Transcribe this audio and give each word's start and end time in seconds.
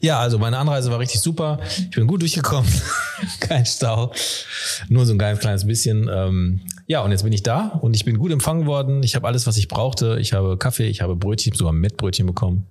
Ja, 0.00 0.18
also 0.18 0.38
meine 0.38 0.58
Anreise 0.58 0.90
war 0.90 0.98
richtig 0.98 1.20
super. 1.20 1.60
Ich 1.78 1.90
bin 1.90 2.06
gut 2.06 2.22
durchgekommen. 2.22 2.70
Kein 3.40 3.66
Stau. 3.66 4.12
Nur 4.88 5.04
so 5.04 5.12
ein 5.12 5.18
ganz 5.18 5.40
kleines 5.40 5.66
bisschen. 5.66 6.08
Ähm, 6.12 6.62
ja, 6.86 7.02
und 7.02 7.10
jetzt 7.10 7.22
bin 7.22 7.32
ich 7.32 7.42
da 7.42 7.66
und 7.82 7.94
ich 7.94 8.04
bin 8.06 8.18
gut 8.18 8.32
empfangen 8.32 8.66
worden. 8.66 9.02
Ich 9.02 9.14
habe 9.14 9.26
alles, 9.26 9.46
was 9.46 9.58
ich 9.58 9.68
brauchte. 9.68 10.18
Ich 10.18 10.32
habe 10.32 10.56
Kaffee, 10.56 10.86
ich 10.86 11.02
habe 11.02 11.16
Brötchen, 11.16 11.54
sogar 11.54 11.74
Mettbrötchen 11.74 12.26
bekommen. 12.26 12.66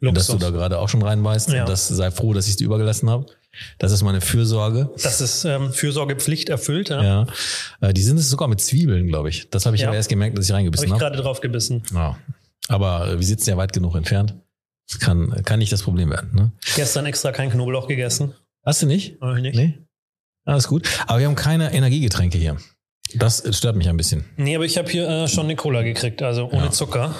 Luxus. 0.00 0.26
Dass 0.26 0.36
du 0.36 0.38
da 0.38 0.50
gerade 0.50 0.78
auch 0.78 0.88
schon 0.88 1.02
reinweist. 1.02 1.50
Ja. 1.50 1.62
Und 1.62 1.68
das 1.68 1.88
sei 1.88 2.10
froh, 2.10 2.34
dass 2.34 2.46
ich 2.46 2.52
es 2.52 2.56
dir 2.56 2.64
übergelassen 2.64 3.08
habe. 3.08 3.26
Das 3.78 3.92
ist 3.92 4.02
meine 4.02 4.20
Fürsorge. 4.20 4.90
Das 5.02 5.20
ist 5.20 5.44
ähm, 5.44 5.72
Fürsorgepflicht 5.72 6.48
erfüllt, 6.48 6.90
ja. 6.90 7.02
ja. 7.02 7.26
Äh, 7.80 7.94
die 7.94 8.02
sind 8.02 8.18
es 8.18 8.28
sogar 8.28 8.48
mit 8.48 8.60
Zwiebeln, 8.60 9.06
glaube 9.06 9.30
ich. 9.30 9.48
Das 9.50 9.64
habe 9.64 9.76
ich 9.76 9.82
ja. 9.82 9.88
aber 9.88 9.96
erst 9.96 10.10
gemerkt, 10.10 10.36
dass 10.36 10.46
ich 10.46 10.52
reingebissen 10.52 10.90
habe. 10.90 11.00
Hab 11.00 11.12
ich 11.12 11.12
gerade 11.12 11.22
drauf 11.22 11.40
gebissen. 11.40 11.82
Ja. 11.94 12.18
Aber 12.68 13.08
äh, 13.08 13.18
wir 13.18 13.26
sitzen 13.26 13.50
ja 13.50 13.56
weit 13.56 13.72
genug 13.72 13.94
entfernt. 13.94 14.34
Das 14.88 15.00
kann, 15.00 15.42
kann 15.44 15.58
nicht 15.58 15.72
das 15.72 15.82
Problem 15.82 16.10
werden. 16.10 16.30
Ne? 16.34 16.52
Gestern 16.76 17.06
extra 17.06 17.32
kein 17.32 17.50
Knoblauch 17.50 17.88
gegessen. 17.88 18.34
Hast 18.64 18.82
du 18.82 18.86
nicht? 18.86 19.20
Hab 19.20 19.36
ich 19.36 19.42
nicht. 19.42 19.56
Nee? 19.56 19.78
Alles 20.44 20.68
gut. 20.68 20.88
Aber 21.06 21.18
wir 21.18 21.26
haben 21.26 21.34
keine 21.34 21.72
Energiegetränke 21.72 22.38
hier. 22.38 22.56
Das 23.14 23.42
stört 23.56 23.76
mich 23.76 23.88
ein 23.88 23.96
bisschen. 23.96 24.24
Nee, 24.36 24.56
aber 24.56 24.64
ich 24.64 24.78
habe 24.78 24.90
hier 24.90 25.08
äh, 25.08 25.28
schon 25.28 25.44
eine 25.44 25.56
Cola 25.56 25.82
gekriegt, 25.82 26.22
also 26.22 26.46
ohne 26.46 26.66
ja. 26.66 26.70
Zucker. 26.70 27.14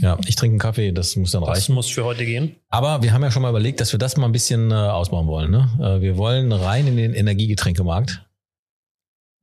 Ja, 0.00 0.18
ich 0.26 0.36
trinke 0.36 0.52
einen 0.52 0.60
Kaffee, 0.60 0.92
das 0.92 1.16
muss 1.16 1.32
dann 1.32 1.40
das 1.40 1.50
reichen. 1.50 1.60
Das 1.60 1.68
muss 1.74 1.88
für 1.88 2.04
heute 2.04 2.24
gehen. 2.24 2.56
Aber 2.68 3.02
wir 3.02 3.12
haben 3.12 3.22
ja 3.22 3.30
schon 3.30 3.42
mal 3.42 3.50
überlegt, 3.50 3.80
dass 3.80 3.92
wir 3.92 3.98
das 3.98 4.16
mal 4.16 4.26
ein 4.26 4.32
bisschen 4.32 4.70
äh, 4.70 4.74
ausbauen 4.74 5.26
wollen. 5.26 5.50
Ne? 5.50 5.68
Äh, 5.80 6.00
wir 6.00 6.16
wollen 6.16 6.52
rein 6.52 6.86
in 6.86 6.96
den 6.96 7.14
Energiegetränkemarkt. 7.14 8.24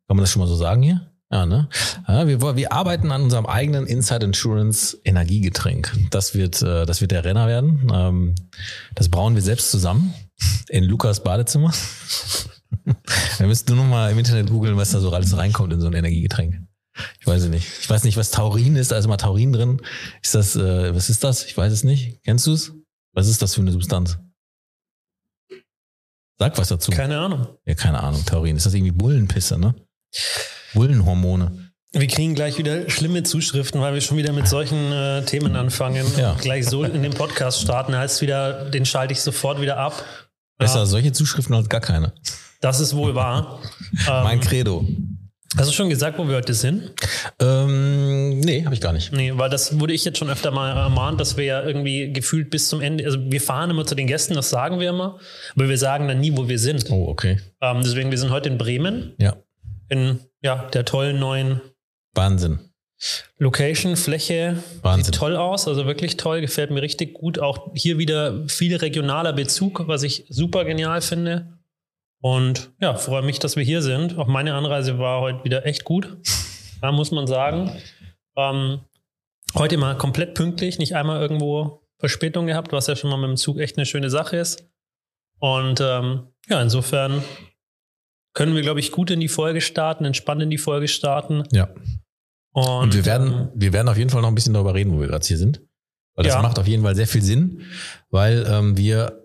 Kann 0.07 0.17
man 0.17 0.23
das 0.23 0.31
schon 0.31 0.41
mal 0.41 0.47
so 0.47 0.55
sagen 0.55 0.83
hier? 0.83 1.12
Ja, 1.33 1.47
ne? 1.47 1.67
Ja, 2.07 2.27
wir, 2.27 2.55
wir 2.55 2.71
arbeiten 2.71 3.11
an 3.11 3.23
unserem 3.23 3.47
eigenen 3.47 3.87
Inside 3.87 4.23
Insurance 4.23 4.95
Energiegetränk. 5.03 5.91
Das 6.11 6.35
wird, 6.35 6.61
äh, 6.61 6.85
das 6.85 7.01
wird 7.01 7.09
der 7.09 7.25
Renner 7.25 7.47
werden. 7.47 7.91
Ähm, 7.91 8.35
das 8.93 9.09
brauen 9.09 9.33
wir 9.33 9.41
selbst 9.41 9.71
zusammen 9.71 10.13
in 10.69 10.83
Lukas 10.83 11.23
Badezimmer. 11.23 11.73
da 13.39 13.47
müsst 13.47 13.67
du 13.67 13.73
noch 13.73 13.83
mal 13.83 14.11
im 14.11 14.19
Internet 14.19 14.51
googeln, 14.51 14.77
was 14.77 14.91
da 14.91 14.99
so 14.99 15.11
alles 15.11 15.35
reinkommt 15.35 15.73
in 15.73 15.81
so 15.81 15.87
ein 15.87 15.93
Energiegetränk. 15.93 16.61
Ich 17.19 17.25
weiß 17.25 17.41
es 17.41 17.49
nicht. 17.49 17.67
Ich 17.81 17.89
weiß 17.89 18.03
nicht, 18.03 18.15
was 18.15 18.29
Taurin 18.29 18.75
ist. 18.75 18.91
Da 18.91 18.97
ist 18.99 19.07
mal 19.07 19.17
Taurin 19.17 19.53
drin. 19.53 19.81
Ist 20.21 20.35
das, 20.35 20.55
äh, 20.55 20.93
was 20.93 21.09
ist 21.09 21.23
das? 21.23 21.45
Ich 21.45 21.57
weiß 21.57 21.73
es 21.73 21.83
nicht. 21.83 22.21
Kennst 22.23 22.45
du 22.45 22.53
es? 22.53 22.73
Was 23.13 23.27
ist 23.27 23.41
das 23.41 23.55
für 23.55 23.61
eine 23.61 23.71
Substanz? 23.71 24.19
Sag 26.37 26.59
was 26.59 26.67
dazu. 26.67 26.91
Keine 26.91 27.17
Ahnung. 27.17 27.47
Ja, 27.65 27.73
keine 27.73 28.03
Ahnung. 28.03 28.23
Taurin. 28.23 28.55
Ist 28.55 28.67
das 28.67 28.75
irgendwie 28.75 28.91
Bullenpisse, 28.91 29.57
ne? 29.57 29.73
Bullenhormone. 30.73 31.71
Wir 31.95 32.07
kriegen 32.07 32.33
gleich 32.33 32.57
wieder 32.57 32.89
schlimme 32.89 33.21
Zuschriften, 33.21 33.79
weil 33.79 33.93
wir 33.93 34.01
schon 34.01 34.17
wieder 34.17 34.33
mit 34.33 34.47
solchen 34.47 34.91
äh, 34.91 35.23
Themen 35.25 35.55
anfangen. 35.55 36.05
Ja. 36.17 36.35
Gleich 36.41 36.65
so 36.65 36.83
in 36.83 37.03
den 37.03 37.13
Podcast 37.13 37.61
starten, 37.61 37.95
heißt 37.95 38.21
wieder, 38.21 38.69
den 38.71 38.85
schalte 38.85 39.13
ich 39.13 39.21
sofort 39.21 39.61
wieder 39.61 39.77
ab. 39.77 40.03
Besser 40.57 40.79
ja. 40.79 40.85
solche 40.87 41.11
Zuschriften 41.11 41.53
als 41.55 41.69
gar 41.69 41.81
keine. 41.81 42.13
Das 42.61 42.79
ist 42.79 42.95
wohl 42.95 43.13
wahr. 43.13 43.59
mein 44.07 44.39
ähm, 44.39 44.43
Credo. 44.43 44.87
Hast 45.55 45.69
du 45.69 45.73
schon 45.73 45.89
gesagt, 45.89 46.17
wo 46.17 46.27
wir 46.27 46.35
heute 46.35 46.55
sind? 46.55 46.93
Ähm, 47.39 48.39
nee, 48.39 48.65
habe 48.65 48.73
ich 48.73 48.81
gar 48.81 48.91
nicht. 48.91 49.13
Nee, 49.13 49.33
weil 49.35 49.51
das 49.51 49.79
wurde 49.79 49.93
ich 49.93 50.03
jetzt 50.03 50.17
schon 50.17 50.31
öfter 50.31 50.49
mal 50.49 50.75
ermahnt, 50.75 51.21
dass 51.21 51.37
wir 51.37 51.45
ja 51.45 51.61
irgendwie 51.61 52.11
gefühlt 52.11 52.49
bis 52.49 52.69
zum 52.69 52.81
Ende, 52.81 53.05
also 53.05 53.19
wir 53.19 53.39
fahren 53.39 53.69
immer 53.69 53.85
zu 53.85 53.93
den 53.93 54.07
Gästen, 54.07 54.33
das 54.33 54.49
sagen 54.49 54.79
wir 54.79 54.89
immer, 54.89 55.19
aber 55.55 55.69
wir 55.69 55.77
sagen 55.77 56.07
dann 56.07 56.19
nie, 56.19 56.35
wo 56.35 56.47
wir 56.47 56.57
sind. 56.57 56.89
Oh, 56.89 57.07
okay. 57.07 57.37
Ähm, 57.61 57.81
deswegen, 57.83 58.09
wir 58.09 58.17
sind 58.17 58.31
heute 58.31 58.49
in 58.49 58.57
Bremen. 58.57 59.13
Ja. 59.19 59.35
In 59.89 60.21
ja, 60.43 60.69
der 60.73 60.85
tollen 60.85 61.19
neuen 61.19 61.61
Wahnsinn. 62.13 62.59
Location, 63.37 63.97
Fläche, 63.97 64.63
Wahnsinn. 64.81 65.05
sieht 65.05 65.15
toll 65.15 65.35
aus, 65.35 65.67
also 65.67 65.85
wirklich 65.85 66.15
toll, 66.15 66.41
gefällt 66.41 66.71
mir 66.71 66.81
richtig 66.81 67.13
gut. 67.13 67.39
Auch 67.39 67.71
hier 67.73 67.97
wieder 67.97 68.47
viel 68.47 68.75
regionaler 68.75 69.33
Bezug, 69.33 69.87
was 69.87 70.03
ich 70.03 70.25
super 70.29 70.63
genial 70.63 71.01
finde. 71.01 71.57
Und 72.21 72.71
ja, 72.79 72.93
freue 72.93 73.23
mich, 73.23 73.39
dass 73.39 73.57
wir 73.57 73.63
hier 73.63 73.81
sind. 73.81 74.17
Auch 74.17 74.27
meine 74.27 74.53
Anreise 74.53 74.99
war 74.99 75.19
heute 75.19 75.43
wieder 75.43 75.65
echt 75.65 75.83
gut, 75.83 76.17
da 76.81 76.91
muss 76.91 77.11
man 77.11 77.27
sagen. 77.27 77.71
Ähm, 78.37 78.81
heute 79.55 79.77
mal 79.77 79.97
komplett 79.97 80.33
pünktlich, 80.33 80.79
nicht 80.79 80.95
einmal 80.95 81.21
irgendwo 81.21 81.81
Verspätung 81.99 82.47
gehabt, 82.47 82.71
was 82.71 82.87
ja 82.87 82.95
schon 82.95 83.09
mal 83.09 83.17
mit 83.17 83.29
dem 83.29 83.37
Zug 83.37 83.59
echt 83.59 83.77
eine 83.77 83.85
schöne 83.85 84.09
Sache 84.09 84.37
ist. 84.37 84.69
Und 85.39 85.81
ähm, 85.81 86.27
ja, 86.47 86.61
insofern 86.61 87.21
können 88.33 88.55
wir, 88.55 88.61
glaube 88.61 88.79
ich, 88.79 88.91
gut 88.91 89.11
in 89.11 89.19
die 89.19 89.27
Folge 89.27 89.61
starten, 89.61 90.05
entspannt 90.05 90.41
in 90.41 90.49
die 90.49 90.57
Folge 90.57 90.87
starten. 90.87 91.43
Ja. 91.51 91.69
Und, 92.51 92.65
Und 92.65 92.93
wir 92.93 93.05
werden, 93.05 93.31
ähm, 93.31 93.49
wir 93.55 93.73
werden 93.73 93.89
auf 93.89 93.97
jeden 93.97 94.09
Fall 94.09 94.21
noch 94.21 94.29
ein 94.29 94.35
bisschen 94.35 94.53
darüber 94.53 94.73
reden, 94.73 94.91
wo 94.93 94.99
wir 94.99 95.07
gerade 95.07 95.25
hier 95.25 95.37
sind. 95.37 95.61
Weil 96.15 96.25
das 96.25 96.35
ja. 96.35 96.41
macht 96.41 96.59
auf 96.59 96.67
jeden 96.67 96.83
Fall 96.83 96.95
sehr 96.95 97.07
viel 97.07 97.23
Sinn, 97.23 97.63
weil 98.11 98.45
ähm, 98.47 98.77
wir 98.77 99.19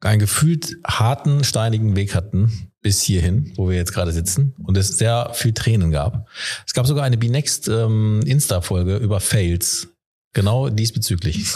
einen 0.00 0.20
gefühlt 0.20 0.76
harten, 0.86 1.42
steinigen 1.42 1.96
Weg 1.96 2.14
hatten 2.14 2.70
bis 2.82 3.00
hierhin, 3.00 3.52
wo 3.56 3.68
wir 3.68 3.76
jetzt 3.76 3.92
gerade 3.92 4.12
sitzen 4.12 4.54
und 4.62 4.76
es 4.76 4.98
sehr 4.98 5.30
viel 5.32 5.52
Tränen 5.52 5.90
gab. 5.90 6.28
Es 6.66 6.74
gab 6.74 6.86
sogar 6.86 7.04
eine 7.04 7.16
B-Next 7.16 7.68
ähm, 7.68 8.20
Insta-Folge 8.24 8.96
über 8.98 9.20
Fails 9.20 9.88
Genau 10.36 10.68
diesbezüglich. 10.68 11.46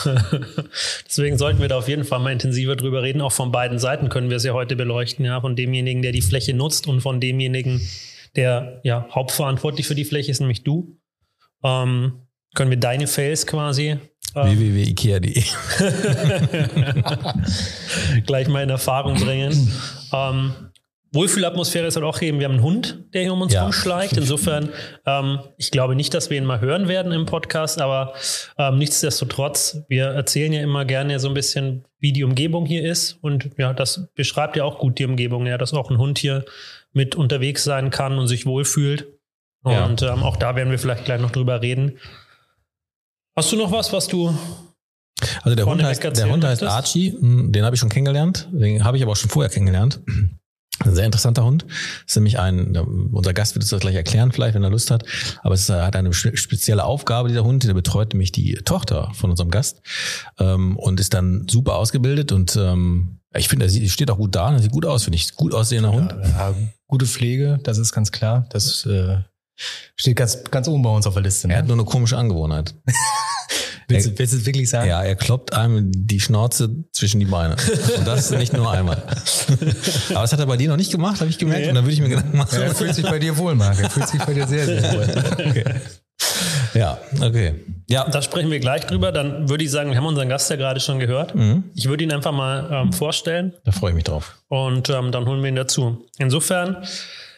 Deswegen 1.06 1.36
sollten 1.36 1.60
wir 1.60 1.68
da 1.68 1.76
auf 1.76 1.86
jeden 1.86 2.04
Fall 2.04 2.18
mal 2.18 2.32
intensiver 2.32 2.76
drüber 2.76 3.02
reden. 3.02 3.20
Auch 3.20 3.30
von 3.30 3.52
beiden 3.52 3.78
Seiten 3.78 4.08
können 4.08 4.30
wir 4.30 4.38
es 4.38 4.44
ja 4.44 4.54
heute 4.54 4.74
beleuchten, 4.74 5.22
ja, 5.26 5.38
von 5.38 5.54
demjenigen, 5.54 6.00
der 6.00 6.12
die 6.12 6.22
Fläche 6.22 6.54
nutzt 6.54 6.86
und 6.86 7.02
von 7.02 7.20
demjenigen, 7.20 7.86
der 8.36 8.80
ja 8.82 9.06
hauptverantwortlich 9.10 9.86
für 9.86 9.94
die 9.94 10.06
Fläche 10.06 10.30
ist, 10.30 10.41
nämlich 10.41 10.64
du. 10.64 10.96
Ähm, 11.62 12.22
können 12.54 12.70
wir 12.70 12.78
deine 12.78 13.06
Fails 13.06 13.46
quasi 13.46 13.98
ähm, 14.34 14.58
www.ikea.de 14.58 15.42
gleich 18.24 18.48
mal 18.48 18.62
in 18.62 18.70
Erfahrung 18.70 19.16
bringen. 19.16 19.70
ähm, 20.14 20.54
Wohlfühlatmosphäre 21.12 21.87
ist 21.87 21.97
halt 21.97 22.06
auch 22.06 22.21
eben, 22.22 22.38
wir 22.38 22.44
haben 22.44 22.54
einen 22.54 22.62
Hund, 22.62 23.04
der 23.12 23.22
hier 23.22 23.32
um 23.32 23.43
uns 23.43 23.53
ja. 23.53 23.65
rumschleicht. 23.65 24.16
Insofern, 24.16 24.71
ähm, 25.06 25.41
ich 25.56 25.72
glaube 25.72 25.97
nicht, 25.97 26.15
dass 26.15 26.31
wir 26.31 26.38
ihn 26.38 26.44
mal 26.44 26.60
hören 26.60 26.87
werden 26.87 27.10
im 27.12 27.26
Podcast, 27.26 27.81
aber 27.81 28.15
ähm, 28.59 28.78
nichtsdestotrotz, 28.78 29.78
wir 29.88 30.04
erzählen 30.06 30.53
ja 30.53 30.62
immer 30.62 30.84
gerne 30.84 31.19
so 31.19 31.26
ein 31.26 31.34
bisschen, 31.34 31.84
wie 31.98 32.12
die 32.12 32.22
Umgebung 32.22 32.65
hier 32.65 32.84
ist. 32.84 33.19
Und 33.22 33.50
ja, 33.59 33.72
das 33.72 34.09
beschreibt 34.15 34.56
ja 34.56 34.62
auch 34.62 34.78
gut 34.78 34.98
die 35.00 35.04
Umgebung, 35.04 35.47
ja, 35.47 35.59
dass 35.59 35.75
auch 35.75 35.91
ein 35.91 35.98
Hund 35.98 36.19
hier 36.19 36.44
mit 36.93 37.16
unterwegs 37.16 37.65
sein 37.65 37.91
kann 37.91 38.16
und 38.19 38.28
sich 38.28 38.47
wohlfühlt. 38.47 39.09
Und 39.62 40.00
ja. 40.03 40.15
ähm, 40.15 40.22
auch 40.22 40.37
da 40.37 40.54
werden 40.54 40.71
wir 40.71 40.78
vielleicht 40.78 41.04
gleich 41.04 41.21
noch 41.21 41.32
drüber 41.32 41.60
reden. 41.60 41.98
Hast 43.37 43.50
du 43.50 43.56
noch 43.56 43.72
was, 43.72 43.92
was 43.92 44.06
du 44.06 44.32
also 45.42 45.54
der 45.54 45.66
Hund, 45.66 45.82
heißt, 45.82 46.03
der 46.03 46.31
Hund 46.31 46.44
heißt 46.44 46.62
Archie, 46.62 47.12
hm, 47.12 47.53
den 47.53 47.65
habe 47.65 47.75
ich 47.75 47.81
schon 47.81 47.88
kennengelernt, 47.88 48.48
den 48.53 48.84
habe 48.84 48.97
ich 48.97 49.03
aber 49.03 49.12
auch 49.12 49.16
schon 49.16 49.28
vorher 49.28 49.50
kennengelernt. 49.50 50.00
Ein 50.84 50.94
sehr 50.94 51.04
interessanter 51.04 51.44
Hund. 51.44 51.66
ist 52.06 52.16
nämlich 52.16 52.38
ein, 52.38 52.76
unser 53.12 53.34
Gast 53.34 53.54
wird 53.54 53.64
es 53.64 53.70
das 53.70 53.80
gleich 53.80 53.94
erklären, 53.94 54.32
vielleicht, 54.32 54.54
wenn 54.54 54.64
er 54.64 54.70
Lust 54.70 54.91
hat. 54.91 55.04
Aber 55.42 55.54
es 55.54 55.68
hat 55.68 55.94
eine 55.94 56.12
spezielle 56.12 56.84
Aufgabe, 56.84 57.28
dieser 57.28 57.44
Hund. 57.44 57.64
Der 57.64 57.74
betreut 57.74 58.14
nämlich 58.14 58.32
die 58.32 58.54
Tochter 58.64 59.10
von 59.14 59.30
unserem 59.30 59.50
Gast 59.50 59.82
ähm, 60.38 60.76
und 60.78 60.98
ist 60.98 61.12
dann 61.12 61.46
super 61.48 61.76
ausgebildet 61.76 62.32
und 62.32 62.56
ähm, 62.56 63.20
ich 63.36 63.48
finde, 63.48 63.66
er 63.66 63.88
steht 63.88 64.10
auch 64.10 64.16
gut 64.16 64.34
da, 64.34 64.52
er 64.52 64.58
sieht 64.58 64.72
gut 64.72 64.84
aus, 64.84 65.04
finde 65.04 65.16
ich. 65.16 65.36
Gut 65.36 65.54
aussehender 65.54 65.92
Hund. 65.92 66.12
Ja, 66.22 66.52
gute 66.88 67.06
Pflege, 67.06 67.60
das 67.62 67.78
ist 67.78 67.92
ganz 67.92 68.10
klar. 68.10 68.47
Das 68.50 68.84
äh, 68.86 69.18
steht 69.94 70.16
ganz, 70.16 70.42
ganz 70.50 70.66
oben 70.66 70.82
bei 70.82 70.91
uns 70.91 71.06
auf 71.06 71.14
der 71.14 71.22
Liste. 71.22 71.47
Ne? 71.47 71.54
Er 71.54 71.58
hat 71.60 71.66
nur 71.66 71.76
eine 71.76 71.84
komische 71.84 72.18
Angewohnheit. 72.18 72.74
Willst, 73.91 74.06
du, 74.06 74.19
willst 74.19 74.33
du 74.33 74.39
es 74.39 74.47
wirklich 74.47 74.71
sagen? 74.71 74.89
Ja, 74.89 75.03
er 75.03 75.17
kloppt 75.17 75.53
einem 75.53 75.91
die 75.95 76.21
Schnauze 76.21 76.84
zwischen 76.93 77.21
die 77.21 77.27
Beine. 77.27 77.56
Und 77.99 78.06
das 78.06 78.31
nicht 78.31 78.53
nur 78.53 78.71
einmal. 78.71 78.97
Aber 80.11 80.21
das 80.21 80.33
hat 80.33 80.41
er 80.41 80.47
bei 80.47 80.56
dir 80.56 80.69
noch 80.69 80.77
nicht 80.77 80.91
gemacht, 80.91 81.21
habe 81.21 81.31
ich 81.31 81.39
gemerkt. 81.39 81.62
Nee. 81.62 81.69
Und 81.69 81.75
dann 81.75 81.84
würde 81.84 81.95
ich 81.95 82.01
mir 82.01 82.09
Gedanken 82.09 82.37
machen. 82.37 82.59
Ja, 82.59 82.67
er 82.67 82.75
fühlt 82.75 82.95
sich 82.95 83.05
bei 83.05 83.19
dir 83.19 83.37
wohl, 83.37 83.55
Marc. 83.55 83.81
Er 83.81 83.91
fühlt 83.91 84.09
sich 84.09 84.21
bei 84.21 84.33
dir 84.33 84.47
sehr, 84.47 84.67
sehr 84.67 84.93
wohl. 84.93 85.06
Okay. 85.49 85.65
Ja, 86.75 86.99
okay. 87.21 87.55
Ja. 87.89 88.09
Da 88.09 88.23
sprechen 88.23 88.51
wir 88.51 88.61
gleich 88.61 88.87
drüber. 88.87 89.12
Dann 89.12 89.49
würde 89.49 89.65
ich 89.65 89.71
sagen, 89.71 89.91
wir 89.91 89.97
haben 89.97 90.07
unseren 90.07 90.28
Gast 90.28 90.51
ja 90.51 90.57
gerade 90.57 90.81
schon 90.81 90.99
gehört. 90.99 91.34
Mhm. 91.34 91.65
Ich 91.75 91.89
würde 91.89 92.05
ihn 92.05 92.12
einfach 92.12 92.33
mal 92.33 92.69
ähm, 92.71 92.93
vorstellen. 92.93 93.55
Da 93.65 93.72
freue 93.72 93.91
ich 93.91 93.95
mich 93.97 94.05
drauf. 94.05 94.36
Und 94.48 94.89
ähm, 94.91 95.13
dann 95.13 95.27
holen 95.27 95.43
wir 95.43 95.48
ihn 95.48 95.57
dazu. 95.57 96.07
Insofern, 96.19 96.84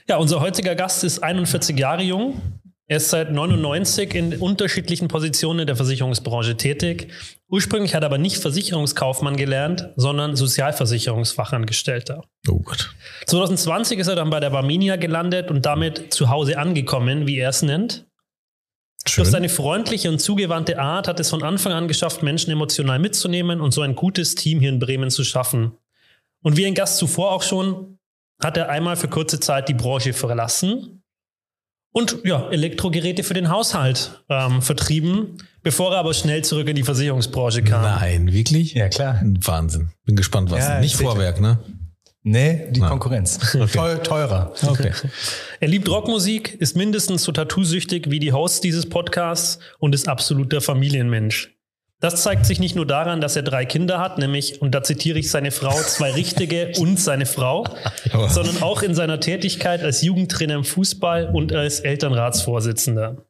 ja, 0.08 0.16
unser 0.16 0.40
heutiger 0.40 0.74
Gast 0.74 1.04
ist 1.04 1.22
41 1.22 1.78
Jahre 1.78 2.02
jung, 2.02 2.40
er 2.88 2.96
ist 2.96 3.10
seit 3.10 3.30
99 3.30 4.14
in 4.14 4.36
unterschiedlichen 4.38 5.08
Positionen 5.08 5.60
in 5.60 5.66
der 5.66 5.76
Versicherungsbranche 5.76 6.56
tätig. 6.56 7.08
Ursprünglich 7.48 7.94
hat 7.94 8.02
er 8.02 8.06
aber 8.06 8.18
nicht 8.18 8.38
Versicherungskaufmann 8.38 9.36
gelernt, 9.36 9.88
sondern 9.96 10.34
Sozialversicherungsfachangestellter. 10.36 12.24
Oh 12.48 12.58
Gott. 12.58 12.94
2020 13.26 13.98
ist 14.00 14.08
er 14.08 14.16
dann 14.16 14.30
bei 14.30 14.40
der 14.40 14.50
Barminia 14.50 14.96
gelandet 14.96 15.50
und 15.50 15.64
damit 15.64 16.12
zu 16.12 16.28
Hause 16.28 16.58
angekommen, 16.58 17.26
wie 17.26 17.38
er 17.38 17.50
es 17.50 17.62
nennt. 17.62 18.06
Schön. 19.06 19.22
Durch 19.22 19.32
seine 19.32 19.48
freundliche 19.48 20.08
und 20.08 20.20
zugewandte 20.20 20.78
Art 20.78 21.08
hat 21.08 21.20
es 21.20 21.30
von 21.30 21.42
Anfang 21.42 21.72
an 21.72 21.88
geschafft, 21.88 22.22
Menschen 22.22 22.52
emotional 22.52 22.98
mitzunehmen 22.98 23.60
und 23.60 23.72
so 23.72 23.82
ein 23.82 23.94
gutes 23.94 24.34
Team 24.34 24.60
hier 24.60 24.68
in 24.68 24.78
Bremen 24.78 25.10
zu 25.10 25.24
schaffen. 25.24 25.72
Und 26.42 26.56
wie 26.56 26.66
ein 26.66 26.74
Gast 26.74 26.98
zuvor 26.98 27.32
auch 27.32 27.42
schon, 27.42 27.98
hat 28.42 28.56
er 28.56 28.68
einmal 28.68 28.96
für 28.96 29.08
kurze 29.08 29.38
Zeit 29.38 29.68
die 29.68 29.74
Branche 29.74 30.12
verlassen 30.12 31.01
und 31.92 32.18
ja, 32.24 32.48
Elektrogeräte 32.50 33.22
für 33.22 33.34
den 33.34 33.50
Haushalt 33.50 34.22
ähm, 34.28 34.62
vertrieben, 34.62 35.38
bevor 35.62 35.92
er 35.92 35.98
aber 35.98 36.14
schnell 36.14 36.42
zurück 36.42 36.68
in 36.68 36.76
die 36.76 36.82
Versicherungsbranche 36.82 37.62
kam. 37.62 37.82
Nein, 37.82 38.32
wirklich? 38.32 38.74
Ja, 38.74 38.88
klar. 38.88 39.20
Wahnsinn. 39.22 39.90
Bin 40.04 40.16
gespannt, 40.16 40.50
was. 40.50 40.60
Ja, 40.60 40.80
Nicht. 40.80 40.96
Vorwerk, 40.96 41.40
ne? 41.40 41.58
Nee, 42.24 42.68
die 42.70 42.80
Na. 42.80 42.88
Konkurrenz. 42.88 43.38
Teu 43.72 43.96
teurer. 43.96 44.52
Okay. 44.64 44.92
Er 45.58 45.68
liebt 45.68 45.88
Rockmusik, 45.88 46.54
ist 46.54 46.76
mindestens 46.76 47.24
so 47.24 47.32
tattoosüchtig 47.32 48.10
wie 48.10 48.20
die 48.20 48.32
Hosts 48.32 48.60
dieses 48.60 48.88
Podcasts 48.88 49.58
und 49.80 49.94
ist 49.94 50.08
absoluter 50.08 50.60
Familienmensch. 50.60 51.50
Das 52.02 52.24
zeigt 52.24 52.46
sich 52.46 52.58
nicht 52.58 52.74
nur 52.74 52.84
daran, 52.84 53.20
dass 53.20 53.36
er 53.36 53.44
drei 53.44 53.64
Kinder 53.64 54.00
hat, 54.00 54.18
nämlich, 54.18 54.60
und 54.60 54.74
da 54.74 54.82
zitiere 54.82 55.20
ich 55.20 55.30
seine 55.30 55.52
Frau, 55.52 55.70
zwei 55.70 56.10
richtige 56.10 56.72
und 56.80 56.98
seine 56.98 57.26
Frau, 57.26 57.64
sondern 58.26 58.60
auch 58.60 58.82
in 58.82 58.96
seiner 58.96 59.20
Tätigkeit 59.20 59.84
als 59.84 60.02
Jugendtrainer 60.02 60.56
im 60.56 60.64
Fußball 60.64 61.30
und 61.32 61.52
als 61.52 61.78
Elternratsvorsitzender. 61.78 63.24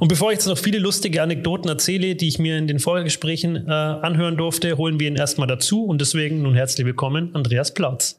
Und 0.00 0.08
bevor 0.08 0.30
ich 0.30 0.38
jetzt 0.38 0.46
noch 0.46 0.56
viele 0.56 0.78
lustige 0.78 1.22
Anekdoten 1.22 1.68
erzähle, 1.68 2.14
die 2.14 2.28
ich 2.28 2.38
mir 2.38 2.56
in 2.56 2.66
den 2.66 2.78
Vorgesprächen 2.78 3.68
äh, 3.68 3.70
anhören 3.70 4.38
durfte, 4.38 4.78
holen 4.78 4.98
wir 4.98 5.08
ihn 5.08 5.16
erstmal 5.16 5.46
dazu 5.46 5.84
und 5.84 6.00
deswegen 6.00 6.40
nun 6.40 6.54
herzlich 6.54 6.86
willkommen, 6.86 7.34
Andreas 7.34 7.74
Plautz. 7.74 8.18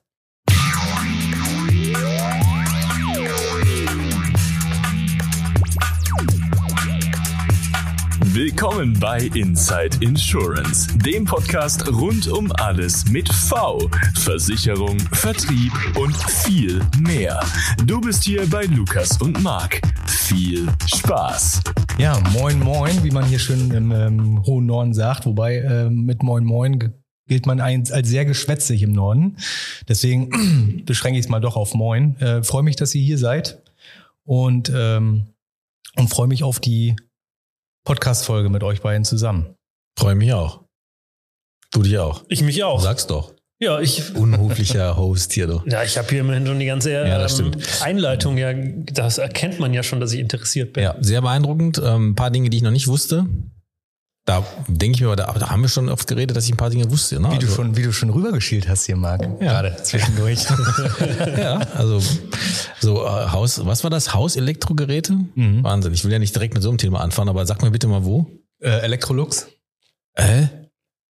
Willkommen 8.33 8.93
bei 8.99 9.21
Inside 9.33 9.97
Insurance, 10.01 10.87
dem 10.99 11.25
Podcast 11.25 11.91
rund 11.91 12.27
um 12.27 12.51
alles 12.59 13.09
mit 13.09 13.27
V, 13.27 13.89
Versicherung, 14.19 14.99
Vertrieb 15.13 15.73
und 15.95 16.15
viel 16.15 16.79
mehr. 16.99 17.39
Du 17.85 17.99
bist 17.99 18.23
hier 18.23 18.47
bei 18.47 18.65
Lukas 18.65 19.19
und 19.19 19.41
Marc. 19.41 19.81
Viel 20.05 20.67
Spaß. 20.85 21.61
Ja, 21.97 22.19
moin 22.33 22.59
moin, 22.59 23.03
wie 23.03 23.09
man 23.09 23.25
hier 23.25 23.39
schön 23.39 23.71
im 23.71 23.91
ähm, 23.91 24.43
hohen 24.45 24.67
Norden 24.67 24.93
sagt. 24.93 25.25
Wobei 25.25 25.57
ähm, 25.57 26.05
mit 26.05 26.21
moin 26.21 26.43
moin 26.43 26.93
gilt 27.25 27.47
man 27.47 27.59
als 27.59 27.89
sehr 28.07 28.25
geschwätzig 28.25 28.83
im 28.83 28.91
Norden. 28.91 29.37
Deswegen 29.87 30.83
beschränke 30.85 31.17
ich 31.17 31.25
es 31.25 31.29
mal 31.29 31.39
doch 31.39 31.55
auf 31.55 31.73
moin. 31.73 32.15
Äh, 32.19 32.43
freue 32.43 32.63
mich, 32.63 32.75
dass 32.75 32.93
ihr 32.93 33.01
hier 33.01 33.17
seid 33.17 33.63
und, 34.23 34.71
ähm, 34.73 35.33
und 35.95 36.09
freue 36.09 36.27
mich 36.27 36.43
auf 36.43 36.59
die 36.59 36.95
Podcast-Folge 37.85 38.49
mit 38.49 38.63
euch 38.63 38.81
beiden 38.81 39.05
zusammen. 39.05 39.55
Freue 39.97 40.15
mich 40.15 40.33
auch. 40.33 40.63
Du 41.71 41.81
dich 41.81 41.97
auch. 41.97 42.23
Ich 42.29 42.41
mich 42.41 42.63
auch. 42.63 42.81
Sag's 42.81 43.07
doch. 43.07 43.33
Ja, 43.61 43.81
ich, 43.81 44.15
Unhöflicher 44.15 44.95
Host 44.97 45.33
hier, 45.33 45.47
du. 45.47 45.61
Ja, 45.65 45.83
ich 45.83 45.97
habe 45.97 46.07
hier 46.07 46.21
immerhin 46.21 46.47
schon 46.47 46.59
die 46.59 46.65
ganze 46.65 46.91
Ja, 46.91 47.17
das 47.17 47.39
ähm, 47.39 47.51
Einleitung. 47.81 48.37
Ja, 48.37 48.53
das 48.53 49.17
erkennt 49.17 49.59
man 49.59 49.73
ja 49.73 49.83
schon, 49.83 49.99
dass 49.99 50.13
ich 50.13 50.19
interessiert 50.19 50.73
bin. 50.73 50.83
Ja, 50.83 50.95
sehr 51.01 51.21
beeindruckend. 51.21 51.81
Ähm, 51.83 52.11
ein 52.11 52.15
paar 52.15 52.31
Dinge, 52.31 52.49
die 52.49 52.57
ich 52.57 52.63
noch 52.63 52.71
nicht 52.71 52.87
wusste. 52.87 53.27
Da 54.29 54.45
denke 54.67 54.95
ich 54.95 55.01
mir, 55.01 55.07
aber 55.07 55.15
da, 55.15 55.31
da 55.33 55.49
haben 55.49 55.63
wir 55.63 55.69
schon 55.69 55.89
oft 55.89 56.07
geredet, 56.07 56.37
dass 56.37 56.45
ich 56.45 56.51
ein 56.53 56.57
paar 56.57 56.69
Dinge 56.69 56.91
wusste. 56.91 57.19
Ne? 57.19 57.31
Wie, 57.31 57.39
du 57.39 57.47
Also- 57.47 57.55
schon, 57.55 57.75
wie 57.75 57.81
du 57.81 57.91
schon 57.91 58.11
rübergeschielt 58.11 58.69
hast 58.69 58.85
hier, 58.85 58.95
Marc. 58.95 59.21
Gerade 59.39 59.75
zwischendurch. 59.81 60.45
Ja, 61.37 61.57
also 61.75 61.99
so 62.79 63.03
äh, 63.05 63.07
Haus, 63.31 63.65
was 63.65 63.83
war 63.83 63.89
das? 63.89 64.13
Hauselektrogeräte? 64.13 65.13
Mhm. 65.33 65.63
Wahnsinn. 65.63 65.93
Ich 65.93 66.03
will 66.05 66.11
ja 66.11 66.19
nicht 66.19 66.35
direkt 66.35 66.53
mit 66.53 66.61
so 66.61 66.69
einem 66.69 66.77
Thema 66.77 67.01
anfangen, 67.01 67.29
aber 67.29 67.43
sag 67.47 67.61
mir 67.63 67.71
bitte 67.71 67.87
mal 67.87 68.05
wo. 68.05 68.27
äh, 68.61 68.69
Electrolux. 68.81 69.47
Äh? 70.13 70.43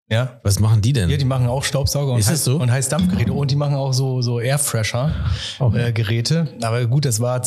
Ja. 0.09 0.39
Was 0.43 0.59
machen 0.59 0.81
die 0.81 0.93
denn? 0.93 1.09
Ja, 1.09 1.17
die 1.17 1.25
machen 1.25 1.47
auch 1.47 1.63
Staubsauger 1.65 2.13
und, 2.13 2.21
Heiß- 2.23 2.35
so? 2.37 2.55
und 2.57 2.71
Heißdampfgeräte 2.71 3.33
und 3.33 3.51
die 3.51 3.55
machen 3.57 3.75
auch 3.75 3.91
so, 3.93 4.21
so 4.21 4.39
Airfresher-Geräte. 4.39 5.59
Okay. 5.59 5.87
Äh, 5.89 5.91
Geräte. 5.91 6.47
Aber 6.61 6.85
gut, 6.87 7.03
das 7.03 7.19
war 7.19 7.41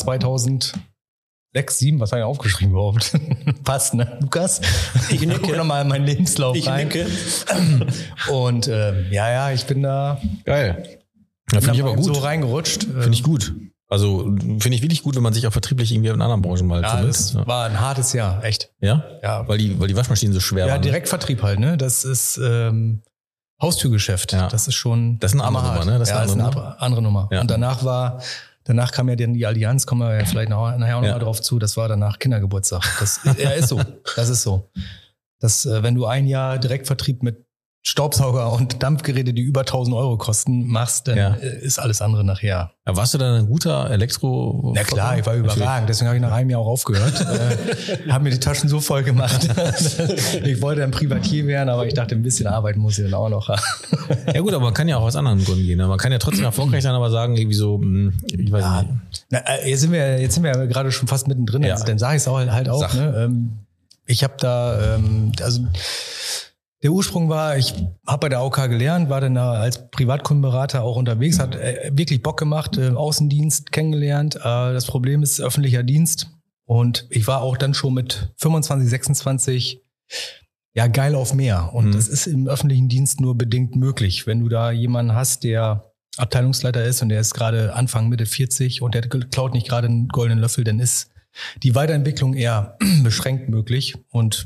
2006, 1.53 1.77
7, 1.79 1.99
was 1.99 2.11
habe 2.11 2.21
ich 2.21 2.25
aufgeschrieben 2.25 2.71
überhaupt? 2.73 3.11
Passt, 3.63 3.93
ne? 3.93 4.17
Lukas? 4.21 4.61
Ich 5.09 5.21
nicke. 5.21 5.39
Guck 5.41 5.55
noch 5.57 5.65
mal 5.65 5.81
in 5.81 5.87
meinen 5.87 6.05
Lebenslauf 6.05 6.55
Ich 6.55 6.67
rein. 6.67 6.87
nicke. 6.87 7.05
Und 8.31 8.67
ähm, 8.67 9.05
ja, 9.11 9.29
ja, 9.31 9.51
ich 9.51 9.65
bin 9.65 9.83
da, 9.83 10.19
Geil. 10.45 10.99
Ja, 11.51 11.59
finde 11.61 11.75
ich 11.75 11.81
aber 11.83 11.95
gut. 11.95 12.05
so 12.05 12.13
reingerutscht. 12.13 12.83
Finde 12.83 13.11
ich 13.11 13.21
gut. 13.23 13.53
Also 13.87 14.23
finde 14.23 14.69
ich 14.69 14.81
wirklich 14.81 15.03
gut, 15.03 15.15
wenn 15.15 15.21
man 15.21 15.33
sich 15.33 15.45
auch 15.45 15.51
vertrieblich 15.51 15.91
irgendwie 15.91 16.09
in 16.09 16.19
anderen 16.21 16.41
Branchen 16.41 16.65
mal 16.65 16.81
Ja, 16.81 16.89
zumindest. 16.91 17.35
das 17.35 17.45
war 17.47 17.67
ein 17.67 17.79
hartes 17.79 18.13
Jahr, 18.13 18.43
echt. 18.43 18.71
Ja? 18.79 19.03
Ja, 19.21 19.47
Weil 19.47 19.59
die, 19.59 19.79
weil 19.79 19.87
die 19.87 19.95
Waschmaschinen 19.95 20.33
so 20.33 20.39
schwer 20.39 20.65
ja 20.65 20.71
waren. 20.73 20.81
ne? 20.81 20.87
Direktvertrieb 20.87 21.43
halt, 21.43 21.59
ne? 21.59 21.77
Das 21.77 22.03
ist 22.03 22.39
ähm, 22.43 23.03
Haustürgeschäft. 23.61 24.31
Ja. 24.33 24.47
Das 24.47 24.67
ist 24.67 24.73
schon. 24.73 25.19
Das 25.19 25.33
ist 25.33 25.39
eine 25.39 25.43
andere. 25.47 25.67
Nummer, 25.73 25.85
ne? 25.85 25.99
Das 25.99 26.07
ist 26.07 26.13
ja, 26.13 26.15
eine 26.21 26.23
das 26.25 26.31
ist 26.31 26.39
eine 26.39 26.47
andere 26.47 26.65
andere, 26.65 26.81
andere 26.81 27.01
Nummer. 27.03 27.29
Ja. 27.31 27.41
Und 27.41 27.51
danach 27.51 27.83
war, 27.85 28.19
danach 28.63 28.91
kam 28.91 29.09
ja 29.09 29.15
dann 29.15 29.33
die 29.33 29.45
Allianz, 29.45 29.85
kommen 29.85 30.01
wir 30.01 30.17
ja 30.17 30.25
vielleicht 30.25 30.49
noch, 30.49 30.77
nachher 30.77 30.97
auch 30.97 31.01
noch 31.01 31.07
Ja. 31.07 31.13
mal 31.13 31.19
drauf 31.19 31.41
zu. 31.41 31.59
Das 31.59 31.77
war 31.77 31.87
danach 31.87 32.19
Kindergeburtstag. 32.19 32.83
Das 32.99 33.19
ja, 33.37 33.51
ist 33.51 33.69
so. 33.69 33.81
Das 34.15 34.29
ist 34.29 34.43
so. 34.43 34.69
Das, 35.39 35.65
äh, 35.65 35.83
wenn 35.83 35.95
du 35.95 36.05
ein 36.05 36.25
Jahr 36.25 36.57
Direktvertrieb 36.57 37.21
mit 37.23 37.45
Staubsauger 37.85 38.53
und 38.53 38.81
Dampfgeräte, 38.81 39.33
die 39.33 39.41
über 39.41 39.61
1000 39.61 39.93
Euro 39.93 40.17
kosten, 40.17 40.67
machst, 40.67 41.09
dann 41.09 41.17
Ja. 41.17 41.33
äh, 41.35 41.59
ist 41.59 41.79
alles 41.79 42.01
andere 42.01 42.23
nachher. 42.23 42.71
Ja, 42.87 42.95
warst 42.95 43.13
du 43.13 43.17
dann 43.17 43.35
ein 43.41 43.45
guter 43.47 43.89
Elektro? 43.91 44.71
Na 44.73 44.83
klar, 44.83 45.17
ich 45.19 45.25
war 45.25 45.35
überragend. 45.35 45.89
Deswegen 45.89 46.07
habe 46.07 46.15
ich 46.15 46.21
nach 46.21 46.31
einem 46.31 46.49
Jahr 46.49 46.61
auch 46.61 46.67
aufgehört. 46.67 47.13
äh, 48.07 48.09
habe 48.09 48.23
mir 48.23 48.29
die 48.29 48.39
Taschen 48.39 48.69
so 48.69 48.79
voll 48.79 49.03
gemacht. 49.03 49.49
ich 50.43 50.61
wollte 50.61 50.79
dann 50.79 50.91
Privatier 50.91 51.45
werden, 51.45 51.67
aber 51.67 51.85
ich 51.85 51.93
dachte, 51.93 52.15
ein 52.15 52.23
bisschen 52.23 52.47
Arbeit 52.47 52.77
muss 52.77 52.97
ich 52.97 53.03
dann 53.03 53.13
auch 53.15 53.27
noch 53.27 53.49
haben. 53.49 53.61
Ja 54.33 54.39
gut, 54.39 54.53
aber 54.53 54.63
man 54.63 54.73
kann 54.73 54.87
ja 54.87 54.95
auch 54.97 55.03
aus 55.03 55.17
anderen 55.17 55.43
Gründen 55.43 55.65
gehen. 55.65 55.77
ne? 55.77 55.85
Man 55.87 55.97
kann 55.97 56.13
ja 56.13 56.19
trotzdem 56.19 56.45
erfolgreich 56.45 56.83
sein, 56.83 56.93
aber 56.95 57.11
sagen 57.11 57.35
irgendwie 57.35 57.57
so, 57.57 57.79
hm, 57.81 58.13
ich 58.31 58.49
weiß 58.49 58.61
Ja. 58.63 58.81
nicht. 58.83 59.25
Na, 59.29 59.39
äh, 59.39 59.69
jetzt 59.69 59.81
sind 59.81 59.91
wir, 59.91 60.21
jetzt 60.21 60.35
sind 60.35 60.43
wir 60.43 60.51
ja 60.55 60.65
gerade 60.67 60.89
schon 60.93 61.09
fast 61.09 61.27
mittendrin. 61.27 61.63
Ja. 61.63 61.73
Also, 61.73 61.83
dann 61.85 61.99
sage 61.99 62.15
ich 62.15 62.21
es 62.21 62.27
auch 62.29 62.37
halt 62.39 62.69
auch. 62.69 62.79
Sag. 62.79 62.93
Ne? 62.93 63.13
Ähm, 63.25 63.51
ich 64.05 64.23
habe 64.23 64.35
da, 64.39 64.95
ähm, 64.95 65.33
also 65.41 65.61
der 66.83 66.91
Ursprung 66.91 67.29
war, 67.29 67.57
ich 67.57 67.73
habe 68.05 68.19
bei 68.19 68.29
der 68.29 68.39
AOK 68.39 68.69
gelernt, 68.69 69.09
war 69.09 69.21
dann 69.21 69.35
da 69.35 69.53
als 69.53 69.89
Privatkundenberater 69.89 70.83
auch 70.83 70.97
unterwegs, 70.97 71.39
hat 71.39 71.55
äh, 71.55 71.91
wirklich 71.93 72.21
Bock 72.21 72.37
gemacht, 72.37 72.77
äh, 72.77 72.89
Außendienst 72.89 73.71
kennengelernt. 73.71 74.35
Äh, 74.35 74.41
das 74.41 74.85
Problem 74.85 75.23
ist 75.23 75.39
öffentlicher 75.39 75.83
Dienst. 75.83 76.29
Und 76.65 77.07
ich 77.09 77.25
war 77.27 77.41
auch 77.41 77.57
dann 77.57 77.73
schon 77.73 77.93
mit 77.93 78.33
25, 78.37 78.89
26 78.89 79.81
ja 80.75 80.87
geil 80.87 81.15
auf 81.15 81.33
mehr. 81.33 81.73
Und 81.73 81.87
Mhm. 81.87 81.91
das 81.93 82.07
ist 82.07 82.27
im 82.27 82.47
öffentlichen 82.47 82.89
Dienst 82.89 83.21
nur 83.21 83.37
bedingt 83.37 83.75
möglich. 83.75 84.27
Wenn 84.27 84.41
du 84.41 84.49
da 84.49 84.71
jemanden 84.71 85.13
hast, 85.13 85.43
der 85.43 85.91
Abteilungsleiter 86.17 86.83
ist 86.83 87.01
und 87.01 87.09
der 87.09 87.19
ist 87.21 87.33
gerade 87.33 87.73
Anfang 87.73 88.09
Mitte 88.09 88.25
40 88.25 88.81
und 88.81 88.93
der 88.93 89.01
klaut 89.01 89.53
nicht 89.53 89.67
gerade 89.67 89.87
einen 89.87 90.09
goldenen 90.09 90.39
Löffel, 90.39 90.63
dann 90.63 90.79
ist 90.79 91.09
die 91.63 91.75
Weiterentwicklung 91.75 92.33
eher 92.33 92.77
beschränkt 93.03 93.49
möglich. 93.49 93.95
Und 94.09 94.45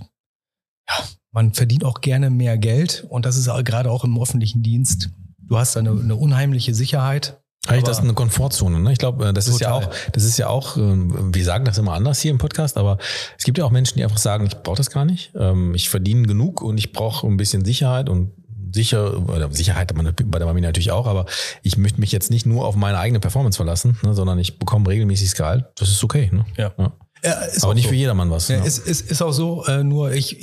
ja, 0.90 1.04
man 1.38 1.54
verdient 1.54 1.86
auch 1.86 2.02
gerne 2.02 2.32
mehr 2.32 2.58
Geld. 2.58 3.06
Und 3.10 3.28
das 3.28 3.38
ist 3.38 3.48
gerade 3.64 3.92
auch 3.92 4.04
im 4.04 4.20
öffentlichen 4.20 4.64
Dienst. 4.64 5.12
Du 5.40 5.60
hast 5.60 5.76
da 5.76 5.82
eine, 5.82 5.92
eine 5.92 6.16
unheimliche 6.16 6.74
Sicherheit. 6.74 7.40
Eigentlich 7.68 7.84
das 7.84 8.00
ist 8.00 8.04
eine 8.04 8.16
Komfortzone. 8.16 8.80
Ne? 8.80 8.92
Ich 8.92 8.98
glaube, 8.98 9.32
das 9.34 9.48
ist 9.48 9.60
ja 9.60 9.70
Total. 9.70 9.90
auch, 9.90 10.12
das 10.14 10.24
ist 10.24 10.40
ja 10.40 10.48
auch, 10.48 10.78
ähm, 10.78 11.36
wir 11.36 11.46
sagen 11.46 11.64
das 11.64 11.78
immer 11.78 11.94
anders 11.94 12.22
hier 12.22 12.32
im 12.32 12.40
Podcast, 12.40 12.76
aber 12.76 12.98
es 13.38 13.44
gibt 13.44 13.60
ja 13.60 13.66
auch 13.66 13.70
Menschen, 13.70 13.98
die 13.98 14.04
einfach 14.04 14.18
sagen, 14.18 14.48
ich 14.48 14.56
brauche 14.64 14.78
das 14.78 14.90
gar 14.90 15.06
nicht. 15.06 15.32
Ähm, 15.36 15.76
Ich 15.76 15.90
verdiene 15.90 16.26
genug 16.26 16.64
und 16.64 16.80
ich 16.80 16.92
brauche 16.92 17.28
ein 17.28 17.38
bisschen 17.38 17.64
Sicherheit 17.64 18.10
und 18.10 18.32
sicher, 18.74 19.30
oder 19.30 19.52
Sicherheit 19.52 19.92
hat 19.92 19.96
man 19.96 20.12
bei 20.26 20.40
der 20.40 20.48
Familie 20.48 20.70
natürlich 20.70 20.92
auch, 20.92 21.06
aber 21.06 21.28
ich 21.62 21.78
möchte 21.78 22.00
mich 22.00 22.12
jetzt 22.12 22.32
nicht 22.32 22.48
nur 22.48 22.66
auf 22.66 22.76
meine 22.76 22.98
eigene 22.98 23.20
Performance 23.20 23.58
verlassen, 23.58 23.96
ne, 24.02 24.16
sondern 24.16 24.40
ich 24.40 24.58
bekomme 24.58 24.90
regelmäßiges 24.90 25.36
Gehalt. 25.36 25.66
Das 25.76 25.90
ist 25.90 26.04
okay. 26.04 26.32
Ne? 26.34 26.46
Ja. 26.58 26.74
Ja. 26.80 26.94
Ja, 27.24 27.36
Aber 27.62 27.74
nicht 27.76 27.84
so. 27.84 27.90
für 27.90 27.96
jedermann 27.96 28.32
was. 28.32 28.48
Ja, 28.48 28.60
ne? 28.60 28.66
ist, 28.66 28.80
ist, 28.80 29.12
ist 29.12 29.22
auch 29.22 29.34
so, 29.34 29.66
äh, 29.66 29.84
nur 29.84 30.12
ich 30.14 30.40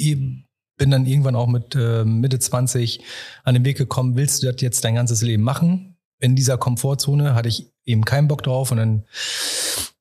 bin 0.76 0.90
dann 0.90 1.06
irgendwann 1.06 1.36
auch 1.36 1.46
mit 1.46 1.74
äh, 1.74 2.04
Mitte 2.04 2.38
20 2.38 3.00
an 3.44 3.54
den 3.54 3.64
Weg 3.64 3.78
gekommen, 3.78 4.16
willst 4.16 4.42
du 4.42 4.50
das 4.50 4.60
jetzt 4.60 4.84
dein 4.84 4.94
ganzes 4.94 5.22
Leben 5.22 5.42
machen? 5.42 5.96
In 6.20 6.36
dieser 6.36 6.58
Komfortzone 6.58 7.34
hatte 7.34 7.48
ich 7.48 7.72
eben 7.84 8.04
keinen 8.04 8.28
Bock 8.28 8.42
drauf 8.42 8.70
und 8.70 8.78
dann 8.78 9.04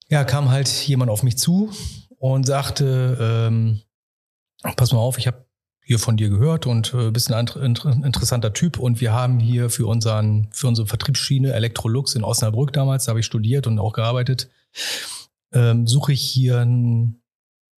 ja, 0.10 0.24
kam 0.24 0.50
halt 0.50 0.70
jemand 0.70 1.12
auf 1.12 1.24
mich 1.24 1.38
zu 1.38 1.72
und 2.18 2.46
sagte, 2.46 3.18
ähm, 3.20 3.82
pass 4.76 4.94
mal 4.94 5.00
auf, 5.00 5.18
ich 5.18 5.28
habe 5.28 5.46
hier 5.86 6.00
von 6.00 6.16
dir 6.16 6.30
gehört 6.30 6.66
und 6.66 6.94
äh, 6.94 7.12
bist 7.12 7.32
ein 7.32 7.40
inter- 7.40 7.62
inter- 7.62 7.92
interessanter 7.92 8.54
Typ 8.54 8.80
und 8.80 9.02
wir 9.02 9.12
haben 9.12 9.40
hier 9.40 9.70
für 9.70 9.86
unseren 9.86 10.48
für 10.52 10.68
unsere 10.68 10.88
Vertriebsschiene 10.88 11.52
Electrolux 11.52 12.16
in 12.16 12.24
Osnabrück 12.24 12.72
damals, 12.72 13.06
da 13.06 13.10
habe 13.10 13.20
ich 13.20 13.26
studiert 13.26 13.68
und 13.68 13.80
auch 13.80 13.92
gearbeitet, 13.92 14.50
ähm, 15.52 15.86
suche 15.86 16.14
ich 16.14 16.22
hier 16.22 16.60
einen 16.60 17.22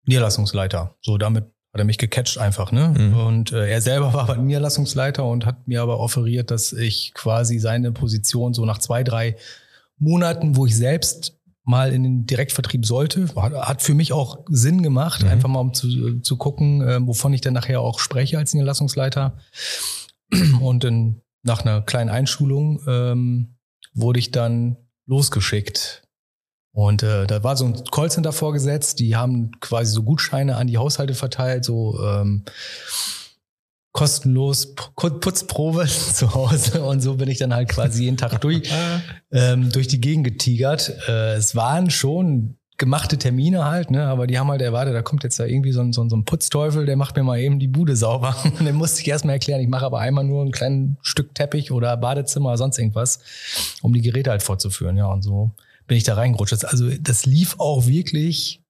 Niederlassungsleiter. 0.06 0.96
So, 1.00 1.16
damit 1.16 1.53
hat 1.74 1.80
er 1.80 1.84
mich 1.84 1.98
gecatcht 1.98 2.38
einfach, 2.38 2.70
ne? 2.70 2.94
Mhm. 2.96 3.14
Und 3.14 3.52
äh, 3.52 3.68
er 3.68 3.80
selber 3.80 4.12
war 4.14 4.30
aber 4.30 4.36
Niederlassungsleiter 4.36 5.24
und 5.24 5.44
hat 5.44 5.66
mir 5.66 5.82
aber 5.82 5.98
offeriert, 5.98 6.52
dass 6.52 6.72
ich 6.72 7.12
quasi 7.14 7.58
seine 7.58 7.90
Position 7.90 8.54
so 8.54 8.64
nach 8.64 8.78
zwei, 8.78 9.02
drei 9.02 9.36
Monaten, 9.98 10.56
wo 10.56 10.66
ich 10.66 10.76
selbst 10.76 11.36
mal 11.64 11.92
in 11.92 12.04
den 12.04 12.26
Direktvertrieb 12.26 12.86
sollte, 12.86 13.28
hat, 13.34 13.54
hat 13.54 13.82
für 13.82 13.94
mich 13.94 14.12
auch 14.12 14.44
Sinn 14.48 14.82
gemacht, 14.82 15.22
Mhm. 15.24 15.28
einfach 15.30 15.48
mal 15.48 15.60
um 15.60 15.74
zu, 15.74 16.20
zu 16.20 16.36
gucken, 16.36 16.82
äh, 16.82 17.04
wovon 17.04 17.32
ich 17.32 17.40
dann 17.40 17.54
nachher 17.54 17.80
auch 17.80 17.98
spreche 17.98 18.38
als 18.38 18.54
Niederlassungsleiter. 18.54 19.36
Und 20.60 20.84
dann 20.84 21.22
nach 21.42 21.62
einer 21.62 21.82
kleinen 21.82 22.10
Einschulung 22.10 22.80
ähm, 22.86 23.56
wurde 23.94 24.20
ich 24.20 24.30
dann 24.30 24.76
losgeschickt 25.06 26.03
Und 26.74 27.04
äh, 27.04 27.28
da 27.28 27.44
war 27.44 27.56
so 27.56 27.66
ein 27.66 27.84
Callcenter 27.84 28.32
vorgesetzt, 28.32 28.98
die 28.98 29.14
haben 29.14 29.52
quasi 29.60 29.92
so 29.92 30.02
Gutscheine 30.02 30.56
an 30.56 30.66
die 30.66 30.76
Haushalte 30.76 31.14
verteilt, 31.14 31.64
so 31.64 32.00
ähm, 32.04 32.44
kostenlos 33.92 34.74
Putzprobe 34.74 35.86
zu 35.86 36.34
Hause 36.34 36.82
und 36.82 37.00
so 37.00 37.14
bin 37.14 37.30
ich 37.30 37.38
dann 37.38 37.54
halt 37.54 37.68
quasi 37.68 38.02
jeden 38.02 38.16
Tag 38.16 38.40
durch, 38.40 38.68
ähm, 39.30 39.70
durch 39.70 39.86
die 39.86 40.00
Gegend 40.00 40.24
getigert. 40.24 40.92
Äh, 41.06 41.34
es 41.34 41.54
waren 41.54 41.90
schon 41.90 42.56
gemachte 42.76 43.18
Termine 43.18 43.66
halt, 43.66 43.92
ne? 43.92 44.06
aber 44.06 44.26
die 44.26 44.36
haben 44.36 44.48
halt 44.48 44.60
erwartet, 44.60 44.96
da 44.96 45.02
kommt 45.02 45.22
jetzt 45.22 45.38
da 45.38 45.44
irgendwie 45.44 45.70
so 45.70 45.80
ein, 45.80 45.92
so, 45.92 46.02
ein, 46.02 46.10
so 46.10 46.16
ein 46.16 46.24
Putzteufel, 46.24 46.86
der 46.86 46.96
macht 46.96 47.14
mir 47.14 47.22
mal 47.22 47.38
eben 47.38 47.60
die 47.60 47.68
Bude 47.68 47.94
sauber. 47.94 48.34
Und 48.44 48.66
dann 48.66 48.74
musste 48.74 49.00
ich 49.00 49.06
erstmal 49.06 49.34
erklären, 49.34 49.60
ich 49.60 49.68
mache 49.68 49.86
aber 49.86 50.00
einmal 50.00 50.24
nur 50.24 50.44
ein 50.44 50.50
kleines 50.50 50.96
Stück 51.02 51.36
Teppich 51.36 51.70
oder 51.70 51.96
Badezimmer 51.96 52.48
oder 52.48 52.58
sonst 52.58 52.80
irgendwas, 52.80 53.20
um 53.80 53.92
die 53.92 54.02
Geräte 54.02 54.30
halt 54.30 54.42
fortzuführen. 54.42 54.96
Ja, 54.96 55.06
und 55.06 55.22
so 55.22 55.52
bin 55.86 55.96
ich 55.96 56.04
da 56.04 56.14
reingerutscht. 56.14 56.64
Also 56.64 56.90
das 57.00 57.26
lief 57.26 57.56
auch 57.58 57.86
wirklich 57.86 58.62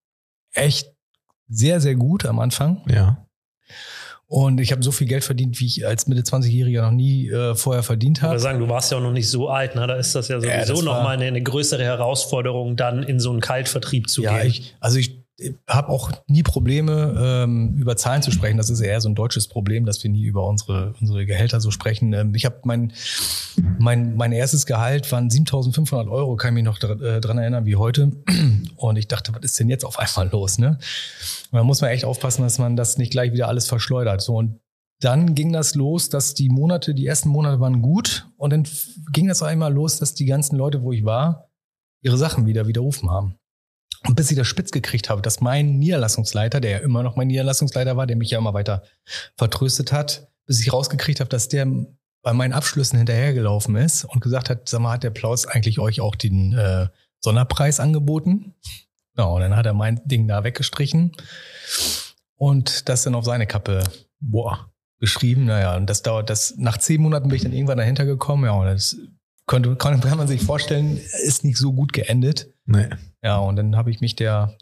echt 0.53 0.93
sehr, 1.49 1.81
sehr 1.81 1.95
gut 1.95 2.27
am 2.27 2.39
Anfang. 2.39 2.83
Ja. 2.89 3.27
Und 4.27 4.59
ich 4.59 4.73
habe 4.73 4.83
so 4.83 4.91
viel 4.91 5.07
Geld 5.07 5.23
verdient, 5.23 5.61
wie 5.61 5.67
ich 5.67 5.87
als 5.87 6.07
Mitte 6.07 6.23
20-Jähriger 6.23 6.83
noch 6.83 6.91
nie 6.91 7.29
äh, 7.29 7.55
vorher 7.55 7.83
verdient 7.83 8.23
habe. 8.23 8.35
Ich 8.35 8.43
würde 8.43 8.43
sagen, 8.43 8.59
du 8.59 8.69
warst 8.69 8.91
ja 8.91 8.99
auch 8.99 9.03
noch 9.03 9.13
nicht 9.13 9.29
so 9.29 9.49
alt, 9.49 9.75
ne? 9.75 9.87
Da 9.87 9.97
ist 9.97 10.15
das 10.15 10.29
ja 10.29 10.41
sowieso 10.41 10.77
ja, 10.77 10.83
nochmal 10.83 11.17
eine, 11.17 11.27
eine 11.27 11.43
größere 11.43 11.85
Herausforderung, 11.85 12.77
dann 12.77 13.03
in 13.03 13.21
so 13.21 13.31
einen 13.31 13.41
Kaltvertrieb 13.41 14.09
zu 14.09 14.23
ja, 14.23 14.39
gehen. 14.39 14.49
Ich, 14.49 14.77
also 14.81 14.99
ich 14.99 15.24
habe 15.69 15.89
auch 15.89 16.13
nie 16.29 16.45
Probleme, 16.45 17.15
ähm, 17.19 17.77
über 17.77 17.97
Zahlen 17.97 18.23
zu 18.23 18.31
sprechen. 18.31 18.57
Das 18.57 18.71
ist 18.71 18.81
eher 18.81 19.01
so 19.01 19.09
ein 19.09 19.17
deutsches 19.17 19.49
Problem, 19.49 19.85
dass 19.85 20.03
wir 20.05 20.11
nie 20.11 20.25
über 20.25 20.47
unsere, 20.47 20.95
unsere 21.01 21.27
Gehälter 21.27 21.61
so 21.61 21.71
sprechen. 21.73 22.13
Ähm, 22.13 22.35
ich 22.35 22.45
habe 22.45 22.61
mein, 22.65 22.93
mein, 23.79 24.15
mein 24.15 24.33
erstes 24.33 24.65
Gehalt 24.65 25.11
waren 25.11 25.29
7.500 25.29 26.09
Euro, 26.09 26.37
kann 26.37 26.57
ich 26.57 26.63
mich 26.63 26.65
noch 26.65 26.81
äh, 26.83 27.21
dran 27.21 27.39
erinnern 27.39 27.67
wie 27.67 27.77
heute. 27.77 28.13
Und 28.77 28.97
ich 28.97 29.09
dachte, 29.09 29.35
was 29.35 29.43
ist 29.43 29.59
denn 29.59 29.69
jetzt 29.69 29.85
auf 29.85 29.99
einmal 29.99 30.31
los? 30.31 30.59
Ne? 30.59 30.79
Und 31.51 31.57
da 31.59 31.65
muss 31.65 31.81
man 31.81 31.91
echt 31.91 32.05
aufpassen, 32.05 32.43
dass 32.43 32.59
man 32.59 32.77
das 32.77 32.97
nicht 32.99 33.11
gleich 33.11 33.33
wieder 33.33 33.49
alles 33.49 33.67
verschleudert. 33.67 34.21
So 34.21 34.37
und 34.37 34.61
dann 35.01 35.35
ging 35.35 35.53
das 35.53 35.75
los, 35.75 36.09
dass 36.09 36.35
die 36.35 36.49
Monate, 36.49 36.95
die 36.95 37.07
ersten 37.07 37.29
Monate 37.29 37.61
waren 37.61 37.83
gut 37.83 38.29
und 38.37 38.51
dann 38.51 38.67
ging 39.13 39.27
das 39.27 39.43
auch 39.43 39.49
einmal 39.49 39.73
los, 39.73 39.99
dass 39.99 40.15
die 40.15 40.25
ganzen 40.25 40.57
Leute, 40.57 40.83
wo 40.83 40.93
ich 40.93 41.05
war, 41.05 41.51
ihre 42.03 42.17
Sachen 42.17 42.47
wieder 42.47 42.67
widerrufen 42.69 43.11
haben. 43.11 43.37
Und 44.07 44.17
bis 44.17 44.31
ich 44.31 44.37
das 44.37 44.47
spitz 44.47 44.71
gekriegt 44.71 45.09
habe, 45.09 45.23
dass 45.23 45.41
mein 45.41 45.79
Niederlassungsleiter, 45.79 46.61
der 46.61 46.71
ja 46.71 46.79
immer 46.79 47.03
noch 47.03 47.17
mein 47.17 47.29
Niederlassungsleiter 47.29 47.97
war, 47.97 48.07
der 48.07 48.17
mich 48.17 48.31
ja 48.31 48.39
immer 48.39 48.55
weiter 48.55 48.83
vertröstet 49.37 49.93
hat, 49.93 50.29
bis 50.47 50.61
ich 50.61 50.73
rausgekriegt 50.73 51.21
habe, 51.21 51.31
dass 51.31 51.49
der 51.49 51.67
bei 52.23 52.33
meinen 52.33 52.53
Abschlüssen 52.53 52.97
hinterhergelaufen 52.99 53.77
ist 53.77 54.05
und 54.05 54.21
gesagt 54.21 54.51
hat, 54.51 54.69
sag 54.69 54.81
mal, 54.81 54.93
hat 54.93 55.05
der 55.05 55.11
Plaus 55.11 55.47
eigentlich 55.47 55.79
euch 55.79 56.01
auch 56.01 56.17
den 56.17 56.53
äh, 56.53 56.89
Sonderpreis 57.21 57.81
angeboten? 57.81 58.55
Ja, 59.17 59.25
und 59.25 59.41
dann 59.41 59.57
hat 59.57 59.67
er 59.67 59.75
mein 59.75 60.01
Ding 60.05 60.27
da 60.27 60.45
weggestrichen 60.45 61.13
und 62.37 62.89
das 62.89 63.05
dann 63.05 63.15
auf 63.15 63.25
seine 63.25 63.47
Kappe 63.47 63.85
boah, 64.21 64.71
geschrieben. 65.01 65.45
Naja, 65.45 65.77
und 65.77 65.87
das 65.87 66.03
dauert, 66.03 66.31
das 66.31 66.55
nach 66.57 66.79
zehn 66.79 67.01
Monaten 67.01 67.29
bin 67.29 67.37
ich 67.37 67.43
dann 67.43 67.53
irgendwann 67.53 67.79
dahinter 67.79 68.07
gekommen. 68.07 68.45
Ja, 68.45 68.53
und 68.53 68.67
das 68.67 68.97
könnte, 69.47 69.77
kann, 69.77 70.01
kann 70.01 70.19
man 70.19 70.29
sich 70.29 70.43
vorstellen, 70.43 70.99
ist 71.25 71.45
nicht 71.45 71.59
so 71.59 71.73
gut 71.73 71.93
geendet. 71.93 72.54
Nee. 72.67 72.89
Ja, 73.23 73.39
und 73.39 73.57
dann 73.57 73.77
habe 73.77 73.91
ich 73.91 74.01
mich 74.01 74.17
der, 74.17 74.57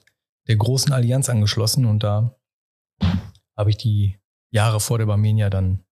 der 0.49 0.56
großen 0.56 0.92
Allianz 0.92 1.28
angeschlossen 1.28 1.87
und 1.87 2.02
da 2.02 2.35
habe 3.56 3.71
ich 3.71 3.76
die 3.76 4.18
Jahre 4.50 4.80
vor 4.80 4.99
der 4.99 5.06
Barmenia 5.06 5.50
dann 5.50 5.85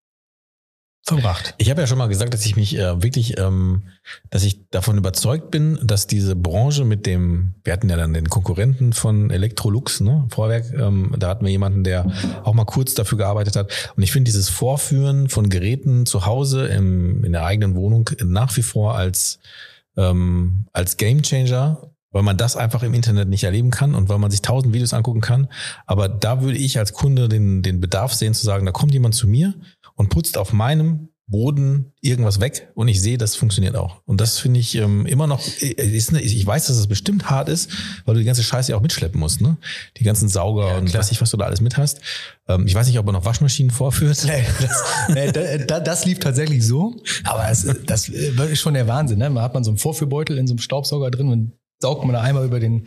verbracht. 1.07 1.55
Ich 1.59 1.71
habe 1.71 1.81
ja 1.81 1.87
schon 1.87 1.99
mal 1.99 2.09
gesagt, 2.09 2.35
dass 2.35 2.45
ich 2.45 2.57
mich 2.57 2.77
äh, 2.77 3.03
wirklich, 3.03 3.39
ähm, 3.39 3.85
dass 4.29 4.45
ich 4.45 4.69
davon 4.69 4.99
überzeugt 4.99 5.51
bin, 5.51 5.79
dass 5.83 6.07
diese 6.07 6.37
Branche 6.37 6.85
mit 6.85 7.07
dem, 7.07 7.55
wir 7.65 7.73
hatten 7.73 7.89
ja 7.89 7.97
dann 7.97 8.13
den 8.13 8.29
Konkurrenten 8.29 8.93
von 8.93 9.31
Electrolux, 9.31 10.01
ne, 10.01 10.27
Vorwerk, 10.31 10.73
ähm, 10.73 11.15
da 11.19 11.29
hatten 11.29 11.45
wir 11.45 11.51
jemanden, 11.51 11.85
der 11.85 12.07
auch 12.45 12.55
mal 12.55 12.67
kurz 12.67 12.95
dafür 12.95 13.19
gearbeitet 13.19 13.57
hat. 13.57 13.93
Und 13.97 14.03
ich 14.03 14.13
finde 14.13 14.29
dieses 14.29 14.49
Vorführen 14.49 15.29
von 15.29 15.49
Geräten 15.49 16.07
zu 16.07 16.27
Hause 16.27 16.67
im, 16.67 17.25
in 17.25 17.33
der 17.33 17.45
eigenen 17.45 17.75
Wohnung 17.75 18.11
nach 18.23 18.57
wie 18.57 18.63
vor 18.63 18.95
als 18.95 19.39
ähm, 19.97 20.67
als 20.73 20.97
Gamechanger 20.97 21.91
weil 22.11 22.23
man 22.23 22.37
das 22.37 22.57
einfach 22.57 22.83
im 22.83 22.95
Internet 22.95 23.29
nicht 23.29 23.45
erleben 23.45 23.71
kann 23.71 23.95
und 23.95 24.09
weil 24.09 24.19
man 24.19 24.31
sich 24.31 24.43
tausend 24.43 24.75
Videos 24.75 24.93
angucken 24.93 25.21
kann. 25.21 25.49
Aber 25.87 26.09
da 26.09 26.43
würde 26.43 26.59
ich 26.59 26.79
als 26.79 26.93
Kunde 26.93 27.29
den, 27.29 27.63
den 27.63 27.81
Bedarf 27.81 28.15
sehen 28.15 28.35
zu 28.35 28.45
sagen, 28.45 28.67
da 28.67 28.73
kommt 28.73 28.93
jemand 28.93 29.15
zu 29.15 29.29
mir 29.29 29.55
und 29.95 30.09
putzt 30.09 30.37
auf 30.39 30.53
meinem 30.53 31.11
Boden 31.31 31.93
irgendwas 32.01 32.41
weg 32.41 32.71
und 32.75 32.89
ich 32.89 33.01
sehe, 33.01 33.17
das 33.17 33.37
funktioniert 33.37 33.77
auch. 33.77 34.03
Und 34.05 34.21
das 34.21 34.39
finde 34.39 34.59
ich 34.59 34.75
ähm, 34.75 35.07
immer 35.07 35.29
noch, 35.29 35.41
äh, 35.61 35.71
ist 35.75 36.13
ich 36.13 36.45
weiß, 36.45 36.67
dass 36.67 36.75
es 36.75 36.83
das 36.83 36.89
bestimmt 36.89 37.31
hart 37.31 37.49
ist, 37.49 37.71
weil 38.05 38.15
du 38.15 38.21
die 38.21 38.27
ganze 38.27 38.43
Scheiße 38.43 38.73
ja 38.73 38.77
auch 38.77 38.83
mitschleppen 38.83 39.21
musst, 39.21 39.41
ne? 39.41 39.57
Die 39.97 40.03
ganzen 40.03 40.29
Sauger 40.29 40.73
ja, 40.73 40.79
und 40.79 40.93
weiß 40.93 41.13
ich, 41.13 41.21
was 41.21 41.31
du 41.31 41.37
da 41.37 41.45
alles 41.45 41.61
mit 41.61 41.77
hast. 41.77 42.01
Ähm, 42.49 42.67
ich 42.67 42.75
weiß 42.75 42.89
nicht, 42.89 42.99
ob 42.99 43.07
er 43.07 43.13
noch 43.13 43.25
Waschmaschinen 43.25 43.71
vorführt. 43.71 44.27
Nee, 44.31 44.45
das, 44.61 44.85
nee, 45.09 45.67
das, 45.67 45.85
das 45.85 46.05
lief 46.05 46.19
tatsächlich 46.19 46.67
so, 46.67 46.97
aber 47.25 47.49
es, 47.49 47.67
das 47.87 48.09
ist 48.09 48.61
schon 48.61 48.75
der 48.75 48.87
Wahnsinn, 48.89 49.19
ne? 49.19 49.31
Man 49.31 49.43
hat 49.43 49.55
man 49.55 49.63
so 49.63 49.71
einen 49.71 49.79
Vorführbeutel 49.79 50.37
in 50.37 50.47
so 50.47 50.53
einem 50.53 50.59
Staubsauger 50.59 51.11
drin 51.11 51.29
und 51.29 51.53
saugt 51.81 52.05
man 52.05 52.13
da 52.13 52.21
einmal 52.21 52.45
über 52.45 52.61
den 52.61 52.87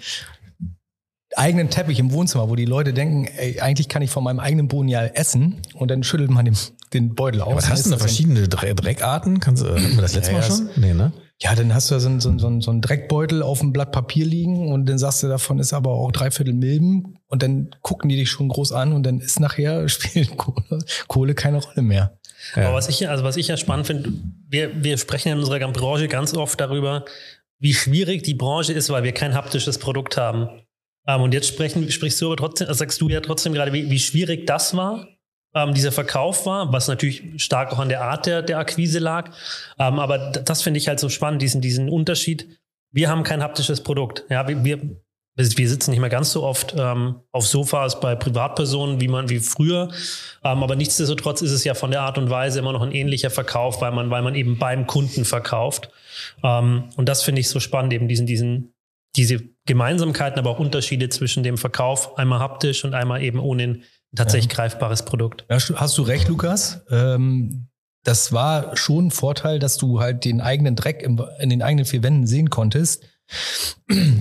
eigenen 1.35 1.69
Teppich 1.69 1.99
im 1.99 2.11
Wohnzimmer, 2.11 2.49
wo 2.49 2.55
die 2.55 2.65
Leute 2.65 2.93
denken, 2.93 3.25
ey, 3.25 3.59
eigentlich 3.59 3.89
kann 3.89 4.01
ich 4.01 4.11
von 4.11 4.23
meinem 4.23 4.39
eigenen 4.39 4.67
Boden 4.67 4.87
ja 4.87 5.03
essen 5.03 5.61
und 5.73 5.89
dann 5.89 6.03
schüttelt 6.03 6.29
man 6.29 6.45
den, 6.45 6.55
den 6.93 7.15
Beutel 7.15 7.41
aus. 7.41 7.49
Ja, 7.49 7.55
was 7.55 7.69
hast 7.69 7.85
du 7.85 7.89
da 7.91 7.97
verschiedene 7.97 8.47
Dreckarten? 8.47 9.39
Kannst, 9.39 9.63
äh, 9.63 9.69
hatten 9.69 9.95
wir 9.95 10.01
das 10.01 10.15
letzte 10.15 10.31
ja, 10.31 10.37
Mal 10.37 10.43
schon? 10.43 10.69
Nee, 10.75 10.93
ne? 10.93 11.11
Ja, 11.41 11.55
dann 11.55 11.73
hast 11.73 11.91
du 11.91 11.99
so, 11.99 12.19
so, 12.19 12.37
so, 12.37 12.61
so 12.61 12.71
einen 12.71 12.81
Dreckbeutel 12.81 13.41
auf 13.41 13.59
dem 13.59 13.73
Blatt 13.73 13.91
Papier 13.91 14.25
liegen 14.25 14.71
und 14.71 14.87
dann 14.87 14.97
sagst 14.97 15.23
du, 15.23 15.27
davon 15.27 15.59
ist 15.59 15.73
aber 15.73 15.91
auch 15.91 16.11
dreiviertel 16.11 16.53
Milben 16.53 17.17
und 17.27 17.43
dann 17.43 17.75
gucken 17.81 18.09
die 18.09 18.15
dich 18.15 18.29
schon 18.29 18.47
groß 18.47 18.71
an 18.71 18.93
und 18.93 19.03
dann 19.03 19.19
ist 19.19 19.39
nachher, 19.39 19.89
spielt 19.89 20.37
Kohle, 20.37 20.79
Kohle 21.07 21.33
keine 21.33 21.57
Rolle 21.57 21.81
mehr. 21.81 22.17
Ja. 22.55 22.67
Aber 22.67 22.75
was 22.75 22.89
ich, 22.89 23.09
also 23.09 23.23
was 23.23 23.37
ich 23.37 23.47
ja 23.47 23.57
spannend 23.57 23.87
finde, 23.87 24.13
wir, 24.49 24.83
wir 24.83 24.97
sprechen 24.97 25.31
in 25.31 25.39
unserer 25.39 25.59
Branche 25.71 26.07
ganz 26.07 26.33
oft 26.33 26.59
darüber, 26.59 27.05
wie 27.63 27.73
schwierig 27.73 28.23
die 28.23 28.33
Branche 28.33 28.73
ist, 28.73 28.89
weil 28.89 29.03
wir 29.03 29.13
kein 29.13 29.33
haptisches 29.33 29.79
Produkt 29.79 30.17
haben. 30.17 30.49
Ähm, 31.07 31.21
und 31.21 31.33
jetzt 31.33 31.47
sprechen, 31.47 31.89
sprichst 31.89 32.21
du 32.21 32.27
aber 32.27 32.35
trotzdem, 32.35 32.67
also 32.67 32.79
sagst 32.79 32.99
du 32.99 33.07
ja 33.07 33.21
trotzdem 33.21 33.53
gerade, 33.53 33.71
wie, 33.71 33.89
wie 33.89 33.99
schwierig 33.99 34.45
das 34.45 34.75
war, 34.75 35.07
ähm, 35.55 35.73
dieser 35.73 35.93
Verkauf 35.93 36.45
war, 36.45 36.73
was 36.73 36.89
natürlich 36.89 37.41
stark 37.41 37.71
auch 37.71 37.79
an 37.79 37.87
der 37.87 38.01
Art 38.01 38.25
der, 38.25 38.41
der 38.41 38.57
Akquise 38.57 38.99
lag. 38.99 39.31
Ähm, 39.79 39.97
aber 39.97 40.31
das 40.31 40.61
finde 40.61 40.77
ich 40.77 40.89
halt 40.89 40.99
so 40.99 41.07
spannend, 41.07 41.41
diesen, 41.41 41.61
diesen 41.61 41.87
Unterschied. 41.87 42.59
Wir 42.91 43.09
haben 43.09 43.23
kein 43.23 43.41
haptisches 43.41 43.81
Produkt. 43.81 44.25
Ja, 44.29 44.45
wir, 44.45 44.65
wir, 44.65 44.81
wir 45.35 45.69
sitzen 45.69 45.91
nicht 45.91 45.99
mehr 45.99 46.09
ganz 46.09 46.31
so 46.31 46.43
oft 46.43 46.75
ähm, 46.77 47.15
auf 47.31 47.47
Sofas 47.47 47.99
bei 47.99 48.15
Privatpersonen, 48.15 49.01
wie 49.01 49.07
man 49.07 49.29
wie 49.29 49.39
früher. 49.39 49.89
Ähm, 50.43 50.61
aber 50.61 50.75
nichtsdestotrotz 50.75 51.41
ist 51.41 51.51
es 51.51 51.63
ja 51.63 51.73
von 51.73 51.89
der 51.89 52.01
Art 52.01 52.17
und 52.17 52.29
Weise 52.29 52.59
immer 52.59 52.71
noch 52.71 52.83
ein 52.83 52.91
ähnlicher 52.91 53.31
Verkauf, 53.31 53.81
weil 53.81 53.91
man, 53.91 54.11
weil 54.11 54.21
man 54.21 54.35
eben 54.35 54.59
beim 54.59 54.85
Kunden 54.85 55.25
verkauft. 55.25 55.89
Ähm, 56.43 56.83
und 56.97 57.09
das 57.09 57.23
finde 57.23 57.41
ich 57.41 57.49
so 57.49 57.59
spannend, 57.59 57.93
eben 57.93 58.07
diesen, 58.07 58.27
diesen, 58.27 58.73
diese 59.15 59.41
Gemeinsamkeiten, 59.65 60.37
aber 60.37 60.51
auch 60.51 60.59
Unterschiede 60.59 61.09
zwischen 61.09 61.41
dem 61.41 61.57
Verkauf, 61.57 62.17
einmal 62.17 62.39
haptisch 62.39 62.85
und 62.85 62.93
einmal 62.93 63.23
eben 63.23 63.39
ohne 63.39 63.63
ein 63.63 63.83
tatsächlich 64.15 64.51
ja. 64.51 64.57
greifbares 64.57 65.03
Produkt. 65.03 65.45
Ja, 65.49 65.57
hast 65.57 65.97
du 65.97 66.03
recht, 66.03 66.27
Lukas. 66.27 66.85
Ähm, 66.91 67.69
das 68.03 68.33
war 68.33 68.75
schon 68.75 69.07
ein 69.07 69.11
Vorteil, 69.11 69.59
dass 69.59 69.77
du 69.77 69.99
halt 69.99 70.25
den 70.25 70.41
eigenen 70.41 70.75
Dreck 70.75 71.01
im, 71.01 71.23
in 71.39 71.49
den 71.49 71.63
eigenen 71.63 71.85
vier 71.85 72.03
Wänden 72.03 72.27
sehen 72.27 72.49
konntest. 72.49 73.03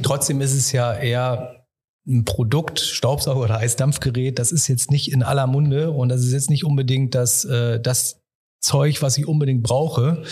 Trotzdem 0.03 0.41
ist 0.41 0.55
es 0.55 0.73
ja 0.73 0.95
eher 0.95 1.67
ein 2.07 2.25
Produkt, 2.25 2.81
Staubsauger 2.81 3.41
oder 3.41 3.59
Eisdampfgerät, 3.59 4.39
das 4.39 4.51
ist 4.51 4.67
jetzt 4.67 4.91
nicht 4.91 5.13
in 5.13 5.23
aller 5.23 5.47
Munde 5.47 5.93
und 5.93 6.09
das 6.09 6.23
ist 6.23 6.33
jetzt 6.33 6.51
nicht 6.51 6.65
unbedingt 6.65 7.15
das, 7.15 7.45
äh, 7.45 7.81
das 7.81 8.21
Zeug, 8.61 9.03
was 9.03 9.19
ich 9.19 9.27
unbedingt 9.27 9.63
brauche 9.63 10.25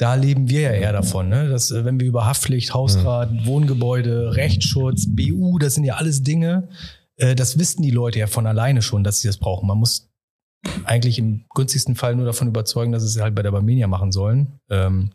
da 0.00 0.14
leben 0.14 0.48
wir 0.48 0.62
ja 0.62 0.70
eher 0.70 0.92
davon, 0.94 1.28
ne? 1.28 1.50
dass 1.50 1.70
äh, 1.70 1.84
wenn 1.84 2.00
wir 2.00 2.06
über 2.06 2.24
Haftpflicht, 2.24 2.72
Hausrat, 2.72 3.30
mhm. 3.30 3.44
Wohngebäude, 3.44 4.34
Rechtsschutz, 4.34 5.06
BU, 5.06 5.58
das 5.58 5.74
sind 5.74 5.84
ja 5.84 5.96
alles 5.96 6.22
Dinge, 6.22 6.70
äh, 7.16 7.34
das 7.34 7.58
wissen 7.58 7.82
die 7.82 7.90
Leute 7.90 8.18
ja 8.18 8.26
von 8.26 8.46
alleine 8.46 8.80
schon, 8.80 9.04
dass 9.04 9.20
sie 9.20 9.28
das 9.28 9.36
brauchen. 9.36 9.66
Man 9.66 9.76
muss 9.76 10.10
eigentlich 10.84 11.18
im 11.18 11.44
günstigsten 11.54 11.96
Fall 11.96 12.16
nur 12.16 12.24
davon 12.24 12.48
überzeugen, 12.48 12.92
dass 12.92 13.02
sie 13.02 13.18
es 13.18 13.22
halt 13.22 13.34
bei 13.34 13.42
der 13.42 13.50
Barmenia 13.50 13.88
machen 13.88 14.10
sollen. 14.10 14.58
Ähm, 14.70 15.10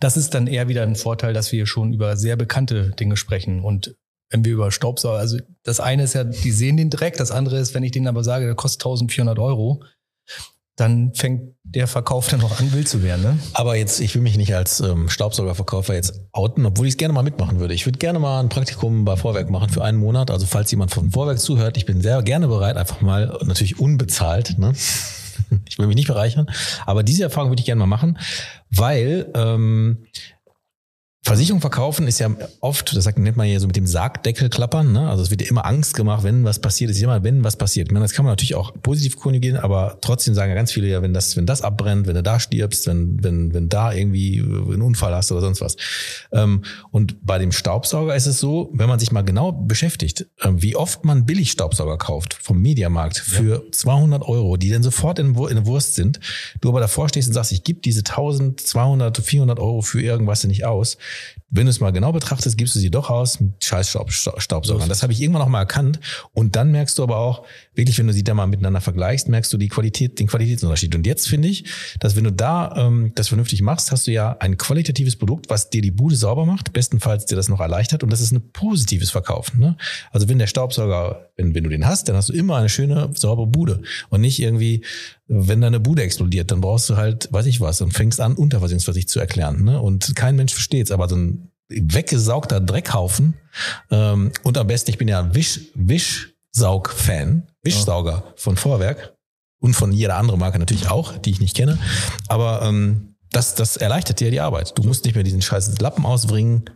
das 0.00 0.16
ist 0.16 0.34
dann 0.34 0.46
eher 0.46 0.68
wieder 0.68 0.82
ein 0.82 0.96
Vorteil, 0.96 1.32
dass 1.32 1.52
wir 1.52 1.66
schon 1.66 1.92
über 1.92 2.16
sehr 2.16 2.36
bekannte 2.36 2.90
Dinge 2.90 3.16
sprechen 3.16 3.60
und 3.62 3.94
wenn 4.30 4.44
wir 4.44 4.52
über 4.52 4.70
Staubsauger, 4.70 5.18
also 5.18 5.38
das 5.62 5.80
eine 5.80 6.02
ist 6.02 6.14
ja, 6.14 6.24
die 6.24 6.50
sehen 6.50 6.76
den 6.76 6.90
Dreck, 6.90 7.16
das 7.16 7.30
andere 7.30 7.58
ist, 7.58 7.74
wenn 7.74 7.82
ich 7.82 7.92
denen 7.92 8.08
aber 8.08 8.24
sage, 8.24 8.44
der 8.44 8.54
kostet 8.54 8.82
1400 8.82 9.38
Euro, 9.38 9.82
dann 10.76 11.12
fängt 11.14 11.54
der 11.64 11.88
Verkauf 11.88 12.28
dann 12.28 12.40
auch 12.42 12.60
an, 12.60 12.72
wild 12.72 12.88
zu 12.88 13.02
werden. 13.02 13.22
Ne? 13.22 13.38
Aber 13.52 13.74
jetzt, 13.76 14.00
ich 14.00 14.14
will 14.14 14.22
mich 14.22 14.36
nicht 14.36 14.54
als 14.54 14.80
ähm, 14.80 15.08
Staubsaugerverkäufer 15.08 15.94
jetzt 15.94 16.20
outen, 16.32 16.64
obwohl 16.64 16.86
ich 16.86 16.92
es 16.92 16.96
gerne 16.96 17.12
mal 17.12 17.22
mitmachen 17.22 17.58
würde. 17.58 17.74
Ich 17.74 17.84
würde 17.84 17.98
gerne 17.98 18.18
mal 18.18 18.40
ein 18.40 18.48
Praktikum 18.48 19.04
bei 19.04 19.16
Vorwerk 19.16 19.50
machen 19.50 19.70
für 19.70 19.82
einen 19.82 19.98
Monat. 19.98 20.30
Also 20.30 20.46
falls 20.46 20.70
jemand 20.70 20.92
von 20.92 21.10
Vorwerk 21.10 21.40
zuhört, 21.40 21.76
ich 21.76 21.84
bin 21.84 22.00
sehr 22.00 22.22
gerne 22.22 22.46
bereit, 22.46 22.76
einfach 22.76 23.00
mal, 23.00 23.38
natürlich 23.44 23.80
unbezahlt, 23.80 24.58
ne? 24.58 24.72
Ich 25.68 25.78
will 25.78 25.86
mich 25.86 25.96
nicht 25.96 26.08
bereichern, 26.08 26.46
aber 26.86 27.02
diese 27.02 27.24
Erfahrung 27.24 27.50
würde 27.50 27.60
ich 27.60 27.66
gerne 27.66 27.78
mal 27.78 27.86
machen, 27.86 28.18
weil 28.70 29.30
ähm, 29.34 30.06
Versicherung 31.28 31.60
verkaufen 31.60 32.06
ist 32.06 32.20
ja 32.20 32.30
oft, 32.60 32.96
das 32.96 33.04
sagt, 33.04 33.18
nennt 33.18 33.36
man 33.36 33.46
ja 33.46 33.60
so 33.60 33.66
mit 33.66 33.76
dem 33.76 33.86
Sargdeckel 33.86 34.48
klappern, 34.48 34.92
ne? 34.92 35.10
Also 35.10 35.22
es 35.22 35.30
wird 35.30 35.42
ja 35.42 35.48
immer 35.48 35.66
Angst 35.66 35.94
gemacht, 35.94 36.22
wenn 36.22 36.44
was 36.44 36.58
passiert, 36.58 36.90
es 36.90 36.96
ist 36.96 37.02
immer, 37.02 37.22
wenn 37.22 37.44
was 37.44 37.56
passiert. 37.56 37.88
Ich 37.88 37.92
meine, 37.92 38.04
das 38.04 38.12
kann 38.12 38.24
man 38.24 38.32
natürlich 38.32 38.54
auch 38.54 38.72
positiv 38.80 39.16
konjugieren, 39.16 39.58
aber 39.58 39.98
trotzdem 40.00 40.32
sagen 40.32 40.48
ja 40.48 40.54
ganz 40.54 40.72
viele 40.72 40.88
ja, 40.88 41.02
wenn 41.02 41.12
das, 41.12 41.36
wenn 41.36 41.44
das 41.44 41.60
abbrennt, 41.60 42.06
wenn 42.06 42.14
du 42.14 42.22
da 42.22 42.40
stirbst, 42.40 42.86
wenn, 42.86 43.22
wenn, 43.22 43.52
wenn 43.52 43.68
da 43.68 43.92
irgendwie 43.92 44.40
einen 44.40 44.80
Unfall 44.80 45.14
hast 45.14 45.30
oder 45.30 45.42
sonst 45.42 45.60
was. 45.60 45.76
Ähm, 46.32 46.64
und 46.92 47.26
bei 47.26 47.38
dem 47.38 47.52
Staubsauger 47.52 48.16
ist 48.16 48.26
es 48.26 48.38
so, 48.40 48.70
wenn 48.72 48.88
man 48.88 48.98
sich 48.98 49.12
mal 49.12 49.22
genau 49.22 49.52
beschäftigt, 49.52 50.26
ähm, 50.42 50.62
wie 50.62 50.76
oft 50.76 51.04
man 51.04 51.26
Billigstaubsauger 51.26 51.98
kauft 51.98 52.38
vom 52.40 52.62
Mediamarkt 52.62 53.18
für 53.18 53.64
ja. 53.66 53.72
200 53.72 54.22
Euro, 54.22 54.56
die 54.56 54.70
dann 54.70 54.82
sofort 54.82 55.18
in, 55.18 55.34
in 55.34 55.56
der 55.56 55.66
Wurst 55.66 55.94
sind, 55.94 56.20
du 56.62 56.70
aber 56.70 56.80
davor 56.80 57.10
stehst 57.10 57.28
und 57.28 57.34
sagst, 57.34 57.52
ich 57.52 57.64
gebe 57.64 57.80
diese 57.80 58.00
1200, 58.00 59.18
400 59.18 59.58
Euro 59.58 59.82
für 59.82 60.00
irgendwas 60.00 60.44
nicht 60.44 60.64
aus, 60.64 60.96
wenn 61.50 61.64
du 61.64 61.70
es 61.70 61.80
mal 61.80 61.92
genau 61.92 62.12
betrachtest, 62.12 62.58
gibst 62.58 62.74
du 62.74 62.78
sie 62.78 62.90
doch 62.90 63.08
aus 63.08 63.40
mit 63.40 63.64
scheiß 63.64 63.96
Staubsaugern. 64.36 64.88
Das 64.88 65.02
habe 65.02 65.14
ich 65.14 65.20
irgendwann 65.20 65.40
noch 65.40 65.48
mal 65.48 65.60
erkannt. 65.60 65.98
Und 66.34 66.56
dann 66.56 66.70
merkst 66.70 66.98
du 66.98 67.02
aber 67.02 67.16
auch, 67.16 67.46
wirklich, 67.74 67.98
wenn 67.98 68.06
du 68.06 68.12
sie 68.12 68.22
da 68.22 68.34
mal 68.34 68.46
miteinander 68.46 68.82
vergleichst, 68.82 69.28
merkst 69.28 69.50
du 69.52 69.56
die 69.56 69.68
Qualität, 69.68 70.18
den 70.18 70.26
Qualitätsunterschied. 70.26 70.94
Und 70.94 71.06
jetzt 71.06 71.26
finde 71.26 71.48
ich, 71.48 71.64
dass 72.00 72.16
wenn 72.16 72.24
du 72.24 72.32
da 72.32 72.74
ähm, 72.76 73.12
das 73.14 73.28
vernünftig 73.28 73.62
machst, 73.62 73.90
hast 73.92 74.06
du 74.06 74.10
ja 74.10 74.36
ein 74.40 74.58
qualitatives 74.58 75.16
Produkt, 75.16 75.48
was 75.48 75.70
dir 75.70 75.80
die 75.80 75.90
Bude 75.90 76.16
sauber 76.16 76.44
macht, 76.44 76.74
bestenfalls 76.74 77.24
dir 77.24 77.36
das 77.36 77.48
noch 77.48 77.60
erleichtert. 77.60 78.02
Und 78.02 78.10
das 78.10 78.20
ist 78.20 78.32
ein 78.32 78.52
positives 78.52 79.10
Verkaufen. 79.10 79.58
Ne? 79.58 79.76
Also 80.10 80.28
wenn 80.28 80.38
der 80.38 80.48
Staubsauger, 80.48 81.30
wenn, 81.36 81.54
wenn 81.54 81.64
du 81.64 81.70
den 81.70 81.86
hast, 81.86 82.10
dann 82.10 82.16
hast 82.16 82.28
du 82.28 82.34
immer 82.34 82.56
eine 82.56 82.68
schöne, 82.68 83.10
saubere 83.14 83.46
Bude. 83.46 83.80
Und 84.10 84.20
nicht 84.20 84.38
irgendwie, 84.40 84.84
wenn 85.28 85.60
deine 85.60 85.78
Bude 85.78 86.02
explodiert, 86.02 86.50
dann 86.50 86.60
brauchst 86.60 86.88
du 86.88 86.96
halt, 86.96 87.30
weiß 87.30 87.46
ich 87.46 87.60
was, 87.60 87.80
und 87.80 87.92
fängst 87.92 88.20
an, 88.20 88.34
Unterversicherungsversicht 88.34 89.10
zu 89.10 89.20
erklären. 89.20 89.62
Ne? 89.62 89.80
Und 89.80 90.16
kein 90.16 90.36
Mensch 90.36 90.54
versteht's, 90.54 90.90
aber 90.90 91.08
so 91.08 91.16
ein 91.16 91.52
weggesaugter 91.68 92.60
Dreckhaufen 92.60 93.34
ähm, 93.90 94.32
und 94.42 94.56
am 94.56 94.66
besten, 94.66 94.90
ich 94.90 94.98
bin 94.98 95.06
ja 95.06 95.20
ein 95.20 95.34
Wisch, 95.34 95.60
Wischsaug-Fan, 95.74 97.46
Wischsauger 97.62 98.32
von 98.36 98.56
Vorwerk 98.56 99.14
und 99.60 99.74
von 99.74 99.92
jeder 99.92 100.16
anderen 100.16 100.40
Marke 100.40 100.58
natürlich 100.58 100.88
auch, 100.88 101.18
die 101.18 101.30
ich 101.30 101.40
nicht 101.40 101.54
kenne. 101.54 101.78
Aber 102.28 102.62
ähm, 102.62 103.16
das, 103.30 103.54
das 103.54 103.76
erleichtert 103.76 104.20
dir 104.20 104.30
die 104.30 104.40
Arbeit. 104.40 104.78
Du 104.78 104.82
musst 104.82 105.04
nicht 105.04 105.14
mehr 105.14 105.24
diesen 105.24 105.42
scheiß 105.42 105.78
Lappen 105.80 106.06
ausbringen. 106.06 106.70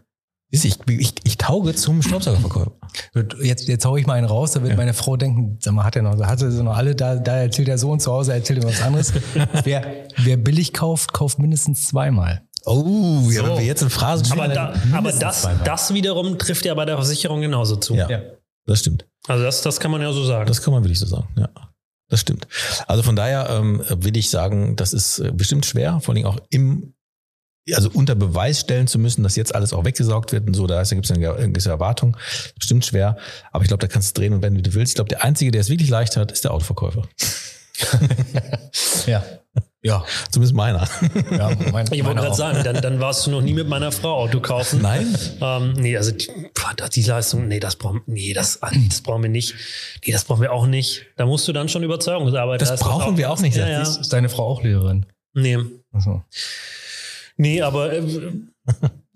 Ich, 0.54 0.78
ich, 0.86 1.14
ich 1.24 1.38
tauge 1.38 1.74
zum 1.74 2.02
Staubsaugerverkäufer. 2.02 2.72
Jetzt, 3.40 3.68
jetzt 3.68 3.86
hau 3.86 3.96
ich 3.96 4.06
mal 4.06 4.14
einen 4.14 4.26
raus, 4.26 4.52
da 4.52 4.60
wird 4.60 4.72
ja. 4.72 4.76
meine 4.76 4.92
Frau 4.92 5.16
denken, 5.16 5.56
sag 5.60 5.72
mal, 5.72 5.82
hat 5.82 5.96
er 5.96 6.02
noch, 6.02 6.18
hat 6.20 6.42
er 6.42 6.50
noch 6.50 6.76
alle, 6.76 6.94
da, 6.94 7.16
da 7.16 7.38
erzählt 7.38 7.68
der 7.68 7.78
Sohn 7.78 7.98
zu 8.00 8.12
Hause, 8.12 8.34
erzählt 8.34 8.62
ihm 8.62 8.68
was 8.68 8.82
anderes. 8.82 9.14
wer, 9.64 10.04
wer 10.18 10.36
billig 10.36 10.74
kauft, 10.74 11.14
kauft 11.14 11.38
mindestens 11.38 11.86
zweimal. 11.86 12.42
Oh, 12.66 13.22
so. 13.22 13.44
wenn 13.44 13.56
wir 13.56 13.64
jetzt 13.64 13.80
in 13.80 13.88
Phrasen 13.88 14.30
Aber, 14.30 14.46
da, 14.48 14.74
aber 14.92 15.10
das, 15.10 15.48
das 15.64 15.94
wiederum 15.94 16.38
trifft 16.38 16.66
ja 16.66 16.74
bei 16.74 16.84
der 16.84 16.96
Versicherung 16.96 17.40
genauso 17.40 17.76
zu. 17.76 17.94
Ja, 17.94 18.10
ja. 18.10 18.20
das 18.66 18.80
stimmt. 18.80 19.06
Also 19.28 19.42
das, 19.44 19.62
das 19.62 19.80
kann 19.80 19.90
man 19.90 20.02
ja 20.02 20.12
so 20.12 20.22
sagen. 20.22 20.46
Das 20.46 20.60
kann 20.60 20.74
man 20.74 20.84
wirklich 20.84 20.98
so 20.98 21.06
sagen, 21.06 21.28
ja. 21.36 21.48
Das 22.10 22.20
stimmt. 22.20 22.46
Also 22.86 23.02
von 23.02 23.16
daher 23.16 23.48
ähm, 23.48 23.82
will 23.88 24.18
ich 24.18 24.28
sagen, 24.28 24.76
das 24.76 24.92
ist 24.92 25.18
äh, 25.18 25.32
bestimmt 25.32 25.64
schwer, 25.64 25.98
vor 26.00 26.14
allem 26.14 26.26
auch 26.26 26.38
im 26.50 26.92
also 27.72 27.90
unter 27.92 28.14
Beweis 28.14 28.60
stellen 28.60 28.86
zu 28.86 28.98
müssen, 28.98 29.22
dass 29.22 29.36
jetzt 29.36 29.54
alles 29.54 29.72
auch 29.72 29.84
weggesaugt 29.84 30.32
wird 30.32 30.46
und 30.46 30.54
so, 30.54 30.66
da 30.66 30.82
gibt 30.82 31.04
es 31.04 31.10
eine 31.10 31.20
gewisse 31.20 31.70
Erwartung. 31.70 32.16
Bestimmt 32.58 32.84
schwer, 32.84 33.16
aber 33.52 33.62
ich 33.62 33.68
glaube, 33.68 33.80
da 33.80 33.86
kannst 33.86 34.16
du 34.16 34.20
drehen 34.20 34.32
und 34.32 34.42
wenden, 34.42 34.58
wie 34.58 34.62
du 34.62 34.74
willst. 34.74 34.92
Ich 34.92 34.94
glaube, 34.96 35.08
der 35.08 35.22
Einzige, 35.22 35.50
der 35.50 35.60
es 35.60 35.68
wirklich 35.68 35.88
leicht 35.88 36.16
hat, 36.16 36.32
ist 36.32 36.44
der 36.44 36.52
Autoverkäufer. 36.52 37.02
ja. 39.06 39.24
Ja. 39.84 40.04
Zumindest 40.30 40.54
meiner. 40.54 40.88
Ja, 41.30 41.50
mein, 41.72 41.86
ich 41.92 42.04
wollte 42.04 42.20
gerade 42.20 42.36
sagen, 42.36 42.62
dann, 42.62 42.80
dann 42.80 43.00
warst 43.00 43.26
du 43.26 43.32
noch 43.32 43.40
nie 43.40 43.52
mit 43.52 43.68
meiner 43.68 43.90
Frau 43.90 44.14
Auto 44.14 44.40
kaufen. 44.40 44.80
Nein? 44.80 45.16
Ähm, 45.40 45.72
nee, 45.72 45.96
also 45.96 46.12
die, 46.12 46.28
die 46.94 47.02
Leistung, 47.02 47.48
nee, 47.48 47.58
das 47.58 47.74
brauchen, 47.74 48.02
nee, 48.06 48.32
das, 48.32 48.60
das 48.60 49.00
brauchen 49.00 49.24
wir 49.24 49.30
nicht. 49.30 49.54
Nee, 50.06 50.12
das 50.12 50.24
brauchen 50.24 50.40
wir 50.40 50.52
auch 50.52 50.66
nicht. 50.66 51.06
Da 51.16 51.26
musst 51.26 51.48
du 51.48 51.52
dann 51.52 51.68
schon 51.68 51.82
Überzeugungsarbeit 51.82 52.62
Das 52.62 52.78
brauchen 52.78 53.14
auch, 53.14 53.16
wir 53.16 53.30
auch 53.30 53.40
nicht. 53.40 53.56
Ja, 53.56 53.68
ja. 53.68 53.82
Ist 53.82 54.12
deine 54.12 54.28
Frau 54.28 54.46
auch 54.46 54.62
Lehrerin? 54.62 55.06
Nee. 55.34 55.58
Ach 55.92 56.00
so. 56.00 56.22
Nee, 57.42 57.60
aber 57.60 57.92
äh, 57.92 58.02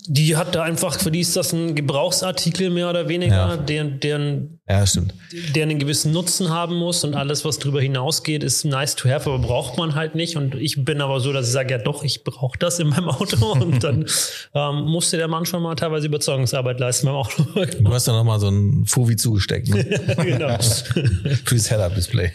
die 0.09 0.37
hat 0.37 0.57
da 0.57 0.65
einfach, 0.65 0.99
für 0.99 1.13
die 1.13 1.21
ist 1.21 1.37
das 1.37 1.53
ein 1.53 1.77
Gebrauchsartikel 1.77 2.71
mehr 2.71 2.91
oder 2.91 3.09
weniger, 3.09 3.37
ja. 3.37 3.57
der, 3.57 3.85
der, 3.85 4.41
ja, 4.69 4.85
stimmt. 4.85 5.15
der 5.55 5.63
einen 5.63 5.79
gewissen 5.79 6.13
Nutzen 6.13 6.51
haben 6.51 6.75
muss 6.75 7.05
und 7.05 7.15
alles, 7.15 7.45
was 7.45 7.61
darüber 7.61 7.81
hinausgeht, 7.81 8.43
ist 8.43 8.65
nice 8.65 8.97
to 8.97 9.09
have, 9.09 9.31
aber 9.31 9.39
braucht 9.39 9.79
man 9.79 9.95
halt 9.95 10.17
nicht. 10.17 10.37
Und 10.37 10.57
ich 10.57 10.85
bin 10.85 11.01
aber 11.01 11.21
so, 11.21 11.33
dass 11.33 11.47
ich 11.47 11.53
sage, 11.53 11.71
ja 11.73 11.79
doch, 11.79 12.03
ich 12.03 12.25
brauche 12.25 12.59
das 12.59 12.81
in 12.81 12.89
meinem 12.89 13.09
Auto 13.11 13.53
und 13.53 13.85
dann 13.85 14.07
ähm, 14.55 14.87
musste 14.87 15.19
der 15.19 15.29
Mann 15.29 15.47
schon 15.47 15.63
mal 15.63 15.77
teilweise 15.77 16.09
Überzeugungsarbeit 16.09 16.81
leisten 16.81 17.07
beim 17.07 17.15
Auto. 17.15 17.45
Du 17.45 17.93
hast 17.93 18.09
da 18.09 18.13
nochmal 18.13 18.41
so 18.41 18.49
ein 18.49 18.87
Fovi 18.87 19.15
zugesteckt. 19.15 19.69
Ne? 19.69 19.85
genau. 20.17 20.59
Fürs 21.45 21.69
Head-Up-Display. 21.69 22.33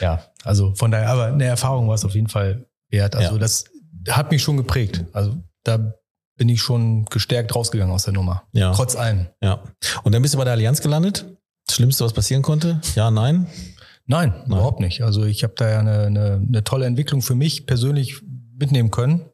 ja, 0.00 0.24
also 0.42 0.74
von 0.74 0.90
daher, 0.90 1.10
aber 1.10 1.26
eine 1.26 1.44
Erfahrung 1.44 1.86
war 1.86 1.94
es 1.94 2.04
auf 2.04 2.16
jeden 2.16 2.28
Fall 2.28 2.66
wert. 2.90 3.14
Also 3.14 3.34
ja. 3.34 3.38
das 3.38 3.71
hat 4.08 4.30
mich 4.30 4.42
schon 4.42 4.56
geprägt. 4.56 5.04
Also 5.12 5.36
da 5.64 5.94
bin 6.36 6.48
ich 6.48 6.60
schon 6.60 7.04
gestärkt 7.06 7.54
rausgegangen 7.54 7.94
aus 7.94 8.04
der 8.04 8.14
Nummer. 8.14 8.44
Ja. 8.52 8.72
Trotz 8.72 8.96
allem. 8.96 9.26
Ja. 9.42 9.62
Und 10.02 10.12
dann 10.12 10.22
bist 10.22 10.34
du 10.34 10.38
bei 10.38 10.44
der 10.44 10.54
Allianz 10.54 10.80
gelandet? 10.80 11.26
Das 11.66 11.76
Schlimmste, 11.76 12.04
was 12.04 12.12
passieren 12.12 12.42
konnte? 12.42 12.80
Ja, 12.94 13.10
nein? 13.10 13.46
Nein, 14.06 14.30
nein. 14.30 14.46
überhaupt 14.46 14.80
nicht. 14.80 15.02
Also 15.02 15.24
ich 15.24 15.44
habe 15.44 15.54
da 15.56 15.70
ja 15.70 15.78
eine, 15.78 16.06
eine, 16.06 16.42
eine 16.46 16.64
tolle 16.64 16.86
Entwicklung 16.86 17.22
für 17.22 17.34
mich 17.34 17.66
persönlich 17.66 18.22
mitnehmen 18.58 18.90
können. 18.90 19.26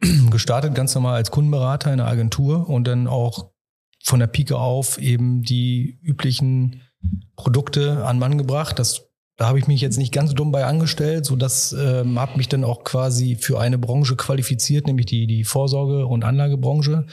Gestartet 0.30 0.74
ganz 0.74 0.94
normal 0.94 1.14
als 1.14 1.30
Kundenberater 1.30 1.92
in 1.92 2.00
einer 2.00 2.10
Agentur 2.10 2.68
und 2.68 2.84
dann 2.84 3.06
auch 3.06 3.50
von 4.04 4.20
der 4.20 4.26
Pike 4.26 4.56
auf 4.56 4.98
eben 4.98 5.42
die 5.42 5.98
üblichen 6.02 6.82
Produkte 7.36 8.04
an 8.04 8.18
Mann 8.18 8.38
gebracht. 8.38 8.78
Das 8.78 9.11
da 9.42 9.48
habe 9.48 9.58
ich 9.58 9.66
mich 9.66 9.80
jetzt 9.80 9.98
nicht 9.98 10.12
ganz 10.12 10.32
dumm 10.34 10.52
bei 10.52 10.64
angestellt, 10.64 11.26
so 11.26 11.34
das 11.34 11.72
ähm, 11.72 12.20
hat 12.20 12.36
mich 12.36 12.48
dann 12.48 12.62
auch 12.62 12.84
quasi 12.84 13.34
für 13.34 13.58
eine 13.58 13.76
Branche 13.76 14.14
qualifiziert, 14.14 14.86
nämlich 14.86 15.06
die 15.06 15.26
die 15.26 15.42
Vorsorge- 15.42 16.06
und 16.06 16.22
Anlagebranche. 16.22 17.08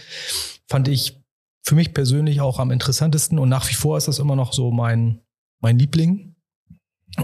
Fand 0.68 0.88
ich 0.90 1.24
für 1.64 1.74
mich 1.74 1.92
persönlich 1.92 2.40
auch 2.40 2.60
am 2.60 2.70
interessantesten 2.70 3.40
und 3.40 3.50
nach 3.50 3.68
wie 3.72 3.74
vor 3.74 3.98
ist 3.98 4.08
das 4.08 4.20
immer 4.20 4.36
noch 4.36 4.54
so 4.54 4.70
mein 4.70 5.22
mein 5.60 5.80
Liebling 5.80 6.36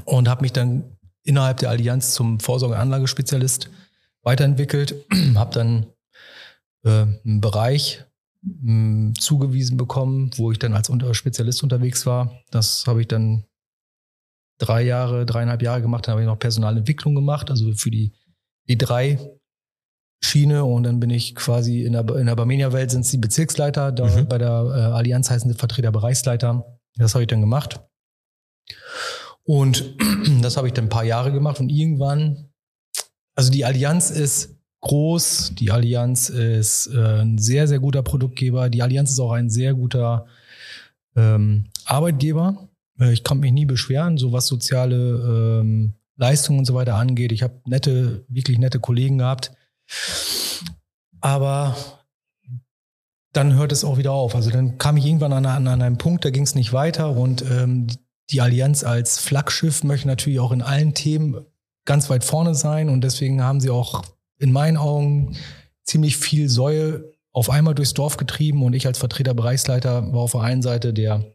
und 0.06 0.28
habe 0.28 0.42
mich 0.42 0.54
dann 0.54 0.98
innerhalb 1.22 1.58
der 1.58 1.70
Allianz 1.70 2.16
zum 2.16 2.40
Vorsorge-Anlagespezialist 2.40 3.70
weiterentwickelt, 4.24 4.96
habe 5.36 5.54
dann 5.54 5.86
äh, 6.84 7.06
einen 7.24 7.42
Bereich 7.42 8.04
mh, 8.42 9.14
zugewiesen 9.20 9.78
bekommen, 9.78 10.32
wo 10.38 10.52
ich 10.52 10.58
dann 10.58 10.74
als 10.74 10.90
Spezialist 11.12 11.62
unterwegs 11.62 12.08
war. 12.08 12.42
Das 12.50 12.88
habe 12.88 13.02
ich 13.02 13.08
dann 13.08 13.46
drei 14.58 14.84
Jahre, 14.84 15.26
dreieinhalb 15.26 15.62
Jahre 15.62 15.82
gemacht. 15.82 16.08
Dann 16.08 16.14
habe 16.14 16.22
ich 16.22 16.28
noch 16.28 16.40
Personalentwicklung 16.40 17.16
gemacht, 17.16 17.50
also 17.50 17.74
für 17.74 17.92
die 17.92 18.14
E3 18.70 19.20
Schiene 20.24 20.64
und 20.66 20.84
dann 20.84 21.00
bin 21.00 21.10
ich 21.10 21.36
quasi 21.36 21.84
in 21.84 21.94
der, 21.94 22.08
in 22.16 22.26
der 22.26 22.36
Barmenia-Welt 22.36 22.90
sind 22.90 23.02
es 23.02 23.12
die 23.12 23.18
Bezirksleiter, 23.18 23.92
da 23.92 24.08
mhm. 24.08 24.28
bei 24.28 24.38
der 24.38 24.50
äh, 24.50 24.80
Allianz 24.94 25.30
heißen 25.30 25.52
sie 25.52 25.58
Vertreter 25.58 25.92
Bereichsleiter. 25.92 26.80
Das 26.96 27.14
habe 27.14 27.24
ich 27.24 27.28
dann 27.28 27.42
gemacht. 27.42 27.82
Und 29.44 29.96
das 30.42 30.58
habe 30.58 30.68
ich 30.68 30.74
dann 30.74 30.86
ein 30.86 30.90
paar 30.90 31.04
Jahre 31.04 31.32
gemacht 31.32 31.60
und 31.60 31.70
irgendwann, 31.70 32.50
also 33.36 33.52
die 33.52 33.66
Allianz 33.66 34.10
ist 34.10 34.56
groß, 34.82 35.54
die 35.56 35.72
Allianz 35.72 36.30
ist 36.30 36.88
äh, 36.88 37.22
ein 37.22 37.38
sehr, 37.38 37.68
sehr 37.68 37.80
guter 37.80 38.02
Produktgeber, 38.04 38.70
die 38.70 38.82
Allianz 38.82 39.12
ist 39.12 39.20
auch 39.20 39.32
ein 39.32 39.50
sehr 39.50 39.74
guter 39.74 40.26
ähm, 41.16 41.66
Arbeitgeber. 41.86 42.65
Äh, 43.00 43.14
ich 43.14 43.24
kann 43.24 43.40
mich 43.40 43.52
nie 43.52 43.66
beschweren, 43.66 44.18
so 44.18 44.32
was 44.32 44.48
soziale 44.48 45.62
ähm, 45.62 45.94
Leistungen 46.18 46.60
und 46.60 46.66
so 46.66 46.74
weiter 46.74 46.96
angeht. 46.96 47.32
Ich 47.32 47.44
habe 47.44 47.62
nette, 47.66 48.26
wirklich 48.28 48.58
nette 48.58 48.80
Kollegen 48.80 49.18
gehabt. 49.18 49.52
Aber 51.22 51.76
dann 53.34 53.54
hört 53.54 53.72
es 53.72 53.84
auch 53.84 53.98
wieder 53.98 54.14
auf. 54.14 54.36
Also 54.36 54.50
dann 54.50 54.78
kam 54.78 54.98
ich 54.98 55.06
irgendwann 55.06 55.34
an, 55.34 55.46
an, 55.46 55.82
an 55.82 55.98
Punkt, 55.98 56.24
da 56.24 56.30
ging 56.30 56.44
es 56.44 56.56
nicht 56.56 56.72
weiter 56.72 57.16
und 57.16 57.44
ähm, 57.50 57.88
die 58.30 58.42
Allianz 58.42 58.84
als 58.84 59.20
Flaggschiff 59.20 59.84
möchte 59.84 60.08
natürlich 60.08 60.40
auch 60.40 60.52
in 60.52 60.62
allen 60.62 60.94
Themen 60.94 61.46
ganz 61.86 62.10
weit 62.10 62.24
vorne 62.24 62.56
sein 62.56 62.90
und 62.90 63.04
deswegen 63.04 63.44
haben 63.44 63.60
sie 63.60 63.70
auch 63.70 64.04
in 64.40 64.52
meinen 64.52 64.78
Augen 64.78 65.36
ziemlich 65.84 66.18
viel 66.18 66.50
Säue 66.50 67.12
auf 67.32 67.50
einmal 67.50 67.76
durchs 67.76 67.94
Dorf 67.94 68.18
getrieben 68.18 68.64
und 68.64 68.74
ich 68.74 68.88
als 68.88 68.98
Vertreter 68.98 69.34
Bereichsleiter 69.34 70.12
war 70.14 70.22
auf 70.22 70.32
der 70.32 70.42
einen 70.42 70.62
Seite 70.62 70.94
der 70.94 71.35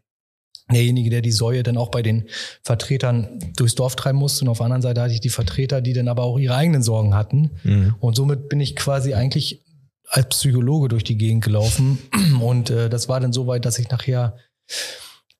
derjenige, 0.73 1.09
der 1.09 1.21
die 1.21 1.31
Säue 1.31 1.63
dann 1.63 1.77
auch 1.77 1.89
bei 1.89 2.01
den 2.01 2.25
Vertretern 2.63 3.39
durchs 3.55 3.75
Dorf 3.75 3.95
treiben 3.95 4.17
musste. 4.17 4.45
Und 4.45 4.49
auf 4.49 4.57
der 4.57 4.65
anderen 4.65 4.81
Seite 4.81 5.01
hatte 5.01 5.13
ich 5.13 5.21
die 5.21 5.29
Vertreter, 5.29 5.81
die 5.81 5.93
dann 5.93 6.07
aber 6.07 6.23
auch 6.23 6.37
ihre 6.37 6.55
eigenen 6.55 6.83
Sorgen 6.83 7.13
hatten. 7.13 7.51
Mhm. 7.63 7.95
Und 7.99 8.15
somit 8.15 8.49
bin 8.49 8.59
ich 8.59 8.75
quasi 8.75 9.13
eigentlich 9.13 9.63
als 10.11 10.27
Psychologe 10.27 10.89
durch 10.89 11.03
die 11.03 11.17
Gegend 11.17 11.43
gelaufen. 11.43 11.99
Und 12.41 12.69
äh, 12.69 12.89
das 12.89 13.09
war 13.09 13.19
dann 13.19 13.33
so 13.33 13.47
weit, 13.47 13.65
dass 13.65 13.79
ich 13.79 13.89
nachher, 13.89 14.35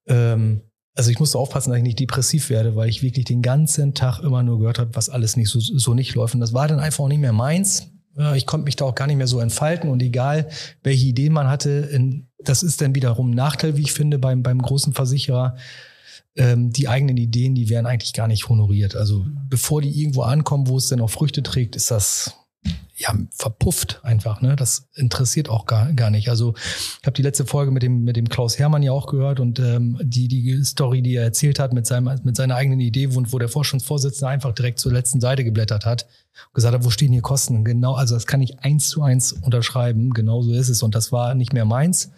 ähm, 0.08 0.62
also 0.96 1.12
ich 1.12 1.20
musste 1.20 1.38
aufpassen, 1.38 1.70
dass 1.70 1.78
ich 1.78 1.84
nicht 1.84 2.00
depressiv 2.00 2.50
werde, 2.50 2.76
weil 2.76 2.90
ich 2.90 3.04
wirklich 3.04 3.26
den 3.26 3.42
ganzen 3.42 3.94
Tag 3.94 4.20
immer 4.20 4.44
nur 4.44 4.60
gehört 4.60 4.80
habe, 4.80 4.96
was 4.96 5.10
alles 5.10 5.36
nicht 5.36 5.50
so, 5.50 5.60
so 5.60 5.94
nicht 5.94 6.16
läuft. 6.16 6.34
Und 6.34 6.40
das 6.40 6.54
war 6.54 6.68
dann 6.68 6.80
einfach 6.80 7.04
auch 7.04 7.10
nicht 7.10 7.20
mehr 7.20 7.34
meins. 7.34 7.90
ja, 8.18 8.34
ich 8.34 8.46
konnte 8.46 8.66
mich 8.66 8.78
da 8.78 8.86
auch 8.86 8.96
gar 8.96 9.08
nicht 9.08 9.18
mehr 9.18 9.28
so 9.28 9.40
entfalten 9.40 9.90
und 9.90 10.02
egal, 10.02 10.50
welche 10.84 11.06
Ideen 11.06 11.34
man 11.34 11.50
hatte, 11.50 11.70
in, 11.70 12.31
das 12.44 12.64
ist 12.64 12.82
dann 12.82 12.96
wiederum 12.96 13.32
ein 13.32 13.36
Nachteil, 13.36 13.78
wie 13.78 13.82
ich 13.82 13.94
finde, 13.94 14.20
beim, 14.20 14.44
beim 14.44 14.62
großen 14.62 14.94
Versicherer. 14.94 15.56
Ähm, 16.36 16.72
die 16.72 16.88
eigenen 16.88 17.18
Ideen, 17.18 17.56
die 17.56 17.70
werden 17.70 17.86
eigentlich 17.86 18.14
gar 18.14 18.28
nicht 18.28 18.48
honoriert. 18.48 18.96
Also 18.96 19.26
bevor 19.50 19.82
die 19.82 19.90
irgendwo 19.90 20.22
ankommen, 20.22 20.68
wo 20.68 20.78
es 20.78 20.88
dann 20.88 21.02
auch 21.02 21.10
Früchte 21.10 21.44
trägt, 21.44 21.76
ist 21.76 21.92
das 21.92 22.36
ja, 23.02 23.16
verpufft 23.32 24.00
einfach. 24.04 24.42
Ne? 24.42 24.56
Das 24.56 24.88
interessiert 24.94 25.50
auch 25.50 25.66
gar, 25.66 25.92
gar 25.94 26.12
nicht. 26.12 26.30
Also 26.30 26.54
ich 26.56 27.06
habe 27.06 27.14
die 27.14 27.24
letzte 27.24 27.46
Folge 27.46 27.72
mit 27.72 27.84
dem, 27.84 28.04
mit 28.04 28.16
dem 28.16 28.30
Klaus 28.30 28.60
Hermann 28.60 28.84
ja 28.84 28.92
auch 28.92 29.08
gehört 29.08 29.40
und 29.40 29.60
ähm, 29.60 30.00
die, 30.04 30.28
die 30.28 30.64
Story, 30.64 31.02
die 31.02 31.16
er 31.16 31.24
erzählt 31.24 31.58
hat 31.58 31.74
mit, 31.74 31.88
seinem, 31.88 32.20
mit 32.24 32.36
seiner 32.36 32.56
eigenen 32.56 32.80
Idee, 32.80 33.16
wo, 33.16 33.24
wo 33.28 33.40
der 33.40 33.50
Vorstandsvorsitzende 33.50 34.28
einfach 34.28 34.54
direkt 34.54 34.80
zur 34.80 34.92
letzten 34.92 35.20
Seite 35.20 35.44
geblättert 35.44 35.86
hat 35.86 36.04
und 36.48 36.54
gesagt 36.54 36.76
hat, 36.76 36.86
wo 36.86 36.92
stehen 36.92 37.12
hier 37.12 37.22
Kosten? 37.22 37.64
Genau, 37.64 37.94
also 37.94 38.14
das 38.14 38.28
kann 38.28 38.42
ich 38.42 38.60
eins 38.60 38.90
zu 38.90 39.02
eins 39.02 39.34
unterschreiben. 39.34 40.12
Genau 40.12 40.44
so 40.44 40.54
ist 40.54 40.70
es. 40.70 40.84
Und 40.84 40.94
das 40.94 41.12
war 41.12 41.34
nicht 41.34 41.54
mehr 41.54 41.66
meins. 41.66 42.12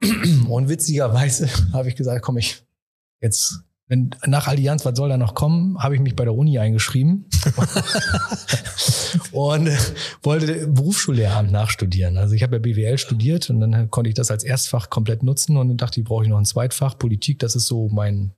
Und 0.48 0.68
witzigerweise 0.68 1.48
habe 1.72 1.88
ich 1.88 1.96
gesagt, 1.96 2.22
komm 2.22 2.38
ich, 2.38 2.62
jetzt 3.20 3.62
wenn 3.92 4.10
nach 4.26 4.46
Allianz, 4.48 4.86
was 4.86 4.96
soll 4.96 5.10
da 5.10 5.18
noch 5.18 5.34
kommen, 5.34 5.76
habe 5.78 5.94
ich 5.94 6.00
mich 6.00 6.16
bei 6.16 6.24
der 6.24 6.34
Uni 6.34 6.58
eingeschrieben 6.58 7.26
und 9.32 9.68
wollte 10.22 10.66
Berufsschullehramt 10.66 11.52
nachstudieren. 11.52 12.16
Also 12.16 12.34
ich 12.34 12.42
habe 12.42 12.56
ja 12.56 12.58
BWL 12.60 12.96
studiert 12.96 13.50
und 13.50 13.60
dann 13.60 13.90
konnte 13.90 14.08
ich 14.08 14.14
das 14.14 14.30
als 14.30 14.44
Erstfach 14.44 14.88
komplett 14.88 15.22
nutzen 15.22 15.58
und 15.58 15.68
dann 15.68 15.76
dachte 15.76 16.00
ich, 16.00 16.06
brauche 16.06 16.22
ich 16.22 16.30
noch 16.30 16.38
ein 16.38 16.46
Zweitfach. 16.46 16.96
Politik, 16.96 17.38
das 17.40 17.54
ist 17.54 17.66
so 17.66 17.90
mein, 17.90 18.32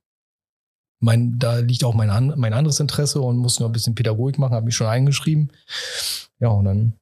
mein, 0.99 1.39
da 1.39 1.59
liegt 1.59 1.85
auch 1.85 1.95
mein, 1.95 2.33
mein 2.37 2.53
anderes 2.53 2.81
Interesse 2.81 3.21
und 3.21 3.37
muss 3.37 3.61
noch 3.61 3.69
ein 3.69 3.73
bisschen 3.73 3.95
Pädagogik 3.95 4.41
machen, 4.41 4.55
habe 4.55 4.67
mich 4.67 4.75
schon 4.75 4.89
eingeschrieben. 4.89 5.53
Ja, 6.41 6.49
und 6.49 6.65
dann 6.65 6.95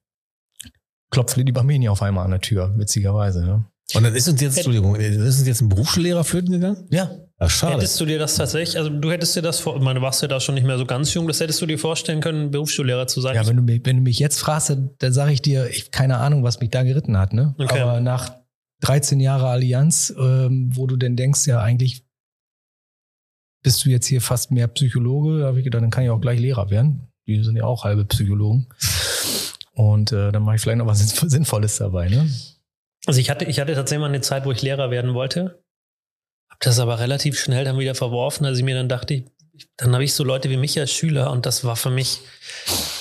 klopfte 1.09 1.43
die 1.43 1.51
Barmeni 1.51 1.89
auf 1.89 2.03
einmal 2.03 2.25
an 2.25 2.31
der 2.31 2.41
Tür, 2.41 2.77
witzigerweise. 2.77 3.47
Ja. 3.47 3.72
Und 3.95 4.03
dann 4.03 4.15
ist 4.15 4.27
uns 4.27 4.41
jetzt, 4.41 4.57
Entschuldigung, 4.57 4.95
ist 4.95 5.17
uns 5.39 5.45
jetzt 5.47 5.61
ein 5.61 5.69
Berufsschullehrer 5.69 6.23
flöten 6.23 6.51
gegangen? 6.53 6.87
Ja. 6.89 7.11
Ach, 7.37 7.49
schade. 7.49 7.75
Hättest 7.75 7.99
du 7.99 8.05
dir 8.05 8.17
das 8.19 8.35
tatsächlich, 8.35 8.77
also 8.77 8.89
du 8.89 9.11
hättest 9.11 9.35
dir 9.35 9.41
das 9.41 9.59
vor, 9.59 9.75
ich 9.75 9.81
meine, 9.81 9.99
du 9.99 10.05
warst 10.05 10.21
ja 10.21 10.27
da 10.27 10.39
schon 10.39 10.55
nicht 10.55 10.65
mehr 10.65 10.77
so 10.77 10.85
ganz 10.85 11.13
jung, 11.13 11.27
das 11.27 11.39
hättest 11.39 11.61
du 11.61 11.65
dir 11.65 11.77
vorstellen 11.77 12.21
können, 12.21 12.51
Berufsschullehrer 12.51 13.07
zu 13.07 13.19
sein? 13.21 13.35
Ja, 13.35 13.45
wenn 13.47 13.57
du, 13.57 13.63
mich- 13.63 13.81
wenn 13.83 13.97
du 13.97 14.01
mich 14.03 14.19
jetzt 14.19 14.39
fragst, 14.39 14.69
dann, 14.69 14.91
dann 14.99 15.11
sage 15.13 15.33
ich 15.33 15.41
dir, 15.41 15.69
ich 15.69 15.91
keine 15.91 16.17
Ahnung, 16.17 16.43
was 16.43 16.59
mich 16.59 16.69
da 16.69 16.83
geritten 16.83 17.17
hat. 17.17 17.33
Ne? 17.33 17.53
Okay. 17.57 17.79
Aber 17.81 17.99
nach 17.99 18.33
13 18.81 19.19
Jahre 19.19 19.47
Allianz, 19.47 20.13
ähm, 20.17 20.69
wo 20.73 20.87
du 20.87 20.95
denn 20.95 21.15
denkst, 21.15 21.45
ja 21.47 21.59
eigentlich 21.61 22.05
bist 23.63 23.85
du 23.85 23.89
jetzt 23.89 24.07
hier 24.07 24.21
fast 24.21 24.51
mehr 24.51 24.67
Psychologe, 24.67 25.39
da 25.39 25.45
habe 25.47 25.59
ich 25.59 25.63
gedacht, 25.63 25.81
dann 25.83 25.89
kann 25.89 26.03
ich 26.03 26.09
auch 26.09 26.19
gleich 26.21 26.39
Lehrer 26.39 26.69
werden. 26.69 27.07
Die 27.27 27.41
sind 27.43 27.55
ja 27.55 27.63
auch 27.63 27.83
halbe 27.85 28.03
Psychologen. 28.05 28.67
Und 29.71 30.11
äh, 30.11 30.31
dann 30.31 30.43
mache 30.43 30.57
ich 30.57 30.61
vielleicht 30.61 30.77
noch 30.79 30.85
was 30.85 30.99
Sinnvolles 30.99 31.77
dabei. 31.77 32.09
Ne? 32.09 32.29
Also 33.05 33.19
ich 33.19 33.29
hatte, 33.29 33.45
ich 33.45 33.59
hatte 33.59 33.73
tatsächlich 33.73 34.01
mal 34.01 34.07
eine 34.07 34.21
Zeit, 34.21 34.45
wo 34.45 34.51
ich 34.51 34.61
Lehrer 34.61 34.91
werden 34.91 35.13
wollte. 35.13 35.63
Hab 36.49 36.59
das 36.61 36.79
aber 36.79 36.99
relativ 36.99 37.39
schnell 37.39 37.65
dann 37.65 37.77
wieder 37.79 37.95
verworfen, 37.95 38.45
als 38.45 38.57
ich 38.57 38.63
mir 38.63 38.75
dann 38.75 38.87
dachte, 38.89 39.13
ich- 39.15 39.25
dann 39.77 39.93
habe 39.93 40.03
ich 40.03 40.13
so 40.13 40.23
Leute 40.23 40.49
wie 40.49 40.57
mich 40.57 40.79
als 40.79 40.91
Schüler 40.91 41.31
und 41.31 41.45
das 41.45 41.63
war 41.63 41.75
für 41.75 41.89
mich 41.91 42.21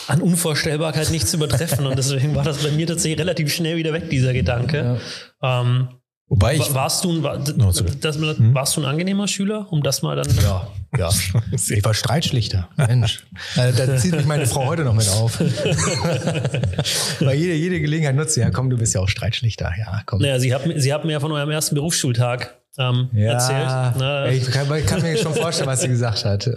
an 0.09 0.21
Unvorstellbarkeit 0.21 1.11
nicht 1.11 1.27
zu 1.29 1.37
übertreffen. 1.37 1.87
und 1.87 1.97
deswegen 1.97 2.35
war 2.35 2.45
das 2.45 2.63
bei 2.63 2.71
mir 2.71 2.87
tatsächlich 2.87 3.21
relativ 3.21 3.53
schnell 3.55 3.77
wieder 3.77 3.93
weg, 3.93 4.11
dieser 4.11 4.33
Gedanke. 4.33 5.01
Ähm, 5.43 5.89
Wobei 6.35 6.55
ich. 6.55 6.71
wa- 6.71 6.75
warst, 6.77 7.05
du 7.05 7.13
ein, 7.13 7.23
war, 7.23 7.37
No, 7.57 7.73
das, 7.73 7.85
warst 8.19 8.77
du 8.77 8.81
ein 8.81 8.87
angenehmer 8.87 9.29
Schüler, 9.29 9.67
um 9.71 9.83
das 9.83 10.01
mal 10.01 10.17
dann. 10.17 10.27
Ja, 10.43 10.67
ja. 10.97 11.11
Ich 11.53 11.85
war 11.85 11.93
Streitschlichter. 11.93 12.71
Mensch. 12.79 13.23
Also, 13.57 13.85
da 13.87 13.97
zieht 13.99 14.13
mich 14.17 14.25
meine 14.25 14.47
Frau 14.47 14.65
heute 14.65 14.83
noch 14.85 14.95
mit 14.95 15.07
auf. 15.11 15.39
Weil 17.21 17.37
jede, 17.37 17.53
jede 17.55 17.81
Gelegenheit 17.81 18.17
nutzt 18.17 18.35
sie. 18.35 18.41
Ja, 18.41 18.51
komm, 18.51 18.71
du 18.71 18.79
bist 18.79 18.95
ja 18.95 19.01
auch 19.03 19.09
Streitschlichter. 19.09 19.73
Ja, 19.79 20.01
komm. 20.07 20.21
Naja, 20.23 20.39
sie, 20.39 20.55
hat, 20.55 20.67
mir- 20.67 20.81
sie 20.81 20.93
hat 20.93 21.05
mir 21.05 21.13
ja 21.13 21.21
von 21.21 21.33
eurem 21.33 21.51
ersten 21.51 21.75
Berufsschultag 21.75 22.57
ähm, 22.79 23.11
erzählt. 23.15 23.67
Na, 23.99 24.29
ich 24.31 24.51
kann, 24.51 24.75
ich 24.79 24.87
kann 24.87 25.03
mir 25.03 25.17
schon 25.19 25.35
vorstellen, 25.35 25.69
was 25.69 25.83
sie 25.83 25.89
gesagt 25.89 26.25
hat. 26.25 26.51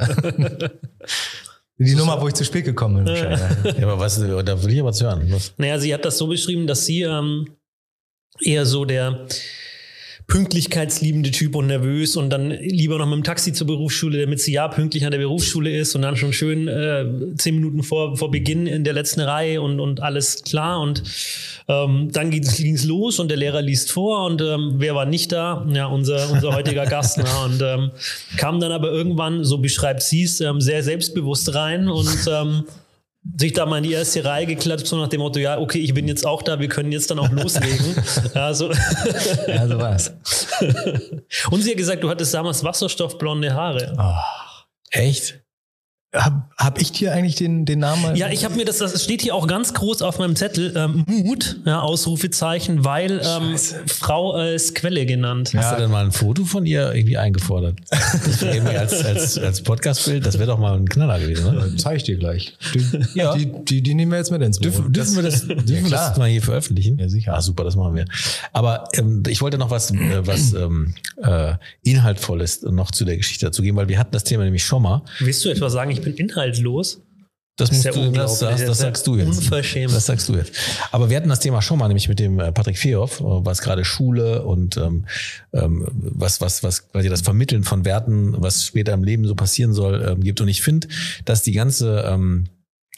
Die 1.78 1.96
Nummer, 1.96 2.22
wo 2.22 2.30
ich 2.30 2.34
zu 2.34 2.46
spät 2.46 2.64
gekommen 2.64 3.04
bin. 3.04 3.08
wahrscheinlich. 3.14 3.78
Ja, 3.78 3.84
aber 3.88 4.00
was, 4.00 4.16
da 4.20 4.64
will 4.64 4.74
ich 4.74 4.80
aber 4.80 4.94
zu 4.94 5.04
hören. 5.06 5.28
Was? 5.32 5.54
Naja, 5.58 5.78
sie 5.80 5.94
hat 5.94 6.06
das 6.06 6.18
so 6.18 6.28
beschrieben, 6.28 6.66
dass 6.68 6.86
sie 6.86 7.02
ähm, 7.02 7.50
eher 8.40 8.66
so 8.66 8.86
der 8.86 9.26
pünktlichkeitsliebende 10.28 11.32
Typ 11.32 11.56
und 11.56 11.68
nervös 11.68 12.18
und 12.18 12.30
dann 12.32 12.50
lieber 12.50 12.98
noch 12.98 13.06
mit 13.06 13.16
dem 13.16 13.24
Taxi 13.24 13.54
zur 13.54 13.68
Berufsschule, 13.68 14.22
damit 14.22 14.40
sie 14.40 14.54
ja 14.54 14.68
pünktlich 14.68 15.06
an 15.06 15.12
der 15.12 15.20
Berufsschule 15.20 15.76
ist 15.76 15.96
und 15.96 16.02
dann 16.02 16.18
schon 16.18 16.34
schön 16.34 16.68
äh, 16.68 17.06
zehn 17.38 17.56
Minuten 17.56 17.84
vor, 17.84 18.18
vor 18.18 18.32
Beginn 18.32 18.66
in 18.66 18.84
der 18.84 18.94
letzten 18.94 19.22
Reihe 19.22 19.62
und, 19.62 19.80
und 19.80 20.02
alles 20.02 20.44
klar 20.44 20.82
und 20.82 21.04
ähm, 21.68 22.10
dann 22.12 22.32
ging 22.32 22.44
es 22.44 22.86
los 22.86 23.20
und 23.20 23.30
der 23.30 23.38
Lehrer 23.38 23.62
liest 23.62 23.92
vor 23.92 24.26
und 24.26 24.42
ähm, 24.42 24.76
wer 24.78 24.96
war 24.96 25.06
nicht 25.06 25.32
da? 25.32 25.66
Ja, 25.72 25.88
unser, 25.88 26.32
unser 26.32 26.54
heutiger 26.54 26.86
Gast. 26.86 27.20
Na, 27.22 27.46
und 27.46 27.62
ähm, 27.62 27.92
kam 28.38 28.60
dann 28.60 28.72
aber 28.72 28.92
irgendwann, 28.92 29.44
so 29.44 29.60
beschreibt 29.60 30.02
sie 30.02 30.24
es, 30.24 30.42
ähm, 30.42 30.62
sehr 30.62 30.84
selbstbewusst 30.84 31.54
rein 31.54 31.88
und 31.88 32.28
ähm, 32.30 32.64
sich 33.38 33.54
da 33.54 33.66
mal 33.66 33.78
in 33.78 33.84
die 33.84 33.94
erste 33.94 34.24
Reihe 34.24 34.46
geklatscht, 34.46 34.88
so 34.88 34.98
nach 34.98 35.08
dem 35.08 35.20
Motto, 35.20 35.40
ja, 35.40 35.60
okay, 35.60 35.80
ich 35.80 35.94
bin 35.94 36.08
jetzt 36.08 36.26
auch 36.26 36.42
da, 36.42 36.60
wir 36.60 36.70
können 36.70 36.92
jetzt 36.92 37.10
dann 37.12 37.20
auch 37.20 37.30
loslegen. 37.32 37.96
ja, 38.36 38.54
so. 38.54 38.72
Ja, 39.48 39.68
so 39.68 39.78
war's. 39.78 40.14
Und 41.52 41.62
sie 41.62 41.72
hat 41.72 41.78
gesagt, 41.78 42.04
du 42.04 42.10
hattest 42.10 42.34
damals 42.34 42.64
wasserstoffblonde 42.64 43.54
Haare. 43.54 43.94
Echt? 44.92 45.45
Hab, 46.16 46.50
hab 46.58 46.82
ich 46.82 46.92
dir 46.92 47.14
eigentlich 47.14 47.36
den, 47.36 47.66
den 47.66 47.80
Namen? 47.80 48.16
Ja, 48.16 48.30
ich 48.30 48.46
habe 48.46 48.56
mir 48.56 48.66
das, 48.66 48.78
das 48.78 49.04
steht 49.04 49.22
hier 49.22 49.36
auch 49.36 49.48
ganz 49.48 49.74
groß 49.74 50.02
auf 50.02 50.20
meinem 50.20 50.36
Zettel, 50.36 50.74
ähm, 50.76 51.04
Mut, 51.08 51.58
ja, 51.66 51.82
Ausrufezeichen, 51.82 52.86
weil 52.86 53.22
ähm. 53.24 53.56
Frau 53.88 54.32
als 54.34 54.74
Quelle 54.74 55.06
genannt. 55.06 55.52
Hast 55.56 55.74
du 55.74 55.82
denn 55.82 55.92
mal 55.92 56.06
ein 56.06 56.12
Foto 56.12 56.46
von 56.46 56.66
ihr 56.66 56.94
irgendwie 56.94 57.18
eingefordert? 57.18 57.80
Das 57.90 58.44
als, 58.44 59.06
als, 59.06 59.38
als 59.38 59.62
Podcastbild, 59.62 60.26
das 60.26 60.38
wäre 60.38 60.48
doch 60.48 60.60
mal 60.60 60.76
ein 60.76 60.88
Knaller 60.88 61.20
gewesen, 61.20 61.48
oder? 61.48 61.76
Zeige 61.78 61.98
ich 61.98 62.04
dir 62.04 62.18
gleich. 62.18 62.58
Die, 62.74 62.86
Ja. 63.14 63.36
die, 63.36 63.52
die, 63.66 63.82
die 63.82 63.94
nehmen 63.94 64.12
wir 64.12 64.18
jetzt 64.18 64.32
mit 64.32 64.42
ins 64.42 64.58
Boot. 64.60 64.66
Dürfen, 64.66 64.94
dürfen 64.94 65.16
wir 65.16 65.24
das, 65.24 65.42
dürfen 65.48 65.68
wir 65.68 65.82
klar. 65.84 66.10
das 66.10 66.18
mal 66.18 66.30
hier 66.30 66.42
veröffentlichen? 66.42 66.98
Ja, 67.00 67.10
sicher. 67.10 67.34
Ah, 67.36 67.42
super, 67.42 67.64
das 67.64 67.76
machen 67.76 67.96
wir. 67.96 68.06
Aber 68.54 68.86
ähm, 68.94 69.24
ich 69.28 69.42
wollte 69.42 69.58
noch 69.58 69.70
was, 69.70 69.92
äh, 69.92 70.26
was 70.26 70.54
ähm, 70.54 70.94
äh, 71.22 71.54
Inhaltvolles 71.84 72.64
noch 72.64 72.92
zu 72.92 73.06
der 73.06 73.18
Geschichte 73.18 73.46
dazu 73.46 73.62
geben, 73.62 73.78
weil 73.78 73.88
wir 73.90 74.00
hatten 74.00 74.12
das 74.12 74.24
Thema 74.24 74.44
nämlich 74.44 74.64
schon 74.64 74.82
mal. 74.84 75.02
Willst 75.20 75.44
du 75.46 75.50
etwa 75.50 75.70
sagen, 75.70 75.92
ich 75.92 76.02
bin 76.06 76.16
inhaltlos? 76.16 77.02
Das, 77.58 77.70
Das 77.70 77.78
musst 77.78 77.86
ja 77.86 77.92
du, 77.94 78.12
das, 78.12 78.40
das, 78.40 78.66
das 78.66 78.78
sagst 78.80 79.08
du 79.08 79.16
jetzt. 79.16 79.28
Unverschämt. 79.28 79.94
Das 79.94 80.06
sagst 80.06 80.28
du 80.28 80.34
jetzt. 80.34 80.54
Aber 80.92 81.10
wir 81.10 81.16
hatten 81.16 81.30
das 81.30 81.40
Thema 81.40 81.62
schon 81.62 81.80
mal, 81.80 81.88
nämlich 81.88 82.10
mit 82.10 82.20
dem 82.20 82.38
äh, 82.38 82.52
Patrick 82.52 82.78
Fehoff, 82.78 83.22
äh, 83.22 83.24
was 83.24 83.62
gerade 83.62 83.86
Schule 83.86 84.44
und 84.44 84.76
ähm, 84.76 85.06
ähm, 85.54 85.88
was, 85.94 86.42
was, 86.42 86.64
was 86.64 86.90
quasi 86.90 87.08
das 87.08 87.22
Vermitteln 87.22 87.64
von 87.64 87.86
Werten, 87.86 88.36
was 88.42 88.66
später 88.66 88.92
im 88.92 89.06
Leben 89.06 89.26
so 89.26 89.36
passieren 89.36 89.74
soll, 89.74 90.06
ähm, 90.06 90.22
gibt. 90.22 90.42
Und 90.42 90.50
ich 90.50 90.62
finde, 90.62 90.90
dass 91.24 91.44
die 91.44 91.54
ganze 91.54 92.04
ähm, 92.06 92.46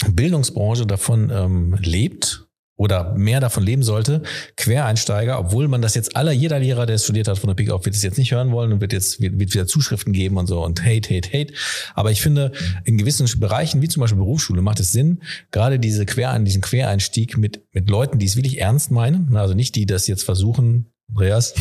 Bildungsbranche 0.10 0.88
davon 0.88 1.30
ähm, 1.30 1.78
lebt 1.80 2.47
oder 2.78 3.16
mehr 3.16 3.40
davon 3.40 3.64
leben 3.64 3.84
sollte, 3.84 4.22
Quereinsteiger, 4.56 5.40
obwohl 5.40 5.68
man 5.68 5.82
das 5.82 5.96
jetzt 5.96 6.16
aller, 6.16 6.32
jeder 6.32 6.60
Lehrer, 6.60 6.86
der 6.86 7.00
studiert 7.00 7.28
hat 7.28 7.40
von 7.40 7.48
der 7.48 7.56
Pik 7.56 7.72
auf, 7.72 7.86
wird 7.86 7.96
es 7.96 8.04
jetzt 8.04 8.18
nicht 8.18 8.32
hören 8.32 8.52
wollen 8.52 8.72
und 8.72 8.82
wird 8.82 8.94
jetzt 8.94 9.20
wird, 9.20 9.40
wieder 9.40 9.68
Zuschriften 9.68 10.14
geben 10.14 10.38
und 10.38 10.48
so 10.48 10.64
und 10.64 10.86
hate, 10.86 11.14
hate, 11.14 11.30
hate. 11.30 11.54
Aber 11.96 12.12
ich 12.12 12.22
finde, 12.22 12.52
in 12.86 12.98
gewissen 12.98 13.28
Bereichen, 13.40 13.82
wie 13.82 13.88
zum 13.88 14.02
Beispiel 14.02 14.20
Berufsschule, 14.20 14.62
macht 14.62 14.80
es 14.80 14.92
Sinn, 14.92 15.24
gerade 15.52 15.80
diese 15.80 16.06
Quer, 16.06 16.38
diesen 16.40 16.62
Quereinstieg 16.62 17.38
mit, 17.38 17.62
mit 17.74 17.90
Leuten, 17.90 18.20
die 18.20 18.28
es 18.28 18.36
wirklich 18.36 18.62
ernst 18.62 18.92
meinen, 18.92 19.36
also 19.36 19.56
nicht 19.56 19.76
die 19.76 19.88
das 19.88 20.08
jetzt 20.08 20.24
versuchen, 20.24 20.92
Andreas, 21.10 21.56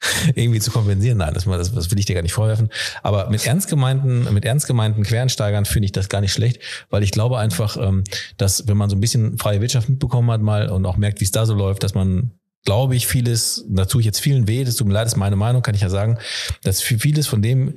irgendwie 0.34 0.60
zu 0.60 0.70
kompensieren. 0.70 1.18
Nein, 1.18 1.34
das, 1.34 1.44
das, 1.44 1.72
das 1.72 1.90
will 1.90 1.98
ich 1.98 2.06
dir 2.06 2.14
gar 2.14 2.22
nicht 2.22 2.32
vorwerfen. 2.32 2.70
Aber 3.02 3.30
mit 3.30 3.46
ernst 3.46 3.68
gemeinten, 3.68 4.32
mit 4.32 4.44
ernst 4.44 4.66
gemeinten 4.66 5.02
Quereinsteigern 5.02 5.64
finde 5.64 5.86
ich 5.86 5.92
das 5.92 6.08
gar 6.08 6.20
nicht 6.20 6.32
schlecht, 6.32 6.60
weil 6.90 7.02
ich 7.02 7.10
glaube 7.10 7.38
einfach, 7.38 7.76
ähm, 7.76 8.04
dass 8.36 8.68
wenn 8.68 8.76
man 8.76 8.90
so 8.90 8.96
ein 8.96 9.00
bisschen 9.00 9.38
freie 9.38 9.60
Wirtschaft 9.60 9.88
mitbekommen 9.88 10.30
hat 10.30 10.40
mal 10.40 10.68
und 10.68 10.86
auch 10.86 10.96
merkt, 10.96 11.20
wie 11.20 11.24
es 11.24 11.30
da 11.30 11.46
so 11.46 11.54
läuft, 11.54 11.82
dass 11.82 11.94
man 11.94 12.32
glaube 12.64 12.96
ich, 12.96 13.06
vieles, 13.06 13.64
da 13.68 13.86
ich 13.98 14.04
jetzt 14.04 14.20
vielen 14.20 14.46
weh, 14.46 14.64
das 14.64 14.76
tut 14.76 14.86
mir 14.86 14.92
leid, 14.92 15.06
das 15.06 15.14
ist 15.14 15.18
meine 15.18 15.36
Meinung, 15.36 15.62
kann 15.62 15.74
ich 15.74 15.80
ja 15.80 15.88
sagen, 15.88 16.18
dass 16.64 16.82
vieles 16.82 17.26
von 17.26 17.40
dem 17.40 17.74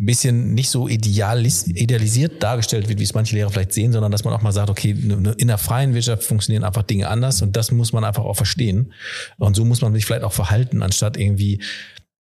ein 0.00 0.06
bisschen 0.06 0.54
nicht 0.54 0.70
so 0.70 0.86
idealis 0.86 1.66
idealisiert 1.66 2.40
dargestellt 2.42 2.88
wird, 2.88 3.00
wie 3.00 3.02
es 3.02 3.14
manche 3.14 3.34
Lehrer 3.34 3.50
vielleicht 3.50 3.72
sehen, 3.72 3.92
sondern 3.92 4.12
dass 4.12 4.22
man 4.22 4.32
auch 4.32 4.42
mal 4.42 4.52
sagt, 4.52 4.70
okay, 4.70 4.90
in 4.90 5.48
der 5.48 5.58
freien 5.58 5.92
Wirtschaft 5.94 6.22
funktionieren 6.22 6.62
einfach 6.62 6.84
Dinge 6.84 7.08
anders 7.08 7.42
und 7.42 7.56
das 7.56 7.72
muss 7.72 7.92
man 7.92 8.04
einfach 8.04 8.22
auch 8.24 8.36
verstehen. 8.36 8.92
Und 9.38 9.56
so 9.56 9.64
muss 9.64 9.80
man 9.80 9.92
sich 9.94 10.06
vielleicht 10.06 10.22
auch 10.22 10.32
verhalten, 10.32 10.82
anstatt 10.82 11.16
irgendwie, 11.16 11.60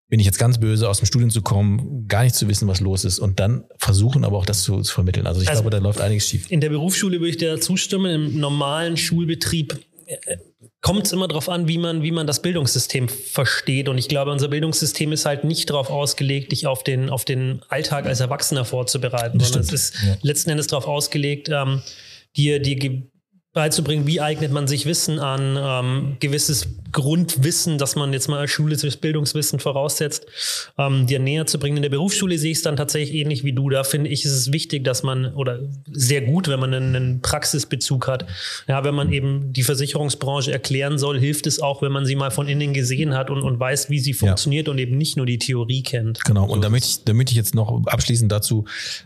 bin 0.09 0.19
ich 0.19 0.25
jetzt 0.25 0.39
ganz 0.39 0.57
böse, 0.57 0.89
aus 0.89 0.99
dem 0.99 1.05
Studium 1.05 1.29
zu 1.29 1.41
kommen, 1.41 2.07
gar 2.07 2.23
nicht 2.23 2.33
zu 2.33 2.47
wissen, 2.47 2.67
was 2.67 2.79
los 2.79 3.05
ist 3.05 3.19
und 3.19 3.39
dann 3.39 3.65
versuchen 3.77 4.23
aber 4.23 4.37
auch 4.37 4.45
das 4.45 4.61
zu, 4.63 4.81
zu 4.81 4.93
vermitteln. 4.93 5.27
Also 5.27 5.41
ich 5.41 5.49
Also- 5.49 5.61
glaube, 5.61 5.75
da 5.75 5.83
läuft 5.83 6.01
einiges 6.01 6.27
schief. 6.27 6.49
In 6.49 6.61
der 6.61 6.69
Berufsschule 6.69 7.19
würde 7.19 7.29
ich 7.29 7.37
dir 7.37 7.59
zustimmen. 7.61 8.31
Im 8.33 8.39
normalen 8.39 8.97
Schulbetrieb 8.97 9.79
kommt 10.81 11.05
es 11.05 11.11
immer 11.11 11.27
darauf 11.27 11.49
an, 11.49 11.67
wie 11.67 11.77
man, 11.77 12.01
wie 12.03 12.11
man 12.11 12.27
das 12.27 12.41
Bildungssystem 12.41 13.09
versteht. 13.09 13.89
Und 13.89 13.97
ich 13.97 14.07
glaube, 14.07 14.31
unser 14.31 14.47
Bildungssystem 14.47 15.11
ist 15.11 15.25
halt 15.25 15.43
nicht 15.43 15.69
darauf 15.69 15.89
ausgelegt, 15.89 16.51
dich 16.51 16.67
auf 16.67 16.83
den, 16.83 17.09
auf 17.09 17.25
den 17.25 17.61
Alltag 17.67 18.05
als 18.05 18.19
Erwachsener 18.19 18.65
vorzubereiten, 18.65 19.39
sondern 19.39 19.61
es 19.61 19.73
ist 19.73 19.97
letzten 20.21 20.51
Endes 20.51 20.67
darauf 20.67 20.87
ausgelegt, 20.87 21.49
ähm, 21.49 21.81
dir, 22.35 22.59
dir 22.59 23.03
beizubringen, 23.57 24.05
wie 24.05 24.21
eignet 24.21 24.51
man 24.51 24.67
sich 24.67 24.85
Wissen 24.85 25.17
an, 25.17 25.57
ähm, 25.59 26.17
gewisses 26.19 26.67
Grundwissen, 26.91 27.79
dass 27.79 27.95
man 27.95 28.13
jetzt 28.13 28.27
mal 28.27 28.37
als 28.37 28.51
schulisches 28.51 28.97
Bildungswissen 28.97 29.59
voraussetzt, 29.59 30.27
ähm, 30.77 31.07
dir 31.07 31.17
näher 31.17 31.47
zu 31.47 31.57
bringen. 31.57 31.77
In 31.77 31.81
der 31.81 31.89
Berufsschule 31.89 32.37
sehe 32.37 32.51
ich 32.51 32.59
es 32.59 32.63
dann 32.63 32.75
tatsächlich 32.75 33.15
ähnlich 33.15 33.43
wie 33.43 33.53
du. 33.53 33.69
Da 33.69 33.83
finde 33.83 34.11
ich, 34.11 34.25
ist 34.25 34.31
es 34.31 34.53
wichtig, 34.53 34.83
dass 34.83 35.01
man, 35.01 35.33
oder 35.33 35.59
sehr 35.91 36.21
gut, 36.21 36.47
wenn 36.47 36.59
man 36.59 36.71
einen, 36.71 36.95
einen 36.95 37.21
Praxisbezug 37.21 38.07
hat. 38.07 38.27
Ja, 38.67 38.83
wenn 38.83 38.93
man 38.93 39.11
eben 39.11 39.53
die 39.53 39.63
Versicherungsbranche 39.63 40.51
erklären 40.51 40.99
soll, 40.99 41.19
hilft 41.19 41.47
es 41.47 41.59
auch, 41.59 41.81
wenn 41.81 41.91
man 41.91 42.05
sie 42.05 42.15
mal 42.15 42.29
von 42.29 42.47
innen 42.47 42.73
gesehen 42.73 43.15
hat 43.15 43.31
und, 43.31 43.41
und 43.41 43.59
weiß, 43.59 43.89
wie 43.89 43.99
sie 43.99 44.13
funktioniert 44.13 44.67
ja. 44.67 44.71
und 44.71 44.77
eben 44.77 44.97
nicht 44.97 45.17
nur 45.17 45.25
die 45.25 45.39
Theorie 45.39 45.81
kennt. 45.81 46.23
Genau, 46.25 46.45
und 46.45 46.63
damit 46.63 46.85
ich, 46.85 47.03
damit 47.05 47.31
ich 47.31 47.35
jetzt 47.35 47.55
noch 47.55 47.87
abschließend 47.87 48.31
dazu, 48.31 48.65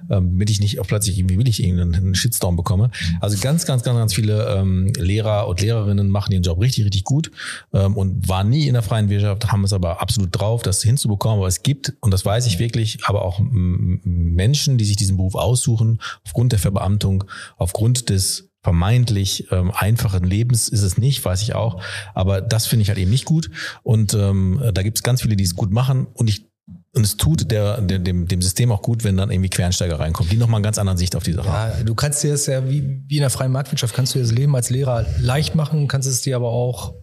ähm, 0.10 0.32
damit 0.34 0.50
ich 0.50 0.60
nicht 0.60 0.82
auch 0.82 0.88
plötzlich 0.88 1.18
irgendwie 1.18 1.38
will 1.38 1.48
ich 1.48 1.64
irgendeinen 1.64 2.16
Shitstorm 2.16 2.58
bekomme. 2.58 2.92
Also 3.22 3.38
ganz, 3.42 3.66
ganz, 3.66 3.84
ganz, 3.84 3.98
ganz 3.98 4.14
viele 4.14 4.41
ähm, 4.48 4.92
Lehrer 4.98 5.48
und 5.48 5.62
Lehrerinnen 5.62 6.10
machen 6.10 6.32
ihren 6.34 6.44
Job 6.44 6.60
richtig, 6.60 6.86
richtig 6.86 7.04
gut 7.04 7.32
ähm, 7.74 7.96
und 7.98 8.28
waren 8.28 8.50
nie 8.50 8.68
in 8.68 8.74
der 8.74 8.84
freien 8.84 9.10
Wirtschaft, 9.10 9.52
haben 9.52 9.64
es 9.64 9.74
aber 9.74 10.02
absolut 10.02 10.30
drauf, 10.32 10.62
das 10.62 10.82
hinzubekommen. 10.82 11.40
Aber 11.40 11.48
es 11.48 11.64
gibt, 11.64 11.94
und 12.02 12.12
das 12.12 12.26
weiß 12.26 12.48
ich 12.48 12.60
wirklich, 12.60 13.00
aber 13.04 13.24
auch 13.24 13.40
Menschen, 13.42 14.78
die 14.78 14.86
sich 14.86 14.96
diesen 14.96 15.18
Beruf 15.18 15.36
aussuchen, 15.36 16.02
aufgrund 16.26 16.52
der 16.52 16.60
Verbeamtung, 16.60 17.24
aufgrund 17.58 18.10
des 18.10 18.52
vermeintlich 18.64 19.52
ähm, 19.52 19.72
einfachen 19.74 20.24
Lebens 20.24 20.68
ist 20.70 20.84
es 20.84 20.98
nicht, 20.98 21.26
weiß 21.26 21.42
ich 21.42 21.56
auch. 21.56 21.82
Aber 22.14 22.42
das 22.42 22.68
finde 22.68 22.84
ich 22.84 22.90
halt 22.90 23.00
eben 23.00 23.10
nicht 23.10 23.26
gut. 23.26 23.50
Und 23.82 24.14
ähm, 24.14 24.62
da 24.74 24.84
gibt 24.84 24.98
es 24.98 25.04
ganz 25.04 25.24
viele, 25.24 25.36
die 25.36 25.44
es 25.44 25.56
gut 25.56 25.72
machen. 25.72 26.06
Und 26.14 26.30
ich 26.30 26.51
und 26.94 27.06
es 27.06 27.16
tut 27.16 27.50
der, 27.52 27.80
der, 27.80 28.00
dem, 28.00 28.28
dem 28.28 28.42
System 28.42 28.72
auch 28.72 28.82
gut, 28.82 29.04
wenn 29.04 29.16
dann 29.16 29.32
irgendwie 29.32 29.50
Quernsteiger 29.50 30.00
reinkommen, 30.00 30.30
die 30.30 30.38
nochmal 30.38 30.58
eine 30.58 30.66
ganz 30.66 30.78
andere 30.78 30.98
Sicht 30.98 31.16
auf 31.16 31.24
die 31.24 31.32
Sache 31.34 31.52
haben. 31.52 31.72
Ja, 31.78 31.84
du 31.84 31.96
kannst 31.96 32.22
dir 32.22 32.32
das 32.32 32.46
ja, 32.48 32.70
wie, 32.70 33.02
wie 33.08 33.16
in 33.16 33.22
der 33.22 33.30
freien 33.30 33.52
Marktwirtschaft, 33.52 33.96
kannst 33.96 34.14
du 34.14 34.20
dir 34.20 34.26
das 34.26 34.34
Leben 34.34 34.56
als 34.56 34.70
Lehrer 34.70 35.06
leicht 35.20 35.56
machen, 35.56 35.88
kannst 35.88 36.08
es 36.08 36.22
dir 36.22 36.36
aber 36.36 36.50
auch 36.50 36.94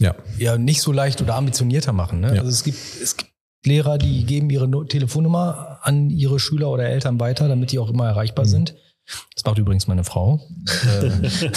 ja. 0.00 0.16
ja 0.38 0.58
nicht 0.58 0.82
so 0.82 0.90
leicht 0.90 1.22
oder 1.22 1.36
ambitionierter 1.36 1.92
machen. 1.92 2.20
Ne? 2.20 2.34
Ja. 2.34 2.40
Also 2.40 2.50
es 2.50 2.64
gibt, 2.64 2.78
es 3.00 3.16
gibt 3.16 3.30
Lehrer, 3.64 3.98
die 3.98 4.24
geben 4.24 4.50
ihre 4.50 4.66
no 4.66 4.84
Telefonnummer 4.84 5.78
an 5.82 6.10
ihre 6.10 6.40
Schüler 6.40 6.68
oder 6.70 6.84
Eltern 6.84 7.20
weiter, 7.20 7.48
damit 7.48 7.70
die 7.70 7.78
auch 7.78 7.90
immer 7.90 8.06
erreichbar 8.06 8.46
mhm. 8.46 8.50
sind. 8.50 8.74
Das 9.34 9.44
macht 9.44 9.58
übrigens 9.58 9.86
meine 9.86 10.04
Frau. 10.04 10.40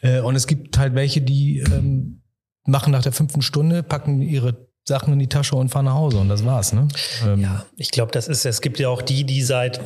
Äh, 0.00 0.20
und 0.20 0.36
es 0.36 0.46
gibt 0.46 0.78
halt 0.78 0.94
welche, 0.94 1.20
die 1.20 1.58
ähm, 1.58 2.22
machen 2.64 2.92
nach 2.92 3.02
der 3.02 3.10
fünften 3.10 3.42
Stunde, 3.42 3.82
packen 3.82 4.22
ihre 4.22 4.67
Sachen 4.88 5.12
in 5.12 5.18
die 5.18 5.28
Tasche 5.28 5.54
und 5.54 5.68
fahren 5.68 5.84
nach 5.84 5.94
Hause 5.94 6.18
und 6.18 6.28
das 6.28 6.44
war's. 6.44 6.72
Ne? 6.72 6.88
Ähm, 7.24 7.40
ja, 7.40 7.64
ich 7.76 7.90
glaube, 7.90 8.10
das 8.12 8.26
ist, 8.26 8.44
es 8.44 8.60
gibt 8.60 8.78
ja 8.78 8.88
auch 8.88 9.02
die, 9.02 9.24
die 9.24 9.42
seit 9.42 9.80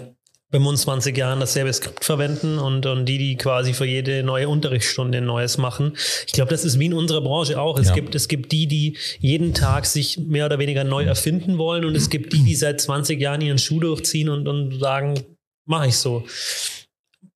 25 0.53 1.17
Jahren 1.17 1.41
dasselbe 1.41 1.73
Skript 1.73 2.05
verwenden 2.05 2.59
und, 2.59 2.85
und 2.85 3.07
die, 3.07 3.17
die 3.17 3.37
quasi 3.37 3.73
für 3.73 3.87
jede 3.87 4.23
neue 4.23 4.49
Unterrichtsstunde 4.49 5.19
ein 5.19 5.25
neues 5.25 5.57
machen. 5.57 5.97
Ich 6.27 6.33
glaube, 6.33 6.51
das 6.51 6.65
ist 6.65 6.79
wie 6.79 6.87
in 6.87 6.95
unserer 6.95 7.23
Branche 7.23 7.59
auch. 7.61 7.79
Es, 7.79 7.89
ja. 7.89 7.95
gibt, 7.95 8.15
es 8.15 8.29
gibt 8.29 8.53
die, 8.53 8.67
die 8.67 8.99
jeden 9.19 9.55
Tag 9.55 9.87
sich 9.87 10.19
mehr 10.19 10.47
oder 10.47 10.59
weniger 10.59 10.85
neu 10.85 11.05
erfinden 11.05 11.57
wollen 11.57 11.85
und 11.85 11.97
es 11.97 12.11
gibt 12.11 12.35
die, 12.35 12.45
die 12.45 12.55
seit 12.55 12.81
20 12.81 13.21
Jahren 13.21 13.41
ihren 13.41 13.59
Schuh 13.59 13.81
durchziehen 13.81 14.29
und, 14.29 14.47
und 14.47 14.79
sagen, 14.79 15.19
mache 15.65 15.89
ich 15.89 15.97
so. 15.97 16.25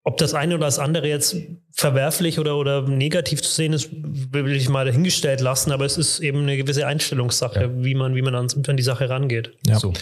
Ob 0.09 0.19
das 0.19 0.35
eine 0.35 0.55
oder 0.55 0.67
das 0.67 0.79
andere 0.79 1.09
jetzt 1.09 1.37
verwerflich 1.73 2.39
oder, 2.39 2.57
oder 2.57 2.83
negativ 2.83 3.43
zu 3.43 3.51
sehen 3.51 3.73
ist, 3.73 3.91
will 3.91 4.55
ich 4.55 4.69
mal 4.69 4.87
dahingestellt 4.87 5.41
lassen, 5.41 5.73
aber 5.73 5.85
es 5.85 5.99
ist 5.99 6.21
eben 6.21 6.43
eine 6.43 6.57
gewisse 6.57 6.87
Einstellungssache, 6.87 7.63
ja. 7.63 7.85
wie 7.85 7.97
man, 7.97 8.15
wie 8.15 8.23
man 8.23 8.37
an, 8.37 8.47
an 8.69 8.77
die 8.77 8.85
Sache 8.85 9.11
rangeht. 9.11 9.55
Ja. 9.67 9.81
So. 9.81 9.93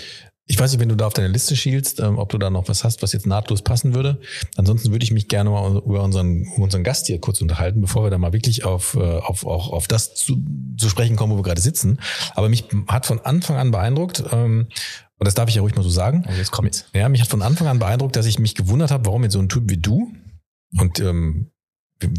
Ich 0.46 0.58
weiß 0.58 0.72
nicht, 0.72 0.80
wenn 0.80 0.90
du 0.90 0.94
da 0.94 1.06
auf 1.06 1.14
deine 1.14 1.28
Liste 1.28 1.56
schielst, 1.56 2.00
ähm, 2.00 2.18
ob 2.18 2.28
du 2.28 2.36
da 2.36 2.50
noch 2.50 2.68
was 2.68 2.84
hast, 2.84 3.02
was 3.02 3.14
jetzt 3.14 3.26
nahtlos 3.26 3.62
passen 3.62 3.94
würde. 3.94 4.20
Ansonsten 4.56 4.92
würde 4.92 5.04
ich 5.04 5.10
mich 5.10 5.28
gerne 5.28 5.48
mal 5.48 5.78
über 5.78 6.02
unseren, 6.02 6.46
unseren 6.58 6.84
Gast 6.84 7.06
hier 7.06 7.18
kurz 7.18 7.40
unterhalten, 7.40 7.80
bevor 7.80 8.04
wir 8.04 8.10
da 8.10 8.18
mal 8.18 8.34
wirklich 8.34 8.62
auf, 8.62 8.94
äh, 8.96 9.00
auf, 9.00 9.46
auch 9.46 9.72
auf 9.72 9.88
das 9.88 10.14
zu, 10.14 10.36
zu 10.76 10.90
sprechen 10.90 11.16
kommen, 11.16 11.32
wo 11.32 11.38
wir 11.38 11.44
gerade 11.44 11.62
sitzen. 11.62 11.98
Aber 12.34 12.50
mich 12.50 12.64
hat 12.88 13.06
von 13.06 13.20
Anfang 13.20 13.56
an 13.56 13.70
beeindruckt, 13.70 14.22
ähm, 14.32 14.66
und 15.18 15.26
das 15.26 15.34
darf 15.34 15.48
ich 15.48 15.54
ja 15.54 15.62
ruhig 15.62 15.74
mal 15.74 15.82
so 15.82 15.90
sagen. 15.90 16.24
Oh, 16.28 16.32
jetzt 16.36 16.50
kommt's. 16.50 16.86
Ja, 16.94 17.08
mich 17.08 17.20
hat 17.20 17.28
von 17.28 17.42
Anfang 17.42 17.68
an 17.68 17.78
beeindruckt, 17.78 18.16
dass 18.16 18.26
ich 18.26 18.38
mich 18.38 18.54
gewundert 18.54 18.90
habe, 18.90 19.06
warum 19.06 19.22
jetzt 19.22 19.32
so 19.32 19.38
ein 19.38 19.48
Typ 19.48 19.64
wie 19.68 19.76
du 19.76 20.12
und 20.78 21.00
ähm, 21.00 21.50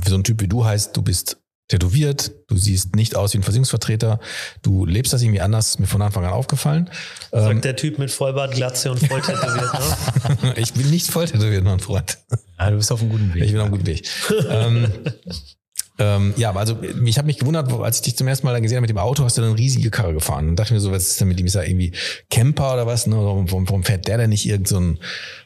so 0.08 0.16
ein 0.16 0.24
Typ 0.24 0.42
wie 0.42 0.48
du 0.48 0.66
heißt, 0.66 0.96
du 0.96 1.02
bist 1.02 1.38
tätowiert, 1.68 2.32
du 2.48 2.58
siehst 2.58 2.96
nicht 2.96 3.16
aus 3.16 3.34
wie 3.34 3.40
ein 3.40 3.44
Versicherungsvertreter, 3.44 4.20
du 4.62 4.86
lebst 4.86 5.14
das 5.14 5.24
irgendwie 5.24 5.42
anders, 5.42 5.70
ist 5.70 5.80
mir 5.80 5.88
von 5.88 6.02
Anfang 6.02 6.24
an 6.24 6.32
aufgefallen. 6.32 6.90
Sagt 7.32 7.52
ähm, 7.52 7.62
der 7.62 7.76
Typ 7.76 7.98
mit 7.98 8.12
Vollbart, 8.12 8.54
Glatze 8.54 8.92
und 8.92 9.00
voll 9.00 9.22
tätowiert, 9.22 9.74
ne? 10.44 10.54
ich 10.58 10.74
bin 10.74 10.90
nicht 10.92 11.08
voll 11.08 11.26
tätowiert, 11.26 11.64
mein 11.64 11.80
Freund. 11.80 12.20
Ja, 12.60 12.70
du 12.70 12.78
bist 12.78 12.92
auf 12.92 13.02
einem 13.02 13.10
guten 13.10 13.34
Weg. 13.34 13.44
Ich 13.44 13.52
bin 13.52 13.62
auf 13.62 13.68
einem 13.68 13.74
guten 13.74 13.88
Weg. 13.88 14.08
ähm, 14.50 14.92
ähm, 15.98 16.34
ja, 16.36 16.54
also 16.54 16.78
ich 17.06 17.18
habe 17.18 17.28
mich 17.28 17.38
gewundert, 17.38 17.72
als 17.72 17.98
ich 17.98 18.02
dich 18.04 18.18
zum 18.18 18.28
ersten 18.28 18.46
Mal 18.46 18.54
dann 18.54 18.64
gesehen 18.64 18.78
habe 18.78 18.84
mit 18.84 18.90
dem 18.90 18.98
Auto, 18.98 19.24
hast 19.24 19.38
du 19.38 19.42
dann 19.42 19.52
eine 19.52 19.60
riesige 19.60 19.92
Karre 19.92 20.14
gefahren. 20.14 20.50
Und 20.50 20.56
dachte 20.58 20.74
mir 20.74 20.82
so, 20.82 20.92
was 20.92 21.08
ist 21.08 21.22
denn 21.22 21.30
mit 21.30 21.40
ihm? 21.40 21.46
Ist 21.46 21.56
er 21.56 21.68
irgendwie 21.68 21.94
Camper 22.30 22.74
oder 22.74 22.86
was? 22.86 23.08
Ne? 23.08 23.16
Warum, 23.16 23.50
warum 23.50 23.84
fährt 23.84 24.08
der 24.08 24.18
denn 24.18 24.30
nicht 24.30 24.46
irgend 24.46 24.68
so 24.68 24.80
ein, 24.80 25.00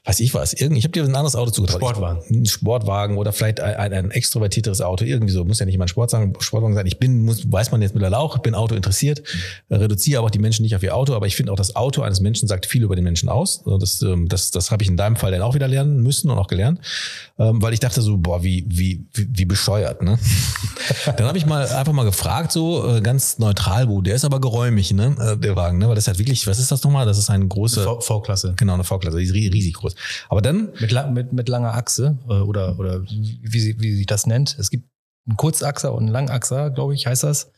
weiß 0.10 0.20
ich 0.22 0.34
was, 0.34 0.54
irgendwie, 0.54 0.80
ich 0.80 0.86
habe 0.86 0.92
dir 0.92 1.04
ein 1.04 1.16
anderes 1.16 1.36
Auto 1.36 1.52
zugetraut. 1.52 1.82
Sportwagen. 1.82 2.24
Ein 2.32 2.46
Sportwagen 2.48 3.18
oder 3.18 3.32
vielleicht 3.32 3.60
ein, 3.60 3.76
ein, 3.76 3.94
ein 3.94 4.12
extrovertierteres 4.12 4.82
Auto, 4.82 5.06
irgendwie 5.06 5.32
so. 5.32 5.46
Muss 5.46 5.60
ja 5.60 5.68
nicht 5.68 5.78
mal 5.78 5.86
ein 5.86 5.88
Sportwagen, 5.88 6.34
Sportwagen 6.40 6.74
sein. 6.74 6.88
Ich 6.88 6.98
bin, 6.98 7.24
muss, 7.24 7.52
weiß 7.52 7.72
man 7.72 7.84
jetzt 7.84 7.94
mittlerweile 7.94 8.18
auch, 8.18 8.38
ich 8.38 8.42
bin 8.42 8.56
Auto 8.56 8.74
interessiert, 8.74 9.22
reduziere 9.70 10.20
aber 10.20 10.28
auch 10.28 10.32
die 10.32 10.40
Menschen 10.40 10.64
nicht 10.64 10.76
auf 10.76 10.82
ihr 10.82 10.96
Auto, 10.96 11.14
aber 11.14 11.28
ich 11.28 11.36
finde 11.36 11.52
auch, 11.52 11.56
das 11.56 11.76
Auto 11.76 12.02
eines 12.02 12.22
Menschen 12.22 12.48
sagt 12.48 12.66
viel 12.66 12.84
über 12.84 12.96
den 12.96 13.04
Menschen 13.04 13.30
aus. 13.30 13.62
Also 13.66 13.78
das, 13.78 14.02
ähm, 14.02 14.28
das, 14.28 14.50
das 14.50 14.72
habe 14.72 14.82
ich 14.82 14.90
in 14.90 14.98
deinem 14.98 15.16
Fall 15.16 15.32
dann 15.32 15.44
auch 15.44 15.54
wieder 15.54 15.68
lernen 15.68 16.02
müssen 16.02 16.32
und 16.32 16.40
auch 16.40 16.48
gelernt, 16.48 16.80
ähm, 17.38 17.62
weil 17.62 17.74
ich 17.74 17.80
dachte 17.80 18.02
so, 18.02 18.18
boah, 18.18 18.44
wie, 18.44 18.66
wie, 18.68 19.06
wie, 19.14 19.28
wie 19.32 19.46
bescheuert, 19.46 20.02
ne? 20.02 20.18
Dann 21.18 21.28
habe 21.28 21.38
ich 21.38 21.46
mal 21.46 21.68
einfach 21.68 21.94
mal 21.94 22.06
gefragt, 22.06 22.52
so 22.52 22.96
äh, 22.96 23.02
ganz 23.02 23.38
neutral, 23.38 23.90
wo 23.90 24.02
der 24.02 24.16
ist 24.16 24.26
aber 24.26 24.42
geräumig, 24.42 24.92
ne, 24.92 25.16
äh, 25.20 25.38
der 25.38 25.56
Wagen, 25.56 25.78
ne, 25.78 25.88
weil 25.88 25.96
das 25.96 26.06
ist 26.06 26.08
halt 26.08 26.20
wirklich, 26.20 26.48
was 26.48 26.58
ist 26.58 26.72
das 26.72 26.84
nochmal? 26.84 27.06
Das 27.06 27.18
ist 27.18 27.30
eine 27.30 27.48
große 27.48 27.84
V-Klasse. 28.00 28.54
Genau, 28.58 28.74
eine 28.74 28.84
V-Klasse, 28.84 29.18
die 29.18 29.26
ist 29.26 29.34
riesig 29.34 29.76
groß. 29.76 29.94
Aber 30.30 30.42
dann 30.42 30.70
mit, 30.80 30.94
mit, 31.12 31.34
mit 31.34 31.50
langer 31.50 31.74
Achse 31.74 32.18
äh, 32.28 32.34
oder 32.34 32.80
oder 32.80 33.04
wie, 33.04 33.60
sie, 33.60 33.80
wie 33.80 33.96
sich 33.96 34.06
das 34.06 34.28
nennt. 34.28 34.58
Es 34.60 34.70
gibt 34.70 34.90
einen 35.28 35.38
Kurzachser 35.38 35.94
und 35.94 36.04
einen 36.04 36.12
Langachser, 36.12 36.70
glaube 36.70 36.96
ich, 36.96 37.08
heißt 37.08 37.24
das. 37.24 37.52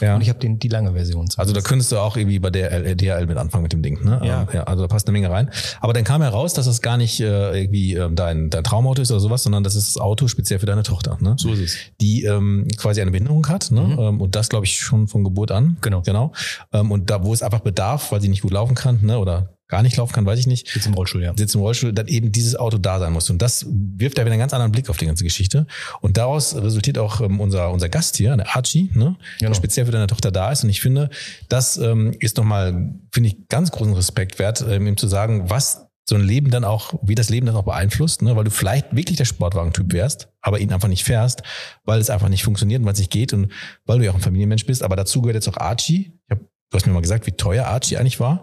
Ja. 0.00 0.16
Und 0.16 0.20
ich 0.20 0.28
habe 0.28 0.38
die 0.38 0.68
lange 0.68 0.92
Version. 0.92 1.28
Also 1.36 1.52
da 1.52 1.60
könntest 1.60 1.92
du 1.92 1.98
auch 1.98 2.16
irgendwie 2.16 2.38
bei 2.40 2.50
der 2.50 2.72
äh, 2.72 2.96
DHL 2.96 3.26
mit 3.26 3.36
anfangen 3.36 3.62
mit 3.62 3.72
dem 3.72 3.82
Ding. 3.82 4.02
Ne? 4.04 4.20
Ja. 4.24 4.46
ja. 4.52 4.64
Also 4.64 4.82
da 4.82 4.88
passt 4.88 5.06
eine 5.06 5.12
Menge 5.12 5.30
rein. 5.30 5.50
Aber 5.80 5.92
dann 5.92 6.02
kam 6.02 6.22
heraus, 6.22 6.54
dass 6.54 6.66
das 6.66 6.82
gar 6.82 6.96
nicht 6.96 7.20
äh, 7.20 7.56
irgendwie 7.56 7.94
ähm, 7.94 8.16
dein, 8.16 8.50
dein 8.50 8.64
Traumauto 8.64 9.02
ist 9.02 9.10
oder 9.12 9.20
sowas, 9.20 9.44
sondern 9.44 9.62
das 9.62 9.76
ist 9.76 9.94
das 9.94 10.02
Auto 10.02 10.26
speziell 10.26 10.58
für 10.58 10.66
deine 10.66 10.82
Tochter. 10.82 11.18
Ne? 11.20 11.36
So 11.38 11.52
ist 11.52 11.60
es. 11.60 11.76
Die 12.00 12.24
ähm, 12.24 12.66
quasi 12.76 13.00
eine 13.00 13.12
Behinderung 13.12 13.46
hat. 13.48 13.70
Ne? 13.70 13.82
Mhm. 13.82 13.98
Ähm, 13.98 14.20
und 14.20 14.34
das 14.34 14.48
glaube 14.48 14.66
ich 14.66 14.80
schon 14.80 15.06
von 15.06 15.22
Geburt 15.22 15.52
an. 15.52 15.76
Genau. 15.82 16.02
Genau. 16.02 16.32
Ähm, 16.72 16.90
und 16.90 17.10
da, 17.10 17.22
wo 17.22 17.32
es 17.32 17.42
einfach 17.42 17.60
bedarf, 17.60 18.10
weil 18.10 18.20
sie 18.20 18.28
nicht 18.28 18.42
gut 18.42 18.52
laufen 18.52 18.74
kann, 18.74 18.98
ne? 19.02 19.18
oder 19.18 19.54
gar 19.70 19.82
nicht 19.82 19.96
laufen 19.96 20.12
kann, 20.12 20.26
weiß 20.26 20.38
ich 20.38 20.46
nicht. 20.46 20.68
Sitzt 20.68 20.86
im 20.86 20.94
Rollstuhl, 20.94 21.22
ja. 21.22 21.32
Sitzt 21.36 21.54
im 21.54 21.60
Rollstuhl, 21.60 21.92
dann 21.92 22.08
eben 22.08 22.32
dieses 22.32 22.56
Auto 22.56 22.76
da 22.76 22.98
sein 22.98 23.12
muss. 23.12 23.30
Und 23.30 23.40
das 23.40 23.66
wirft 23.68 24.18
ja 24.18 24.24
wieder 24.24 24.32
einen 24.32 24.40
ganz 24.40 24.52
anderen 24.52 24.72
Blick 24.72 24.90
auf 24.90 24.96
die 24.96 25.06
ganze 25.06 25.24
Geschichte. 25.24 25.66
Und 26.00 26.16
daraus 26.16 26.54
resultiert 26.54 26.98
auch 26.98 27.20
ähm, 27.20 27.40
unser, 27.40 27.70
unser 27.70 27.88
Gast 27.88 28.16
hier, 28.16 28.36
der 28.36 28.54
Archie, 28.54 28.90
ne, 28.94 29.16
genau. 29.38 29.50
der 29.50 29.54
speziell 29.54 29.86
für 29.86 29.92
deine 29.92 30.08
Tochter 30.08 30.30
da 30.30 30.50
ist. 30.50 30.64
Und 30.64 30.70
ich 30.70 30.80
finde, 30.80 31.08
das 31.48 31.76
ähm, 31.78 32.14
ist 32.18 32.36
nochmal, 32.36 32.94
finde 33.12 33.28
ich, 33.28 33.48
ganz 33.48 33.70
großen 33.70 33.94
Respekt 33.94 34.38
wert, 34.38 34.64
ähm, 34.68 34.86
ihm 34.86 34.96
zu 34.96 35.06
sagen, 35.06 35.48
was 35.48 35.86
so 36.10 36.16
ein 36.16 36.22
Leben 36.22 36.50
dann 36.50 36.64
auch, 36.64 36.94
wie 37.02 37.14
das 37.14 37.30
Leben 37.30 37.46
dann 37.46 37.54
auch 37.54 37.64
beeinflusst, 37.64 38.20
ne? 38.22 38.34
weil 38.34 38.44
du 38.44 38.50
vielleicht 38.50 38.94
wirklich 38.94 39.16
der 39.16 39.24
Sportwagentyp 39.24 39.92
wärst, 39.92 40.28
aber 40.40 40.58
ihn 40.58 40.72
einfach 40.72 40.88
nicht 40.88 41.04
fährst, 41.04 41.42
weil 41.84 42.00
es 42.00 42.10
einfach 42.10 42.28
nicht 42.28 42.42
funktioniert 42.42 42.80
und 42.80 42.86
weil 42.86 42.94
es 42.94 42.98
nicht 42.98 43.12
geht 43.12 43.32
und 43.32 43.52
weil 43.86 43.98
du 43.98 44.04
ja 44.04 44.10
auch 44.10 44.16
ein 44.16 44.20
Familienmensch 44.20 44.66
bist. 44.66 44.82
Aber 44.82 44.96
dazu 44.96 45.22
gehört 45.22 45.36
jetzt 45.36 45.48
auch 45.48 45.56
Archie. 45.56 46.18
Ich 46.26 46.30
habe 46.30 46.49
du 46.70 46.76
hast 46.76 46.86
mir 46.86 46.92
mal 46.92 47.02
gesagt, 47.02 47.26
wie 47.26 47.32
teuer 47.32 47.66
Archie 47.66 47.98
eigentlich 47.98 48.20
war, 48.20 48.42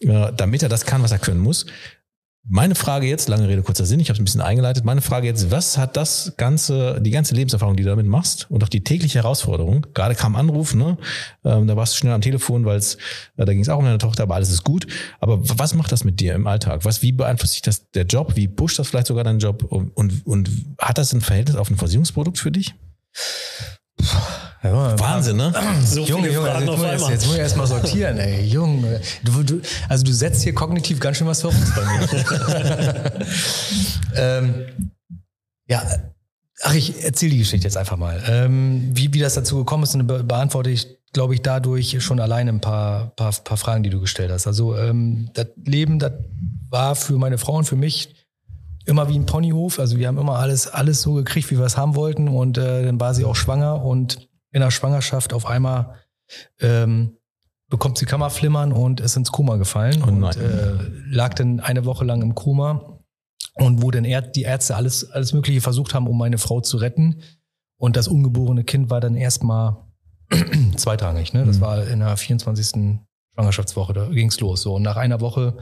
äh, 0.00 0.32
damit 0.36 0.62
er 0.62 0.68
das 0.68 0.86
kann, 0.86 1.02
was 1.02 1.12
er 1.12 1.18
können 1.18 1.40
muss. 1.40 1.66
Meine 2.46 2.74
Frage 2.74 3.06
jetzt, 3.06 3.30
lange 3.30 3.48
Rede, 3.48 3.62
kurzer 3.62 3.86
Sinn, 3.86 4.00
ich 4.00 4.10
habe 4.10 4.16
es 4.16 4.20
ein 4.20 4.24
bisschen 4.24 4.42
eingeleitet. 4.42 4.84
Meine 4.84 5.00
Frage 5.00 5.26
jetzt, 5.26 5.50
was 5.50 5.78
hat 5.78 5.96
das 5.96 6.34
ganze, 6.36 7.00
die 7.00 7.10
ganze 7.10 7.34
Lebenserfahrung, 7.34 7.74
die 7.74 7.84
du 7.84 7.88
damit 7.88 8.04
machst 8.04 8.50
und 8.50 8.62
auch 8.62 8.68
die 8.68 8.84
tägliche 8.84 9.20
Herausforderung, 9.20 9.86
gerade 9.94 10.14
kam 10.14 10.36
Anruf, 10.36 10.74
ne? 10.74 10.98
Ähm, 11.42 11.66
da 11.66 11.74
warst 11.74 11.94
du 11.94 11.98
schnell 11.98 12.12
am 12.12 12.20
Telefon, 12.20 12.66
weil 12.66 12.76
es, 12.76 12.96
äh, 13.38 13.46
da 13.46 13.52
ging 13.52 13.62
es 13.62 13.70
auch 13.70 13.78
um 13.78 13.86
deine 13.86 13.96
Tochter, 13.96 14.24
aber 14.24 14.34
alles 14.34 14.50
ist 14.50 14.62
gut. 14.62 14.86
Aber 15.20 15.40
was 15.58 15.72
macht 15.72 15.90
das 15.90 16.04
mit 16.04 16.20
dir 16.20 16.34
im 16.34 16.46
Alltag? 16.46 16.84
Was, 16.84 17.00
wie 17.00 17.12
beeinflusst 17.12 17.54
sich 17.54 17.62
das 17.62 17.90
der 17.92 18.04
Job? 18.04 18.36
Wie 18.36 18.46
pusht 18.46 18.78
das 18.78 18.88
vielleicht 18.88 19.06
sogar 19.06 19.24
deinen 19.24 19.38
Job? 19.38 19.62
Und, 19.62 19.96
und, 19.96 20.26
und 20.26 20.50
hat 20.78 20.98
das 20.98 21.14
ein 21.14 21.22
Verhältnis 21.22 21.56
auf 21.56 21.70
ein 21.70 21.78
Versicherungsprodukt 21.78 22.38
für 22.38 22.52
dich? 22.52 22.74
Ja, 24.64 24.98
Wahnsinn, 24.98 25.36
ne? 25.36 25.52
So 25.84 26.04
Junge, 26.04 26.32
Junge, 26.32 26.48
jetzt, 26.48 26.66
muss 26.66 26.80
jetzt, 26.80 27.10
jetzt 27.10 27.26
muss 27.26 27.34
ich 27.34 27.40
erstmal 27.40 27.66
sortieren, 27.66 28.18
ey. 28.18 28.46
Junge. 28.46 28.98
Du, 29.22 29.42
du, 29.42 29.60
also 29.90 30.04
du 30.04 30.12
setzt 30.12 30.42
hier 30.42 30.54
kognitiv 30.54 31.00
ganz 31.00 31.18
schön 31.18 31.26
was 31.26 31.42
voraus 31.42 31.56
bei 31.76 31.84
mir. 31.84 33.12
ähm, 34.16 34.54
ja, 35.68 35.82
ach, 36.62 36.74
ich 36.74 37.04
erzähle 37.04 37.32
die 37.32 37.38
Geschichte 37.38 37.66
jetzt 37.66 37.76
einfach 37.76 37.98
mal. 37.98 38.22
Ähm, 38.26 38.90
wie, 38.94 39.12
wie 39.12 39.18
das 39.18 39.34
dazu 39.34 39.58
gekommen 39.58 39.82
ist, 39.82 39.98
be 40.06 40.24
beantworte 40.24 40.70
ich, 40.70 40.88
glaube 41.12 41.34
ich, 41.34 41.42
dadurch 41.42 42.02
schon 42.02 42.18
alleine 42.18 42.50
ein 42.50 42.60
paar, 42.62 43.08
paar, 43.16 43.32
paar 43.32 43.58
Fragen, 43.58 43.82
die 43.82 43.90
du 43.90 44.00
gestellt 44.00 44.32
hast. 44.32 44.46
Also 44.46 44.78
ähm, 44.78 45.28
das 45.34 45.48
Leben, 45.62 45.98
das 45.98 46.12
war 46.70 46.96
für 46.96 47.18
meine 47.18 47.36
Frau 47.36 47.56
und 47.58 47.64
für 47.64 47.76
mich 47.76 48.14
immer 48.86 49.10
wie 49.10 49.18
ein 49.18 49.26
Ponyhof. 49.26 49.78
Also 49.78 49.98
wir 49.98 50.08
haben 50.08 50.16
immer 50.16 50.38
alles, 50.38 50.68
alles 50.68 51.02
so 51.02 51.12
gekriegt, 51.12 51.50
wie 51.50 51.58
wir 51.58 51.66
es 51.66 51.76
haben 51.76 51.94
wollten. 51.96 52.28
Und 52.28 52.56
äh, 52.56 52.82
dann 52.82 52.98
war 52.98 53.12
sie 53.12 53.26
auch 53.26 53.36
schwanger 53.36 53.84
und 53.84 54.26
in 54.54 54.60
der 54.60 54.70
Schwangerschaft 54.70 55.32
auf 55.34 55.46
einmal 55.46 55.96
ähm, 56.60 57.18
bekommt 57.68 57.98
sie 57.98 58.06
Kammerflimmern 58.06 58.72
und 58.72 59.00
ist 59.00 59.16
ins 59.16 59.32
Koma 59.32 59.56
gefallen 59.56 60.02
Oh 60.04 60.06
und 60.06 60.24
äh, 60.36 60.78
lag 61.10 61.34
dann 61.34 61.60
eine 61.60 61.84
Woche 61.84 62.04
lang 62.04 62.22
im 62.22 62.34
Koma 62.34 63.00
und 63.54 63.82
wo 63.82 63.90
dann 63.90 64.04
die 64.04 64.42
Ärzte 64.42 64.76
alles, 64.76 65.10
alles 65.10 65.32
Mögliche 65.32 65.60
versucht 65.60 65.92
haben, 65.92 66.06
um 66.06 66.16
meine 66.16 66.38
Frau 66.38 66.60
zu 66.60 66.76
retten. 66.76 67.20
Und 67.76 67.96
das 67.96 68.06
ungeborene 68.08 68.64
Kind 68.64 68.90
war 68.90 69.00
dann 69.00 69.16
erstmal 69.16 69.76
zweitrangig. 70.76 71.32
Ne? 71.32 71.44
Das 71.44 71.56
Mhm. 71.58 71.60
war 71.60 71.86
in 71.86 71.98
der 71.98 72.16
24. 72.16 73.00
Schwangerschaftswoche, 73.34 73.92
da 73.92 74.06
ging's 74.08 74.38
los. 74.38 74.62
So, 74.62 74.76
und 74.76 74.82
nach 74.82 74.96
einer 74.96 75.20
Woche 75.20 75.56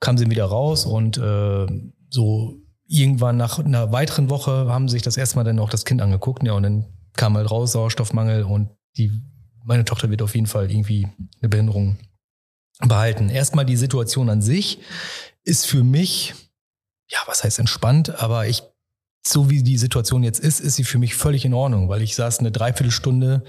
kam 0.00 0.18
sie 0.18 0.28
wieder 0.28 0.44
raus 0.46 0.86
und 0.86 1.18
äh, 1.18 1.66
so 2.10 2.56
irgendwann 2.88 3.36
nach 3.36 3.60
einer 3.60 3.92
weiteren 3.92 4.28
Woche 4.28 4.66
haben 4.68 4.88
sie 4.88 4.94
sich 4.94 5.02
das 5.02 5.16
erste 5.16 5.36
Mal 5.36 5.44
dann 5.44 5.60
auch 5.60 5.70
das 5.70 5.84
Kind 5.84 6.02
angeguckt. 6.02 6.42
Ja, 6.42 6.54
und 6.54 6.64
dann 6.64 6.86
kam 7.18 7.36
halt 7.36 7.50
raus 7.50 7.72
Sauerstoffmangel 7.72 8.44
und 8.44 8.70
die, 8.96 9.12
meine 9.64 9.84
Tochter 9.84 10.08
wird 10.08 10.22
auf 10.22 10.34
jeden 10.34 10.46
Fall 10.46 10.70
irgendwie 10.70 11.08
eine 11.40 11.48
Behinderung 11.50 11.98
behalten. 12.80 13.28
Erstmal 13.28 13.66
die 13.66 13.76
Situation 13.76 14.30
an 14.30 14.40
sich 14.40 14.78
ist 15.44 15.66
für 15.66 15.82
mich, 15.84 16.34
ja, 17.10 17.18
was 17.26 17.44
heißt 17.44 17.58
entspannt, 17.58 18.22
aber 18.22 18.46
ich, 18.46 18.62
so 19.26 19.50
wie 19.50 19.62
die 19.62 19.78
Situation 19.78 20.22
jetzt 20.22 20.38
ist, 20.38 20.60
ist 20.60 20.76
sie 20.76 20.84
für 20.84 20.98
mich 20.98 21.16
völlig 21.16 21.44
in 21.44 21.54
Ordnung, 21.54 21.88
weil 21.88 22.02
ich 22.02 22.14
saß 22.14 22.38
eine 22.38 22.52
Dreiviertelstunde 22.52 23.42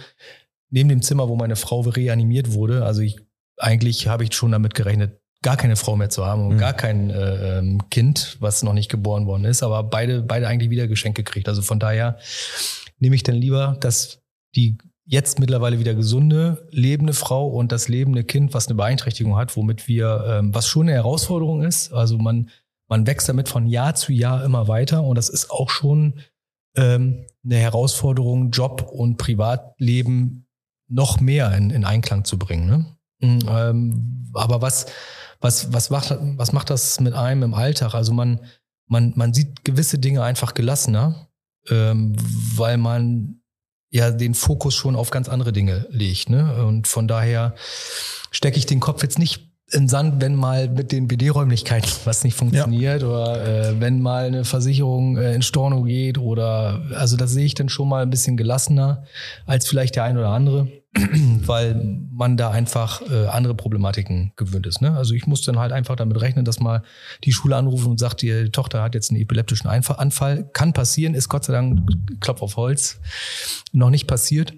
neben 0.71 0.89
dem 0.89 1.01
Zimmer, 1.03 1.29
wo 1.29 1.35
meine 1.35 1.55
Frau 1.55 1.81
reanimiert 1.81 2.53
wurde. 2.53 2.85
Also 2.85 3.01
ich, 3.01 3.19
eigentlich 3.57 4.07
habe 4.07 4.23
ich 4.23 4.33
schon 4.33 4.51
damit 4.51 4.73
gerechnet, 4.73 5.21
gar 5.43 5.57
keine 5.57 5.75
Frau 5.75 5.95
mehr 5.95 6.09
zu 6.09 6.25
haben 6.25 6.47
und 6.47 6.55
Mhm. 6.55 6.59
gar 6.59 6.73
kein 6.73 7.11
äh, 7.11 7.59
ähm, 7.59 7.87
Kind, 7.91 8.37
was 8.39 8.63
noch 8.63 8.73
nicht 8.73 8.89
geboren 8.89 9.27
worden 9.27 9.45
ist, 9.45 9.61
aber 9.61 9.83
beide, 9.83 10.21
beide 10.23 10.47
eigentlich 10.47 10.71
wieder 10.71 10.87
Geschenk 10.87 11.15
gekriegt. 11.15 11.47
Also 11.47 11.61
von 11.61 11.79
daher 11.79 12.17
nehme 12.99 13.15
ich 13.15 13.23
dann 13.23 13.35
lieber, 13.35 13.77
dass 13.79 14.21
die 14.55 14.77
jetzt 15.05 15.39
mittlerweile 15.39 15.79
wieder 15.79 15.95
gesunde, 15.95 16.67
lebende 16.69 17.13
Frau 17.13 17.47
und 17.47 17.71
das 17.71 17.87
lebende 17.87 18.23
Kind, 18.23 18.53
was 18.53 18.67
eine 18.67 18.75
Beeinträchtigung 18.75 19.37
hat, 19.37 19.57
womit 19.57 19.87
wir, 19.87 20.23
ähm, 20.27 20.53
was 20.53 20.67
schon 20.67 20.83
eine 20.83 20.93
Herausforderung 20.93 21.63
ist. 21.63 21.91
Also 21.91 22.19
man, 22.19 22.49
man 22.87 23.07
wächst 23.07 23.27
damit 23.27 23.49
von 23.49 23.65
Jahr 23.65 23.95
zu 23.95 24.13
Jahr 24.13 24.43
immer 24.43 24.67
weiter 24.67 25.03
und 25.03 25.17
das 25.17 25.29
ist 25.29 25.49
auch 25.49 25.71
schon 25.71 26.19
ähm, 26.75 27.25
eine 27.43 27.55
Herausforderung, 27.55 28.51
Job 28.51 28.87
und 28.91 29.17
Privatleben 29.17 30.45
noch 30.87 31.19
mehr 31.19 31.55
in, 31.55 31.71
in 31.71 31.85
Einklang 31.85 32.23
zu 32.23 32.37
bringen. 32.37 32.67
Ne? 32.67 32.85
Mhm, 33.21 33.39
Ähm, 33.49 34.31
aber 34.33 34.61
was, 34.61 34.85
was, 35.41 35.73
was, 35.73 35.89
macht, 35.89 36.15
was 36.37 36.51
macht 36.51 36.69
das 36.69 36.99
mit 36.99 37.13
einem 37.13 37.43
im 37.43 37.53
Alltag? 37.55 37.95
Also 37.95 38.13
man, 38.13 38.41
man, 38.85 39.13
man 39.15 39.33
sieht 39.33 39.63
gewisse 39.65 39.97
Dinge 39.97 40.23
einfach 40.23 40.53
gelassener, 40.53 41.28
ähm, 41.69 42.15
weil 42.55 42.77
man 42.77 43.41
ja 43.89 44.11
den 44.11 44.35
Fokus 44.35 44.75
schon 44.75 44.95
auf 44.95 45.09
ganz 45.09 45.29
andere 45.29 45.51
Dinge 45.51 45.87
legt. 45.89 46.29
Ne? 46.29 46.63
Und 46.65 46.87
von 46.87 47.07
daher 47.07 47.55
stecke 48.31 48.57
ich 48.57 48.65
den 48.65 48.79
Kopf 48.79 49.01
jetzt 49.01 49.19
nicht 49.19 49.49
in 49.71 49.87
Sand, 49.87 50.19
wenn 50.21 50.35
mal 50.35 50.67
mit 50.67 50.91
den 50.91 51.07
BD-Räumlichkeiten 51.07 51.89
was 52.05 52.23
nicht 52.23 52.35
funktioniert 52.35 53.03
oder 53.03 53.69
äh, 53.69 53.79
wenn 53.79 54.01
mal 54.01 54.25
eine 54.25 54.45
Versicherung 54.45 55.17
äh, 55.17 55.33
in 55.33 55.41
Storno 55.41 55.83
geht 55.83 56.17
oder 56.17 56.81
also 56.95 57.17
das 57.17 57.31
sehe 57.31 57.45
ich 57.45 57.53
dann 57.53 57.69
schon 57.69 57.87
mal 57.87 58.03
ein 58.03 58.09
bisschen 58.09 58.37
gelassener 58.37 59.03
als 59.45 59.67
vielleicht 59.67 59.95
der 59.95 60.03
ein 60.03 60.17
oder 60.17 60.29
andere, 60.29 60.67
weil 61.45 61.75
man 62.11 62.35
da 62.35 62.49
einfach 62.49 63.01
äh, 63.09 63.27
andere 63.27 63.53
Problematiken 63.53 64.33
gewöhnt 64.35 64.65
ist. 64.65 64.81
Ne? 64.81 64.95
Also 64.95 65.13
ich 65.13 65.27
muss 65.27 65.43
dann 65.43 65.59
halt 65.59 65.71
einfach 65.71 65.95
damit 65.95 66.19
rechnen, 66.19 66.45
dass 66.45 66.59
mal 66.59 66.81
die 67.23 67.31
Schule 67.31 67.55
anrufen 67.55 67.91
und 67.91 67.99
sagt, 67.99 68.23
die 68.23 68.49
Tochter 68.49 68.81
hat 68.81 68.95
jetzt 68.95 69.11
einen 69.11 69.21
epileptischen 69.21 69.69
Anfall. 69.69 70.49
Kann 70.51 70.73
passieren, 70.73 71.13
ist 71.13 71.29
Gott 71.29 71.45
sei 71.45 71.53
Dank, 71.53 71.87
Klopf 72.21 72.41
auf 72.41 72.55
Holz, 72.55 72.99
noch 73.71 73.91
nicht 73.91 74.07
passiert. 74.07 74.53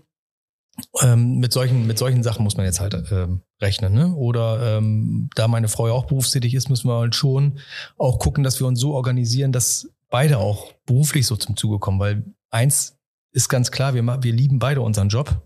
Ähm, 1.01 1.39
mit 1.39 1.51
solchen 1.51 1.85
mit 1.85 1.97
solchen 1.97 2.23
Sachen 2.23 2.43
muss 2.43 2.55
man 2.55 2.65
jetzt 2.65 2.79
halt 2.79 2.95
ähm, 3.11 3.41
rechnen, 3.61 3.93
ne? 3.93 4.15
Oder 4.15 4.77
ähm, 4.77 5.29
da 5.35 5.49
meine 5.49 5.67
Frau 5.67 5.87
ja 5.87 5.93
auch 5.93 6.05
berufstätig 6.05 6.53
ist, 6.53 6.69
müssen 6.69 6.87
wir 6.87 6.97
halt 6.97 7.13
schon 7.13 7.59
auch 7.97 8.19
gucken, 8.19 8.43
dass 8.43 8.59
wir 8.59 8.67
uns 8.67 8.79
so 8.79 8.93
organisieren, 8.93 9.51
dass 9.51 9.89
beide 10.09 10.37
auch 10.37 10.71
beruflich 10.85 11.27
so 11.27 11.35
zum 11.35 11.57
Zuge 11.57 11.77
kommen, 11.77 11.99
weil 11.99 12.23
eins 12.49 12.97
ist 13.33 13.49
ganz 13.49 13.69
klar, 13.69 13.93
wir 13.93 14.23
wir 14.23 14.33
lieben 14.33 14.59
beide 14.59 14.81
unseren 14.81 15.09
Job 15.09 15.41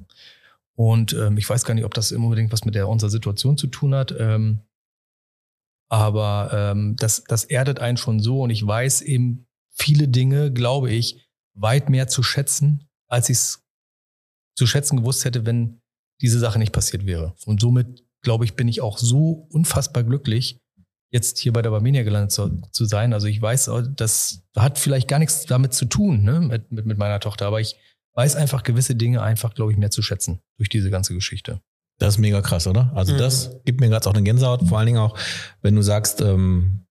und 0.76 1.14
ähm, 1.14 1.38
ich 1.38 1.50
weiß 1.50 1.66
gar 1.66 1.74
nicht, 1.74 1.86
ob 1.86 1.94
das 1.94 2.12
unbedingt 2.12 2.52
was 2.52 2.66
mit 2.66 2.76
der 2.76 2.88
unserer 2.88 3.10
Situation 3.10 3.58
zu 3.58 3.68
tun 3.68 3.96
hat, 3.96 4.14
ähm, 4.18 4.62
aber 5.90 6.50
ähm, 6.54 6.96
das 6.98 7.24
das 7.24 7.44
erdet 7.46 7.80
einen 7.80 7.98
schon 7.98 8.20
so 8.20 8.42
und 8.42 8.50
ich 8.50 8.66
weiß 8.66 9.02
eben 9.02 9.48
viele 9.72 10.08
Dinge, 10.08 10.52
glaube 10.52 10.92
ich, 10.92 11.28
weit 11.54 11.90
mehr 11.90 12.08
zu 12.08 12.24
schätzen, 12.24 12.88
als 13.08 13.30
ich 13.30 13.38
es 13.38 13.64
zu 14.56 14.68
schätzen 14.68 14.98
gewusst 14.98 15.26
hätte, 15.26 15.46
wenn 15.46 15.82
diese 16.22 16.40
Sache 16.40 16.60
nicht 16.60 16.72
passiert 16.72 17.06
wäre. 17.06 17.36
Und 17.46 17.60
somit, 17.62 18.04
glaube 18.22 18.46
ich, 18.46 18.56
bin 18.56 18.68
ich 18.68 18.82
auch 18.82 18.98
so 18.98 19.48
unfassbar 19.52 20.04
glücklich, 20.04 20.62
jetzt 21.12 21.38
hier 21.40 21.54
bei 21.54 21.62
der 21.62 21.70
Barmenia 21.70 22.04
gelandet 22.04 22.32
zu, 22.32 22.62
zu 22.72 22.86
sein. 22.86 23.14
Also 23.14 23.28
ich 23.28 23.42
weiß, 23.42 23.70
das 23.96 24.44
hat 24.56 24.80
vielleicht 24.80 25.08
gar 25.08 25.20
nichts 25.20 25.46
damit 25.46 25.74
zu 25.74 25.86
tun, 25.86 26.24
ne, 26.24 26.40
mit, 26.40 26.72
mit, 26.72 26.86
mit 26.86 26.98
meiner 26.98 27.20
Tochter, 27.20 27.48
aber 27.48 27.62
ich 27.62 27.76
weiß 28.16 28.36
einfach 28.36 28.64
gewisse 28.64 28.96
Dinge 28.96 29.22
einfach, 29.22 29.54
glaube 29.54 29.72
ich, 29.72 29.78
mehr 29.78 29.92
zu 29.92 30.02
schätzen 30.02 30.40
durch 30.58 30.70
diese 30.70 30.90
ganze 30.90 31.14
Geschichte. 31.14 31.62
Das 32.00 32.16
ist 32.16 32.18
mega 32.20 32.42
krass, 32.42 32.68
oder? 32.68 32.92
Also 32.96 33.14
Mhm. 33.14 33.18
das 33.20 33.52
gibt 33.66 33.80
mir 33.80 33.88
gerade 33.90 34.10
auch 34.10 34.14
eine 34.14 34.24
Gänsehaut. 34.24 34.68
Vor 34.68 34.78
allen 34.78 34.88
Dingen 34.88 35.00
auch, 35.00 35.18
wenn 35.62 35.76
du 35.76 35.82
sagst, 35.82 36.20
ähm, 36.22 36.82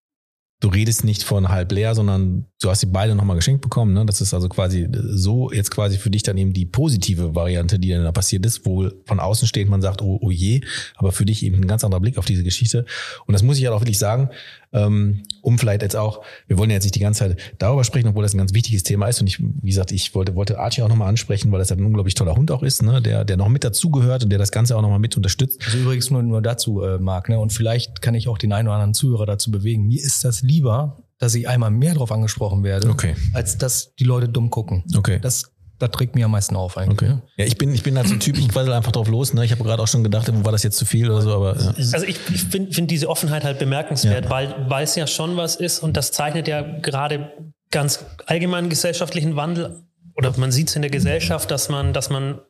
du 0.61 0.69
redest 0.69 1.05
nicht 1.05 1.25
von 1.25 1.49
halb 1.51 1.73
leer, 1.73 1.95
sondern 1.95 2.47
du 2.63 2.71
hast 2.71 2.81
die 2.81 2.87
beide 2.87 3.15
nochmal 3.15 3.37
geschenkt 3.37 3.61
bekommen. 3.61 3.93
Ne? 3.93 4.07
Das 4.07 4.23
ist 4.23 4.33
also 4.33 4.49
quasi 4.49 4.89
so 4.93 5.53
jetzt 5.53 5.71
quasi 5.71 5.99
für 5.99 6.09
dich 6.09 6.23
dann 6.23 6.39
eben 6.39 6.55
die 6.55 6.65
positive 6.65 7.35
Variante, 7.35 7.79
die 7.79 7.91
dann 7.91 8.03
da 8.05 8.13
passiert 8.13 8.47
ist, 8.47 8.65
wo 8.65 8.89
von 9.05 9.21
außen 9.21 9.47
steht, 9.47 9.69
man 9.69 9.83
sagt, 9.83 10.01
oh, 10.01 10.19
oh 10.23 10.31
je, 10.31 10.63
aber 10.95 11.13
für 11.13 11.27
dich 11.27 11.43
eben 11.43 11.57
ein 11.57 11.67
ganz 11.67 11.85
anderer 11.85 12.01
Blick 12.01 12.17
auf 12.17 12.25
diese 12.25 12.45
Geschichte. 12.45 12.87
Und 13.27 13.35
das 13.35 13.43
muss 13.43 13.59
ich 13.59 13.65
halt 13.67 13.75
auch 13.75 13.83
wirklich 13.83 13.99
sagen, 13.99 14.31
um 14.75 15.59
vielleicht 15.59 15.83
jetzt 15.83 15.97
auch, 15.97 16.23
wir 16.47 16.59
wollen 16.59 16.71
ja 16.71 16.75
jetzt 16.75 16.85
nicht 16.85 16.95
die 16.97 17.01
ganze 17.01 17.21
Zeit 17.21 17.39
darüber 17.59 17.85
sprechen, 17.85 18.09
obwohl 18.09 18.23
das 18.23 18.35
ein 18.35 18.39
ganz 18.39 18.55
wichtiges 18.55 18.83
Thema 18.83 19.07
ist. 19.09 19.21
Und 19.21 19.27
ich, 19.29 19.39
wie 19.41 19.69
gesagt, 19.69 19.93
ich 19.93 20.15
wollte, 20.15 20.35
wollte 20.35 20.59
Archie 20.59 20.83
auch 20.83 20.89
nochmal 20.89 21.09
ansprechen, 21.09 21.53
weil 21.53 21.59
das 21.61 21.71
halt 21.71 21.81
ein 21.81 21.87
unglaublich 21.87 22.15
toller 22.15 22.35
Hund 22.35 22.51
auch 22.51 22.63
ist, 22.63 22.83
ne? 22.83 23.01
der, 23.01 23.25
der 23.25 23.37
noch 23.37 23.49
mit 23.49 23.63
dazugehört 23.65 24.25
und 24.25 24.31
der 24.31 24.39
das 24.39 24.51
Ganze 24.51 24.77
auch 24.77 24.83
nochmal 24.83 24.99
mit 24.99 25.17
unterstützt. 25.17 25.61
Also 25.65 25.79
übrigens 25.79 26.11
nur, 26.11 26.23
nur 26.23 26.43
dazu, 26.43 26.83
äh, 26.83 26.99
Marc, 26.99 27.29
ne? 27.29 27.39
und 27.39 27.53
vielleicht 27.53 28.03
kann 28.03 28.15
ich 28.15 28.29
auch 28.29 28.39
den 28.39 28.53
einen 28.53 28.69
oder 28.69 28.75
anderen 28.77 28.95
Zuhörer 28.95 29.27
dazu 29.27 29.51
bewegen. 29.51 29.87
Mir 29.87 30.03
ist 30.03 30.25
das 30.25 30.43
lieber, 30.43 31.05
dass 31.19 31.35
ich 31.35 31.49
einmal 31.49 31.71
mehr 31.71 31.95
drauf 31.95 32.11
angesprochen 32.11 32.65
werde, 32.65 32.89
Okay. 32.89 33.15
als 33.33 33.57
dass 33.57 33.95
die 33.95 34.05
Leute 34.05 34.29
dumm 34.29 34.51
gucken. 34.51 34.85
Okay. 34.97 35.21
Das, 35.23 35.54
das 35.87 35.97
trägt 35.97 36.15
mir 36.15 36.25
am 36.25 36.31
meisten 36.31 36.57
auf 36.57 36.77
eigentlich. 36.77 36.99
Okay. 36.99 37.09
Ne? 37.09 37.23
Ja, 37.37 37.45
ich 37.45 37.59
bin, 37.59 37.73
ich 37.75 37.83
bin 37.83 37.97
halt 37.97 38.09
so 38.09 38.15
ein 38.15 38.21
Typ, 38.21 38.39
ich 38.39 38.49
quassel 38.49 38.73
einfach 38.73 38.93
drauf 38.93 39.09
los. 39.09 39.35
Ne? 39.35 39.45
Ich 39.45 39.53
habe 39.53 39.63
gerade 39.65 39.83
auch 39.83 39.89
schon 39.89 40.03
gedacht, 40.05 40.31
wo 40.33 40.45
war 40.45 40.53
das 40.53 40.63
jetzt 40.63 40.77
zu 40.77 40.85
viel 40.85 41.11
oder 41.11 41.23
so, 41.23 41.35
aber 41.35 41.57
ja. 41.59 41.75
Also 41.93 42.07
ich, 42.07 42.17
ich 42.33 42.45
finde 42.45 42.73
find 42.73 42.91
diese 42.91 43.09
Offenheit 43.09 43.45
halt 43.45 43.59
bemerkenswert, 43.59 44.31
weil, 44.31 44.55
weil 44.69 44.85
es 44.85 44.95
ja 44.97 45.07
schon 45.07 45.37
was 45.37 45.57
ist 45.57 45.81
und 45.81 45.97
das 45.97 46.13
zeichnet 46.13 46.49
ja 46.49 46.63
gerade 46.63 47.33
ganz 47.71 48.05
allgemeinen 48.27 48.69
gesellschaftlichen 48.69 49.37
Wandel 49.37 49.85
oder 50.17 50.33
man 50.37 50.53
sieht 50.53 50.69
es 50.69 50.77
in 50.77 50.83
der 50.83 50.91
Gesellschaft, 50.91 51.51
dass 51.51 51.69
man, 51.69 51.93
dass 51.93 52.11
man 52.11 52.41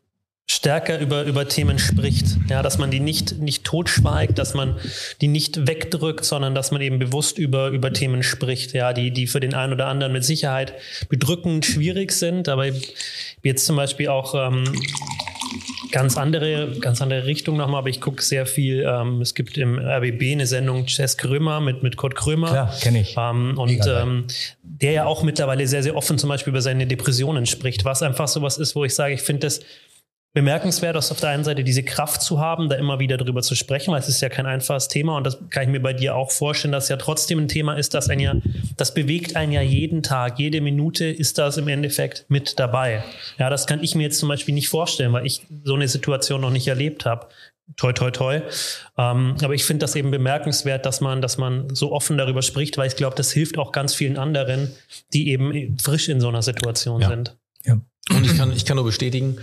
stärker 0.46 0.98
über, 0.98 1.24
über 1.24 1.48
Themen 1.48 1.78
spricht. 1.78 2.26
Ja, 2.48 2.62
dass 2.62 2.78
man 2.78 2.90
die 2.90 3.00
nicht, 3.00 3.38
nicht 3.38 3.64
totschweigt, 3.64 4.38
dass 4.38 4.54
man 4.54 4.76
die 5.20 5.28
nicht 5.28 5.66
wegdrückt, 5.66 6.24
sondern 6.24 6.54
dass 6.54 6.70
man 6.70 6.80
eben 6.82 6.98
bewusst 6.98 7.38
über, 7.38 7.68
über 7.68 7.92
Themen 7.92 8.22
spricht, 8.22 8.74
ja, 8.74 8.92
die, 8.92 9.10
die 9.10 9.26
für 9.26 9.40
den 9.40 9.54
einen 9.54 9.72
oder 9.72 9.86
anderen 9.86 10.12
mit 10.12 10.24
Sicherheit 10.24 10.74
bedrückend 11.08 11.64
schwierig 11.64 12.12
sind. 12.12 12.48
Aber 12.48 12.66
jetzt 13.42 13.64
zum 13.64 13.76
Beispiel 13.76 14.08
auch 14.08 14.34
ähm, 14.34 14.64
ganz 15.90 16.18
andere, 16.18 16.72
ganz 16.78 17.00
andere 17.00 17.24
Richtung 17.24 17.56
nochmal, 17.56 17.78
aber 17.78 17.88
ich 17.88 18.02
gucke 18.02 18.22
sehr 18.22 18.44
viel. 18.44 18.84
Ähm, 18.86 19.22
es 19.22 19.34
gibt 19.34 19.56
im 19.56 19.78
RBB 19.78 20.32
eine 20.32 20.46
Sendung 20.46 20.84
Jess 20.86 21.16
Krömer 21.16 21.60
mit, 21.60 21.82
mit 21.82 21.96
Kurt 21.96 22.16
Krömer. 22.16 22.48
Klar, 22.48 22.74
kenne 22.82 23.00
ich. 23.00 23.14
Ähm, 23.16 23.56
und 23.56 23.80
ähm, 23.86 24.26
der 24.62 24.92
ja 24.92 25.04
auch 25.06 25.22
mittlerweile 25.22 25.66
sehr, 25.66 25.82
sehr 25.82 25.96
offen 25.96 26.18
zum 26.18 26.28
Beispiel 26.28 26.50
über 26.50 26.60
seine 26.60 26.86
Depressionen 26.86 27.46
spricht, 27.46 27.86
was 27.86 28.02
einfach 28.02 28.28
sowas 28.28 28.58
ist, 28.58 28.76
wo 28.76 28.84
ich 28.84 28.94
sage, 28.94 29.14
ich 29.14 29.22
finde 29.22 29.46
das 29.46 29.60
bemerkenswert, 30.34 30.96
aus 30.96 31.12
auf 31.12 31.20
der 31.20 31.30
einen 31.30 31.44
Seite 31.44 31.62
diese 31.62 31.84
Kraft 31.84 32.20
zu 32.20 32.40
haben, 32.40 32.68
da 32.68 32.74
immer 32.74 32.98
wieder 32.98 33.16
drüber 33.16 33.40
zu 33.40 33.54
sprechen, 33.54 33.92
weil 33.92 34.00
es 34.00 34.08
ist 34.08 34.20
ja 34.20 34.28
kein 34.28 34.46
einfaches 34.46 34.88
Thema 34.88 35.16
und 35.16 35.24
das 35.24 35.38
kann 35.48 35.62
ich 35.62 35.68
mir 35.68 35.80
bei 35.80 35.92
dir 35.92 36.16
auch 36.16 36.32
vorstellen, 36.32 36.72
dass 36.72 36.88
ja 36.88 36.96
trotzdem 36.96 37.38
ein 37.38 37.48
Thema 37.48 37.74
ist, 37.74 37.94
das 37.94 38.10
ein 38.10 38.18
ja, 38.18 38.34
das 38.76 38.92
bewegt 38.92 39.36
einen 39.36 39.52
ja 39.52 39.62
jeden 39.62 40.02
Tag, 40.02 40.40
jede 40.40 40.60
Minute 40.60 41.06
ist 41.06 41.38
das 41.38 41.56
im 41.56 41.68
Endeffekt 41.68 42.26
mit 42.28 42.58
dabei. 42.58 43.04
Ja, 43.38 43.48
das 43.48 43.66
kann 43.66 43.82
ich 43.82 43.94
mir 43.94 44.02
jetzt 44.02 44.18
zum 44.18 44.28
Beispiel 44.28 44.54
nicht 44.54 44.68
vorstellen, 44.68 45.12
weil 45.12 45.24
ich 45.24 45.46
so 45.62 45.74
eine 45.74 45.86
Situation 45.86 46.40
noch 46.40 46.50
nicht 46.50 46.66
erlebt 46.66 47.06
habe. 47.06 47.28
Toi, 47.76 47.92
toi, 47.92 48.10
toi. 48.10 48.42
Ähm, 48.98 49.36
aber 49.42 49.54
ich 49.54 49.64
finde 49.64 49.84
das 49.84 49.94
eben 49.96 50.10
bemerkenswert, 50.10 50.84
dass 50.84 51.00
man, 51.00 51.22
dass 51.22 51.38
man 51.38 51.74
so 51.74 51.92
offen 51.92 52.18
darüber 52.18 52.42
spricht, 52.42 52.76
weil 52.76 52.88
ich 52.88 52.96
glaube, 52.96 53.16
das 53.16 53.32
hilft 53.32 53.56
auch 53.56 53.72
ganz 53.72 53.94
vielen 53.94 54.18
anderen, 54.18 54.72
die 55.14 55.30
eben 55.30 55.78
frisch 55.78 56.08
in 56.10 56.20
so 56.20 56.28
einer 56.28 56.42
Situation 56.42 57.00
Ja. 57.00 57.08
sind. 57.08 57.36
Ja. 57.64 57.80
Und 58.10 58.26
ich 58.26 58.36
kann, 58.36 58.52
ich 58.52 58.66
kann 58.66 58.76
nur 58.76 58.84
bestätigen, 58.84 59.38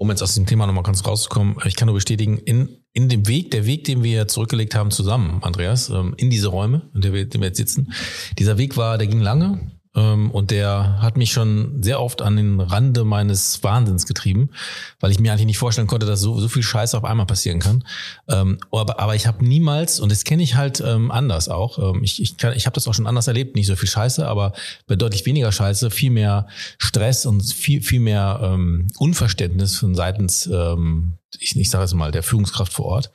um 0.00 0.08
jetzt 0.08 0.22
aus 0.22 0.30
diesem 0.30 0.46
Thema 0.46 0.66
nochmal 0.66 0.82
ganz 0.82 1.04
rauszukommen, 1.04 1.56
ich 1.66 1.76
kann 1.76 1.84
nur 1.84 1.94
bestätigen, 1.94 2.38
in, 2.38 2.78
in 2.94 3.10
dem 3.10 3.28
Weg, 3.28 3.50
der 3.50 3.66
Weg, 3.66 3.84
den 3.84 4.02
wir 4.02 4.28
zurückgelegt 4.28 4.74
haben 4.74 4.90
zusammen, 4.90 5.40
Andreas, 5.42 5.90
ähm, 5.90 6.14
in 6.16 6.30
diese 6.30 6.48
Räume, 6.48 6.90
in 6.94 7.02
der 7.02 7.12
wir, 7.12 7.30
wir 7.30 7.46
jetzt 7.46 7.58
sitzen, 7.58 7.92
dieser 8.38 8.56
Weg 8.56 8.78
war, 8.78 8.96
der 8.96 9.08
ging 9.08 9.20
lange, 9.20 9.72
und 9.92 10.50
der 10.50 10.98
hat 11.02 11.16
mich 11.16 11.32
schon 11.32 11.82
sehr 11.82 12.00
oft 12.00 12.22
an 12.22 12.36
den 12.36 12.60
Rande 12.60 13.04
meines 13.04 13.62
Wahnsinns 13.64 14.06
getrieben, 14.06 14.50
weil 15.00 15.10
ich 15.10 15.18
mir 15.18 15.32
eigentlich 15.32 15.46
nicht 15.46 15.58
vorstellen 15.58 15.88
konnte, 15.88 16.06
dass 16.06 16.20
so, 16.20 16.38
so 16.38 16.48
viel 16.48 16.62
Scheiße 16.62 16.96
auf 16.96 17.04
einmal 17.04 17.26
passieren 17.26 17.58
kann. 17.58 17.84
Ähm, 18.28 18.58
aber, 18.70 19.00
aber 19.00 19.14
ich 19.16 19.26
habe 19.26 19.44
niemals, 19.44 19.98
und 19.98 20.12
das 20.12 20.24
kenne 20.24 20.42
ich 20.42 20.54
halt 20.54 20.80
ähm, 20.80 21.10
anders 21.10 21.48
auch, 21.48 21.94
ich, 22.02 22.22
ich, 22.22 22.36
ich 22.54 22.66
habe 22.66 22.74
das 22.74 22.86
auch 22.86 22.94
schon 22.94 23.06
anders 23.06 23.26
erlebt, 23.26 23.56
nicht 23.56 23.66
so 23.66 23.76
viel 23.76 23.88
Scheiße, 23.88 24.26
aber 24.26 24.52
deutlich 24.86 25.26
weniger 25.26 25.50
Scheiße, 25.50 25.90
viel 25.90 26.10
mehr 26.10 26.46
Stress 26.78 27.26
und 27.26 27.42
viel, 27.42 27.82
viel 27.82 28.00
mehr 28.00 28.40
ähm, 28.42 28.88
Unverständnis 28.98 29.78
von 29.78 29.94
seitens 29.94 30.46
ähm, 30.46 31.14
ich, 31.38 31.56
ich 31.56 31.70
sage 31.70 31.84
es 31.84 31.94
mal, 31.94 32.10
der 32.10 32.22
Führungskraft 32.22 32.72
vor 32.72 32.86
Ort, 32.86 33.12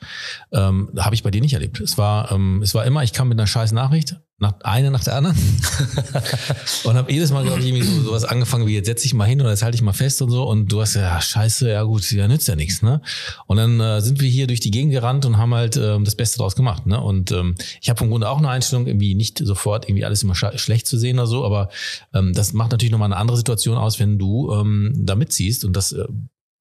ähm, 0.52 0.90
habe 0.98 1.14
ich 1.14 1.22
bei 1.22 1.30
dir 1.30 1.40
nicht 1.40 1.54
erlebt. 1.54 1.80
Es 1.80 1.98
war, 1.98 2.32
ähm, 2.32 2.62
es 2.62 2.74
war 2.74 2.84
immer, 2.84 3.02
ich 3.02 3.12
kam 3.12 3.28
mit 3.28 3.38
einer 3.38 3.46
scheiß 3.46 3.72
Nachricht, 3.72 4.16
nach, 4.38 4.52
eine 4.60 4.90
nach 4.90 5.02
der 5.02 5.16
anderen 5.16 5.36
und 6.84 6.94
habe 6.94 7.10
jedes 7.10 7.32
Mal, 7.32 7.44
glaube 7.44 7.60
ich, 7.60 7.66
irgendwie 7.68 7.86
so, 7.86 8.02
sowas 8.02 8.24
angefangen 8.24 8.66
wie, 8.66 8.74
jetzt 8.74 8.86
setz 8.86 9.00
dich 9.00 9.14
mal 9.14 9.24
hin 9.24 9.40
oder 9.40 9.48
jetzt 9.48 9.62
halte 9.62 9.76
ich 9.76 9.82
mal 9.82 9.94
fest 9.94 10.20
und 10.20 10.30
so 10.30 10.46
und 10.46 10.70
du 10.70 10.82
hast 10.82 10.94
ja, 10.94 11.20
scheiße, 11.20 11.70
ja 11.70 11.82
gut, 11.84 12.10
ja 12.12 12.28
nützt 12.28 12.46
ja 12.46 12.54
nichts, 12.54 12.82
ne? 12.82 13.00
Und 13.46 13.56
dann 13.56 13.80
äh, 13.80 14.02
sind 14.02 14.20
wir 14.20 14.28
hier 14.28 14.46
durch 14.46 14.60
die 14.60 14.70
Gegend 14.70 14.92
gerannt 14.92 15.24
und 15.24 15.38
haben 15.38 15.54
halt 15.54 15.78
ähm, 15.78 16.04
das 16.04 16.16
Beste 16.16 16.36
draus 16.36 16.54
gemacht, 16.54 16.86
ne? 16.86 17.00
Und 17.00 17.32
ähm, 17.32 17.54
ich 17.80 17.88
habe 17.88 17.98
vom 17.98 18.10
Grunde 18.10 18.28
auch 18.28 18.38
eine 18.38 18.50
Einstellung, 18.50 18.86
irgendwie 18.86 19.14
nicht 19.14 19.38
sofort 19.38 19.88
irgendwie 19.88 20.04
alles 20.04 20.22
immer 20.22 20.34
schlecht 20.34 20.86
zu 20.86 20.98
sehen 20.98 21.18
oder 21.18 21.26
so, 21.26 21.44
aber 21.44 21.70
ähm, 22.12 22.34
das 22.34 22.52
macht 22.52 22.72
natürlich 22.72 22.92
nochmal 22.92 23.10
eine 23.10 23.16
andere 23.16 23.38
Situation 23.38 23.78
aus, 23.78 23.98
wenn 23.98 24.18
du 24.18 24.52
ähm, 24.52 24.92
da 24.98 25.14
mitziehst 25.14 25.64
und 25.64 25.74
das 25.74 25.92
äh, 25.92 26.04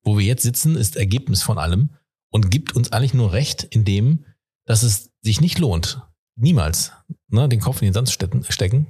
wo 0.06 0.18
wir 0.18 0.26
jetzt 0.26 0.44
sitzen, 0.44 0.76
ist 0.76 0.96
Ergebnis 0.96 1.44
von 1.44 1.58
allem 1.58 1.90
und 2.30 2.52
gibt 2.52 2.76
uns 2.76 2.94
eigentlich 2.94 3.14
nur 3.14 3.34
recht 3.34 3.64
in 3.64 3.84
dem, 3.84 4.26
dass 4.66 4.84
es 4.84 5.12
sich 5.22 5.42
nicht 5.42 5.60
lohnt, 5.60 6.02
niemals 6.38 6.94
ne, 7.30 7.50
den 7.50 7.60
Kopf 7.60 7.82
in 7.82 7.88
den 7.88 7.94
Sand 7.94 8.10
stecken. 8.10 8.88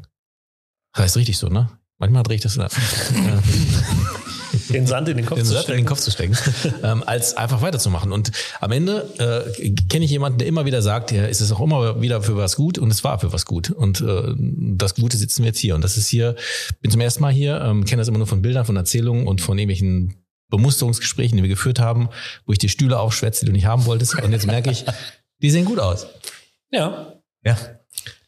Das 0.94 1.04
heißt 1.04 1.18
richtig 1.18 1.38
so, 1.38 1.50
ne? 1.50 1.70
Manchmal 1.98 2.24
drehe 2.24 2.36
ich 2.36 2.42
das. 2.42 2.58
Äh, 2.58 2.68
den 4.74 4.86
Sand 4.86 5.08
in 5.08 5.18
den 5.18 5.26
Kopf 5.26 5.38
den 5.38 5.46
zu 5.46 5.54
Sand 5.54 5.64
stecken. 5.64 5.80
in 5.80 5.84
den 5.84 5.90
Kopf 5.90 6.00
zu 6.00 6.12
stecken, 6.12 6.38
ähm, 6.84 7.04
als 7.06 7.38
einfach 7.38 7.62
weiterzumachen. 7.62 8.12
Und 8.12 8.32
am 8.60 8.72
Ende 8.72 9.50
äh, 9.60 9.72
kenne 9.90 10.06
ich 10.06 10.12
jemanden, 10.12 10.40
der 10.40 10.48
immer 10.48 10.66
wieder 10.66 10.82
sagt, 10.82 11.12
ja, 11.12 11.26
ist 11.26 11.42
es 11.42 11.52
auch 11.52 11.62
immer 11.62 12.02
wieder 12.02 12.22
für 12.22 12.36
was 12.36 12.56
gut 12.56 12.78
und 12.78 12.92
es 12.92 13.04
war 13.04 13.20
für 13.20 13.32
was 13.32 13.46
gut. 13.46 13.70
Und 13.70 14.02
äh, 14.02 14.34
das 14.38 14.96
Gute 14.96 15.18
sitzen 15.18 15.44
wir 15.44 15.48
jetzt 15.48 15.60
hier. 15.60 15.76
Und 15.76 15.84
das 15.84 15.96
ist 15.96 16.08
hier, 16.08 16.36
bin 16.82 16.92
zum 16.92 17.02
ersten 17.02 17.22
Mal 17.22 17.34
hier, 17.34 17.62
ähm, 17.62 17.86
kenne 17.86 18.02
das 18.02 18.08
immer 18.08 18.18
nur 18.18 18.28
von 18.28 18.42
Bildern, 18.42 18.66
von 18.66 18.76
Erzählungen 18.76 19.28
und 19.28 19.40
von 19.40 19.58
irgendwelchen 19.58 20.25
Bemusterungsgesprächen, 20.58 21.38
die 21.38 21.44
wir 21.44 21.50
geführt 21.50 21.80
haben, 21.80 22.10
wo 22.46 22.52
ich 22.52 22.58
die 22.58 22.70
Stühle 22.70 23.00
aufschwätze, 23.00 23.42
die 23.42 23.48
du 23.48 23.52
nicht 23.52 23.66
haben 23.66 23.86
wolltest. 23.86 24.22
Und 24.22 24.32
jetzt 24.32 24.48
merke 24.48 24.72
ich, 24.72 24.86
die 25.42 25.50
sehen 25.50 25.66
gut 25.66 25.80
aus. 25.80 26.08
Ja. 26.72 27.14
Ja. 27.44 27.58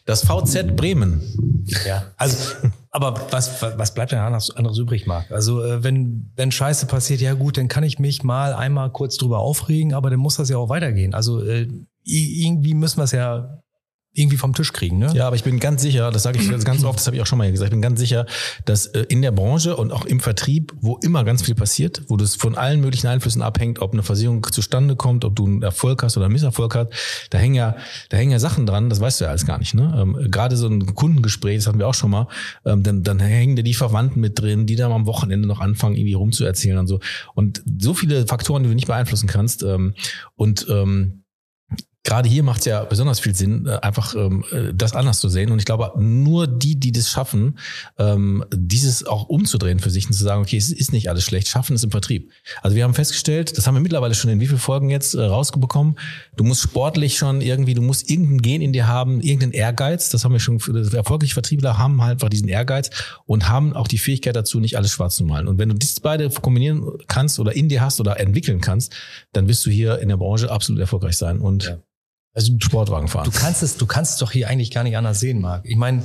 Das 0.05 0.23
VZ 0.23 0.78
Bremen. 0.78 1.65
Ja. 1.86 2.13
Also, 2.15 2.55
aber 2.91 3.28
was, 3.30 3.61
was 3.61 3.93
bleibt 3.93 4.13
denn 4.13 4.19
anderes, 4.19 4.55
anderes 4.55 4.78
übrig, 4.78 5.05
Marc? 5.05 5.30
Also, 5.32 5.61
äh, 5.63 5.84
wenn, 5.84 6.32
wenn 6.38 6.49
Scheiße 6.49 6.86
passiert, 6.86 7.19
ja 7.19 7.34
gut, 7.34 7.57
dann 7.57 7.67
kann 7.67 7.84
ich 7.84 7.99
mich 7.99 8.23
mal 8.23 8.53
einmal 8.53 8.89
kurz 8.89 9.17
drüber 9.17 9.39
aufregen, 9.39 9.93
aber 9.93 10.09
dann 10.09 10.19
muss 10.19 10.38
das 10.38 10.47
ja 10.47 10.57
auch 10.57 10.69
weitergehen. 10.69 11.13
Also, 11.13 11.43
äh, 11.43 11.67
irgendwie 12.03 12.73
müssen 12.73 12.99
wir 12.99 13.03
es 13.03 13.11
ja 13.11 13.61
irgendwie 14.18 14.38
vom 14.38 14.53
Tisch 14.53 14.74
kriegen. 14.74 14.97
Ne? 14.97 15.11
Ja, 15.13 15.28
aber 15.28 15.36
ich 15.36 15.43
bin 15.43 15.59
ganz 15.59 15.82
sicher, 15.82 16.11
das 16.11 16.24
sage 16.24 16.39
ich 16.39 16.49
ganz 16.65 16.84
oft, 16.84 16.99
das 16.99 17.05
habe 17.05 17.15
ich 17.15 17.22
auch 17.22 17.28
schon 17.28 17.38
mal 17.38 17.51
gesagt, 17.51 17.68
ich 17.68 17.72
bin 17.72 17.82
ganz 17.82 17.99
sicher, 17.99 18.26
dass 18.65 18.88
äh, 18.88 19.05
in 19.09 19.22
der 19.22 19.32
Branche 19.32 19.78
und 19.78 19.91
auch 19.91 20.05
im 20.05 20.20
Vertrieb, 20.20 20.74
wo 20.82 20.97
immer 20.97 21.24
ganz 21.24 21.43
viel 21.43 21.53
passiert, 21.53 22.01
wo 22.07 22.18
das 22.18 22.36
von 22.36 22.55
allen 22.55 22.82
möglichen 22.82 23.07
Einflüssen 23.07 23.41
abhängt, 23.41 23.80
ob 23.80 23.93
eine 23.93 24.01
Versicherung 24.01 24.45
zustande 24.51 24.95
kommt, 24.95 25.24
ob 25.24 25.36
du 25.36 25.45
einen 25.45 25.61
Erfolg 25.61 26.01
hast 26.01 26.18
oder 26.18 26.26
einen 26.26 26.34
Misserfolg 26.34 26.74
hast, 26.76 26.89
da 27.30 27.38
hängen 27.38 27.55
ja, 27.55 27.76
da 28.09 28.18
hängen 28.18 28.32
ja 28.32 28.39
Sachen 28.39 28.65
dran, 28.65 28.89
das 28.89 28.99
weißt 28.99 29.22
du 29.22 29.26
ja 29.26 29.30
alles 29.30 29.45
gar 29.45 29.59
nicht. 29.59 29.76
Ne? 29.76 29.93
Ähm, 29.95 30.32
Gerade 30.32 30.57
so 30.57 30.68
ein 30.68 30.95
Kundengespräch, 30.95 31.57
das 31.57 31.68
hatten 31.68 31.80
wir 31.80 31.88
auch 31.88 31.93
schon 31.93 32.09
mal, 32.09 32.28
ähm, 32.65 32.82
dann, 32.82 33.03
dann 33.03 33.20
hängen 33.20 33.55
da 33.55 33.61
die 33.61 33.76
Verwandten 33.76 34.20
mit 34.20 34.39
drin, 34.39 34.65
die 34.65 34.76
dann 34.76 34.91
am 34.91 35.05
Wochenende 35.05 35.47
noch 35.47 35.59
anfangen, 35.59 35.95
irgendwie 35.95 36.13
rumzuerzählen 36.13 36.80
und 36.80 36.88
so. 36.88 36.99
Und 37.36 37.61
so 37.80 37.93
viele 37.93 38.26
Faktoren, 38.26 38.63
die 38.63 38.70
du 38.70 38.76
nicht 38.76 38.88
beeinflussen 38.88 39.28
kannst. 39.28 39.61
Ähm, 39.61 39.93
und 40.36 40.65
ähm, 40.70 41.24
gerade 42.08 42.30
hier 42.30 42.41
macht 42.41 42.60
es 42.60 42.66
ja 42.66 42.86
besonders 42.86 43.20
viel 43.20 43.36
Sinn, 43.36 43.68
äh, 43.68 43.80
einfach 43.82 44.16
ähm, 44.16 44.45
äh, 44.51 44.74
das 44.74 44.93
anders 44.93 45.20
zu 45.20 45.28
sehen. 45.28 45.51
Und 45.51 45.60
ich 45.60 45.66
glaube, 45.66 45.91
nur 45.97 46.47
die, 46.47 46.80
die 46.80 46.93
das 46.93 47.10
schaffen, 47.10 47.60
ähm, 47.99 48.45
dieses 48.55 49.05
auch 49.05 49.28
umzudrehen 49.28 49.80
für 49.80 49.89
sich 49.89 50.08
und 50.08 50.14
zu 50.14 50.24
sagen, 50.24 50.41
okay, 50.41 50.55
es 50.55 50.72
ist 50.72 50.93
nicht 50.93 51.10
alles 51.10 51.26
schlecht, 51.26 51.49
schaffen 51.49 51.76
es 51.76 51.84
im 51.84 51.91
Vertrieb. 51.91 52.32
Also 52.62 52.78
wir 52.78 52.86
haben 52.86 52.93
festgestellt, 52.93 53.58
das 53.58 53.68
haben 53.68 53.76
wir 53.76 53.82
mittlerweile 53.82 54.16
schon 54.16 54.32
in 54.32 54.39
wie 54.39 54.47
vielen 54.47 54.58
Folgen 54.58 54.89
jetzt 54.89 55.16
äh, 55.16 55.22
rausbekommen, 55.22 55.99
du 56.38 56.45
musst 56.45 56.62
sportlich 56.62 57.18
schon 57.18 57.41
irgendwie, 57.41 57.74
du 57.74 57.82
musst 57.82 58.10
irgendein 58.10 58.41
Gen 58.41 58.62
in 58.62 58.72
dir 58.72 58.88
haben, 58.88 59.20
irgendeinen 59.20 59.51
Ehrgeiz. 59.51 60.10
Das 60.10 60.24
haben 60.24 60.32
wir 60.32 60.39
schon, 60.39 60.62
erfolgreiche 60.93 61.34
Vertriebler 61.34 61.78
haben 61.78 62.01
halt 62.01 62.14
einfach 62.14 62.30
diesen 62.30 62.47
Ehrgeiz 62.47 62.89
und 63.26 63.49
haben 63.49 63.74
auch 63.74 63.89
die 63.89 63.97
Fähigkeit 63.97 64.36
dazu, 64.36 64.62
nicht 64.62 64.78
alles 64.78 64.91
schwarz 64.91 65.18
zu 65.18 65.26
malen. 65.26 65.49
Und 65.49 65.58
wenn 65.58 65.68
du 65.68 65.76
das 65.76 65.99
beide 65.99 66.30
kombinieren 66.30 66.86
kannst 67.08 67.38
oder 67.41 67.53
in 67.53 67.68
dir 67.68 67.82
hast 67.82 67.99
oder 67.99 68.18
entwickeln 68.18 68.62
kannst, 68.62 68.95
dann 69.34 69.49
wirst 69.49 69.66
du 69.66 69.70
hier 69.70 69.99
in 69.99 70.08
der 70.08 70.18
Branche 70.18 70.49
absolut 70.49 70.80
erfolgreich 70.80 71.18
sein. 71.18 71.39
Und 71.39 71.66
ja 71.66 71.78
also 72.38 72.53
Sportwagen 72.59 73.07
fahren. 73.07 73.25
Du 73.25 73.31
kannst 73.31 73.63
es, 73.63 73.77
du 73.77 73.88
kannst 73.88 74.13
es 74.13 74.17
doch 74.19 74.31
hier 74.31 74.47
eigentlich 74.47 74.69
gar 74.69 74.83
nicht 74.83 74.95
anders 74.95 75.19
sehen, 75.19 75.41
Marc. 75.41 75.65
Ich 75.65 75.75
meine, 75.75 76.03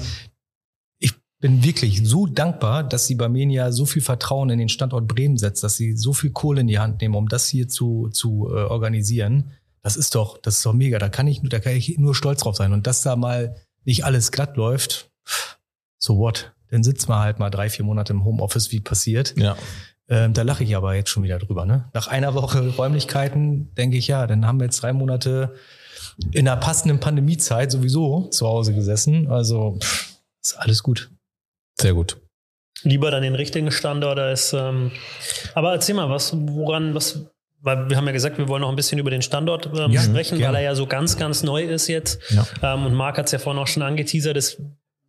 ich 0.98 1.12
bin 1.40 1.62
wirklich 1.62 2.08
so 2.08 2.26
dankbar, 2.26 2.82
dass 2.84 3.06
sie 3.06 3.16
bei 3.16 3.28
Menia 3.28 3.70
so 3.70 3.84
viel 3.84 4.00
Vertrauen 4.00 4.48
in 4.48 4.58
den 4.58 4.70
Standort 4.70 5.06
Bremen 5.06 5.36
setzt, 5.36 5.62
dass 5.62 5.76
sie 5.76 5.94
so 5.94 6.14
viel 6.14 6.30
Kohle 6.30 6.62
in 6.62 6.68
die 6.68 6.78
Hand 6.78 7.02
nehmen, 7.02 7.16
um 7.16 7.28
das 7.28 7.48
hier 7.48 7.68
zu, 7.68 8.08
zu 8.08 8.48
äh, 8.50 8.62
organisieren. 8.62 9.52
Das 9.82 9.96
ist 9.96 10.14
doch, 10.14 10.38
das 10.38 10.56
ist 10.56 10.66
doch 10.66 10.72
mega. 10.72 10.98
Da 10.98 11.10
kann 11.10 11.26
ich, 11.26 11.42
da 11.42 11.60
kann 11.60 11.76
ich 11.76 11.98
nur 11.98 12.14
stolz 12.14 12.40
drauf 12.40 12.56
sein. 12.56 12.72
Und 12.72 12.86
dass 12.86 13.02
da 13.02 13.14
mal 13.14 13.56
nicht 13.84 14.06
alles 14.06 14.32
glatt 14.32 14.56
läuft, 14.56 15.10
so 15.98 16.16
what? 16.16 16.54
Dann 16.70 16.82
sitzt 16.82 17.10
man 17.10 17.18
halt 17.18 17.38
mal 17.38 17.50
drei, 17.50 17.68
vier 17.68 17.84
Monate 17.84 18.14
im 18.14 18.24
Homeoffice, 18.24 18.72
wie 18.72 18.80
passiert. 18.80 19.34
Ja. 19.36 19.56
Ähm, 20.08 20.32
da 20.32 20.42
lache 20.42 20.64
ich 20.64 20.74
aber 20.76 20.94
jetzt 20.94 21.10
schon 21.10 21.24
wieder 21.24 21.38
drüber. 21.38 21.66
Ne? 21.66 21.90
Nach 21.92 22.06
einer 22.06 22.32
Woche 22.32 22.74
Räumlichkeiten 22.74 23.74
denke 23.74 23.98
ich, 23.98 24.08
ja, 24.08 24.26
dann 24.26 24.46
haben 24.46 24.58
wir 24.58 24.64
jetzt 24.64 24.82
drei 24.82 24.94
Monate 24.94 25.54
in 26.32 26.48
einer 26.48 26.58
passenden 26.60 27.00
Pandemiezeit 27.00 27.72
sowieso 27.72 28.28
zu 28.28 28.46
Hause 28.46 28.74
gesessen. 28.74 29.28
Also 29.30 29.78
pff, 29.80 30.16
ist 30.42 30.58
alles 30.58 30.82
gut. 30.82 31.10
Sehr 31.80 31.94
gut. 31.94 32.18
Lieber 32.82 33.10
dann 33.10 33.22
den 33.22 33.34
richtigen 33.34 33.70
Standort 33.70 34.18
als. 34.18 34.52
Ähm, 34.52 34.90
aber 35.54 35.72
erzähl 35.72 35.94
mal, 35.94 36.10
was, 36.10 36.32
woran, 36.34 36.94
was, 36.94 37.26
weil 37.60 37.88
wir 37.88 37.96
haben 37.96 38.06
ja 38.06 38.12
gesagt, 38.12 38.38
wir 38.38 38.48
wollen 38.48 38.62
noch 38.62 38.70
ein 38.70 38.76
bisschen 38.76 38.98
über 38.98 39.10
den 39.10 39.22
Standort 39.22 39.70
ähm, 39.74 39.92
ja, 39.92 40.02
sprechen, 40.02 40.38
gerne. 40.38 40.54
weil 40.54 40.62
er 40.62 40.70
ja 40.70 40.74
so 40.74 40.86
ganz, 40.86 41.16
ganz 41.16 41.42
neu 41.42 41.62
ist 41.62 41.86
jetzt. 41.86 42.20
Ja. 42.30 42.46
Ähm, 42.62 42.86
und 42.86 42.94
Marc 42.94 43.18
hat 43.18 43.26
es 43.26 43.32
ja 43.32 43.38
vorhin 43.38 43.62
auch 43.62 43.68
schon 43.68 43.82
angeteasert, 43.82 44.36
es 44.36 44.60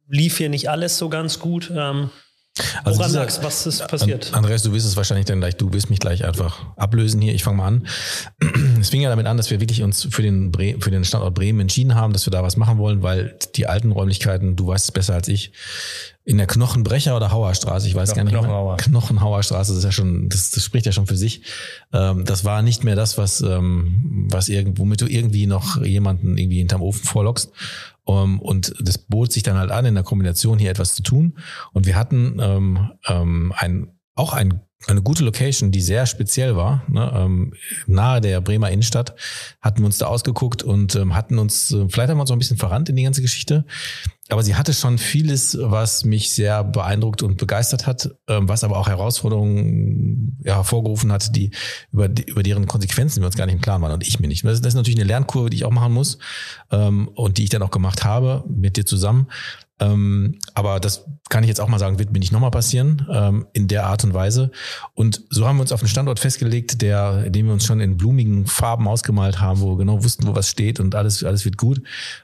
lief 0.07 0.37
hier 0.37 0.49
nicht 0.49 0.69
alles 0.69 0.97
so 0.97 1.09
ganz 1.09 1.39
gut. 1.39 1.71
Ähm, 1.75 2.09
also 2.83 2.99
Woran 2.99 3.13
lag's? 3.13 3.41
Was 3.41 3.65
ist 3.65 3.87
passiert? 3.87 4.33
Andreas, 4.33 4.61
du 4.61 4.73
wirst 4.73 4.85
es 4.85 4.95
wahrscheinlich 4.95 5.25
dann 5.25 5.39
gleich, 5.39 5.55
du 5.55 5.73
wirst 5.73 5.89
mich 5.89 5.99
gleich 5.99 6.23
einfach 6.23 6.65
ablösen 6.75 7.19
hier. 7.19 7.33
Ich 7.33 7.43
fange 7.43 7.57
mal 7.57 7.67
an. 7.67 7.87
Es 8.79 8.89
fing 8.89 9.01
ja 9.01 9.09
damit 9.09 9.27
an, 9.27 9.37
dass 9.37 9.49
wir 9.49 9.61
wirklich 9.61 9.81
uns 9.81 10.07
für 10.11 10.21
den, 10.21 10.51
Bre 10.51 10.75
für 10.79 10.91
den 10.91 11.05
Standort 11.05 11.33
Bremen 11.33 11.61
entschieden 11.61 11.95
haben, 11.95 12.11
dass 12.11 12.27
wir 12.27 12.31
da 12.31 12.43
was 12.43 12.57
machen 12.57 12.77
wollen, 12.77 13.01
weil 13.01 13.37
die 13.55 13.65
alten 13.65 13.91
Räumlichkeiten, 13.91 14.57
du 14.57 14.67
weißt 14.67 14.85
es 14.85 14.91
besser 14.91 15.13
als 15.13 15.29
ich, 15.29 15.53
in 16.25 16.37
der 16.37 16.47
Knochenbrecher 16.47 17.15
oder 17.15 17.31
Hauerstraße, 17.31 17.87
ich 17.87 17.95
weiß 17.95 18.13
Knochen, 18.13 18.17
gar 18.17 18.23
nicht 18.23 18.33
Knochenhauer. 18.33 18.77
Knochenhauerstraße, 18.77 19.71
das 19.71 19.79
ist 19.79 19.83
ja 19.85 19.91
schon, 19.91 20.29
das, 20.29 20.51
das 20.51 20.63
spricht 20.63 20.85
ja 20.85 20.91
schon 20.91 21.07
für 21.07 21.17
sich. 21.17 21.41
Ähm, 21.91 22.23
das 22.25 22.45
war 22.45 22.61
nicht 22.61 22.83
mehr 22.83 22.95
das, 22.95 23.17
was, 23.17 23.41
ähm, 23.41 24.27
was 24.29 24.49
irgend, 24.49 24.79
womit 24.79 25.01
du 25.01 25.07
irgendwie 25.07 25.47
noch 25.47 25.81
jemanden 25.81 26.37
irgendwie 26.37 26.59
hinterm 26.59 26.81
Ofen 26.81 27.03
vorlockst. 27.03 27.51
Um, 28.05 28.41
und 28.41 28.73
das 28.81 28.97
bot 28.97 29.31
sich 29.31 29.43
dann 29.43 29.57
halt 29.57 29.71
an, 29.71 29.85
in 29.85 29.93
der 29.93 30.03
Kombination 30.03 30.59
hier 30.59 30.71
etwas 30.71 30.93
zu 30.93 31.03
tun. 31.03 31.37
Und 31.71 31.85
wir 31.85 31.95
hatten 31.95 32.37
ähm, 32.41 32.91
ähm, 33.07 33.53
ein, 33.55 33.97
auch 34.15 34.33
ein 34.33 34.61
eine 34.87 35.01
gute 35.01 35.23
Location, 35.23 35.71
die 35.71 35.81
sehr 35.81 36.05
speziell 36.05 36.55
war, 36.55 36.83
ne, 36.87 37.11
ähm, 37.15 37.53
nahe 37.87 38.21
der 38.21 38.41
Bremer 38.41 38.71
Innenstadt, 38.71 39.15
hatten 39.61 39.79
wir 39.79 39.85
uns 39.85 39.97
da 39.97 40.07
ausgeguckt 40.07 40.63
und 40.63 40.95
ähm, 40.95 41.15
hatten 41.15 41.39
uns, 41.39 41.71
äh, 41.71 41.87
vielleicht 41.89 42.09
haben 42.09 42.17
wir 42.17 42.21
uns 42.21 42.31
auch 42.31 42.35
ein 42.35 42.39
bisschen 42.39 42.57
verrannt 42.57 42.89
in 42.89 42.95
die 42.95 43.03
ganze 43.03 43.21
Geschichte, 43.21 43.65
aber 44.29 44.41
sie 44.41 44.55
hatte 44.55 44.73
schon 44.73 44.97
vieles, 44.97 45.57
was 45.59 46.05
mich 46.05 46.31
sehr 46.31 46.63
beeindruckt 46.63 47.23
und 47.23 47.37
begeistert 47.37 47.85
hat, 47.85 48.09
ähm, 48.27 48.47
was 48.47 48.63
aber 48.63 48.77
auch 48.77 48.87
Herausforderungen 48.87 50.39
ja, 50.43 50.55
hervorgerufen 50.55 51.11
hat, 51.11 51.35
die 51.35 51.51
über, 51.91 52.07
die, 52.07 52.23
über 52.23 52.41
deren 52.41 52.65
Konsequenzen 52.65 53.21
wir 53.21 53.27
uns 53.27 53.35
gar 53.35 53.45
nicht 53.45 53.55
im 53.55 53.61
Klaren 53.61 53.81
waren 53.81 53.91
und 53.91 54.07
ich 54.07 54.19
mir 54.19 54.27
nicht. 54.27 54.45
Das 54.45 54.53
ist, 54.53 54.65
das 54.65 54.73
ist 54.73 54.77
natürlich 54.77 54.99
eine 54.99 55.07
Lernkurve, 55.07 55.49
die 55.49 55.57
ich 55.57 55.65
auch 55.65 55.71
machen 55.71 55.93
muss 55.93 56.17
ähm, 56.71 57.09
und 57.15 57.37
die 57.37 57.43
ich 57.43 57.49
dann 57.49 57.61
auch 57.61 57.71
gemacht 57.71 58.05
habe 58.05 58.43
mit 58.47 58.77
dir 58.77 58.85
zusammen. 58.85 59.27
Ähm, 59.83 60.39
aber 60.53 60.79
das 60.79 61.05
kann 61.29 61.43
ich 61.43 61.47
jetzt 61.47 61.59
auch 61.59 61.67
mal 61.67 61.79
sagen, 61.79 61.99
wird 61.99 62.11
mir 62.11 62.19
nicht 62.19 62.31
nochmal 62.31 62.51
passieren, 62.51 63.07
ähm, 63.11 63.47
in 63.53 63.67
der 63.67 63.85
Art 63.85 64.03
und 64.03 64.13
Weise. 64.13 64.51
Und 64.93 65.23
so 65.29 65.47
haben 65.47 65.57
wir 65.57 65.61
uns 65.61 65.71
auf 65.71 65.81
einen 65.81 65.89
Standort 65.89 66.19
festgelegt, 66.19 66.81
der, 66.81 67.29
den 67.29 67.45
wir 67.47 67.53
uns 67.53 67.65
schon 67.65 67.79
in 67.79 67.97
blumigen 67.97 68.45
Farben 68.45 68.87
ausgemalt 68.87 69.39
haben, 69.39 69.59
wo 69.59 69.71
wir 69.71 69.77
genau 69.77 70.03
wussten, 70.03 70.27
wo 70.27 70.35
was 70.35 70.49
steht 70.49 70.79
und 70.79 70.95
alles, 70.95 71.23
alles 71.23 71.45
wird 71.45 71.57
gut. 71.57 71.81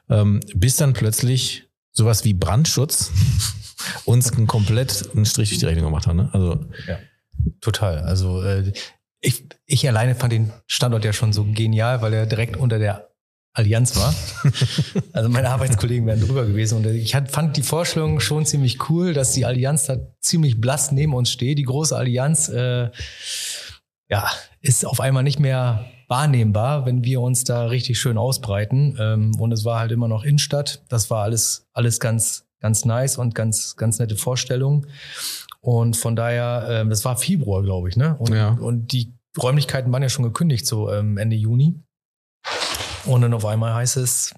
Ähm, 0.09 0.39
bis 0.55 0.77
dann 0.77 0.93
plötzlich 0.93 1.69
sowas 1.91 2.23
wie 2.23 2.33
Brandschutz 2.33 3.11
uns 4.05 4.31
einen 4.31 4.47
komplett 4.47 5.09
einen 5.13 5.25
Strich 5.25 5.49
durch 5.49 5.59
die 5.59 5.65
Rechnung 5.65 5.85
gemacht 5.85 6.07
hat. 6.07 6.15
Ne? 6.15 6.29
Also 6.31 6.65
ja, 6.87 6.97
total. 7.61 7.99
Also 7.99 8.41
äh, 8.43 8.71
ich, 9.21 9.45
ich 9.65 9.87
alleine 9.87 10.15
fand 10.15 10.31
den 10.31 10.51
Standort 10.65 11.03
ja 11.03 11.13
schon 11.13 11.33
so 11.33 11.43
genial, 11.43 12.01
weil 12.01 12.13
er 12.13 12.25
direkt 12.25 12.55
unter 12.55 12.79
der 12.79 13.08
Allianz 13.53 13.95
war. 13.95 14.13
also 15.13 15.29
meine 15.29 15.49
Arbeitskollegen 15.49 16.05
wären 16.05 16.21
drüber 16.21 16.45
gewesen 16.45 16.77
und 16.77 16.85
ich 16.87 17.15
fand 17.27 17.57
die 17.57 17.63
Vorstellung 17.63 18.19
schon 18.19 18.45
ziemlich 18.45 18.89
cool, 18.89 19.13
dass 19.13 19.33
die 19.33 19.45
Allianz 19.45 19.85
da 19.85 19.97
ziemlich 20.21 20.61
blass 20.61 20.91
neben 20.91 21.13
uns 21.13 21.31
steht. 21.31 21.57
Die 21.57 21.63
große 21.63 21.95
Allianz, 21.95 22.49
äh, 22.49 22.89
ja, 24.09 24.29
ist 24.61 24.85
auf 24.85 24.99
einmal 24.99 25.23
nicht 25.23 25.39
mehr 25.39 25.85
wahrnehmbar, 26.07 26.85
wenn 26.85 27.03
wir 27.03 27.21
uns 27.21 27.43
da 27.43 27.65
richtig 27.65 27.99
schön 27.99 28.17
ausbreiten. 28.17 28.97
Ähm, 28.99 29.35
und 29.39 29.51
es 29.51 29.63
war 29.65 29.79
halt 29.79 29.91
immer 29.91 30.07
noch 30.07 30.23
Innenstadt. 30.23 30.83
Das 30.89 31.09
war 31.09 31.23
alles, 31.23 31.67
alles 31.73 31.99
ganz, 31.99 32.45
ganz 32.59 32.85
nice 32.85 33.17
und 33.17 33.35
ganz, 33.35 33.75
ganz 33.75 33.99
nette 33.99 34.15
Vorstellungen. 34.15 34.87
Und 35.61 35.97
von 35.97 36.15
daher, 36.15 36.67
ähm, 36.69 36.89
das 36.89 37.05
war 37.05 37.17
Februar, 37.17 37.61
glaube 37.61 37.89
ich, 37.89 37.97
ne? 37.97 38.15
Und, 38.17 38.33
Ja. 38.33 38.49
und 38.49 38.91
die 38.91 39.13
Räumlichkeiten 39.41 39.91
waren 39.91 40.01
ja 40.01 40.09
schon 40.09 40.25
gekündigt, 40.25 40.65
so 40.65 40.91
ähm, 40.91 41.17
Ende 41.17 41.35
Juni. 41.35 41.79
Und 43.05 43.21
dann 43.21 43.33
auf 43.33 43.45
einmal 43.45 43.73
heißt 43.73 43.97
es, 43.97 44.33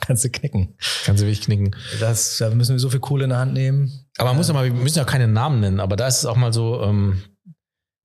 kannst 0.00 0.24
du 0.24 0.30
knicken. 0.30 0.76
Kannst 1.04 1.22
du 1.22 1.26
wirklich 1.26 1.42
knicken. 1.42 1.74
Das, 2.00 2.38
da 2.38 2.50
müssen 2.50 2.74
wir 2.74 2.78
so 2.78 2.90
viel 2.90 3.00
Kohle 3.00 3.24
in 3.24 3.30
der 3.30 3.38
Hand 3.38 3.52
nehmen. 3.52 4.06
Aber 4.18 4.30
man 4.30 4.36
muss 4.36 4.48
ja 4.48 4.54
mal, 4.54 4.64
wir 4.64 4.72
müssen 4.72 4.98
ja 4.98 5.04
keine 5.04 5.28
Namen 5.28 5.60
nennen, 5.60 5.80
aber 5.80 5.96
da 5.96 6.06
ist 6.06 6.18
es 6.18 6.26
auch 6.26 6.36
mal 6.36 6.52
so, 6.52 6.82
ähm, 6.82 7.22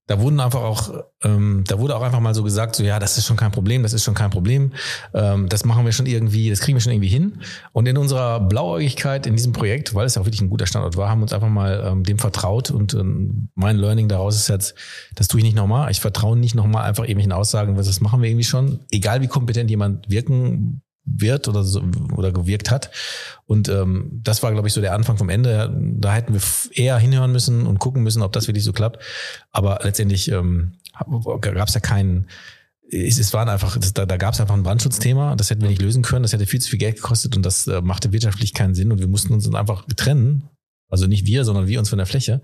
da 0.06 0.20
wurden 0.20 0.38
einfach 0.38 0.62
auch, 0.62 1.04
ähm, 1.24 1.64
da 1.66 1.78
wurde 1.80 1.96
auch 1.96 2.02
einfach 2.02 2.20
mal 2.20 2.34
so 2.34 2.44
gesagt, 2.44 2.76
so 2.76 2.84
ja, 2.84 2.98
das 2.98 3.18
ist 3.18 3.26
schon 3.26 3.36
kein 3.36 3.50
Problem, 3.50 3.82
das 3.82 3.92
ist 3.92 4.04
schon 4.04 4.14
kein 4.14 4.30
Problem, 4.30 4.72
ähm, 5.14 5.48
das 5.48 5.64
machen 5.64 5.84
wir 5.84 5.92
schon 5.92 6.06
irgendwie, 6.06 6.48
das 6.48 6.60
kriegen 6.60 6.76
wir 6.76 6.80
schon 6.80 6.92
irgendwie 6.92 7.08
hin. 7.08 7.40
Und 7.72 7.86
in 7.86 7.98
unserer 7.98 8.40
Blauäugigkeit 8.40 9.26
in 9.26 9.34
diesem 9.34 9.52
Projekt, 9.52 9.94
weil 9.94 10.06
es 10.06 10.14
ja 10.14 10.22
auch 10.22 10.26
wirklich 10.26 10.42
ein 10.42 10.50
guter 10.50 10.66
Standort 10.66 10.96
war, 10.96 11.08
haben 11.08 11.22
uns 11.22 11.32
einfach 11.32 11.48
mal 11.48 11.84
ähm, 11.84 12.04
dem 12.04 12.18
vertraut 12.18 12.70
und 12.70 12.94
ähm, 12.94 13.48
mein 13.54 13.76
Learning 13.76 14.08
daraus 14.08 14.36
ist 14.36 14.48
jetzt, 14.48 14.74
das 15.16 15.26
tue 15.26 15.40
ich 15.40 15.44
nicht 15.44 15.56
nochmal. 15.56 15.90
Ich 15.90 16.00
vertraue 16.00 16.36
nicht 16.36 16.54
nochmal 16.54 16.84
einfach 16.84 17.02
irgendwelchen 17.02 17.32
Aussagen, 17.32 17.76
was 17.76 17.86
das 17.86 18.00
machen 18.00 18.22
wir 18.22 18.30
irgendwie 18.30 18.44
schon, 18.44 18.80
egal 18.90 19.22
wie 19.22 19.28
kompetent 19.28 19.70
jemand 19.70 20.08
wirken 20.08 20.82
wird 21.06 21.48
oder 21.48 21.62
so 21.62 21.82
oder 22.16 22.32
gewirkt 22.32 22.70
hat. 22.70 22.90
Und 23.46 23.68
ähm, 23.68 24.20
das 24.22 24.42
war, 24.42 24.52
glaube 24.52 24.68
ich, 24.68 24.74
so 24.74 24.80
der 24.80 24.94
Anfang 24.94 25.16
vom 25.16 25.28
Ende. 25.28 25.74
Da 25.98 26.12
hätten 26.12 26.34
wir 26.34 26.40
eher 26.72 26.98
hinhören 26.98 27.32
müssen 27.32 27.66
und 27.66 27.78
gucken 27.78 28.02
müssen, 28.02 28.22
ob 28.22 28.32
das 28.32 28.48
wirklich 28.48 28.64
so 28.64 28.72
klappt. 28.72 29.02
Aber 29.52 29.80
letztendlich 29.82 30.30
ähm, 30.30 30.72
gab 31.40 31.68
es 31.68 31.74
ja 31.74 31.80
keinen. 31.80 32.28
Es, 32.88 33.18
es 33.18 33.32
waren 33.32 33.48
einfach, 33.48 33.76
das, 33.76 33.94
da, 33.94 34.06
da 34.06 34.16
gab 34.16 34.34
es 34.34 34.40
einfach 34.40 34.54
ein 34.54 34.62
Brandschutzthema, 34.62 35.34
das 35.34 35.50
hätten 35.50 35.62
wir 35.62 35.68
nicht 35.68 35.82
lösen 35.82 36.02
können, 36.02 36.22
das 36.22 36.32
hätte 36.32 36.46
viel 36.46 36.60
zu 36.60 36.70
viel 36.70 36.78
Geld 36.78 36.96
gekostet 36.96 37.34
und 37.34 37.44
das 37.44 37.66
äh, 37.66 37.80
machte 37.80 38.12
wirtschaftlich 38.12 38.54
keinen 38.54 38.76
Sinn 38.76 38.92
und 38.92 39.00
wir 39.00 39.08
mussten 39.08 39.32
uns 39.32 39.44
dann 39.44 39.56
einfach 39.56 39.84
trennen. 39.96 40.48
Also 40.88 41.06
nicht 41.06 41.26
wir, 41.26 41.44
sondern 41.44 41.66
wir 41.66 41.80
uns 41.80 41.88
von 41.88 41.98
der 41.98 42.06
Fläche. 42.06 42.42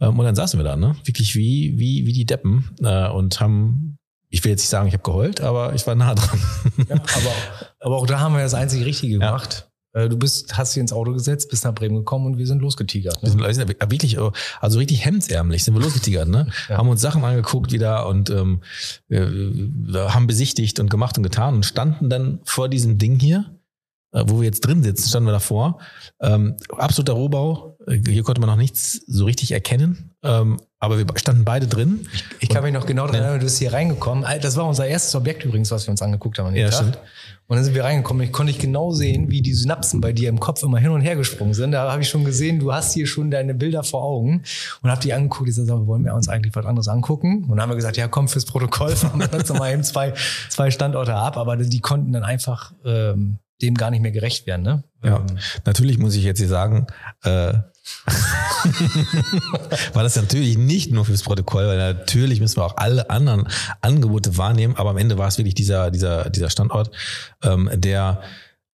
Ähm, 0.00 0.18
und 0.18 0.24
dann 0.24 0.34
saßen 0.34 0.58
wir 0.58 0.64
da, 0.64 0.76
ne? 0.76 0.96
Wirklich 1.04 1.36
wie, 1.36 1.74
wie, 1.78 2.06
wie 2.06 2.12
die 2.12 2.26
Deppen 2.26 2.70
äh, 2.82 3.08
und 3.08 3.40
haben, 3.40 3.97
ich 4.30 4.44
will 4.44 4.50
jetzt 4.50 4.60
nicht 4.60 4.68
sagen, 4.68 4.88
ich 4.88 4.94
habe 4.94 5.02
geheult, 5.02 5.40
aber 5.40 5.74
ich 5.74 5.86
war 5.86 5.94
nah 5.94 6.14
dran. 6.14 6.40
Ja, 6.88 6.96
aber, 6.96 7.32
aber 7.80 7.96
auch 7.96 8.06
da 8.06 8.20
haben 8.20 8.34
wir 8.34 8.42
das 8.42 8.54
einzige 8.54 8.84
Richtige 8.86 9.14
Ja. 9.18 9.26
gemacht. 9.26 9.64
Äh, 9.94 10.08
Du 10.10 10.16
bist, 10.18 10.56
hast 10.58 10.74
dich 10.76 10.80
ins 10.82 10.92
Auto 10.92 11.12
gesetzt, 11.14 11.48
bist 11.48 11.64
nach 11.64 11.74
Bremen 11.74 11.96
gekommen 11.96 12.26
und 12.26 12.36
wir 12.38 12.46
sind 12.46 12.60
losgetigert. 12.60 13.16
Wir 13.22 13.28
Ne? 13.28 13.30
sind, 13.30 13.40
wir 13.40 13.54
sind 13.54 13.68
wirklich, 13.90 14.16
äh, 14.18 14.30
also 14.60 14.78
richtig 14.78 15.04
hemdsärmlich 15.04 15.64
sind 15.64 15.74
wir 15.74 15.80
losgetigert, 15.80 16.28
ne? 16.28 16.48
Ja. 16.68 16.76
Haben 16.76 16.88
uns 16.90 17.00
Sachen 17.00 17.24
angeguckt 17.24 17.72
wieder 17.72 18.06
und 18.06 18.28
ähm, 18.30 18.60
haben 19.10 20.26
besichtigt 20.26 20.78
und 20.80 20.90
gemacht 20.90 21.16
und 21.16 21.22
getan 21.24 21.54
und 21.54 21.66
standen 21.66 22.10
dann 22.10 22.40
vor 22.44 22.68
diesem 22.68 22.98
Ding 22.98 23.18
hier, 23.18 23.58
äh, 24.12 24.24
wo 24.26 24.40
wir 24.40 24.44
jetzt 24.46 24.60
drin 24.60 24.82
sitzen, 24.82 25.08
standen 25.08 25.28
wir 25.28 25.32
davor. 25.32 25.78
Ähm, 26.20 26.56
absoluter 26.76 27.14
Rohbau. 27.14 27.78
Äh, 27.86 28.00
Hier 28.06 28.22
konnte 28.22 28.40
man 28.40 28.50
noch 28.50 28.56
nichts 28.56 29.00
so 29.06 29.24
richtig 29.24 29.52
erkennen. 29.52 30.07
Ähm, 30.24 30.58
aber 30.80 30.98
wir 30.98 31.06
standen 31.16 31.44
beide 31.44 31.66
drin. 31.68 32.06
Ich 32.40 32.48
kann 32.48 32.62
mich 32.64 32.72
noch 32.72 32.86
genau 32.86 33.06
daran 33.06 33.20
erinnern, 33.22 33.38
du 33.40 33.46
bist 33.46 33.58
hier 33.58 33.72
reingekommen. 33.72 34.24
Äh, 34.24 34.40
Das 34.40 34.56
war 34.56 34.64
unser 34.66 34.86
erstes 34.86 35.14
Objekt 35.14 35.44
übrigens, 35.44 35.70
was 35.70 35.86
wir 35.86 35.92
uns 35.92 36.02
angeguckt 36.02 36.38
haben 36.38 36.48
an 36.48 36.56
Ja, 36.56 36.70
Tag. 36.70 36.74
stimmt. 36.78 36.98
Und 37.46 37.56
dann 37.56 37.64
sind 37.64 37.74
wir 37.74 37.84
reingekommen. 37.84 38.22
Ich 38.24 38.32
konnte 38.32 38.50
ich 38.50 38.58
genau 38.58 38.90
sehen, 38.92 39.30
wie 39.30 39.42
die 39.42 39.54
Synapsen 39.54 40.00
bei 40.00 40.12
dir 40.12 40.28
im 40.28 40.38
Kopf 40.40 40.62
immer 40.62 40.78
hin 40.78 40.90
und 40.90 41.00
her 41.00 41.16
gesprungen 41.16 41.54
sind. 41.54 41.72
Da 41.72 41.90
habe 41.90 42.02
ich 42.02 42.08
schon 42.08 42.24
gesehen, 42.24 42.58
du 42.58 42.72
hast 42.72 42.92
hier 42.94 43.06
schon 43.06 43.30
deine 43.30 43.54
Bilder 43.54 43.84
vor 43.84 44.02
Augen 44.02 44.42
und 44.82 44.90
habe 44.90 45.00
die 45.00 45.12
angeguckt. 45.14 45.48
Ich 45.48 45.54
sag, 45.56 45.68
wollen 45.86 46.04
wir 46.04 46.14
uns 46.14 46.28
eigentlich 46.28 46.54
was 46.54 46.66
anderes 46.66 46.88
angucken? 46.88 47.44
Und 47.44 47.50
dann 47.50 47.62
haben 47.62 47.70
wir 47.70 47.76
gesagt, 47.76 47.96
ja, 47.96 48.06
komm 48.08 48.28
fürs 48.28 48.44
Protokoll, 48.44 48.90
fahren 48.96 49.20
wir 49.20 49.32
uns 49.32 49.48
mal 49.52 49.72
eben 49.72 49.82
zwei, 49.84 50.12
zwei 50.50 50.70
Standorte 50.70 51.14
ab. 51.14 51.36
Aber 51.38 51.56
die 51.56 51.80
konnten 51.80 52.12
dann 52.12 52.22
einfach 52.24 52.72
ähm, 52.84 53.38
dem 53.62 53.74
gar 53.74 53.90
nicht 53.90 54.00
mehr 54.02 54.12
gerecht 54.12 54.46
werden. 54.46 54.62
Ne? 54.62 54.84
Ja. 55.02 55.16
Ähm, 55.16 55.38
Natürlich 55.64 55.98
muss 55.98 56.14
ich 56.16 56.24
jetzt 56.24 56.38
hier 56.38 56.48
sagen, 56.48 56.86
äh, 57.24 57.54
war 59.92 60.02
das 60.02 60.16
natürlich 60.16 60.56
nicht 60.58 60.90
nur 60.92 61.04
fürs 61.04 61.22
Protokoll, 61.22 61.66
weil 61.66 61.78
natürlich 61.78 62.40
müssen 62.40 62.56
wir 62.56 62.64
auch 62.64 62.76
alle 62.76 63.10
anderen 63.10 63.48
Angebote 63.80 64.36
wahrnehmen, 64.36 64.76
aber 64.76 64.90
am 64.90 64.98
Ende 64.98 65.18
war 65.18 65.28
es 65.28 65.38
wirklich 65.38 65.54
dieser, 65.54 65.90
dieser, 65.90 66.30
dieser 66.30 66.50
Standort, 66.50 66.90
ähm, 67.42 67.70
der 67.74 68.22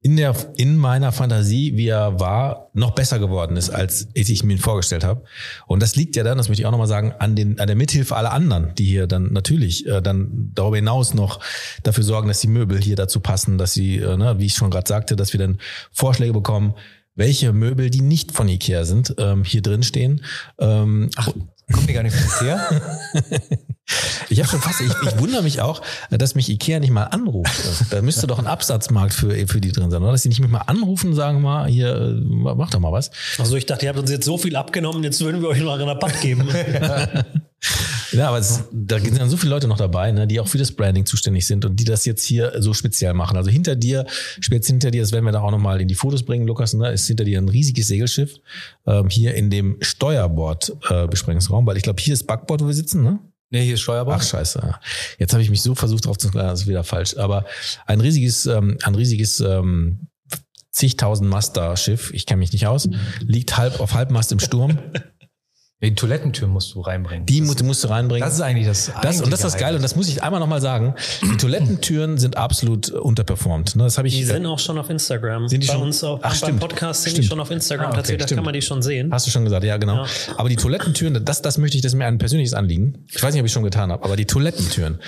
in 0.05 0.19
der, 0.19 0.37
in 0.57 0.77
meiner 0.77 1.12
Fantasie, 1.12 1.79
wie 1.79 1.89
er 1.89 2.21
war, 2.21 2.69
noch 2.75 2.91
besser 2.91 3.19
geworden 3.19 3.57
ist, 3.57 3.71
als 3.71 4.07
ich 4.12 4.45
mir 4.45 4.53
ihn 4.53 4.59
vorgestellt 4.59 5.03
habe. 5.03 5.23
Und 5.67 5.83
das 5.83 5.97
liegt 5.97 6.15
ja 6.15 6.23
dann, 6.23 6.37
das 6.37 6.49
möchte 6.49 6.61
ich 6.61 6.67
auch 6.67 6.73
nochmal 6.73 6.87
sagen, 6.87 7.15
an 7.21 7.35
den, 7.35 7.59
an 7.59 7.69
der 7.69 7.75
Mithilfe 7.75 8.15
aller 8.15 8.31
anderen, 8.31 8.75
die 8.75 8.85
hier 8.85 9.07
dann 9.07 9.33
natürlich 9.33 9.87
äh, 9.87 10.03
dann 10.03 10.51
darüber 10.55 10.77
hinaus 10.77 11.15
noch 11.15 11.41
dafür 11.85 12.05
sorgen, 12.05 12.29
dass 12.29 12.41
die 12.41 12.49
Möbel 12.49 12.83
hier 12.83 12.97
dazu 12.97 13.21
passen, 13.21 13.57
dass 13.57 13.73
sie, 13.73 13.97
äh, 13.97 14.19
ne, 14.19 14.39
wie 14.39 14.45
ich 14.45 14.53
schon 14.53 14.71
gerade 14.71 14.87
sagte, 14.87 15.17
dass 15.17 15.33
wir 15.33 15.41
dann 15.41 15.57
Vorschläge 15.91 16.35
bekommen, 16.35 16.75
welche 17.15 17.53
Möbel, 17.53 17.91
die 17.91 18.01
nicht 18.01 18.33
von 18.33 18.49
Ikea 18.49 18.85
sind, 18.85 19.15
ähm, 19.19 19.45
hier 19.45 19.62
drin 19.62 19.83
stehen. 19.83 20.25
Ähm, 20.59 21.11
ach, 21.17 21.29
kommt 21.73 21.89
die 21.89 21.93
gar 21.93 22.03
nicht 22.03 22.17
von 22.17 22.47
her? 22.47 22.99
ich 24.28 24.39
habe 24.39 24.49
schon 24.49 24.61
fast, 24.61 24.80
ich, 24.80 24.89
ich 24.89 25.18
wundere 25.18 25.43
mich 25.43 25.61
auch, 25.61 25.82
dass 26.11 26.35
mich 26.35 26.49
Ikea 26.49 26.80
nicht 26.80 26.91
mal 26.91 27.05
anruft. 27.05 27.53
Da 27.91 28.03
müsste 28.03 28.26
doch 28.26 28.39
ein 28.39 28.47
Absatzmarkt 28.47 29.14
für, 29.14 29.47
für 29.47 29.61
die 29.61 29.72
drin 29.72 29.91
sein, 29.91 30.03
oder? 30.03 30.12
Dass 30.12 30.22
sie 30.22 30.28
nicht 30.28 30.41
mich 30.41 30.51
mal 30.51 30.62
anrufen 30.62 31.11
und 31.11 31.16
sagen 31.16 31.43
mal, 31.43 31.68
hier, 31.68 31.95
äh, 31.95 32.14
mach 32.14 32.70
doch 32.70 32.80
mal 32.80 32.93
was. 32.93 33.11
Also 33.39 33.57
ich 33.57 33.66
dachte, 33.66 33.87
ihr 33.87 33.91
habt 33.91 33.99
uns 33.99 34.11
jetzt 34.11 34.24
so 34.24 34.39
viel 34.39 34.57
abgenommen, 34.57 35.05
jetzt 35.05 35.20
würden 35.20 35.43
wir 35.43 35.49
euch 35.49 35.61
noch 35.61 35.74
einen 35.74 35.89
Rabatt 35.89 36.20
geben. 36.20 36.49
Ja, 38.12 38.28
aber 38.28 38.39
es, 38.39 38.64
da 38.72 38.99
sind 38.99 39.18
dann 39.18 39.28
so 39.28 39.37
viele 39.37 39.51
Leute 39.51 39.66
noch 39.66 39.76
dabei, 39.76 40.12
ne, 40.12 40.26
die 40.26 40.39
auch 40.39 40.47
für 40.47 40.59
das 40.59 40.70
Branding 40.70 41.07
zuständig 41.07 41.47
sind 41.47 41.64
und 41.64 41.80
die 41.80 41.85
das 41.85 42.05
jetzt 42.05 42.22
hier 42.22 42.53
so 42.59 42.72
speziell 42.72 43.14
machen. 43.14 43.37
Also 43.37 43.51
hinter 43.51 43.74
dir, 43.74 44.07
speziell 44.41 44.74
hinter 44.74 44.91
dir, 44.91 45.03
das 45.03 45.12
werden 45.12 45.24
wir 45.24 45.32
da 45.32 45.41
auch 45.41 45.51
nochmal 45.51 45.80
in 45.80 45.89
die 45.89 45.95
Fotos 45.95 46.22
bringen, 46.22 46.47
Lukas, 46.47 46.74
ne, 46.74 46.93
ist 46.93 47.07
hinter 47.07 47.24
dir 47.24 47.39
ein 47.39 47.49
riesiges 47.49 47.89
Segelschiff, 47.89 48.37
ähm, 48.87 49.09
hier 49.09 49.35
in 49.35 49.51
dem 49.51 49.78
Steuerbord-Besprengungsraum, 49.80 51.66
weil 51.66 51.76
ich 51.76 51.82
glaube, 51.82 52.01
hier 52.01 52.14
ist 52.14 52.26
Backbord, 52.26 52.62
wo 52.62 52.66
wir 52.66 52.74
sitzen, 52.74 53.03
ne? 53.03 53.18
Nee, 53.55 53.66
hier 53.66 53.74
ist 53.74 53.82
Steuerbord. 53.82 54.16
Ach 54.18 54.24
scheiße. 54.24 54.74
Jetzt 55.20 55.32
habe 55.32 55.40
ich 55.40 55.48
mich 55.48 55.62
so 55.62 55.76
versucht 55.76 56.07
drauf 56.07 56.18
zu 56.18 56.28
klären, 56.28 56.48
das 56.48 56.62
ist 56.62 56.66
wieder 56.66 56.82
falsch. 56.82 57.16
Aber 57.16 57.44
ein 57.86 58.00
riesiges, 58.00 58.46
ähm, 58.46 58.78
ein 58.82 58.96
riesiges 58.96 59.38
ähm, 59.38 60.09
zigtausend 60.72 61.30
Master 61.30 61.76
Schiff, 61.76 62.12
ich 62.12 62.26
kenne 62.26 62.40
mich 62.40 62.52
nicht 62.52 62.66
aus, 62.66 62.88
liegt 63.20 63.57
halb 63.57 63.78
auf 63.78 63.94
Halbmast 63.94 64.32
im 64.32 64.40
Sturm. 64.40 64.78
Die 65.85 65.95
Toilettentür 65.95 66.49
musst 66.49 66.74
du 66.74 66.80
reinbringen. 66.80 67.26
Die 67.26 67.41
musst, 67.41 67.62
musst 67.62 67.85
du 67.85 67.89
reinbringen. 67.89 68.24
das 68.24 68.35
ist 68.35 68.41
eigentlich 68.41 68.66
das. 68.66 68.91
Das, 69.03 69.20
und 69.20 69.32
das 69.32 69.41
ist 69.41 69.45
das 69.45 69.57
Geile, 69.59 69.76
und 69.76 69.82
das 69.82 69.97
muss 69.97 70.09
ich 70.09 70.22
einmal 70.22 70.41
nochmal 70.41 70.61
sagen. 70.61 70.95
Die 71.22 71.37
Toilettentüren 71.37 72.18
sind 72.18 72.37
absolut 72.37 72.91
unterperformt. 72.91 73.76
Ne, 73.76 73.85
Das 73.85 73.99
habe 73.99 74.09
ich. 74.09 74.14
Die 74.14 74.24
sind 74.24 74.47
auch 74.47 74.59
schon 74.59 74.78
auf 74.78 74.91
Instagram. 74.91 75.49
Sind 75.49 75.62
die 75.62 75.66
Bei 75.66 75.74
schon? 75.74 75.82
uns 75.82 76.03
auf, 76.03 76.20
Ach, 76.22 76.41
beim. 76.41 76.59
Podcast 76.59 77.03
sind 77.03 77.11
Stimmt. 77.12 77.24
die 77.24 77.28
schon 77.28 77.41
auf 77.41 77.51
Instagram. 77.51 77.87
Ah, 77.87 77.89
okay, 77.91 77.97
Tatsächlich, 77.97 78.20
da 78.22 78.26
stimmt. 78.28 78.39
kann 78.39 78.45
man 78.45 78.55
die 78.55 78.62
schon 78.62 78.82
sehen. 78.82 79.12
Hast 79.12 79.26
du 79.26 79.30
schon 79.30 79.45
gesagt, 79.45 79.64
ja, 79.64 79.76
genau. 79.76 80.05
Ja. 80.05 80.07
Aber 80.37 80.49
die 80.49 80.57
Toilettentüren, 80.57 81.24
das, 81.24 81.43
das 81.43 81.59
möchte 81.59 81.76
ich, 81.76 81.82
das 81.82 81.93
ist 81.93 81.99
mir 81.99 82.07
ein 82.07 82.18
persönliches 82.18 82.55
Anliegen. 82.55 83.05
Ich 83.12 83.22
weiß 83.22 83.35
nicht, 83.35 83.41
ob 83.41 83.47
ich 83.47 83.53
schon 83.53 83.62
getan 83.64 83.93
habe, 83.93 84.05
aber 84.05 84.16
die 84.16 84.24
Toilettentüren. 84.26 84.99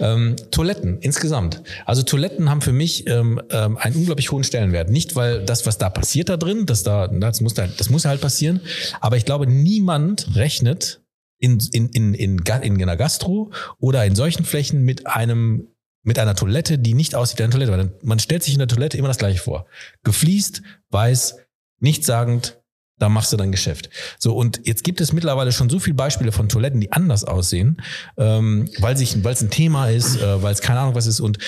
Ähm, 0.00 0.36
Toiletten 0.50 0.98
insgesamt. 0.98 1.62
Also 1.86 2.02
Toiletten 2.02 2.50
haben 2.50 2.60
für 2.60 2.72
mich 2.72 3.06
ähm, 3.06 3.40
ähm, 3.50 3.76
einen 3.78 3.94
unglaublich 3.96 4.32
hohen 4.32 4.44
Stellenwert. 4.44 4.90
Nicht, 4.90 5.14
weil 5.16 5.44
das, 5.44 5.66
was 5.66 5.78
da 5.78 5.90
passiert 5.90 6.28
da 6.28 6.36
drin, 6.36 6.66
das 6.66 6.82
da, 6.82 7.08
das 7.08 7.40
muss 7.40 7.54
da, 7.54 7.66
das 7.66 7.90
muss 7.90 8.04
halt 8.04 8.20
passieren. 8.20 8.60
Aber 9.00 9.16
ich 9.16 9.24
glaube, 9.24 9.46
niemand 9.46 10.23
rechnet 10.34 11.02
in, 11.38 11.58
in, 11.72 11.88
in, 11.90 12.14
in, 12.14 12.38
in 12.38 12.82
einer 12.82 12.96
Gastro 12.96 13.52
oder 13.78 14.04
in 14.04 14.14
solchen 14.14 14.44
Flächen 14.44 14.82
mit 14.84 15.06
einem 15.06 15.68
mit 16.06 16.18
einer 16.18 16.36
Toilette, 16.36 16.78
die 16.78 16.92
nicht 16.92 17.14
aussieht 17.14 17.38
wie 17.38 17.44
eine 17.44 17.52
Toilette. 17.52 17.72
Weil 17.72 17.92
man 18.02 18.18
stellt 18.18 18.42
sich 18.42 18.52
in 18.52 18.58
der 18.58 18.68
Toilette 18.68 18.98
immer 18.98 19.08
das 19.08 19.18
Gleiche 19.18 19.40
vor. 19.40 19.66
Gefliest, 20.02 20.62
weiß, 20.90 21.36
nichtssagend, 21.80 22.60
da 22.98 23.08
machst 23.08 23.32
du 23.32 23.36
dein 23.36 23.50
Geschäft. 23.50 23.90
So, 24.18 24.36
und 24.36 24.60
jetzt 24.64 24.84
gibt 24.84 25.00
es 25.00 25.12
mittlerweile 25.12 25.50
schon 25.50 25.68
so 25.68 25.78
viele 25.78 25.94
Beispiele 25.94 26.30
von 26.30 26.48
Toiletten, 26.48 26.80
die 26.80 26.92
anders 26.92 27.24
aussehen, 27.24 27.82
ähm, 28.16 28.68
weil 28.78 28.96
sich, 28.96 29.24
weil 29.24 29.32
es 29.32 29.42
ein 29.42 29.50
Thema 29.50 29.88
ist, 29.88 30.20
äh, 30.20 30.42
weil 30.42 30.52
es 30.52 30.60
keine 30.60 30.80
Ahnung 30.80 30.94
was 30.94 31.06
ist. 31.06 31.20
Und 31.20 31.38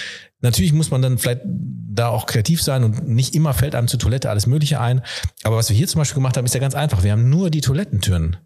natürlich 0.40 0.72
muss 0.72 0.90
man 0.90 1.02
dann 1.02 1.18
vielleicht 1.18 1.42
da 1.44 2.08
auch 2.08 2.26
kreativ 2.26 2.62
sein 2.62 2.82
und 2.82 3.06
nicht 3.08 3.34
immer 3.34 3.54
fällt 3.54 3.74
einem 3.74 3.88
zur 3.88 4.00
Toilette 4.00 4.28
alles 4.28 4.46
Mögliche 4.46 4.80
ein. 4.80 5.02
Aber 5.44 5.56
was 5.56 5.68
wir 5.68 5.76
hier 5.76 5.86
zum 5.86 6.00
Beispiel 6.00 6.16
gemacht 6.16 6.36
haben, 6.36 6.46
ist 6.46 6.54
ja 6.54 6.60
ganz 6.60 6.74
einfach. 6.74 7.04
Wir 7.04 7.12
haben 7.12 7.30
nur 7.30 7.50
die 7.50 7.60
Toilettentüren 7.60 8.38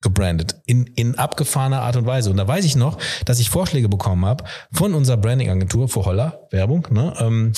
gebrandet 0.00 0.60
in, 0.64 0.84
in 0.94 1.18
abgefahrener 1.18 1.82
Art 1.82 1.96
und 1.96 2.06
Weise. 2.06 2.30
Und 2.30 2.36
da 2.36 2.46
weiß 2.46 2.64
ich 2.64 2.76
noch, 2.76 2.98
dass 3.24 3.40
ich 3.40 3.50
Vorschläge 3.50 3.88
bekommen 3.88 4.24
habe 4.24 4.44
von 4.72 4.94
unserer 4.94 5.16
Branding-Agentur 5.16 5.88
für 5.88 6.04
Holler, 6.04 6.46
Werbung, 6.50 6.86
ne, 6.90 7.14
ähm, 7.18 7.52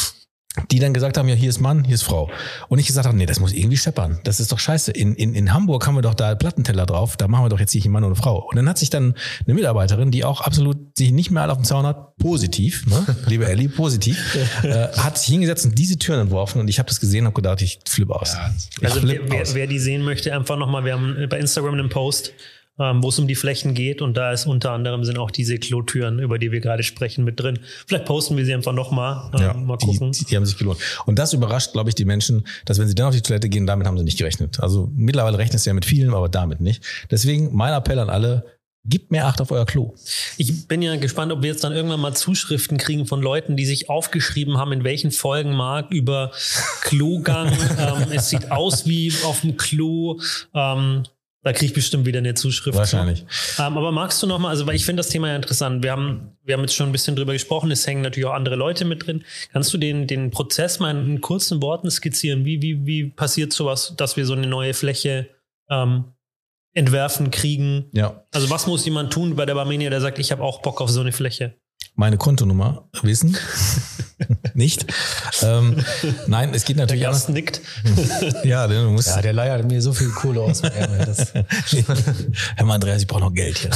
die 0.70 0.80
dann 0.80 0.92
gesagt 0.92 1.16
haben, 1.16 1.28
ja, 1.28 1.34
hier 1.36 1.48
ist 1.48 1.60
Mann, 1.60 1.84
hier 1.84 1.94
ist 1.94 2.02
Frau. 2.02 2.28
Und 2.68 2.80
ich 2.80 2.86
gesagt 2.86 3.06
habe, 3.06 3.16
nee, 3.16 3.26
das 3.26 3.38
muss 3.38 3.52
irgendwie 3.52 3.76
scheppern. 3.76 4.18
Das 4.24 4.40
ist 4.40 4.50
doch 4.50 4.58
scheiße. 4.58 4.90
In, 4.90 5.14
in, 5.14 5.34
in 5.34 5.52
Hamburg 5.52 5.86
haben 5.86 5.94
wir 5.94 6.02
doch 6.02 6.14
da 6.14 6.34
Plattenteller 6.34 6.86
drauf, 6.86 7.16
da 7.16 7.28
machen 7.28 7.44
wir 7.44 7.48
doch 7.48 7.60
jetzt 7.60 7.72
nicht 7.72 7.86
Mann 7.88 8.02
oder 8.02 8.16
Frau. 8.16 8.48
Und 8.48 8.56
dann 8.56 8.68
hat 8.68 8.76
sich 8.76 8.90
dann 8.90 9.14
eine 9.46 9.54
Mitarbeiterin, 9.54 10.10
die 10.10 10.24
auch 10.24 10.40
absolut 10.40 10.96
sich 10.98 11.12
nicht 11.12 11.30
mehr 11.30 11.42
alle 11.42 11.52
auf 11.52 11.58
dem 11.58 11.64
Zaun 11.64 11.86
hat, 11.86 12.16
positiv, 12.16 12.84
ne? 12.86 13.16
liebe 13.26 13.46
Ellie, 13.46 13.68
positiv, 13.68 14.36
äh, 14.64 14.88
hat 14.88 15.18
sich 15.18 15.28
hingesetzt 15.28 15.66
und 15.66 15.78
diese 15.78 15.98
Türen 15.98 16.20
entworfen 16.20 16.60
und 16.60 16.68
ich 16.68 16.80
habe 16.80 16.88
das 16.88 16.98
gesehen 16.98 17.20
und 17.20 17.26
habe 17.26 17.36
gedacht, 17.36 17.62
ich 17.62 17.78
flippe 17.86 18.14
aus. 18.14 18.34
Ja, 18.34 18.50
also 18.88 19.00
flipp 19.00 19.22
wer, 19.28 19.42
aus. 19.42 19.54
wer 19.54 19.68
die 19.68 19.78
sehen 19.78 20.02
möchte, 20.02 20.34
einfach 20.34 20.56
nochmal, 20.56 20.84
wir 20.84 20.94
haben 20.94 21.28
bei 21.28 21.38
Instagram 21.38 21.74
einen 21.74 21.88
Post, 21.90 22.32
ähm, 22.80 23.02
wo 23.02 23.10
es 23.10 23.18
um 23.18 23.28
die 23.28 23.34
Flächen 23.34 23.74
geht. 23.74 24.00
Und 24.02 24.16
da 24.16 24.32
ist 24.32 24.46
unter 24.46 24.72
anderem 24.72 25.04
sind 25.04 25.18
auch 25.18 25.30
diese 25.30 25.58
Klotüren, 25.58 26.18
über 26.18 26.38
die 26.38 26.50
wir 26.50 26.60
gerade 26.60 26.82
sprechen, 26.82 27.24
mit 27.24 27.38
drin. 27.38 27.58
Vielleicht 27.86 28.06
posten 28.06 28.36
wir 28.36 28.44
sie 28.44 28.54
einfach 28.54 28.72
nochmal. 28.72 29.30
Ähm, 29.34 29.40
ja, 29.40 29.54
mal 29.54 29.76
gucken. 29.76 30.12
Die, 30.12 30.24
die, 30.24 30.36
haben 30.36 30.46
sich 30.46 30.56
gelohnt. 30.56 30.78
Und 31.04 31.18
das 31.18 31.32
überrascht, 31.32 31.72
glaube 31.72 31.90
ich, 31.90 31.94
die 31.94 32.06
Menschen, 32.06 32.46
dass 32.64 32.78
wenn 32.78 32.88
sie 32.88 32.94
dann 32.94 33.06
auf 33.06 33.14
die 33.14 33.20
Toilette 33.20 33.48
gehen, 33.48 33.66
damit 33.66 33.86
haben 33.86 33.98
sie 33.98 34.04
nicht 34.04 34.18
gerechnet. 34.18 34.60
Also 34.60 34.90
mittlerweile 34.96 35.38
rechnen 35.38 35.58
sie 35.58 35.68
ja 35.68 35.74
mit 35.74 35.84
vielen, 35.84 36.14
aber 36.14 36.28
damit 36.28 36.60
nicht. 36.60 36.82
Deswegen 37.10 37.54
mein 37.54 37.74
Appell 37.74 37.98
an 37.98 38.08
alle, 38.08 38.44
Gebt 38.86 39.10
mehr 39.10 39.26
Acht 39.26 39.42
auf 39.42 39.50
euer 39.50 39.66
Klo. 39.66 39.94
Ich 40.38 40.66
bin 40.66 40.80
ja 40.80 40.96
gespannt, 40.96 41.30
ob 41.32 41.42
wir 41.42 41.50
jetzt 41.50 41.62
dann 41.62 41.74
irgendwann 41.74 42.00
mal 42.00 42.14
Zuschriften 42.14 42.78
kriegen 42.78 43.04
von 43.04 43.20
Leuten, 43.20 43.54
die 43.54 43.66
sich 43.66 43.90
aufgeschrieben 43.90 44.56
haben, 44.56 44.72
in 44.72 44.84
welchen 44.84 45.10
Folgen 45.10 45.52
mag 45.52 45.90
über 45.90 46.32
Klogang. 46.80 47.48
ähm, 47.78 48.06
es 48.10 48.30
sieht 48.30 48.50
aus 48.50 48.86
wie 48.86 49.12
auf 49.24 49.42
dem 49.42 49.58
Klo. 49.58 50.18
Ähm, 50.54 51.02
da 51.42 51.52
kriege 51.52 51.66
ich 51.66 51.72
bestimmt 51.72 52.04
wieder 52.04 52.18
eine 52.18 52.34
Zuschrift. 52.34 52.76
Wahrscheinlich. 52.76 53.24
Ähm, 53.58 53.76
aber 53.76 53.92
magst 53.92 54.22
du 54.22 54.26
noch 54.26 54.38
mal, 54.38 54.50
also 54.50 54.66
weil 54.66 54.74
ich 54.74 54.84
finde 54.84 55.00
das 55.00 55.08
Thema 55.08 55.28
ja 55.28 55.36
interessant. 55.36 55.82
Wir 55.82 55.92
haben, 55.92 56.36
wir 56.44 56.54
haben 56.54 56.60
jetzt 56.62 56.74
schon 56.74 56.88
ein 56.88 56.92
bisschen 56.92 57.16
drüber 57.16 57.32
gesprochen. 57.32 57.70
Es 57.70 57.86
hängen 57.86 58.02
natürlich 58.02 58.26
auch 58.26 58.34
andere 58.34 58.56
Leute 58.56 58.84
mit 58.84 59.06
drin. 59.06 59.24
Kannst 59.52 59.72
du 59.72 59.78
den, 59.78 60.06
den 60.06 60.30
Prozess 60.30 60.80
mal 60.80 60.94
in 60.94 61.20
kurzen 61.22 61.62
Worten 61.62 61.90
skizzieren? 61.90 62.44
Wie, 62.44 62.60
wie, 62.60 62.84
wie 62.84 63.04
passiert 63.04 63.54
sowas, 63.54 63.94
dass 63.96 64.18
wir 64.18 64.26
so 64.26 64.34
eine 64.34 64.46
neue 64.46 64.74
Fläche 64.74 65.30
ähm, 65.70 66.04
entwerfen, 66.74 67.30
kriegen? 67.30 67.86
Ja. 67.92 68.22
Also 68.32 68.50
was 68.50 68.66
muss 68.66 68.84
jemand 68.84 69.10
tun 69.10 69.34
bei 69.34 69.46
der 69.46 69.54
Barmenia, 69.54 69.88
der 69.88 70.02
sagt, 70.02 70.18
ich 70.18 70.32
habe 70.32 70.42
auch 70.42 70.60
Bock 70.60 70.82
auf 70.82 70.90
so 70.90 71.00
eine 71.00 71.12
Fläche? 71.12 71.54
Meine 71.94 72.18
Kontonummer 72.18 72.88
wissen. 73.02 73.36
nicht. 74.54 74.86
Ähm, 75.50 75.76
nein, 76.26 76.52
es 76.54 76.64
geht 76.64 76.76
natürlich 76.76 77.02
der 77.02 77.10
Gast 77.10 77.28
nickt. 77.28 77.60
ja, 78.44 78.66
du 78.66 78.90
musst 78.90 79.08
ja, 79.08 79.22
der 79.22 79.32
leiert 79.32 79.68
mir 79.68 79.80
so 79.80 79.92
viel 79.92 80.10
Kohle 80.10 80.40
aus. 80.40 80.62
Herr 82.56 82.68
Andreas, 82.68 83.02
ich 83.02 83.06
brauche 83.06 83.20
noch 83.20 83.32
Geld 83.32 83.58
hier. 83.58 83.70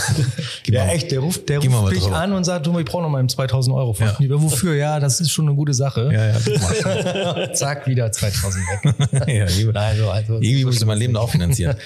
Gib 0.63 0.75
ja, 0.75 0.85
mal, 0.85 0.93
echt, 0.93 1.11
der 1.11 1.21
ruft, 1.21 1.49
der 1.49 1.59
ruft 1.59 1.93
mich 1.93 2.07
an 2.13 2.33
und 2.33 2.45
sagt, 2.45 2.67
du, 2.67 2.79
ich 2.79 2.85
brauche 2.85 3.03
noch 3.03 3.09
mal 3.09 3.27
2000 3.27 3.75
Euro 3.75 3.93
von 3.93 4.07
ja. 4.07 4.41
Wofür? 4.41 4.75
Ja, 4.75 5.01
das 5.01 5.21
ist 5.21 5.31
schon 5.31 5.47
eine 5.47 5.57
gute 5.57 5.75
Sache. 5.75 6.11
Ja, 6.13 6.29
ja, 6.29 7.55
Zack, 7.55 7.87
wieder 7.87 8.11
2000 8.13 8.65
weg. 8.67 9.29
ja, 9.29 9.47
liebe, 9.47 9.79
also, 9.79 10.11
also, 10.11 10.35
irgendwie 10.35 10.65
muss 10.65 10.77
ich 10.77 10.85
mein 10.85 10.99
Leben 10.99 11.17
auch 11.17 11.31
finanzieren. 11.31 11.77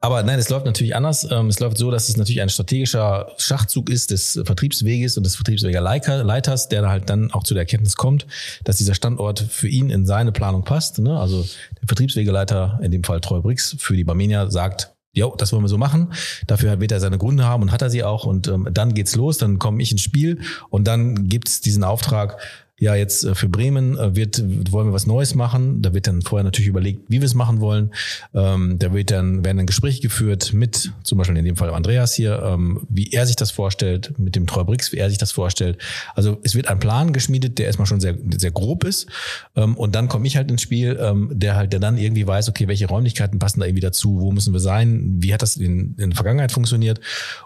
Aber 0.00 0.22
nein, 0.22 0.38
es 0.38 0.48
läuft 0.48 0.66
natürlich 0.66 0.94
anders. 0.94 1.26
Ähm, 1.30 1.48
es 1.48 1.60
läuft 1.60 1.78
so, 1.78 1.90
dass 1.90 2.08
es 2.08 2.16
natürlich 2.16 2.42
ein 2.42 2.48
strategischer 2.48 3.32
Schachzug 3.38 3.90
ist 3.90 4.10
des 4.10 4.40
Vertriebsweges 4.44 5.16
und 5.16 5.24
des 5.24 5.36
Vertriebswegeleiters, 5.36 6.68
der 6.68 6.88
halt 6.88 7.08
dann 7.10 7.30
auch 7.32 7.44
zu 7.44 7.54
der 7.54 7.62
Erkenntnis 7.62 7.96
kommt, 7.96 8.26
dass 8.64 8.76
dieser 8.76 8.94
Standort 8.94 9.27
für 9.36 9.68
ihn 9.68 9.90
in 9.90 10.06
seine 10.06 10.32
Planung 10.32 10.64
passt. 10.64 10.98
Ne? 10.98 11.18
Also 11.18 11.42
der 11.42 11.88
Vertriebswegeleiter, 11.88 12.78
in 12.82 12.90
dem 12.90 13.04
Fall 13.04 13.20
Treu 13.20 13.40
Brix, 13.40 13.76
für 13.78 13.96
die 13.96 14.04
Barmenia 14.04 14.50
sagt, 14.50 14.94
jo, 15.12 15.34
das 15.36 15.52
wollen 15.52 15.62
wir 15.62 15.68
so 15.68 15.78
machen. 15.78 16.12
Dafür 16.46 16.80
wird 16.80 16.92
er 16.92 17.00
seine 17.00 17.18
Gründe 17.18 17.44
haben 17.44 17.62
und 17.62 17.72
hat 17.72 17.82
er 17.82 17.90
sie 17.90 18.04
auch. 18.04 18.24
Und 18.24 18.48
ähm, 18.48 18.68
dann 18.72 18.94
geht's 18.94 19.16
los, 19.16 19.38
dann 19.38 19.58
komme 19.58 19.82
ich 19.82 19.92
ins 19.92 20.02
Spiel 20.02 20.40
und 20.70 20.86
dann 20.86 21.28
gibt's 21.28 21.60
diesen 21.60 21.84
Auftrag, 21.84 22.38
ja, 22.78 22.94
jetzt 22.94 23.24
äh, 23.24 23.34
für 23.34 23.48
Bremen 23.48 23.98
äh, 23.98 24.14
wird, 24.14 24.42
wollen 24.70 24.88
wir 24.88 24.92
was 24.92 25.06
Neues 25.06 25.34
machen. 25.34 25.82
Da 25.82 25.92
wird 25.94 26.06
dann 26.06 26.22
vorher 26.22 26.44
natürlich 26.44 26.68
überlegt, 26.68 27.02
wie 27.08 27.20
wir 27.20 27.26
es 27.26 27.34
machen 27.34 27.60
wollen. 27.60 27.90
Ähm, 28.34 28.78
da 28.78 28.92
wird 28.92 29.10
dann, 29.10 29.44
werden 29.44 29.56
dann 29.56 29.66
Gespräche 29.66 30.00
geführt 30.00 30.52
mit, 30.52 30.92
zum 31.02 31.18
Beispiel 31.18 31.36
in 31.36 31.44
dem 31.44 31.56
Fall 31.56 31.70
Andreas 31.70 32.14
hier, 32.14 32.40
ähm, 32.42 32.86
wie 32.88 33.10
er 33.12 33.26
sich 33.26 33.36
das 33.36 33.50
vorstellt, 33.50 34.16
mit 34.18 34.36
dem 34.36 34.46
Treubrix, 34.46 34.92
wie 34.92 34.98
er 34.98 35.08
sich 35.08 35.18
das 35.18 35.32
vorstellt. 35.32 35.78
Also 36.14 36.38
es 36.44 36.54
wird 36.54 36.68
ein 36.68 36.78
Plan 36.78 37.12
geschmiedet, 37.12 37.58
der 37.58 37.66
erstmal 37.66 37.86
schon 37.86 38.00
sehr, 38.00 38.16
sehr 38.36 38.52
grob 38.52 38.84
ist. 38.84 39.08
Ähm, 39.56 39.76
und 39.76 39.96
dann 39.96 40.08
komme 40.08 40.26
ich 40.26 40.36
halt 40.36 40.50
ins 40.50 40.62
Spiel, 40.62 40.98
ähm, 41.00 41.30
der 41.32 41.56
halt, 41.56 41.72
der 41.72 41.80
dann 41.80 41.98
irgendwie 41.98 42.26
weiß, 42.26 42.48
okay, 42.48 42.68
welche 42.68 42.86
Räumlichkeiten 42.86 43.40
passen 43.40 43.58
da 43.60 43.66
irgendwie 43.66 43.80
dazu, 43.80 44.20
wo 44.20 44.30
müssen 44.30 44.52
wir 44.52 44.60
sein, 44.60 45.16
wie 45.18 45.34
hat 45.34 45.42
das 45.42 45.56
in, 45.56 45.96
in 45.98 46.10
der 46.10 46.16
Vergangenheit 46.16 46.52
funktioniert 46.52 47.00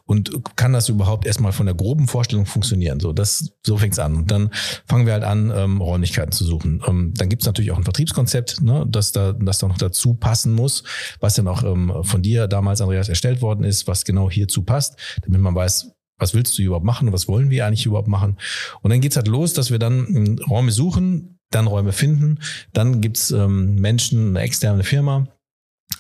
und 0.05 0.31
kann 0.57 0.75
das 0.75 0.91
überhaupt 0.91 1.27
erstmal 1.27 1.53
von 1.53 1.65
der 1.65 1.75
groben 1.75 2.07
Vorstellung 2.07 2.45
funktionieren. 2.45 3.01
So, 3.01 3.15
das, 3.15 3.53
so 3.65 3.79
fängt's 3.79 3.99
an. 3.99 4.15
Und 4.17 4.31
dann 4.31 4.51
fangen 4.87 5.07
wir 5.07 5.15
halt 5.15 5.22
halt 5.23 5.31
an, 5.31 5.53
ähm, 5.55 5.81
Räumlichkeiten 5.81 6.33
zu 6.33 6.45
suchen. 6.45 6.83
Ähm, 6.87 7.13
dann 7.15 7.29
gibt 7.29 7.43
es 7.43 7.47
natürlich 7.47 7.71
auch 7.71 7.79
ein 7.79 7.85
Vertriebskonzept, 7.85 8.63
ne, 8.63 8.87
das 8.89 9.13
da, 9.13 9.33
das 9.33 9.59
da 9.59 9.69
noch 9.69 9.79
dazu 9.79 10.15
passen 10.15 10.53
muss, 10.53 10.85
was 11.21 11.35
dann 11.35 11.49
auch 11.49 11.63
ähm, 11.63 11.93
von 12.03 12.23
dir 12.23 12.49
damals, 12.49 12.81
Andreas, 12.81 13.09
erstellt 13.09 13.43
worden 13.43 13.65
ist, 13.65 13.87
was 13.87 14.05
genau 14.05 14.31
hierzu 14.31 14.63
passt, 14.63 14.99
damit 15.23 15.41
man 15.41 15.55
weiß, 15.55 15.93
was 16.19 16.35
willst 16.35 16.57
du 16.59 16.63
überhaupt 16.63 16.85
machen, 16.85 17.13
was 17.13 17.29
wollen 17.29 17.51
wir 17.51 17.67
eigentlich 17.67 17.87
überhaupt 17.87 18.09
machen. 18.09 18.39
Und 18.83 18.91
dann 18.91 19.01
geht's 19.01 19.17
halt 19.17 19.29
los, 19.29 19.55
dass 19.55 19.71
wir 19.71 19.79
dann 19.79 20.07
ähm, 20.15 20.39
Räume 20.49 20.71
suchen, 20.71 21.39
dann 21.51 21.67
Räume 21.67 21.93
finden, 21.93 22.39
dann 22.73 23.01
gibt's 23.01 23.31
ähm, 23.31 23.75
Menschen, 23.77 24.31
eine 24.31 24.41
externe 24.41 24.85
Firma, 24.85 25.29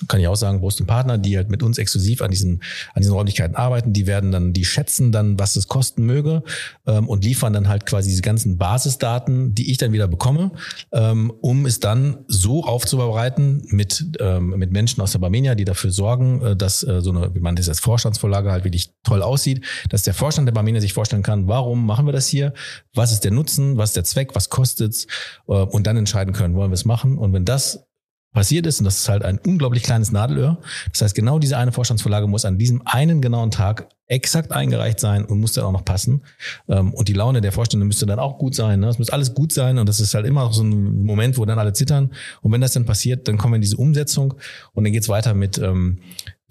kann 0.09 0.21
ich 0.21 0.29
auch 0.29 0.37
sagen, 0.37 0.61
Brust 0.61 0.81
und 0.81 0.87
Partner, 0.87 1.19
die 1.19 1.37
halt 1.37 1.51
mit 1.51 1.63
uns 1.63 1.79
exklusiv 1.79 2.23
an 2.23 2.31
diesen, 2.31 2.63
an 2.95 3.03
diesen 3.03 3.15
Räumlichkeiten 3.15 3.57
arbeiten, 3.57 3.93
die 3.93 4.07
werden 4.07 4.33
dann, 4.33 4.53
die 4.53 4.65
schätzen 4.65 5.13
dann, 5.13 5.39
was 5.39 5.57
es 5.57 5.69
kosten 5.69 6.05
möge 6.05 6.43
ähm, 6.87 7.09
und 7.09 7.25
liefern 7.25 7.53
dann 7.53 7.69
halt 7.69 7.87
quasi 7.87 8.11
diese 8.11 8.23
ganzen 8.23 8.59
Basisdaten, 8.59 9.55
die 9.55 9.71
ich 9.71 9.79
dann 9.79 9.93
wieder 9.93 10.09
bekomme, 10.09 10.53
ähm, 10.93 11.33
um 11.41 11.67
es 11.67 11.81
dann 11.81 12.19
so 12.29 12.65
aufzubereiten 12.65 13.65
mit, 13.69 14.07
ähm, 14.21 14.51
mit 14.51 14.73
Menschen 14.73 15.01
aus 15.03 15.13
der 15.13 15.19
Barmenia, 15.19 15.55
die 15.55 15.65
dafür 15.65 15.91
sorgen, 15.91 16.43
äh, 16.43 16.57
dass 16.57 16.83
äh, 16.83 17.01
so 17.01 17.11
eine, 17.11 17.35
wie 17.35 17.41
man 17.41 17.57
das 17.57 17.69
als 17.69 17.81
Vorstandsvorlage 17.81 18.51
halt 18.51 18.65
wirklich 18.65 18.91
toll 19.03 19.23
aussieht, 19.23 19.65
dass 19.89 20.03
der 20.03 20.15
Vorstand 20.15 20.47
der 20.49 20.53
Barmenia 20.53 20.81
sich 20.81 20.93
vorstellen 20.93 21.23
kann, 21.23 21.49
warum 21.49 21.87
machen 21.87 22.07
wir 22.07 22.13
das 22.13 22.27
hier, 22.27 22.53
was 22.95 23.13
ist 23.13 23.25
der 23.25 23.31
Nutzen, 23.31 23.77
was 23.77 23.91
ist 23.91 23.97
der 23.97 24.05
Zweck, 24.05 24.35
was 24.35 24.51
kostet's 24.51 25.07
äh, 25.49 25.53
und 25.53 25.87
dann 25.87 25.97
entscheiden 25.97 26.33
können, 26.35 26.55
wollen 26.55 26.71
wir 26.71 26.75
es 26.75 26.85
machen. 26.85 27.19
Und 27.19 27.33
wenn 27.33 27.45
das 27.45 27.87
passiert 28.33 28.67
ist, 28.67 28.81
und 28.81 28.85
das 28.85 28.99
ist 28.99 29.09
halt 29.09 29.25
ein 29.25 29.39
unglaublich 29.39 29.83
kleines 29.83 30.11
Nadelöhr. 30.13 30.59
Das 30.91 31.03
heißt, 31.03 31.15
genau 31.15 31.39
diese 31.39 31.59
eine 31.59 31.73
Vorstandsvorlage 31.73 32.27
muss 32.27 32.45
an 32.45 32.59
diesem 32.59 32.83
einen 32.87 33.21
genauen 33.21 33.51
Tag 33.51 33.89
exakt 34.07 34.53
eingereicht 34.53 35.01
sein 35.01 35.25
und 35.25 35.41
muss 35.41 35.53
dann 35.53 35.65
auch 35.65 35.73
noch 35.73 35.85
passen. 35.85 36.23
Ähm, 36.69 36.93
und 36.93 37.09
die 37.09 37.15
Laune 37.15 37.41
der 37.41 37.53
Vorstände 37.53 37.87
müsste 37.87 38.05
dann 38.05 38.19
auch 38.19 38.39
gut 38.39 38.55
sein. 38.55 38.81
Ne? 38.81 38.89
Es 38.89 38.99
muss 38.99 39.11
alles 39.11 39.35
gut 39.35 39.53
sein 39.53 39.79
und 39.79 39.89
das 39.89 40.01
ist 40.01 40.15
halt 40.15 40.27
immer 40.27 40.53
so 40.53 40.63
ein 40.63 41.05
Moment, 41.05 41.39
wo 41.39 41.45
dann 41.45 41.59
alle 41.59 41.73
zittern. 41.73 42.11
Und 42.43 42.53
wenn 42.53 42.61
das 42.61 42.73
dann 42.73 42.85
passiert, 42.85 43.27
dann 43.29 43.39
kommen 43.39 43.53
wir 43.55 43.57
in 43.57 43.63
diese 43.63 43.77
Umsetzung 43.77 44.35
und 44.73 44.85
dann 44.85 44.93
geht's 44.93 45.09
weiter 45.09 45.35
mit, 45.35 45.59
ähm, 45.59 46.01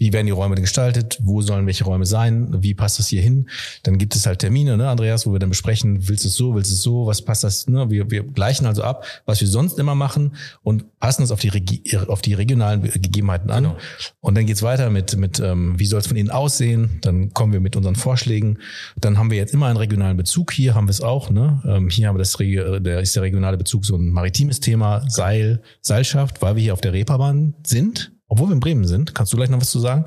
wie 0.01 0.11
werden 0.11 0.25
die 0.25 0.31
Räume 0.31 0.55
gestaltet, 0.55 1.19
wo 1.21 1.43
sollen 1.43 1.67
welche 1.67 1.83
Räume 1.83 2.07
sein, 2.07 2.63
wie 2.63 2.73
passt 2.73 2.97
das 2.97 3.09
hier 3.09 3.21
hin. 3.21 3.47
Dann 3.83 3.99
gibt 3.99 4.15
es 4.15 4.25
halt 4.25 4.39
Termine, 4.39 4.75
ne, 4.75 4.89
Andreas, 4.89 5.27
wo 5.27 5.31
wir 5.31 5.37
dann 5.37 5.49
besprechen, 5.49 6.09
willst 6.09 6.23
du 6.23 6.29
es 6.29 6.33
so, 6.33 6.55
willst 6.55 6.71
du 6.71 6.73
es 6.73 6.81
so, 6.81 7.05
was 7.05 7.21
passt 7.21 7.43
das, 7.43 7.67
ne? 7.67 7.87
wir, 7.91 8.09
wir 8.09 8.23
gleichen 8.23 8.65
also 8.65 8.81
ab, 8.81 9.05
was 9.27 9.41
wir 9.41 9.47
sonst 9.47 9.77
immer 9.77 9.93
machen 9.93 10.35
und 10.63 10.99
passen 10.99 11.21
es 11.21 11.29
auf 11.29 11.39
die, 11.39 11.49
Regi 11.49 11.83
auf 12.07 12.23
die 12.23 12.33
regionalen 12.33 12.81
Gegebenheiten 12.81 13.51
an. 13.51 13.63
Genau. 13.63 13.77
Und 14.21 14.35
dann 14.35 14.47
geht's 14.47 14.63
weiter 14.63 14.89
mit, 14.89 15.15
mit 15.17 15.39
ähm, 15.39 15.77
wie 15.77 15.85
soll 15.85 15.99
es 15.99 16.07
von 16.07 16.17
innen 16.17 16.31
aussehen, 16.31 16.97
dann 17.01 17.31
kommen 17.35 17.53
wir 17.53 17.59
mit 17.59 17.75
unseren 17.75 17.95
Vorschlägen. 17.95 18.57
Dann 18.99 19.19
haben 19.19 19.29
wir 19.29 19.37
jetzt 19.37 19.53
immer 19.53 19.67
einen 19.67 19.77
regionalen 19.77 20.17
Bezug, 20.17 20.51
hier 20.51 20.73
haben 20.73 20.87
wir 20.87 20.93
es 20.93 21.01
auch. 21.01 21.29
Ne? 21.29 21.61
Ähm, 21.63 21.89
hier 21.89 22.07
haben 22.07 22.15
wir 22.15 22.23
das, 22.23 22.33
der 22.33 23.01
ist 23.01 23.15
der 23.15 23.21
regionale 23.21 23.57
Bezug 23.57 23.85
so 23.85 23.97
ein 23.97 24.09
maritimes 24.09 24.61
Thema, 24.61 25.07
Seil, 25.07 25.61
Seilschaft, 25.79 26.41
weil 26.41 26.55
wir 26.55 26.63
hier 26.63 26.73
auf 26.73 26.81
der 26.81 26.93
Reeperbahn 26.93 27.53
sind 27.63 28.11
obwohl 28.31 28.47
wir 28.47 28.53
in 28.53 28.61
Bremen 28.61 28.87
sind. 28.87 29.13
Kannst 29.13 29.33
du 29.33 29.37
gleich 29.37 29.49
noch 29.49 29.59
was 29.59 29.69
zu 29.69 29.79
sagen? 29.79 30.05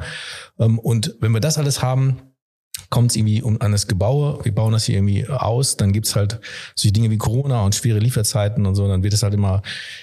Ähm, 0.59 0.79
und 0.79 1.15
wenn 1.21 1.33
wir 1.33 1.41
das 1.41 1.59
alles 1.59 1.83
haben, 1.83 2.23
kommt 2.89 3.11
es 3.11 3.17
irgendwie 3.17 3.43
um 3.43 3.61
an 3.61 3.71
das 3.71 3.87
Gebaue. 3.87 4.43
Wir 4.45 4.55
bauen 4.55 4.73
das 4.73 4.87
hier 4.87 4.97
irgendwie 4.97 5.29
aus. 5.29 5.77
Dann 5.77 5.93
gibt's 5.93 6.17
halt 6.17 6.41
solche 6.75 6.93
Dinge 6.93 7.11
wie 7.11 7.19
Corona 7.19 7.65
und 7.65 7.75
schwere 7.75 7.99
Lieferzeiten 7.99 8.65
und 8.65 8.77
so. 8.77 8.89
Dann 8.89 9.03
wird 9.03 9.13
es 9.13 9.23
halt 9.23 9.35
immer, 9.35 9.61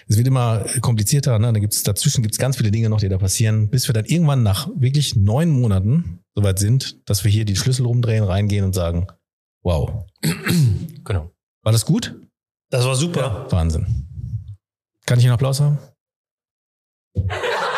es 0.08 0.18
wird 0.18 0.28
immer 0.28 0.64
komplizierter. 0.82 1.40
Ne? 1.40 1.52
Dann 1.52 1.62
gibt's 1.62 1.82
dazwischen 1.82 2.22
gibt's 2.22 2.38
ganz 2.38 2.58
viele 2.58 2.70
Dinge 2.70 2.90
noch, 2.90 3.00
die 3.00 3.10
da 3.10 3.18
passieren, 3.18 3.70
bis 3.70 3.90
wir 3.90 3.94
dann 3.94 4.06
irgendwann 4.06 4.44
nach 4.44 4.70
wirklich 4.76 5.16
neun 5.16 5.50
Monaten 5.50 6.20
soweit 6.36 6.60
sind, 6.60 7.10
dass 7.10 7.24
wir 7.24 7.32
hier 7.32 7.46
die 7.46 7.56
Schlüssel 7.56 7.88
rumdrehen, 7.88 8.24
reingehen 8.24 8.64
und 8.64 8.74
sagen, 8.74 9.08
wow. 9.64 10.06
genau. 11.04 11.32
War 11.64 11.72
das 11.72 11.86
gut? 11.86 12.16
Das 12.70 12.86
war 12.86 12.96
super. 12.96 13.48
Ja. 13.50 13.52
Wahnsinn. 13.52 14.08
Kann 15.08 15.18
ich 15.18 15.26
einen 15.26 15.34
Applaus 15.34 15.60
haben? 15.60 15.80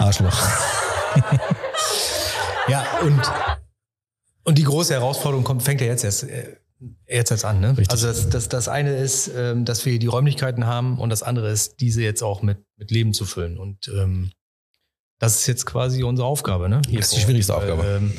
Arschloch. 0.00 0.36
ja, 2.68 2.84
und, 3.02 3.20
und 4.44 4.58
die 4.58 4.64
große 4.64 4.94
Herausforderung 4.94 5.44
kommt, 5.44 5.62
fängt 5.62 5.80
ja 5.80 5.86
jetzt 5.86 6.04
erst, 6.04 6.24
äh, 6.24 6.56
jetzt 7.06 7.30
erst 7.30 7.44
an. 7.44 7.60
Ne? 7.60 7.70
Richtig. 7.70 7.90
Also 7.90 8.06
das, 8.08 8.28
das, 8.28 8.48
das 8.48 8.68
eine 8.68 8.96
ist, 8.96 9.30
ähm, 9.36 9.64
dass 9.64 9.84
wir 9.84 9.98
die 9.98 10.06
Räumlichkeiten 10.06 10.66
haben 10.66 10.98
und 10.98 11.10
das 11.10 11.22
andere 11.22 11.50
ist, 11.50 11.80
diese 11.80 12.02
jetzt 12.02 12.22
auch 12.22 12.42
mit, 12.42 12.58
mit 12.76 12.90
Leben 12.90 13.12
zu 13.12 13.24
füllen. 13.24 13.58
Und 13.58 13.88
ähm, 13.88 14.32
das 15.18 15.36
ist 15.36 15.46
jetzt 15.46 15.66
quasi 15.66 16.02
unsere 16.02 16.26
Aufgabe. 16.26 16.68
Ne? 16.68 16.80
Hier 16.88 17.00
das 17.00 17.08
ist 17.08 17.16
die 17.16 17.20
schwierigste 17.20 17.54
Aufgabe. 17.54 17.84
Ähm, 17.84 18.14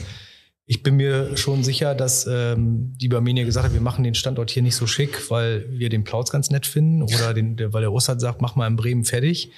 ich 0.72 0.84
bin 0.84 0.96
mir 0.96 1.36
schon 1.36 1.66
sicher, 1.66 1.94
dass 1.96 2.26
ähm, 2.28 2.94
die 2.96 3.10
Barmenia 3.10 3.44
gesagt 3.44 3.66
hat, 3.66 3.74
wir 3.74 3.82
machen 3.82 4.06
den 4.06 4.16
Standort 4.16 4.52
hier 4.52 4.64
nicht 4.64 4.78
so 4.78 4.88
schick, 4.88 5.30
weil 5.30 5.70
wir 5.70 5.90
den 5.90 6.06
Plauz 6.06 6.32
ganz 6.32 6.50
nett 6.50 6.66
finden 6.66 7.04
oder 7.04 7.34
den, 7.34 7.58
der, 7.58 7.74
weil 7.74 7.82
der 7.82 7.92
Ossat 7.92 8.22
sagt, 8.22 8.40
mach 8.40 8.56
mal 8.56 8.68
in 8.68 8.78
Bremen 8.78 9.04
fertig, 9.04 9.52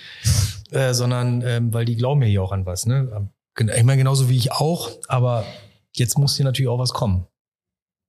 äh, 0.72 0.92
sondern 0.96 1.44
ähm, 1.44 1.72
weil 1.72 1.86
die 1.86 1.98
glauben 1.98 2.24
ja 2.24 2.28
hier 2.28 2.42
auch 2.42 2.52
an 2.52 2.66
was. 2.66 2.88
Ne? 2.88 3.30
Ich 3.56 3.84
meine, 3.84 3.98
genauso 3.98 4.28
wie 4.28 4.38
ich 4.38 4.54
auch, 4.54 4.90
aber 5.08 5.46
jetzt 5.96 6.18
muss 6.18 6.36
hier 6.36 6.46
natürlich 6.46 6.70
auch 6.70 6.80
was 6.80 6.94
kommen. 6.94 7.28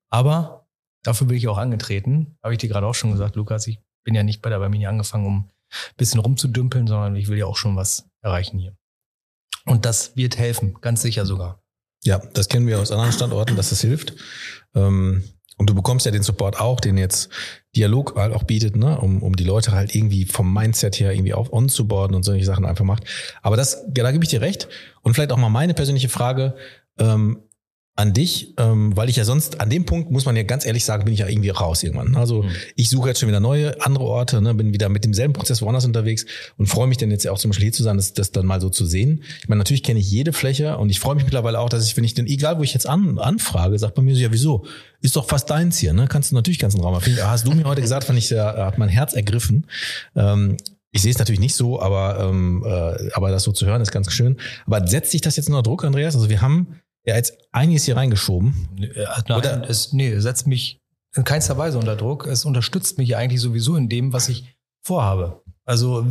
Aber 0.09 0.67
dafür 1.03 1.27
bin 1.27 1.37
ich 1.37 1.47
auch 1.49 1.59
angetreten, 1.59 2.39
habe 2.43 2.55
ich 2.55 2.59
dir 2.59 2.71
gerade 2.71 2.87
auch 2.87 2.95
schon 2.95 3.13
gesagt, 3.13 3.37
Lukas, 3.37 3.67
ich 3.67 3.81
bin 4.05 4.15
ja 4.15 4.23
nicht 4.23 4.41
bei 4.41 4.49
der 4.49 4.61
Barmenia 4.61 4.89
angefangen, 4.89 5.27
um 5.27 5.39
ein 5.41 5.97
bisschen 5.99 6.21
rumzudümpeln, 6.21 6.87
sondern 6.87 7.17
ich 7.17 7.29
will 7.29 7.37
ja 7.37 7.45
auch 7.45 7.59
schon 7.59 7.77
was 7.77 8.09
erreichen 8.23 8.59
hier. 8.59 8.75
Und 9.67 9.85
das 9.85 10.17
wird 10.17 10.39
helfen, 10.39 10.79
ganz 10.81 11.03
sicher 11.03 11.27
sogar. 11.27 11.64
Ja, 12.05 12.19
das 12.35 12.49
kennen 12.49 12.67
wir 12.67 12.79
aus 12.81 12.91
anderen 12.91 13.13
Standorten, 13.13 13.57
dass 13.57 13.71
das 13.71 13.81
hilft. 13.81 14.15
Ähm, 14.75 15.25
und 15.57 15.71
du 15.71 15.75
bekommst 15.75 16.05
ja 16.05 16.13
den 16.13 16.23
Support 16.23 16.61
auch, 16.61 16.81
den 16.81 16.99
jetzt 16.99 17.29
Dialog 17.77 18.17
halt 18.17 18.35
auch 18.35 18.43
bietet, 18.43 18.77
ne, 18.77 18.99
um, 18.99 19.23
um 19.23 19.37
die 19.37 19.45
Leute 19.45 19.73
halt 19.73 19.95
irgendwie 19.95 20.25
vom 20.25 20.53
Mindset 20.53 20.99
her 20.99 21.13
irgendwie 21.13 21.35
auf 21.35 21.53
on 21.53 21.69
zu 21.69 21.87
boarden 21.87 22.17
und 22.17 22.25
solche 22.25 22.45
Sachen 22.45 22.65
einfach 22.65 22.85
macht. 22.85 23.05
Aber 23.43 23.57
das, 23.57 23.85
ja, 23.97 24.03
da 24.03 24.11
gebe 24.11 24.25
ich 24.25 24.31
dir 24.31 24.41
recht. 24.41 24.69
Und 25.03 25.15
vielleicht 25.15 25.33
auch 25.33 25.37
mal 25.37 25.49
meine 25.49 25.75
persönliche 25.75 26.09
Frage. 26.09 26.57
Ähm, 26.99 27.43
an 27.97 28.12
dich, 28.12 28.55
ähm, 28.59 28.97
weil 28.97 29.09
ich 29.09 29.14
ja 29.14 29.24
sonst, 29.24 29.61
an 29.61 29.70
dem 29.70 29.84
Punkt 29.84 30.11
muss 30.11 30.24
man 30.24 30.34
ja 30.34 30.42
ganz 30.42 30.66
ehrlich 30.66 30.84
sagen, 30.84 31.05
bin 31.05 31.14
ich 31.14 31.20
ja 31.20 31.28
irgendwie 31.28 31.51
raus 31.51 31.82
irgendwann. 31.84 32.16
Also 32.16 32.42
mhm. 32.42 32.51
ich 32.74 32.90
suche 32.90 33.09
jetzt 33.09 33.20
schon 33.20 33.28
wieder 33.28 33.38
neue, 33.38 33.80
andere 33.82 34.05
Orte, 34.05 34.42
ne, 34.42 34.53
bin 34.53 34.72
wieder 34.72 34.88
mit 34.88 35.05
demselben 35.05 35.32
Prozess 35.32 35.62
woanders 35.62 35.84
unterwegs 35.84 36.26
und 36.57 36.66
freue 36.66 36.88
mich 36.88 36.99
dann 36.99 37.12
jetzt 37.12 37.24
ja 37.24 37.30
auch 37.30 37.38
zum 37.38 37.51
Beispiel 37.51 37.66
hier 37.66 37.72
zu 37.72 37.84
sein, 37.84 37.97
das, 37.97 38.12
das 38.12 38.32
dann 38.32 38.47
mal 38.47 38.61
so 38.61 38.68
zu 38.68 38.84
sehen. 38.84 39.22
Ich 39.40 39.49
meine, 39.49 39.59
natürlich 39.59 39.84
kenne 39.84 40.01
ich 40.01 40.11
jede 40.11 40.32
Fläche 40.32 40.76
und 40.76 40.90
ich 40.90 40.99
freue 40.99 41.14
mich 41.14 41.24
mittlerweile 41.24 41.61
auch, 41.61 41.68
dass 41.68 41.86
ich, 41.86 41.97
wenn 41.97 42.03
ich 42.03 42.14
denn, 42.14 42.26
egal 42.26 42.59
wo 42.59 42.64
ich 42.64 42.74
jetzt 42.74 42.88
an, 42.88 43.16
anfrage, 43.18 43.78
sagt 43.78 43.95
bei 43.95 44.03
mir 44.03 44.16
so, 44.16 44.20
ja 44.20 44.32
wieso, 44.32 44.66
ist 45.01 45.14
doch 45.14 45.28
fast 45.28 45.49
deins 45.51 45.78
hier, 45.78 45.92
ne? 45.92 46.07
Kannst 46.09 46.32
du 46.32 46.34
natürlich 46.34 46.59
ganzen 46.59 46.80
Raum. 46.80 47.01
Find, 47.01 47.22
hast 47.24 47.47
du 47.47 47.53
mir 47.53 47.64
heute 47.64 47.80
gesagt, 47.80 48.05
fand 48.05 48.18
ich, 48.18 48.26
sehr, 48.26 48.45
hat 48.45 48.76
mein 48.76 48.88
Herz 48.88 49.12
ergriffen. 49.12 49.66
Ähm, 50.16 50.57
ich 50.90 51.03
sehe 51.03 51.11
es 51.11 51.18
natürlich 51.18 51.40
nicht 51.40 51.55
so, 51.57 51.80
aber, 51.80 52.20
ähm, 52.20 52.64
äh, 52.64 53.11
aber 53.14 53.30
das 53.30 53.42
so 53.42 53.53
zu 53.53 53.66
hören 53.66 53.82
ist 53.82 53.90
ganz 53.90 54.11
schön. 54.12 54.36
Aber 54.64 54.86
setzt 54.86 55.11
sich 55.11 55.20
das 55.20 55.36
jetzt 55.36 55.49
unter 55.49 55.62
Druck, 55.62 55.84
Andreas? 55.84 56.14
Also 56.14 56.28
wir 56.28 56.40
haben 56.40 56.80
ja 57.05 57.17
jetzt 57.17 57.37
einiges 57.53 57.85
hier 57.85 57.97
reingeschoben. 57.97 58.69
Nein, 58.77 59.39
Oder? 59.39 59.69
es 59.69 59.93
nee, 59.93 60.19
setzt 60.19 60.47
mich 60.47 60.81
in 61.15 61.25
keinster 61.25 61.57
Weise 61.57 61.79
unter 61.79 61.97
Druck. 61.97 62.27
Es 62.27 62.45
unterstützt 62.45 62.99
mich 62.99 63.17
eigentlich 63.17 63.41
sowieso 63.41 63.77
in 63.77 63.89
dem, 63.89 64.13
was 64.13 64.29
ich 64.29 64.57
vorhabe. 64.83 65.43
Also 65.65 66.07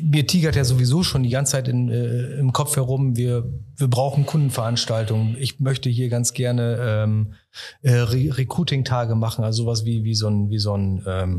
mir 0.00 0.26
tigert 0.26 0.56
ja 0.56 0.64
sowieso 0.64 1.02
schon 1.02 1.22
die 1.22 1.30
ganze 1.30 1.52
Zeit 1.52 1.68
in, 1.68 1.90
äh, 1.90 2.38
im 2.38 2.52
Kopf 2.52 2.76
herum, 2.76 3.16
wir, 3.16 3.44
wir 3.76 3.88
brauchen 3.88 4.24
Kundenveranstaltungen. 4.24 5.36
Ich 5.38 5.60
möchte 5.60 5.90
hier 5.90 6.08
ganz 6.08 6.32
gerne 6.32 6.78
ähm, 6.80 7.34
äh, 7.82 7.92
Re 7.92 8.36
Recruiting-Tage 8.36 9.14
machen, 9.14 9.44
also 9.44 9.64
sowas 9.64 9.84
wie, 9.84 10.04
wie 10.04 10.14
so 10.14 10.28
ein, 10.28 10.48
wie 10.48 10.58
so 10.58 10.74
ein 10.74 11.02
ähm, 11.06 11.38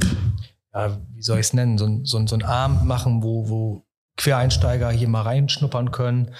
ja, 0.76 0.98
wie 1.14 1.22
soll 1.22 1.40
ich 1.40 1.48
es 1.48 1.54
nennen, 1.54 1.78
so 1.78 1.86
ein, 1.86 2.06
so, 2.06 2.18
ein, 2.18 2.28
so 2.28 2.36
ein 2.36 2.44
Abend 2.44 2.84
machen, 2.84 3.24
wo, 3.24 3.50
wo 3.50 3.86
Quereinsteiger 4.18 4.92
hier 4.92 5.08
mal 5.08 5.22
reinschnuppern 5.22 5.92
können. 5.92 6.32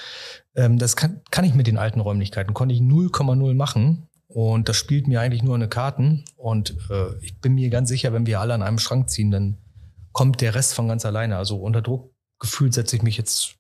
Ähm, 0.56 0.78
das 0.78 0.96
kann, 0.96 1.22
kann 1.32 1.46
ich 1.46 1.54
mit 1.54 1.68
den 1.68 1.78
alten 1.78 2.00
Räumlichkeiten, 2.00 2.54
konnte 2.54 2.74
ich 2.74 2.82
0,0 2.82 3.54
machen. 3.54 4.08
Und 4.28 4.68
das 4.68 4.76
spielt 4.78 5.08
mir 5.08 5.22
eigentlich 5.22 5.44
nur 5.44 5.56
eine 5.56 5.70
Karten. 5.70 6.26
Und 6.36 6.76
äh, 6.90 7.16
ich 7.22 7.40
bin 7.40 7.56
mir 7.56 7.70
ganz 7.70 7.90
sicher, 7.90 8.12
wenn 8.14 8.26
wir 8.26 8.40
alle 8.40 8.54
an 8.54 8.64
einem 8.64 8.80
Schrank 8.80 9.10
ziehen, 9.10 9.32
dann 9.32 9.58
kommt 10.12 10.42
der 10.42 10.56
Rest 10.56 10.74
von 10.74 10.88
ganz 10.88 11.06
alleine. 11.06 11.38
Also 11.38 11.58
unter 11.58 11.82
Druck 11.82 12.14
gefühlt 12.40 12.74
setze 12.74 12.96
ich 12.96 13.02
mich 13.02 13.18
jetzt 13.18 13.56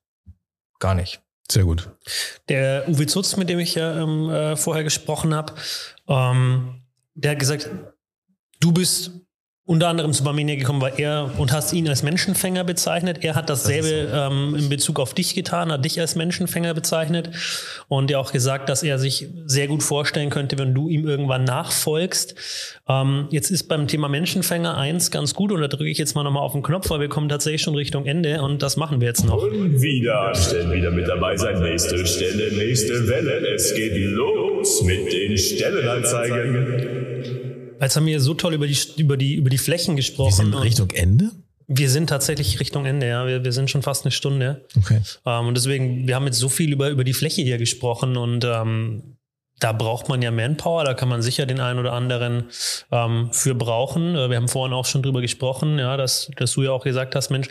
gar 0.79 0.95
nicht. 0.95 1.21
Sehr 1.49 1.63
gut. 1.63 1.91
Der 2.49 2.89
Uwe 2.89 3.05
Zutz, 3.05 3.37
mit 3.37 3.49
dem 3.49 3.59
ich 3.59 3.75
ja 3.75 4.01
ähm, 4.01 4.29
äh, 4.29 4.55
vorher 4.55 4.83
gesprochen 4.83 5.33
habe, 5.33 5.53
ähm, 6.07 6.81
der 7.13 7.31
hat 7.31 7.39
gesagt, 7.39 7.69
du 8.59 8.71
bist 8.71 9.11
unter 9.67 9.87
anderem 9.87 10.13
zu 10.13 10.23
Barmenia 10.23 10.55
gekommen 10.55 10.79
war 10.79 10.99
er 10.99 11.31
und 11.39 11.51
hast 11.51 11.73
ihn 11.73 11.89
als 11.89 12.03
Menschenfänger 12.03 12.63
bezeichnet. 12.63 13.23
Er 13.23 13.33
hat 13.33 13.49
dasselbe 13.49 13.89
das 13.89 14.11
so. 14.11 14.17
ähm, 14.17 14.55
in 14.55 14.69
Bezug 14.69 14.99
auf 14.99 15.15
dich 15.15 15.33
getan, 15.33 15.71
hat 15.71 15.83
dich 15.83 15.99
als 15.99 16.15
Menschenfänger 16.15 16.75
bezeichnet 16.75 17.31
und 17.87 18.11
ja 18.11 18.19
auch 18.19 18.31
gesagt, 18.31 18.69
dass 18.69 18.83
er 18.83 18.99
sich 18.99 19.27
sehr 19.47 19.67
gut 19.67 19.81
vorstellen 19.81 20.29
könnte, 20.29 20.59
wenn 20.59 20.75
du 20.75 20.87
ihm 20.87 21.07
irgendwann 21.07 21.45
nachfolgst. 21.45 22.35
Ähm, 22.87 23.27
jetzt 23.31 23.49
ist 23.49 23.63
beim 23.63 23.87
Thema 23.87 24.07
Menschenfänger 24.07 24.77
eins 24.77 25.09
ganz 25.09 25.33
gut 25.33 25.51
und 25.51 25.61
da 25.61 25.67
drücke 25.67 25.89
ich 25.89 25.97
jetzt 25.97 26.13
mal 26.13 26.23
nochmal 26.23 26.43
auf 26.43 26.51
den 26.51 26.61
Knopf, 26.61 26.91
weil 26.91 26.99
wir 26.99 27.09
kommen 27.09 27.27
tatsächlich 27.27 27.63
schon 27.63 27.73
Richtung 27.73 28.05
Ende 28.05 28.43
und 28.43 28.61
das 28.61 28.77
machen 28.77 29.01
wir 29.01 29.07
jetzt 29.07 29.25
noch. 29.25 29.41
Und 29.41 29.81
wieder, 29.81 30.31
stellen 30.35 30.71
wieder 30.71 30.91
mit 30.91 31.07
dabei 31.07 31.37
sein, 31.37 31.59
nächste 31.63 32.05
Stelle, 32.05 32.55
nächste 32.55 33.07
Welle. 33.07 33.47
Es 33.55 33.73
geht 33.73 33.95
los 33.95 34.83
mit 34.83 35.11
den 35.11 35.35
Stellenanzeigen. 35.35 37.04
Jetzt 37.81 37.95
haben 37.95 38.05
wir 38.05 38.19
so 38.19 38.33
toll 38.33 38.53
über 38.53 38.67
die, 38.67 38.77
über 38.97 39.17
die, 39.17 39.35
über 39.35 39.49
die 39.49 39.57
Flächen 39.57 39.95
gesprochen. 39.95 40.29
Wir 40.29 40.35
sind 40.35 40.53
Richtung 40.55 40.91
Ende? 40.91 41.31
Wir 41.67 41.89
sind 41.89 42.07
tatsächlich 42.07 42.59
Richtung 42.59 42.85
Ende, 42.85 43.07
ja. 43.07 43.25
Wir, 43.25 43.43
wir 43.43 43.51
sind 43.51 43.69
schon 43.69 43.81
fast 43.81 44.05
eine 44.05 44.11
Stunde. 44.11 44.65
Okay. 44.77 45.01
Ähm, 45.25 45.47
und 45.47 45.57
deswegen, 45.57 46.07
wir 46.07 46.15
haben 46.15 46.25
jetzt 46.25 46.39
so 46.39 46.49
viel 46.49 46.71
über, 46.71 46.89
über 46.89 47.03
die 47.03 47.13
Fläche 47.13 47.41
hier 47.41 47.57
gesprochen 47.57 48.17
und 48.17 48.45
ähm, 48.45 49.15
da 49.59 49.71
braucht 49.71 50.09
man 50.09 50.21
ja 50.21 50.31
Manpower, 50.31 50.83
da 50.83 50.93
kann 50.93 51.07
man 51.07 51.21
sicher 51.21 51.45
den 51.45 51.59
einen 51.59 51.79
oder 51.79 51.93
anderen 51.93 52.45
ähm, 52.91 53.29
für 53.31 53.55
brauchen. 53.55 54.15
Äh, 54.15 54.29
wir 54.29 54.37
haben 54.37 54.47
vorhin 54.47 54.73
auch 54.73 54.85
schon 54.85 55.01
drüber 55.01 55.21
gesprochen, 55.21 55.79
ja, 55.79 55.97
dass, 55.97 56.29
dass 56.35 56.53
du 56.53 56.63
ja 56.63 56.71
auch 56.71 56.83
gesagt 56.83 57.15
hast, 57.15 57.29
Mensch, 57.29 57.47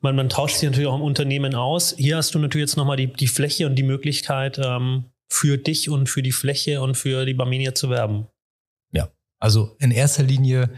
man, 0.00 0.14
man 0.16 0.28
tauscht 0.28 0.56
sich 0.56 0.68
natürlich 0.68 0.88
auch 0.88 0.96
im 0.96 1.02
Unternehmen 1.02 1.54
aus. 1.54 1.94
Hier 1.96 2.18
hast 2.18 2.34
du 2.34 2.38
natürlich 2.38 2.68
jetzt 2.68 2.76
nochmal 2.76 2.96
die, 2.96 3.08
die 3.08 3.26
Fläche 3.26 3.66
und 3.66 3.74
die 3.74 3.82
Möglichkeit, 3.82 4.60
ähm, 4.62 5.06
für 5.32 5.58
dich 5.58 5.88
und 5.88 6.08
für 6.08 6.22
die 6.22 6.32
Fläche 6.32 6.82
und 6.82 6.96
für 6.96 7.24
die 7.24 7.34
Barmenia 7.34 7.74
zu 7.74 7.88
werben. 7.88 8.26
Also 9.40 9.74
in 9.78 9.90
erster 9.90 10.22
Linie 10.22 10.70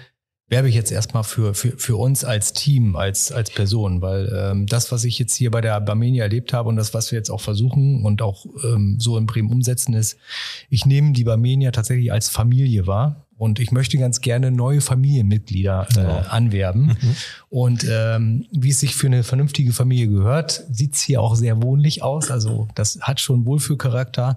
werbe 0.53 0.69
ich 0.69 0.75
jetzt 0.75 0.93
erstmal 0.93 1.25
für, 1.25 1.55
für, 1.55 1.79
für 1.79 1.97
uns 1.97 2.25
als 2.25 2.53
Team, 2.53 2.95
als, 2.95 3.33
als 3.33 3.51
Person, 3.51 4.03
weil 4.03 4.31
ähm, 4.37 4.67
das, 4.67 4.93
was 4.93 5.03
ich 5.05 5.19
jetzt 5.19 5.35
hier 5.35 5.51
bei 5.51 5.63
der 5.63 5.81
Barmenia 5.81 6.25
erlebt 6.25 6.53
habe 6.53 6.69
und 6.69 6.77
das, 6.77 6.93
was 6.93 7.11
wir 7.11 7.17
jetzt 7.17 7.31
auch 7.31 7.41
versuchen 7.41 8.05
und 8.05 8.21
auch 8.21 8.45
ähm, 8.63 8.97
so 9.01 9.17
in 9.17 9.25
Bremen 9.25 9.51
umsetzen, 9.51 9.95
ist, 9.95 10.19
ich 10.69 10.85
nehme 10.85 11.13
die 11.13 11.25
Barmenia 11.25 11.71
tatsächlich 11.71 12.13
als 12.13 12.29
Familie 12.29 12.87
wahr. 12.87 13.27
Und 13.39 13.59
ich 13.59 13.73
möchte 13.73 13.99
ganz 13.99 14.21
gerne 14.21 14.53
neue 14.53 14.81
Familienmitglieder 14.81 15.89
äh, 15.97 16.01
oh. 16.01 16.29
anwerben. 16.29 16.97
Mhm. 17.01 17.17
Und 17.49 17.87
ähm, 17.91 18.47
wie 18.53 18.71
es 18.71 18.79
sich 18.79 18.95
für 18.95 19.09
eine 19.09 19.25
vernünftige 19.25 19.73
Familie 19.73 20.07
gehört, 20.07 20.63
sieht's 20.71 21.01
hier 21.03 21.21
auch 21.21 21.35
sehr 21.35 21.61
wohnlich 21.61 22.05
aus. 22.05 22.31
Also 22.31 22.69
das 22.77 23.01
hat 23.01 23.19
schon 23.19 23.45
Wohlfühlcharakter. 23.45 24.37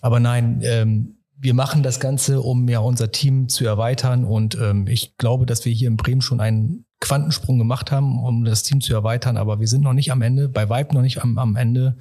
Aber 0.00 0.18
nein, 0.18 0.62
ähm, 0.62 1.17
wir 1.40 1.54
machen 1.54 1.82
das 1.82 2.00
Ganze, 2.00 2.40
um 2.40 2.68
ja 2.68 2.80
unser 2.80 3.12
Team 3.12 3.48
zu 3.48 3.64
erweitern. 3.64 4.24
Und 4.24 4.56
ähm, 4.56 4.86
ich 4.88 5.16
glaube, 5.18 5.46
dass 5.46 5.64
wir 5.64 5.72
hier 5.72 5.88
in 5.88 5.96
Bremen 5.96 6.20
schon 6.20 6.40
einen 6.40 6.84
Quantensprung 7.00 7.58
gemacht 7.58 7.92
haben, 7.92 8.24
um 8.24 8.44
das 8.44 8.64
Team 8.64 8.80
zu 8.80 8.92
erweitern. 8.92 9.36
Aber 9.36 9.60
wir 9.60 9.68
sind 9.68 9.82
noch 9.82 9.92
nicht 9.92 10.10
am 10.10 10.22
Ende, 10.22 10.48
bei 10.48 10.68
Vibe 10.68 10.94
noch 10.94 11.02
nicht 11.02 11.22
am, 11.22 11.38
am 11.38 11.54
Ende. 11.54 11.96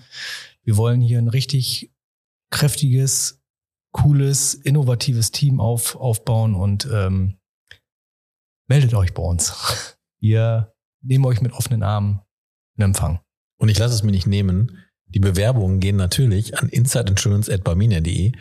Wir 0.64 0.76
wollen 0.76 1.02
hier 1.02 1.20
ein 1.20 1.28
richtig 1.28 1.94
kräftiges, 2.50 3.44
cooles, 3.92 4.56
innovatives 4.56 5.32
Team 5.32 5.60
auf, 5.60 5.96
aufbauen 5.96 6.56
und 6.56 6.88
ähm, 6.92 7.38
meldet 8.68 8.94
euch 8.96 9.14
bei 9.14 9.22
uns. 9.22 9.98
Wir 10.20 10.74
nehmen 11.02 11.26
euch 11.26 11.42
mit 11.42 11.54
offenen 11.54 11.84
Armen 11.84 12.22
in 12.76 12.84
Empfang. 12.84 13.20
Und 13.60 13.70
ich 13.70 13.78
lasse 13.78 13.94
es 13.94 14.04
mir 14.04 14.12
nicht 14.12 14.28
nehmen. 14.28 14.80
Die 15.06 15.20
Bewerbungen 15.20 15.80
gehen 15.80 15.96
natürlich 15.96 16.58
an 16.58 16.70
insideinsurance.barmina.de. 16.70 18.34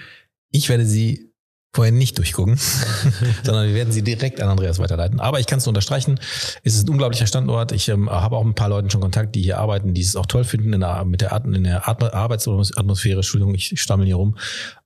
Ich 0.51 0.69
werde 0.69 0.87
sie 0.87 1.33
vorher 1.77 1.93
nicht 1.93 2.17
durchgucken, 2.17 2.57
sondern 3.45 3.69
wir 3.69 3.75
werden 3.75 3.93
sie 3.93 4.03
direkt 4.03 4.41
an 4.41 4.49
Andreas 4.49 4.79
weiterleiten. 4.79 5.21
Aber 5.21 5.41
ich 5.41 5.47
kann 5.47 5.59
es 5.59 5.67
nur 5.67 5.71
unterstreichen, 5.71 6.19
es 6.65 6.75
ist 6.75 6.87
ein 6.87 6.91
unglaublicher 6.91 7.27
Standort. 7.27 7.71
Ich 7.73 7.89
ähm, 7.89 8.09
habe 8.09 8.37
auch 8.37 8.45
ein 8.45 8.55
paar 8.55 8.71
Leuten 8.71 8.89
schon 8.89 9.03
Kontakt, 9.03 9.35
die 9.35 9.43
hier 9.43 9.59
arbeiten, 9.59 9.93
die 9.93 10.01
es 10.01 10.17
auch 10.17 10.25
toll 10.25 10.45
finden 10.45 10.73
in 10.73 10.81
der, 10.81 11.05
mit 11.05 11.21
der, 11.21 11.33
Art, 11.33 11.45
in 11.45 11.65
der 11.65 11.87
Arbeitsatmosphäre. 11.87 13.19
Entschuldigung, 13.19 13.55
ich 13.55 13.79
stammel 13.79 14.07
hier 14.07 14.17
rum. 14.17 14.39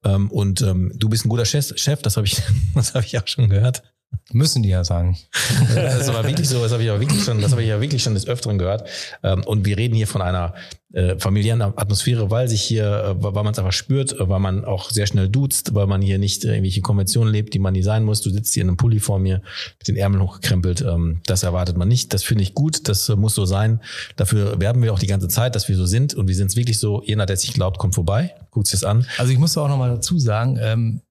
Ähm, 0.04 0.30
und 0.32 0.62
ähm, 0.62 0.92
du 0.96 1.08
bist 1.08 1.24
ein 1.24 1.28
guter 1.28 1.44
Chef, 1.44 1.72
Chef 1.78 2.02
das 2.02 2.16
habe 2.16 2.26
ich, 2.26 2.42
das 2.74 2.94
habe 2.94 3.06
ich 3.06 3.16
auch 3.16 3.26
schon 3.26 3.48
gehört. 3.48 3.84
Müssen 4.32 4.62
die 4.62 4.68
ja 4.68 4.84
sagen. 4.84 5.16
Das 5.74 6.02
ist 6.02 6.08
aber 6.08 6.26
wirklich 6.26 6.48
so, 6.48 6.62
das 6.62 6.72
habe 6.72 6.82
ich 6.82 6.90
aber 6.90 7.00
wirklich 7.00 7.22
schon, 7.22 7.40
das 7.40 7.52
habe 7.52 7.62
ich 7.62 7.68
ja 7.68 7.80
wirklich 7.80 8.02
schon 8.02 8.14
des 8.14 8.26
Öfteren 8.26 8.58
gehört. 8.58 8.88
Ähm, 9.22 9.42
und 9.44 9.64
wir 9.64 9.76
reden 9.76 9.94
hier 9.94 10.06
von 10.06 10.22
einer 10.22 10.54
äh, 10.92 11.18
familiären 11.18 11.62
Atmosphäre, 11.62 12.30
weil 12.30 12.48
sich 12.48 12.62
hier, 12.62 12.84
äh, 12.84 13.22
weil 13.22 13.44
man 13.44 13.52
es 13.52 13.58
einfach 13.58 13.72
spürt, 13.72 14.12
äh, 14.12 14.28
weil 14.28 14.40
man 14.40 14.64
auch 14.64 14.90
sehr 14.90 15.06
schnell 15.06 15.28
duzt, 15.28 15.74
weil 15.74 15.86
man 15.86 16.02
hier 16.02 16.18
nicht 16.18 16.44
irgendwelche 16.44 16.80
Konventionen 16.80 17.32
lebt, 17.32 17.54
die 17.54 17.58
man 17.58 17.74
nie 17.74 17.82
sein 17.82 18.04
muss. 18.04 18.22
Du 18.22 18.30
sitzt 18.30 18.54
hier 18.54 18.62
in 18.62 18.68
einem 18.68 18.76
Pulli 18.76 19.00
vor 19.00 19.18
mir 19.18 19.42
mit 19.78 19.88
den 19.88 19.96
Ärmeln 19.96 20.22
hochgekrempelt. 20.22 20.80
Ähm, 20.82 21.20
das 21.26 21.42
erwartet 21.42 21.76
man 21.76 21.88
nicht. 21.88 22.12
Das 22.14 22.22
finde 22.22 22.42
ich 22.42 22.54
gut. 22.54 22.88
Das 22.88 23.08
muss 23.08 23.34
so 23.34 23.44
sein. 23.44 23.80
Dafür 24.16 24.60
werben 24.60 24.82
wir 24.82 24.92
auch 24.92 24.98
die 24.98 25.06
ganze 25.06 25.28
Zeit, 25.28 25.54
dass 25.54 25.68
wir 25.68 25.76
so 25.76 25.86
sind. 25.86 26.14
Und 26.14 26.28
wir 26.28 26.34
sind 26.34 26.50
es 26.50 26.56
wirklich 26.56 26.78
so. 26.78 27.02
Jeder, 27.04 27.26
der 27.26 27.36
sich 27.36 27.52
glaubt, 27.52 27.78
kommt 27.78 27.94
vorbei. 27.94 28.34
Guckt 28.50 28.72
das 28.72 28.84
an. 28.84 29.06
Also 29.18 29.32
ich 29.32 29.38
muss 29.38 29.56
auch 29.56 29.68
noch 29.68 29.78
mal 29.78 29.90
dazu 29.90 30.18
sagen, 30.18 30.58
ähm, 30.60 31.02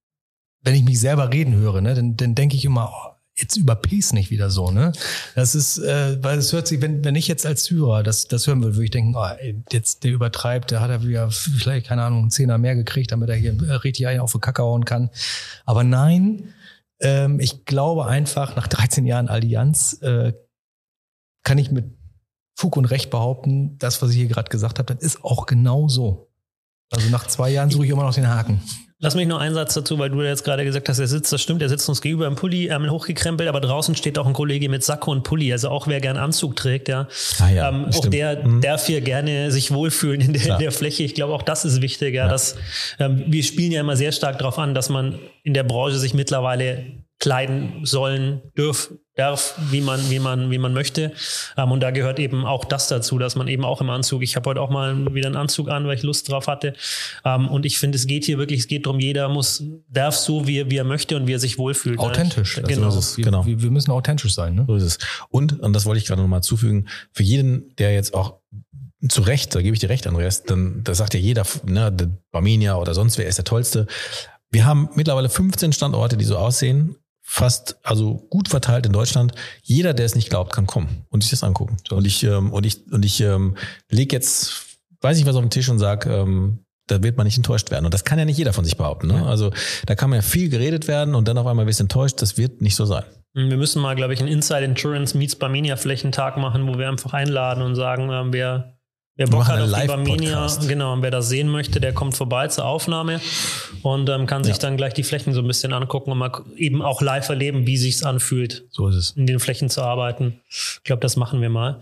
wenn 0.62 0.76
ich 0.76 0.84
mich 0.84 0.99
selber 0.99 1.32
reden 1.32 1.55
höre, 1.55 1.82
ne, 1.82 1.95
dann, 1.95 2.16
dann 2.18 2.36
denke 2.36 2.55
ich 2.55 2.66
immer, 2.66 2.91
oh, 2.93 3.10
jetzt 3.36 3.55
überpies 3.55 4.14
nicht 4.14 4.32
wieder 4.32 4.49
so, 4.49 4.72
ne? 4.72 4.91
Das 5.36 5.55
ist, 5.55 5.78
äh, 5.78 6.22
weil 6.22 6.38
es 6.38 6.51
hört 6.51 6.68
sich, 6.68 6.82
wenn, 6.82 7.03
wenn 7.03 7.16
ich 7.16 7.28
jetzt 7.28 7.45
als 7.45 7.64
Syrer 7.64 8.03
das, 8.03 8.28
das 8.28 8.45
hören 8.47 8.62
würde, 8.62 8.76
würde 8.76 8.86
ich 8.86 8.91
denken, 8.91 9.16
oh, 9.16 9.28
jetzt 9.72 10.03
der 10.03 10.12
übertreibt, 10.12 10.72
der 10.72 10.82
hat 10.82 10.89
er 10.89 11.03
wieder 11.03 11.32
vielleicht, 11.32 11.88
keine 11.88 12.03
Ahnung, 12.03 12.22
einen 12.22 12.32
Zehner 12.32 12.57
mehr 12.57 12.76
gekriegt, 12.76 13.12
damit 13.12 13.30
er 13.30 13.36
hier 13.36 13.55
äh, 13.64 13.74
richtig 13.74 14.07
einen 14.07 14.20
auf 14.20 14.34
die 14.34 14.39
Kacke 14.39 14.62
hauen 14.62 14.86
kann. 14.86 15.10
Aber 15.66 15.84
nein, 15.84 16.53
ähm, 16.99 17.39
ich 17.39 17.66
glaube 17.66 18.05
einfach, 18.05 18.55
nach 18.55 18.68
13 18.68 19.05
Jahren 19.05 19.30
Allianz 19.30 20.01
äh, 20.01 20.34
kann 21.43 21.57
ich 21.57 21.72
mit 21.72 21.86
Fug 22.57 22.76
und 22.76 22.86
Recht 22.86 23.10
behaupten, 23.10 23.78
das, 23.78 24.01
was 24.01 24.12
ich 24.12 24.18
hier 24.18 24.28
gerade 24.28 24.49
gesagt 24.49 24.80
habe, 24.80 24.93
das 24.93 25.03
ist 25.03 25.24
auch 25.24 25.45
genau 25.45 25.88
so. 25.88 26.30
Also 26.91 27.10
nach 27.10 27.28
zwei 27.28 27.51
Jahren 27.51 27.70
suche 27.70 27.86
ich 27.86 27.91
immer 27.91 28.03
noch 28.03 28.14
den 28.14 28.28
Haken. 28.28 28.62
Lass 29.02 29.16
mich 29.16 29.28
noch 29.28 29.39
einen 29.39 29.56
Satz 29.56 29.76
dazu, 29.76 29.97
weil 29.97 30.10
du 30.10 30.22
jetzt 30.22 30.43
gerade 30.43 30.66
gesagt 30.66 30.89
hast, 30.89 31.00
er 31.00 31.08
sitzt, 31.08 31.32
das 31.32 31.41
stimmt, 31.41 31.62
er 31.62 31.70
sitzt 31.70 31.88
uns 31.88 32.02
gegenüber 32.02 32.28
im 32.28 32.36
Pulli, 32.36 32.68
Ärmel 32.68 32.89
hochgekrempelt, 32.89 33.47
aber 33.47 33.62
draußen 33.62 33.95
steht 33.95 34.18
auch 34.20 34.28
ein 34.28 34.34
Kollege 34.34 34.68
mit 34.68 34.84
Sakko 34.84 35.12
und 35.12 35.24
Pulli, 35.24 35.54
also 35.54 35.70
auch 35.70 35.88
wer 35.88 36.02
gern 36.02 36.18
Anzug 36.18 36.58
trägt, 36.58 36.89
ja. 36.89 37.08
Ah 37.39 37.50
ja, 37.50 37.70
ähm, 37.70 37.86
auch 37.93 38.06
der 38.08 38.45
Mhm. 38.45 38.60
darf 38.60 38.88
hier 38.88 39.00
gerne 39.00 39.52
sich 39.52 39.72
wohlfühlen 39.72 40.20
in 40.20 40.34
der, 40.34 40.45
in 40.45 40.58
der 40.60 40.74
Fläche. 40.74 41.04
Ich 41.04 41.16
glaube, 41.16 41.34
auch 41.34 41.43
das 41.43 41.64
ist 41.64 41.82
wichtig, 41.82 42.14
ja. 42.14 42.28
Dass, 42.28 42.58
ähm, 43.00 43.24
wir 43.26 43.43
spielen 43.43 43.72
ja 43.72 43.80
immer 43.80 43.95
sehr 43.95 44.12
stark 44.12 44.38
darauf 44.38 44.60
an, 44.60 44.74
dass 44.74 44.89
man 44.89 45.18
in 45.43 45.54
der 45.54 45.64
Branche 45.64 45.97
sich 45.97 46.14
mittlerweile 46.14 46.84
kleiden 47.20 47.82
sollen, 47.84 48.41
dürf, 48.58 48.91
darf, 49.20 49.55
wie 49.70 49.82
man, 49.82 50.09
wie 50.09 50.20
man, 50.20 50.49
wie 50.51 50.57
man 50.57 50.74
möchte. 50.74 51.11
Ähm, 51.57 51.72
und 51.72 51.82
da 51.82 51.91
gehört 51.91 52.17
eben 52.20 52.45
auch 52.45 52.65
das 52.65 52.88
dazu, 52.88 53.17
dass 53.20 53.36
man 53.36 53.47
eben 53.47 53.63
auch 53.65 53.82
im 53.82 53.89
Anzug, 53.89 54.24
ich 54.24 54.36
habe 54.36 54.49
heute 54.49 54.61
auch 54.61 54.70
mal 54.70 55.13
wieder 55.13 55.28
einen 55.28 55.36
Anzug 55.36 55.70
an, 55.70 55.86
weil 55.86 55.95
ich 55.97 56.03
Lust 56.03 56.30
drauf 56.30 56.47
hatte. 56.47 56.74
Ähm, 57.26 57.47
und 57.49 57.65
ich 57.65 57.78
finde, 57.80 57.97
es 57.97 58.07
geht 58.07 58.26
hier 58.26 58.38
wirklich, 58.38 58.61
es 58.61 58.67
geht 58.67 58.86
darum, 58.86 58.99
jeder 58.99 59.30
muss, 59.30 59.63
darf 59.89 60.15
so, 60.15 60.47
wie, 60.47 60.59
er- 60.59 60.72
wie 60.72 60.78
er 60.78 60.84
möchte 60.84 61.15
und 61.17 61.28
wie 61.28 61.34
er 61.34 61.39
sich 61.39 61.57
wohlfühlt. 61.57 61.99
Authentisch. 61.99 62.57
Ja, 62.57 62.63
Also 62.63 62.76
genau. 62.76 62.89
so 62.89 62.99
ist 62.99 63.09
es. 63.11 63.17
Wir, 63.17 63.26
Genau. 63.26 63.45
wir, 63.45 63.61
wir 63.61 63.72
müssen 63.72 63.91
authentisch 63.91 64.34
sein, 64.34 64.55
ne? 64.55 64.65
So 64.67 64.76
ist 64.76 64.84
es. 64.84 64.97
Und, 65.30 65.59
und 65.59 65.74
das 65.74 65.86
wollte 65.86 65.99
ich 65.99 66.05
gerade 66.07 66.22
nochmal 66.22 66.41
zufügen, 66.41 66.88
für 67.11 67.24
jeden, 67.24 67.76
der 67.78 67.93
jetzt 67.93 68.13
auch 68.13 68.36
zu 69.07 69.22
Recht, 69.22 69.55
da 69.55 69.61
gebe 69.61 69.74
ich 69.74 69.80
dir 69.80 69.89
recht, 69.89 70.07
Andreas, 70.07 70.43
dann 70.43 70.82
da 70.84 70.93
sagt 70.93 71.13
ja 71.13 71.20
jeder, 71.20 71.45
ne, 71.65 71.91
der 71.91 72.09
Barmenia 72.32 72.76
oder 72.76 72.93
sonst 72.93 73.17
wer 73.17 73.28
ist 73.28 73.38
der 73.38 73.45
Tollste. 73.45 73.88
Wir 74.51 74.65
haben 74.65 74.89
mittlerweile 74.95 75.30
15 75.30 75.72
Standorte, 75.74 76.17
die 76.17 76.26
so 76.26 76.38
aussehen, 76.38 76.95
fast, 77.32 77.78
also 77.84 78.26
gut 78.32 78.50
verteilt 78.50 78.88
in 78.88 78.92
Deutschland. 78.92 79.34
Jeder, 79.62 79.94
der 79.94 80.08
es 80.08 80.16
nicht 80.16 80.32
glaubt, 80.32 80.52
kann 80.52 80.66
kommen 80.66 81.06
und 81.10 81.22
sich 81.22 81.30
das 81.30 81.44
angucken. 81.44 81.78
Und 81.92 82.08
ich, 82.08 82.24
ähm, 82.24 82.52
und 82.52 82.66
ich, 82.66 82.92
und 82.92 83.06
ich 83.06 83.22
ähm, 83.22 83.56
leg 83.88 84.12
jetzt, 84.12 84.80
weiß 85.02 85.20
ich 85.20 85.28
was 85.28 85.36
auf 85.36 85.44
den 85.44 85.52
Tisch 85.52 85.70
und 85.70 85.78
sag, 85.78 86.08
ähm, 86.08 86.66
da 86.88 87.04
wird 87.04 87.18
man 87.18 87.28
nicht 87.28 87.38
enttäuscht 87.38 87.70
werden. 87.70 87.86
Und 87.86 87.94
das 87.94 88.04
kann 88.04 88.18
ja 88.18 88.26
nicht 88.26 88.38
jeder 88.38 88.52
von 88.52 88.66
sich 88.66 88.78
behaupten. 88.78 89.08
Ne? 89.08 89.28
Also 89.28 89.52
da 89.86 89.94
kann 89.94 90.10
man 90.10 90.18
ja 90.18 90.22
viel 90.24 90.50
geredet 90.50 90.88
werden 90.88 91.14
und 91.14 91.28
dann 91.28 91.38
auf 91.38 91.46
einmal 91.46 91.68
wirst 91.68 91.80
du 91.80 91.84
enttäuscht. 91.84 92.20
Das 92.20 92.36
wird 92.40 92.62
nicht 92.62 92.76
so 92.76 92.86
sein. 92.86 93.04
Wir 93.36 93.58
müssen 93.58 93.80
mal, 93.80 93.96
glaube 93.96 94.16
ich, 94.16 94.22
einen 94.22 94.30
Inside 94.30 94.66
Insurance 94.66 95.16
Meets 95.16 95.36
Barmenia 95.36 95.76
Flächentag 95.76 96.36
machen, 96.38 96.68
wo 96.68 96.80
wir 96.80 96.90
einfach 96.90 97.14
einladen 97.14 97.62
und 97.62 97.76
sagen, 97.76 98.10
ähm, 98.12 98.34
wer, 99.20 99.28
Bock 99.28 99.39
machen 99.41 99.53
hat 99.53 99.55
einen 99.61 99.74
auf 99.91 100.03
die 100.03 100.15
Live-Podcast. 100.26 100.67
genau, 100.67 100.93
und 100.93 101.01
wer 101.03 101.11
das 101.11 101.30
sehen 101.30 101.49
möchte, 101.49 101.80
der 101.80 101.93
kommt 101.93 102.15
vorbei 102.17 102.47
zur 102.47 102.65
Aufnahme 102.65 103.22
und 103.84 104.09
ähm, 104.09 104.26
kann 104.26 104.43
sich 104.43 104.55
Ja. 104.55 104.61
dann 104.61 104.78
gleich 104.78 104.93
die 104.95 105.03
Flächen 105.03 105.34
so 105.34 105.41
ein 105.41 105.47
bisschen 105.47 105.72
angucken 105.74 106.11
und 106.11 106.17
mal 106.17 106.32
eben 106.55 106.82
auch 106.82 107.01
live 107.01 107.30
erleben, 107.30 107.67
wie 107.67 107.78
sich's 107.78 108.01
anfühlt, 108.03 108.65
So 108.72 108.88
ist 108.88 108.95
es. 108.95 109.11
in 109.11 109.28
den 109.28 109.39
Flächen 109.39 109.70
zu 109.70 109.82
arbeiten. 109.84 110.39
Ich 110.49 110.82
glaube, 110.84 111.01
das 111.01 111.15
machen 111.15 111.41
wir 111.41 111.49
mal. 111.49 111.80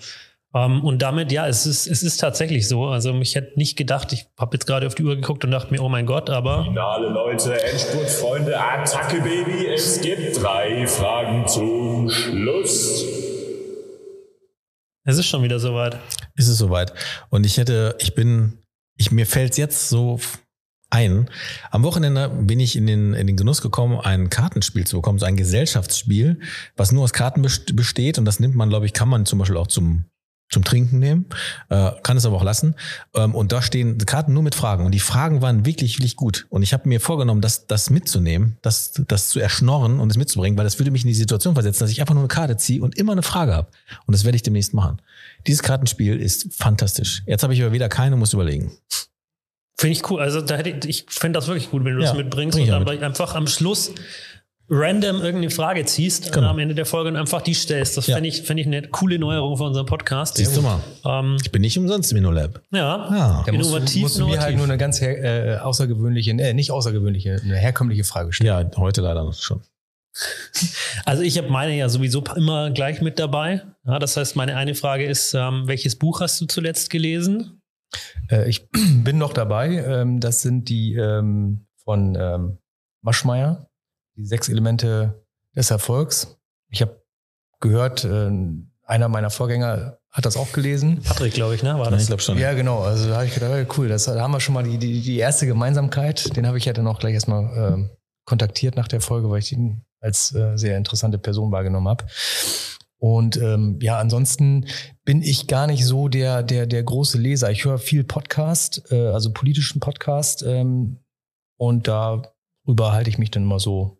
Ähm, 0.55 0.83
und 0.83 1.01
damit, 1.01 1.31
ja, 1.33 1.45
es 1.47 1.65
ist, 1.65 1.87
es 1.87 2.03
ist 2.03 2.17
tatsächlich 2.17 2.67
so. 2.69 2.85
Also 2.85 3.13
ich 3.19 3.35
hätte 3.35 3.59
nicht 3.59 3.77
gedacht, 3.77 4.13
ich 4.13 4.27
habe 4.39 4.55
jetzt 4.55 4.65
gerade 4.65 4.87
auf 4.87 4.95
die 4.95 5.03
Uhr 5.03 5.15
geguckt 5.15 5.43
und 5.43 5.51
dachte 5.51 5.71
mir, 5.73 5.81
oh 5.83 5.89
mein 5.89 6.05
Gott, 6.05 6.29
aber 6.29 6.63
Finale, 6.63 7.09
Leute, 7.09 7.61
Endspurt, 7.61 8.09
Freunde, 8.09 8.57
Attacke, 8.57 9.17
Baby. 9.21 9.67
Es 9.67 9.99
gibt 10.01 10.41
drei 10.41 10.87
Fragen 10.87 11.45
zum 11.47 12.09
Schluss. 12.09 13.03
Es 15.07 15.17
ist 15.17 15.25
schon 15.25 15.41
wieder 15.41 15.59
soweit. 15.59 15.97
ist 16.35 16.47
es 16.47 16.57
soweit. 16.57 16.93
Und 17.29 17.45
ich 17.45 17.57
hätte, 17.57 17.95
ich 17.99 18.13
bin, 18.13 18.59
ich, 18.97 19.11
mir 19.11 19.25
fällt 19.25 19.57
jetzt 19.57 19.89
so 19.89 20.19
ein. 20.89 21.29
Am 21.71 21.83
Wochenende 21.83 22.29
bin 22.29 22.59
ich 22.59 22.75
in 22.75 22.87
den, 22.87 23.13
in 23.13 23.27
den 23.27 23.35
Genuss 23.37 23.61
gekommen, 23.61 23.99
ein 23.99 24.29
Kartenspiel 24.29 24.85
zu 24.85 24.97
bekommen, 24.97 25.19
so 25.19 25.25
ein 25.25 25.35
Gesellschaftsspiel, 25.37 26.39
was 26.75 26.91
nur 26.91 27.03
aus 27.03 27.13
Karten 27.13 27.41
best- 27.41 27.75
besteht. 27.75 28.17
Und 28.19 28.25
das 28.25 28.39
nimmt 28.39 28.55
man, 28.55 28.69
glaube 28.69 28.85
ich, 28.85 28.93
kann 28.93 29.09
man 29.09 29.25
zum 29.25 29.39
Beispiel 29.39 29.57
auch 29.57 29.67
zum, 29.67 30.05
zum 30.49 30.63
Trinken 30.63 30.99
nehmen, 30.99 31.25
äh, 31.69 31.91
kann 32.03 32.17
es 32.17 32.25
aber 32.25 32.37
auch 32.37 32.43
lassen. 32.43 32.75
Ähm, 33.13 33.35
und 33.35 33.51
da 33.51 33.61
stehen 33.61 33.97
Karten 33.97 34.33
nur 34.33 34.43
mit 34.43 34.55
Fragen. 34.55 34.85
Und 34.85 34.93
die 34.93 34.99
Fragen 34.99 35.41
waren 35.41 35.65
wirklich, 35.65 35.97
wirklich 35.97 36.15
gut. 36.15 36.47
Und 36.49 36.63
ich 36.63 36.73
habe 36.73 36.87
mir 36.87 37.01
vorgenommen, 37.01 37.41
das, 37.41 37.67
das 37.67 37.89
mitzunehmen, 37.89 38.57
das, 38.61 38.93
das 39.07 39.29
zu 39.29 39.39
erschnorren 39.39 39.99
und 39.99 40.09
es 40.09 40.17
mitzubringen, 40.17 40.57
weil 40.57 40.63
das 40.63 40.79
würde 40.79 40.91
mich 40.91 41.03
in 41.03 41.09
die 41.09 41.13
Situation 41.13 41.53
versetzen, 41.53 41.79
dass 41.79 41.91
ich 41.91 41.99
einfach 41.99 42.13
nur 42.13 42.23
eine 42.23 42.29
Karte 42.29 42.57
ziehe 42.57 42.81
und 42.81 42.97
immer 42.97 43.11
eine 43.11 43.23
Frage 43.23 43.53
habe. 43.53 43.67
Und 44.05 44.13
das 44.13 44.23
werde 44.23 44.37
ich 44.37 44.43
demnächst 44.43 44.73
machen. 44.73 45.01
Dieses 45.45 45.63
Kartenspiel 45.63 46.19
ist 46.19 46.53
fantastisch. 46.53 47.23
Jetzt 47.25 47.43
habe 47.43 47.53
ich 47.53 47.61
aber 47.61 47.73
wieder 47.73 47.89
keine, 47.89 48.15
muss 48.15 48.33
überlegen. 48.33 48.71
Finde 49.79 49.93
ich 49.93 50.09
cool. 50.09 50.19
Also 50.19 50.41
da 50.41 50.55
hätte 50.55 50.69
ich, 50.69 50.85
ich 50.87 51.05
fände 51.09 51.37
das 51.37 51.47
wirklich 51.47 51.69
gut, 51.69 51.83
wenn 51.85 51.95
du 51.95 52.01
Ja, 52.01 52.09
das 52.09 52.17
mitbringst 52.17 52.57
und 52.57 52.67
dann 52.67 52.87
einfach 52.87 53.35
am 53.35 53.45
Schluss 53.45 53.91
random 54.69 55.17
irgendeine 55.17 55.49
Frage 55.49 55.85
ziehst 55.85 56.31
Genau. 56.33 56.47
äh, 56.47 56.49
am 56.49 56.59
Ende 56.59 56.75
der 56.75 56.85
Folge 56.85 57.09
und 57.09 57.15
einfach 57.15 57.41
die 57.41 57.53
stellst. 57.53 57.95
Das 57.97 58.07
Ja. 58.07 58.15
fände 58.15 58.27
ich, 58.29 58.41
fände 58.41 58.61
ich 58.61 58.67
eine 58.67 58.81
coole 58.89 59.17
Neuerung 59.17 59.55
für 59.57 59.63
unseren 59.63 59.85
Podcast. 59.85 60.37
Siehst 60.37 60.57
du 60.57 60.61
mal. 60.61 60.79
Ähm, 61.05 61.37
Ich 61.41 61.51
bin 61.51 61.61
nicht 61.61 61.77
umsonst 61.77 62.11
im 62.11 62.17
InnoLab. 62.17 62.61
ja. 62.71 62.95
Ah. 62.95 63.43
Da 63.45 63.51
musst 63.53 63.69
Innovativ, 63.69 63.93
du, 63.93 63.99
musst 64.01 64.15
du 64.17 64.19
mir 64.21 64.25
innovativ. 64.33 64.43
halt 64.45 64.55
nur 64.57 64.65
eine 64.65 64.77
ganz 64.77 64.99
her, 65.01 65.23
äh, 65.23 65.57
außergewöhnliche, 65.59 66.31
äh, 66.31 66.53
nicht 66.53 66.71
außergewöhnliche, 66.71 67.39
eine 67.43 67.55
herkömmliche 67.55 68.03
Frage 68.03 68.33
stellen. 68.33 68.69
Ja, 68.71 68.77
heute 68.77 69.01
leider 69.01 69.23
noch 69.23 69.33
schon. 69.33 69.61
Also 71.05 71.21
ich 71.23 71.37
habe 71.37 71.49
meine 71.49 71.75
ja 71.77 71.87
sowieso 71.89 72.23
immer 72.35 72.71
gleich 72.71 73.01
mit 73.01 73.19
dabei. 73.19 73.61
Ja, 73.85 73.99
das 73.99 74.17
heißt, 74.17 74.35
meine 74.35 74.55
eine 74.57 74.73
Frage 74.75 75.05
ist, 75.05 75.33
ähm, 75.33 75.63
welches 75.67 75.95
Buch 75.95 76.19
hast 76.21 76.41
du 76.41 76.45
zuletzt 76.45 76.89
gelesen? 76.89 77.61
Äh, 78.29 78.49
ich 78.49 78.67
bin 78.71 79.17
noch 79.17 79.31
dabei. 79.33 79.75
Ähm, 79.85 80.19
das 80.19 80.41
sind 80.41 80.67
die 80.69 80.95
ähm, 80.95 81.67
von 81.83 82.17
ähm, 82.19 82.57
Maschmeyer, 83.03 83.69
die 84.17 84.25
sechs 84.25 84.49
Elemente 84.49 85.23
des 85.55 85.71
Erfolgs. 85.71 86.37
Ich 86.69 86.81
habe 86.81 87.01
gehört, 87.59 88.03
äh, 88.03 88.29
einer 88.83 89.07
meiner 89.09 89.29
Vorgänger 89.29 89.99
hat 90.11 90.25
das 90.25 90.37
auch 90.37 90.51
gelesen. 90.51 91.01
Patrick, 91.03 91.33
glaube 91.33 91.53
ich, 91.55 91.61
ne? 91.63 91.77
War 91.77 91.85
Ja, 91.85 91.91
das? 91.91 92.01
ich 92.01 92.07
glaube 92.07 92.21
schon. 92.23 92.37
Ja, 92.37 92.53
genau. 92.53 92.79
Also 92.79 93.09
da 93.09 93.15
habe 93.15 93.25
ich 93.25 93.33
gedacht, 93.33 93.77
cool, 93.77 93.87
das, 93.87 94.05
da 94.05 94.19
haben 94.19 94.31
wir 94.31 94.39
schon 94.39 94.53
mal 94.55 94.63
die, 94.63 94.77
die, 94.77 95.01
die 95.01 95.17
erste 95.17 95.45
Gemeinsamkeit. 95.45 96.35
Den 96.35 96.47
habe 96.47 96.57
ich 96.57 96.65
ja 96.65 96.73
dann 96.73 96.87
auch 96.87 96.99
gleich 96.99 97.13
erstmal 97.13 97.73
ähm, 97.73 97.89
kontaktiert 98.25 98.75
nach 98.75 98.87
der 98.87 99.01
Folge, 99.01 99.29
weil 99.29 99.39
ich 99.39 99.51
ihn 99.51 99.83
als 99.99 100.33
äh, 100.33 100.57
sehr 100.57 100.77
interessante 100.77 101.17
Person 101.17 101.51
wahrgenommen 101.51 101.87
habe. 101.87 102.05
Und 102.99 103.37
ähm, 103.37 103.77
ja, 103.81 103.99
ansonsten 103.99 104.65
bin 105.05 105.21
ich 105.21 105.47
gar 105.47 105.67
nicht 105.67 105.85
so 105.85 106.07
der, 106.07 106.41
der, 106.41 106.65
der 106.65 106.81
große 106.83 107.19
Leser. 107.19 107.51
Ich 107.51 107.63
höre 107.65 107.77
viel 107.77 108.03
Podcast, 108.03 108.91
äh, 108.91 109.07
also 109.09 109.31
politischen 109.31 109.79
Podcast. 109.79 110.41
Ähm, 110.41 110.97
und 111.57 111.87
darüber 111.87 112.91
halte 112.93 113.09
ich 113.11 113.19
mich 113.19 113.29
dann 113.29 113.43
immer 113.43 113.59
so 113.59 113.96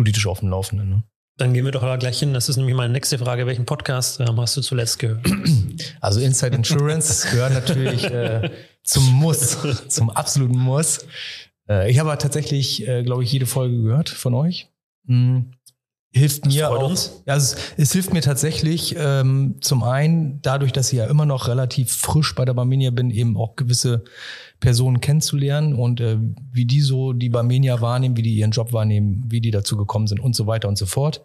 politisch 0.00 0.26
auf 0.26 0.40
dem 0.40 0.48
Laufenden. 0.48 0.88
Ne? 0.88 1.02
Dann 1.36 1.52
gehen 1.52 1.66
wir 1.66 1.72
doch 1.72 1.82
aber 1.82 1.98
gleich 1.98 2.18
hin. 2.18 2.32
Das 2.32 2.48
ist 2.48 2.56
nämlich 2.56 2.74
meine 2.74 2.90
nächste 2.90 3.18
Frage. 3.18 3.46
Welchen 3.46 3.66
Podcast 3.66 4.18
ähm, 4.18 4.40
hast 4.40 4.56
du 4.56 4.62
zuletzt 4.62 4.98
gehört? 4.98 5.26
Also 6.00 6.20
Inside 6.20 6.56
Insurance 6.56 7.28
gehört 7.30 7.52
natürlich 7.52 8.04
äh, 8.04 8.50
zum 8.82 9.04
Muss, 9.12 9.58
zum 9.88 10.08
absoluten 10.08 10.58
Muss. 10.58 11.06
Äh, 11.68 11.90
ich 11.90 11.98
habe 11.98 12.08
aber 12.10 12.18
tatsächlich, 12.18 12.88
äh, 12.88 13.02
glaube 13.02 13.24
ich, 13.24 13.32
jede 13.32 13.44
Folge 13.44 13.82
gehört 13.82 14.08
von 14.08 14.32
euch. 14.32 14.68
Hm, 15.06 15.52
hilft 16.12 16.46
mir 16.46 16.66
freut 16.66 16.80
auch. 16.80 16.90
uns. 16.90 17.22
Ja, 17.26 17.36
es, 17.36 17.56
es 17.76 17.92
hilft 17.92 18.12
mir 18.12 18.20
tatsächlich 18.20 18.96
ähm, 18.98 19.56
zum 19.60 19.82
einen 19.82 20.40
dadurch, 20.42 20.72
dass 20.72 20.92
ich 20.92 20.98
ja 20.98 21.06
immer 21.06 21.26
noch 21.26 21.48
relativ 21.48 21.92
frisch 21.92 22.34
bei 22.34 22.44
der 22.44 22.54
Barmenia 22.54 22.90
bin, 22.90 23.10
eben 23.10 23.36
auch 23.36 23.56
gewisse 23.56 24.04
Personen 24.58 25.00
kennenzulernen 25.00 25.74
und 25.74 26.00
äh, 26.00 26.18
wie 26.52 26.66
die 26.66 26.80
so 26.80 27.12
die 27.12 27.28
Barmenia 27.28 27.80
wahrnehmen, 27.80 28.16
wie 28.16 28.22
die 28.22 28.34
ihren 28.34 28.50
Job 28.50 28.72
wahrnehmen, 28.72 29.24
wie 29.28 29.40
die 29.40 29.50
dazu 29.50 29.76
gekommen 29.76 30.06
sind 30.06 30.20
und 30.20 30.34
so 30.34 30.46
weiter 30.46 30.68
und 30.68 30.76
so 30.76 30.86
fort. 30.86 31.22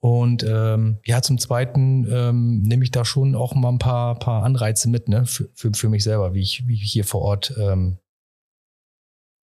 Und 0.00 0.44
ähm, 0.44 0.98
ja, 1.04 1.22
zum 1.22 1.38
Zweiten 1.38 2.06
ähm, 2.08 2.62
nehme 2.62 2.84
ich 2.84 2.92
da 2.92 3.04
schon 3.04 3.34
auch 3.34 3.56
mal 3.56 3.70
ein 3.70 3.80
paar, 3.80 4.16
paar 4.18 4.44
Anreize 4.44 4.88
mit, 4.88 5.08
ne, 5.08 5.26
für, 5.26 5.48
für, 5.54 5.72
für 5.74 5.88
mich 5.88 6.04
selber, 6.04 6.34
wie 6.34 6.40
ich, 6.40 6.68
wie 6.68 6.74
ich 6.74 6.92
hier 6.92 7.04
vor 7.04 7.22
Ort 7.22 7.52
ähm, 7.58 7.98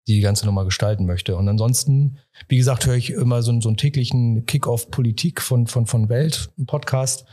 die 0.07 0.19
ganze 0.19 0.45
Nummer 0.45 0.65
gestalten 0.65 1.05
möchte. 1.05 1.35
Und 1.35 1.47
ansonsten, 1.49 2.17
wie 2.47 2.57
gesagt, 2.57 2.85
höre 2.85 2.95
ich 2.95 3.09
immer 3.11 3.41
so, 3.41 3.51
einen- 3.51 3.61
so 3.61 3.69
einen 3.69 3.77
täglichen 3.77 4.45
Kick-Off-Politik 4.45 5.41
von, 5.41 5.65
von, 5.67 5.87
von 5.87 6.09
Welt, 6.09 6.51
einen 6.57 6.67
Podcast. 6.67 7.25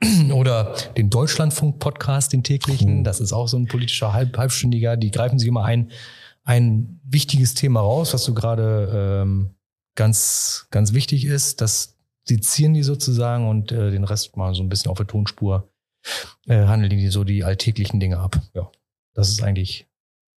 Oder 0.32 0.74
den 0.96 1.10
Deutschlandfunk-Podcast, 1.10 2.32
den 2.32 2.44
täglichen. 2.44 3.02
Das 3.04 3.18
ist 3.20 3.32
auch 3.32 3.48
so 3.48 3.56
ein 3.56 3.66
politischer 3.66 4.12
Halb, 4.12 4.38
Halbstündiger. 4.38 4.96
Die 4.96 5.10
greifen 5.10 5.38
sich 5.40 5.48
immer 5.48 5.64
ein, 5.64 5.90
ein 6.44 7.00
wichtiges 7.04 7.54
Thema 7.54 7.80
raus, 7.80 8.14
was 8.14 8.24
so 8.24 8.32
gerade 8.32 9.20
ähm, 9.22 9.50
ganz, 9.96 10.68
ganz 10.70 10.92
wichtig 10.92 11.24
ist. 11.24 11.60
Das 11.60 11.96
sezieren 12.24 12.74
die 12.74 12.84
sozusagen 12.84 13.48
und 13.48 13.72
äh, 13.72 13.90
den 13.90 14.04
Rest 14.04 14.36
mal 14.36 14.54
so 14.54 14.62
ein 14.62 14.68
bisschen 14.68 14.90
auf 14.90 14.98
der 14.98 15.06
Tonspur 15.08 15.68
äh, 16.46 16.64
handeln 16.66 16.90
die 16.90 17.08
so 17.08 17.24
die 17.24 17.42
alltäglichen 17.44 17.98
Dinge 17.98 18.18
ab. 18.18 18.40
Ja, 18.54 18.70
das 19.14 19.30
ist 19.30 19.42
eigentlich 19.42 19.86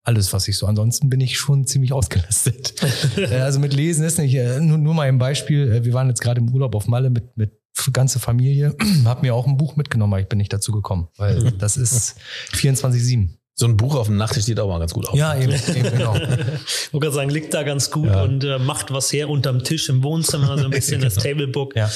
alles, 0.03 0.33
was 0.33 0.47
ich 0.47 0.57
so. 0.57 0.65
Ansonsten 0.65 1.09
bin 1.09 1.21
ich 1.21 1.37
schon 1.37 1.65
ziemlich 1.65 1.93
ausgelastet. 1.93 2.73
Äh, 3.17 3.35
also 3.41 3.59
mit 3.59 3.73
Lesen 3.73 4.03
ist 4.05 4.17
nicht, 4.17 4.33
äh, 4.35 4.59
nur, 4.59 4.77
nur 4.77 4.93
mal 4.93 5.07
ein 5.07 5.17
Beispiel. 5.17 5.71
Äh, 5.71 5.85
Wir 5.85 5.93
waren 5.93 6.07
jetzt 6.07 6.21
gerade 6.21 6.39
im 6.41 6.49
Urlaub 6.53 6.75
auf 6.75 6.87
Malle 6.87 7.09
mit, 7.09 7.35
mit 7.37 7.51
ganze 7.93 8.19
Familie. 8.19 8.75
Hab 9.05 9.21
mir 9.21 9.35
auch 9.35 9.45
ein 9.47 9.57
Buch 9.57 9.75
mitgenommen, 9.75 10.13
aber 10.13 10.21
ich 10.21 10.27
bin 10.27 10.37
nicht 10.37 10.53
dazu 10.53 10.71
gekommen, 10.71 11.07
weil 11.17 11.51
das 11.53 11.77
ist 11.77 12.15
24-7. 12.53 13.29
So 13.53 13.65
ein 13.67 13.77
Buch 13.77 13.95
auf 13.95 14.07
dem 14.07 14.17
Nachttisch 14.17 14.45
sieht 14.45 14.59
auch 14.59 14.67
mal 14.69 14.79
ganz 14.79 14.93
gut 14.93 15.07
aus. 15.07 15.17
Ja, 15.17 15.35
eben, 15.35 15.51
eben 15.51 15.91
genau. 15.91 16.15
Ich 16.15 16.93
wollte 16.93 17.05
gerade 17.05 17.15
sagen, 17.15 17.29
liegt 17.29 17.53
da 17.53 17.63
ganz 17.63 17.91
gut 17.91 18.07
Ja. 18.07 18.23
und 18.23 18.43
äh, 18.43 18.57
macht 18.59 18.91
was 18.91 19.11
her 19.13 19.29
unterm 19.29 19.63
Tisch 19.63 19.89
im 19.89 20.03
Wohnzimmer, 20.03 20.57
so 20.57 20.65
ein 20.65 20.71
bisschen 20.71 21.01
das 21.01 21.15
Tablebook. 21.15 21.75
Ja. 21.75 21.89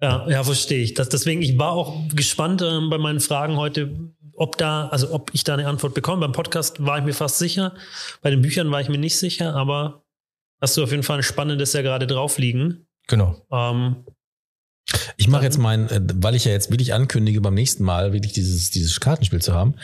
Ja, 0.00 0.28
ja, 0.28 0.44
verstehe 0.44 0.82
ich. 0.82 0.94
Das, 0.94 1.08
deswegen, 1.08 1.40
ich 1.42 1.56
war 1.58 1.72
auch 1.72 1.96
gespannt 2.14 2.62
ähm, 2.62 2.90
bei 2.90 2.98
meinen 2.98 3.20
Fragen 3.20 3.56
heute, 3.56 3.90
ob 4.36 4.58
da, 4.58 4.88
also 4.88 5.12
ob 5.12 5.30
ich 5.32 5.44
da 5.44 5.54
eine 5.54 5.66
Antwort 5.66 5.94
bekomme. 5.94 6.20
Beim 6.20 6.32
Podcast 6.32 6.84
war 6.84 6.98
ich 6.98 7.04
mir 7.04 7.14
fast 7.14 7.38
sicher. 7.38 7.74
Bei 8.22 8.30
den 8.30 8.42
Büchern 8.42 8.70
war 8.70 8.80
ich 8.80 8.88
mir 8.88 8.98
nicht 8.98 9.18
sicher, 9.18 9.54
aber 9.54 10.02
hast 10.60 10.76
du 10.76 10.82
auf 10.82 10.90
jeden 10.90 11.02
Fall 11.02 11.18
ein 11.18 11.22
spannendes 11.22 11.72
ja 11.72 11.82
gerade 11.82 12.06
drauf 12.06 12.38
liegen. 12.38 12.86
Genau. 13.06 13.36
Ähm, 13.52 14.04
Ich 15.16 15.28
mache 15.28 15.44
jetzt 15.44 15.58
mein, 15.58 15.88
äh, 15.88 16.00
weil 16.16 16.34
ich 16.34 16.44
ja 16.44 16.52
jetzt 16.52 16.70
wirklich 16.70 16.92
ankündige, 16.92 17.40
beim 17.40 17.54
nächsten 17.54 17.84
Mal 17.84 18.12
wirklich 18.12 18.32
dieses, 18.32 18.70
dieses 18.70 19.00
Kartenspiel 19.00 19.40
zu 19.40 19.54
haben, 19.54 19.74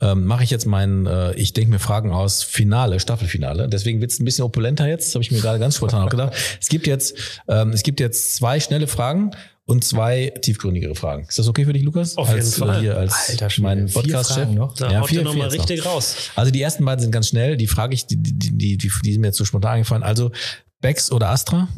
ähm, 0.00 0.26
mache 0.26 0.44
ich 0.44 0.50
jetzt 0.50 0.66
mein, 0.66 1.06
äh, 1.06 1.32
ich 1.34 1.52
denke 1.54 1.70
mir 1.70 1.78
Fragen 1.78 2.12
aus 2.12 2.42
Finale, 2.42 3.00
Staffelfinale. 3.00 3.68
Deswegen 3.68 4.00
wird 4.00 4.10
es 4.12 4.20
ein 4.20 4.24
bisschen 4.24 4.44
opulenter 4.44 4.86
jetzt, 4.86 5.14
habe 5.14 5.22
ich 5.22 5.30
mir 5.30 5.40
gerade 5.40 5.58
ganz 5.58 5.76
spontan 5.76 6.02
auch 6.02 6.10
gedacht. 6.10 6.34
Es 6.60 6.68
gibt 6.68 6.86
jetzt, 6.86 7.42
ähm, 7.48 7.70
es 7.70 7.82
gibt 7.82 8.00
jetzt 8.00 8.36
zwei 8.36 8.60
schnelle 8.60 8.86
Fragen 8.86 9.30
und 9.70 9.84
zwei 9.84 10.30
tiefgründigere 10.42 10.94
Fragen. 10.94 11.24
Ist 11.28 11.38
das 11.38 11.46
okay 11.48 11.64
für 11.64 11.72
dich, 11.72 11.82
Lukas? 11.84 12.16
Auf 12.16 12.28
jeden 12.28 12.40
als, 12.40 12.58
Fall. 12.58 12.76
Äh, 12.78 12.80
hier 12.80 12.96
als 12.96 13.30
Alter 13.30 13.50
Schwede, 13.50 13.62
mein 13.68 13.90
Podcast-Chef. 13.90 14.36
Fragen 14.36 14.54
noch? 14.54 14.74
da 14.74 14.90
Ja, 14.90 15.00
haut 15.00 15.08
vier- 15.08 15.22
nochmal 15.22 15.44
jetzt 15.48 15.56
noch. 15.58 15.68
richtig 15.68 15.86
raus. 15.86 16.16
Also 16.34 16.50
die 16.50 16.60
ersten 16.60 16.84
beiden 16.84 17.00
sind 17.00 17.12
ganz 17.12 17.28
schnell. 17.28 17.56
Die 17.56 17.66
frage 17.66 17.94
ich, 17.94 18.06
die, 18.06 18.16
die, 18.16 18.32
die, 18.36 18.76
die, 18.76 18.76
die 18.76 19.12
sind 19.12 19.20
mir 19.20 19.28
jetzt 19.28 19.36
so 19.38 19.44
spontan 19.44 19.74
eingefallen. 19.74 20.02
Also 20.02 20.32
Bex 20.80 21.12
oder 21.12 21.30
Astra? 21.30 21.68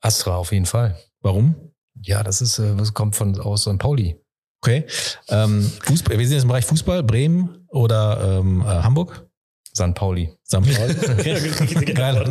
Astra 0.00 0.36
auf 0.36 0.52
jeden 0.52 0.66
Fall. 0.66 0.98
Warum? 1.20 1.54
Ja, 2.02 2.22
das 2.22 2.40
ist, 2.42 2.58
äh, 2.58 2.78
was 2.78 2.92
kommt 2.94 3.16
von 3.16 3.38
aus 3.40 3.62
St. 3.62 3.78
Pauli. 3.78 4.16
Okay. 4.62 4.84
Ähm, 5.28 5.70
Fußball, 5.82 6.18
wir 6.18 6.26
sind 6.26 6.34
jetzt 6.36 6.42
im 6.42 6.48
Bereich 6.48 6.64
Fußball, 6.66 7.02
Bremen 7.02 7.66
oder 7.68 8.38
ähm, 8.40 8.60
äh, 8.62 8.64
Hamburg? 8.64 9.23
St. 9.76 9.94
Pauli. 9.94 10.30
St. 10.46 10.60
Paul. 10.62 10.96
Okay. 11.18 11.92
Geil. 11.94 12.30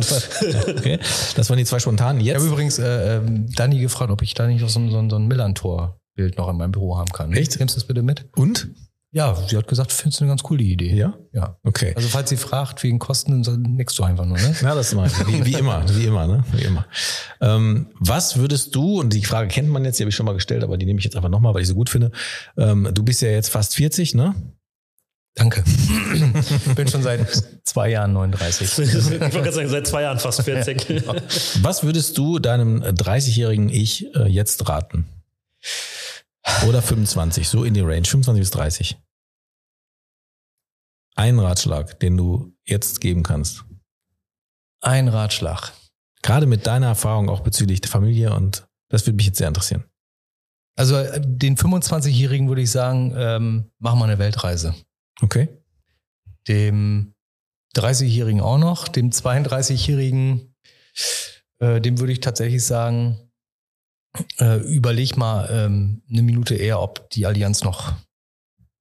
Okay. 0.76 0.98
Das 1.36 1.48
waren 1.50 1.58
die 1.58 1.64
zwei 1.64 1.78
spontanen. 1.78 2.20
Ich 2.22 2.30
habe 2.30 2.38
Jetzt. 2.40 2.50
übrigens 2.50 2.78
äh, 2.78 3.16
ähm, 3.16 3.46
Dani 3.54 3.78
gefragt, 3.80 4.10
ob 4.10 4.22
ich 4.22 4.32
da 4.34 4.46
nicht 4.46 4.62
noch 4.62 4.68
so, 4.70 4.80
ein- 4.80 4.90
so, 4.90 5.08
so 5.10 5.16
ein 5.16 5.26
Millantor-Bild 5.26 6.38
noch 6.38 6.48
in 6.48 6.56
meinem 6.56 6.72
Büro 6.72 6.96
haben 6.96 7.10
kann. 7.12 7.32
Echt? 7.32 7.58
Nimmst 7.58 7.76
du 7.76 7.80
das 7.80 7.86
bitte 7.86 8.02
mit? 8.02 8.26
Und? 8.36 8.68
Ja, 9.12 9.36
sie 9.46 9.56
hat 9.56 9.68
gesagt, 9.68 9.92
findest 9.92 10.18
du 10.20 10.24
eine 10.24 10.32
ganz 10.32 10.42
coole 10.42 10.64
Idee. 10.64 10.92
Ja? 10.96 11.14
Ja. 11.32 11.56
Okay. 11.62 11.92
Also 11.94 12.08
falls 12.08 12.30
sie 12.30 12.36
fragt 12.36 12.82
wegen 12.82 12.98
Kosten, 12.98 13.44
dann 13.44 13.62
nix 13.62 13.94
du 13.94 14.02
einfach 14.02 14.24
nur, 14.24 14.38
ne? 14.38 14.56
Ja, 14.62 14.74
das 14.74 14.88
ist 14.88 14.94
mal, 14.94 15.08
wie, 15.28 15.44
wie 15.46 15.52
immer, 15.52 15.84
wie 15.88 16.06
immer, 16.06 16.26
ne? 16.26 16.44
Wie 16.50 16.62
immer. 16.64 16.84
Ähm, 17.40 17.86
was 18.00 18.38
würdest 18.38 18.74
du, 18.74 18.98
und 19.00 19.12
die 19.12 19.22
Frage 19.24 19.46
kennt 19.48 19.68
man 19.68 19.84
jetzt, 19.84 20.00
die 20.00 20.02
habe 20.02 20.08
ich 20.10 20.16
schon 20.16 20.26
mal 20.26 20.32
gestellt, 20.32 20.64
aber 20.64 20.78
die 20.78 20.86
nehme 20.86 20.98
ich 20.98 21.04
jetzt 21.04 21.14
einfach 21.14 21.28
nochmal, 21.28 21.54
weil 21.54 21.62
ich 21.62 21.68
sie 21.68 21.74
gut 21.74 21.90
finde. 21.90 22.10
Ähm, 22.58 22.88
du 22.92 23.04
bist 23.04 23.22
ja 23.22 23.28
jetzt 23.28 23.50
fast 23.50 23.76
40, 23.76 24.14
ne? 24.16 24.34
Danke. 25.34 25.64
Bin 26.76 26.86
schon 26.86 27.02
seit 27.02 27.28
zwei 27.64 27.90
Jahren 27.90 28.12
39. 28.12 28.78
ich 28.78 28.94
wollte 28.94 29.30
gerade 29.30 29.52
sagen, 29.52 29.68
seit 29.68 29.86
zwei 29.86 30.02
Jahren 30.02 30.18
fast 30.18 30.42
40. 30.42 31.06
Was 31.62 31.82
würdest 31.82 32.16
du 32.16 32.38
deinem 32.38 32.82
30-jährigen 32.82 33.68
Ich 33.68 34.14
äh, 34.14 34.28
jetzt 34.28 34.68
raten? 34.68 35.06
Oder 36.68 36.82
25, 36.82 37.48
so 37.48 37.64
in 37.64 37.74
die 37.74 37.80
Range, 37.80 38.04
25 38.04 38.40
bis 38.40 38.50
30. 38.50 38.98
Ein 41.16 41.38
Ratschlag, 41.38 41.98
den 42.00 42.16
du 42.16 42.52
jetzt 42.64 43.00
geben 43.00 43.22
kannst. 43.22 43.64
Ein 44.80 45.08
Ratschlag. 45.08 45.72
Gerade 46.22 46.46
mit 46.46 46.66
deiner 46.66 46.86
Erfahrung 46.86 47.28
auch 47.28 47.40
bezüglich 47.40 47.80
der 47.80 47.90
Familie 47.90 48.32
und 48.34 48.66
das 48.88 49.06
würde 49.06 49.16
mich 49.16 49.26
jetzt 49.26 49.38
sehr 49.38 49.48
interessieren. 49.48 49.84
Also 50.76 50.96
äh, 50.96 51.20
den 51.20 51.56
25-Jährigen 51.56 52.48
würde 52.48 52.62
ich 52.62 52.70
sagen, 52.70 53.14
ähm, 53.16 53.70
mach 53.78 53.94
mal 53.94 54.04
eine 54.04 54.18
Weltreise. 54.18 54.74
Okay? 55.20 55.48
Dem 56.48 57.14
30-Jährigen 57.76 58.40
auch 58.40 58.58
noch, 58.58 58.88
dem 58.88 59.10
32-Jährigen, 59.10 60.54
äh, 61.58 61.80
dem 61.80 61.98
würde 61.98 62.12
ich 62.12 62.20
tatsächlich 62.20 62.64
sagen, 62.64 63.30
äh, 64.38 64.58
überleg 64.60 65.16
mal 65.16 65.48
ähm, 65.50 66.02
eine 66.08 66.22
Minute 66.22 66.54
eher, 66.54 66.80
ob 66.80 67.10
die 67.10 67.26
Allianz 67.26 67.64
noch 67.64 67.94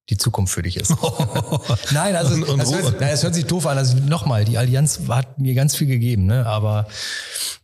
die 0.09 0.17
Zukunft 0.17 0.53
für 0.53 0.61
dich 0.61 0.77
ist. 0.77 0.91
Nein, 1.91 2.15
also 2.15 2.35
Und- 2.35 2.43
und 2.49 2.59
das, 2.59 2.73
hört, 2.73 2.99
nein, 2.99 3.11
das 3.11 3.23
hört 3.23 3.33
sich 3.33 3.45
doof 3.45 3.65
an. 3.67 3.77
Also 3.77 3.97
nochmal, 3.97 4.43
die 4.45 4.57
Allianz 4.57 4.99
hat 5.07 5.39
mir 5.39 5.53
ganz 5.55 5.75
viel 5.75 5.87
gegeben, 5.87 6.25
ne? 6.25 6.45
aber 6.45 6.87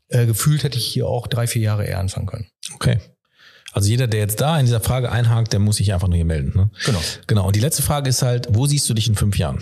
äh, 0.08 0.26
gefühlt 0.26 0.64
hätte 0.64 0.78
ich 0.78 0.88
hier 0.88 1.08
auch 1.08 1.28
drei, 1.28 1.48
vier 1.48 1.62
Jahre 1.62 1.86
eher 1.86 2.00
anfangen 2.00 2.28
können. 2.28 2.48
Okay. 2.74 3.00
Also 3.72 3.90
jeder, 3.90 4.08
der 4.08 4.20
jetzt 4.22 4.42
da 4.42 4.60
in 4.60 4.66
dieser 4.66 4.80
Frage 4.82 5.12
einhakt, 5.12 5.54
der 5.54 5.60
muss 5.60 5.78
sich 5.78 5.94
einfach 5.94 6.08
nur 6.08 6.16
hier 6.16 6.26
melden. 6.26 6.54
Ne? 6.56 6.72
Genau. 6.86 7.02
Genau. 7.28 7.48
Und 7.48 7.56
die 7.56 7.60
letzte 7.60 7.84
Frage 7.84 8.10
ist 8.10 8.22
halt, 8.24 8.48
wo 8.50 8.66
siehst 8.66 8.90
du 8.90 8.94
dich 8.94 9.08
in 9.08 9.16
fünf 9.16 9.38
Jahren? 9.38 9.62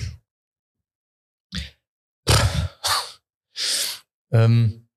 Ähm, 4.32 4.88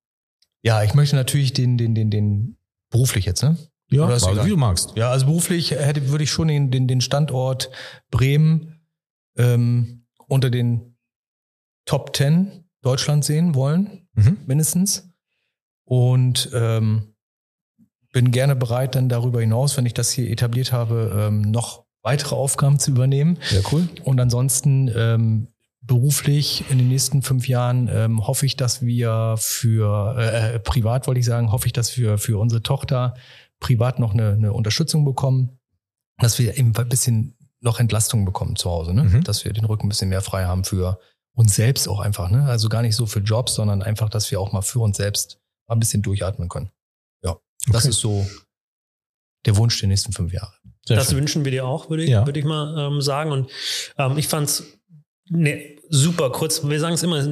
ja, 0.62 0.82
ich 0.82 0.94
möchte 0.94 1.16
natürlich 1.16 1.52
den, 1.52 1.78
den, 1.78 1.94
den, 1.94 2.10
den 2.10 2.56
beruflich 2.90 3.24
jetzt, 3.24 3.42
ne? 3.42 3.56
Ja, 3.90 4.04
Oder 4.04 4.14
also 4.14 4.44
wie 4.44 4.48
du 4.50 4.56
magst. 4.56 4.92
Ja, 4.96 5.10
also 5.10 5.26
beruflich 5.26 5.72
hätte, 5.72 6.08
würde 6.10 6.24
ich 6.24 6.30
schon 6.30 6.48
den, 6.48 6.70
den, 6.70 6.86
den 6.86 7.00
Standort 7.00 7.70
Bremen 8.10 8.80
ähm, 9.36 10.06
unter 10.28 10.50
den 10.50 10.96
Top 11.86 12.14
10 12.14 12.64
Deutschland 12.82 13.24
sehen 13.24 13.54
wollen, 13.54 14.08
Mhm. 14.14 14.38
mindestens. 14.46 15.08
Und 15.84 16.50
ähm, 16.52 17.09
bin 18.12 18.30
gerne 18.30 18.56
bereit, 18.56 18.94
dann 18.94 19.08
darüber 19.08 19.40
hinaus, 19.40 19.76
wenn 19.76 19.86
ich 19.86 19.94
das 19.94 20.10
hier 20.10 20.30
etabliert 20.30 20.72
habe, 20.72 21.28
ähm, 21.28 21.42
noch 21.42 21.84
weitere 22.02 22.34
Aufgaben 22.34 22.78
zu 22.78 22.90
übernehmen. 22.90 23.38
Sehr 23.42 23.62
cool. 23.72 23.88
Und 24.04 24.20
ansonsten 24.20 24.90
ähm, 24.94 25.48
beruflich 25.82 26.64
in 26.70 26.78
den 26.78 26.88
nächsten 26.88 27.22
fünf 27.22 27.48
Jahren 27.48 27.88
ähm, 27.92 28.26
hoffe 28.26 28.46
ich, 28.46 28.56
dass 28.56 28.82
wir 28.82 29.34
für 29.38 30.16
äh, 30.18 30.54
äh, 30.54 30.58
privat 30.58 31.06
wollte 31.06 31.20
ich 31.20 31.26
sagen, 31.26 31.52
hoffe 31.52 31.66
ich, 31.66 31.72
dass 31.72 31.96
wir 31.96 32.18
für 32.18 32.38
unsere 32.38 32.62
Tochter 32.62 33.14
privat 33.60 33.98
noch 33.98 34.12
eine, 34.12 34.32
eine 34.32 34.52
Unterstützung 34.52 35.04
bekommen, 35.04 35.58
dass 36.18 36.38
wir 36.38 36.56
eben 36.56 36.72
ein 36.76 36.88
bisschen 36.88 37.36
noch 37.60 37.78
Entlastung 37.78 38.24
bekommen 38.24 38.56
zu 38.56 38.70
Hause, 38.70 38.94
ne? 38.94 39.04
Mhm. 39.04 39.24
dass 39.24 39.44
wir 39.44 39.52
den 39.52 39.64
Rücken 39.64 39.86
ein 39.86 39.88
bisschen 39.90 40.08
mehr 40.08 40.22
frei 40.22 40.44
haben 40.44 40.64
für 40.64 40.98
uns 41.34 41.54
selbst 41.54 41.88
auch 41.88 42.00
einfach, 42.00 42.30
ne? 42.30 42.44
Also 42.44 42.68
gar 42.68 42.82
nicht 42.82 42.96
so 42.96 43.06
für 43.06 43.20
Jobs, 43.20 43.54
sondern 43.54 43.82
einfach, 43.82 44.08
dass 44.08 44.30
wir 44.30 44.40
auch 44.40 44.52
mal 44.52 44.62
für 44.62 44.80
uns 44.80 44.96
selbst 44.96 45.38
mal 45.66 45.76
ein 45.76 45.80
bisschen 45.80 46.02
durchatmen 46.02 46.48
können. 46.48 46.70
Das 47.68 47.82
Okay. 47.84 47.88
ist 47.90 48.00
so 48.00 48.26
der 49.46 49.56
Wunsch 49.56 49.78
der 49.80 49.88
nächsten 49.88 50.12
fünf 50.12 50.32
Jahre. 50.32 50.52
Sehr 50.86 50.96
das 50.96 51.08
schön. 51.08 51.18
wünschen 51.18 51.44
wir 51.44 51.52
dir 51.52 51.66
auch, 51.66 51.90
würde 51.90 52.04
ich, 52.04 52.10
Ja. 52.10 52.26
würde 52.26 52.38
ich 52.40 52.46
mal 52.46 52.88
ähm, 52.88 53.00
sagen. 53.00 53.32
Und 53.32 53.50
ähm, 53.98 54.18
ich 54.18 54.28
fand's 54.28 54.64
ne, 55.28 55.76
super 55.88 56.30
kurz. 56.30 56.66
Wir 56.66 56.80
sagen 56.80 56.94
es 56.94 57.02
immer, 57.02 57.22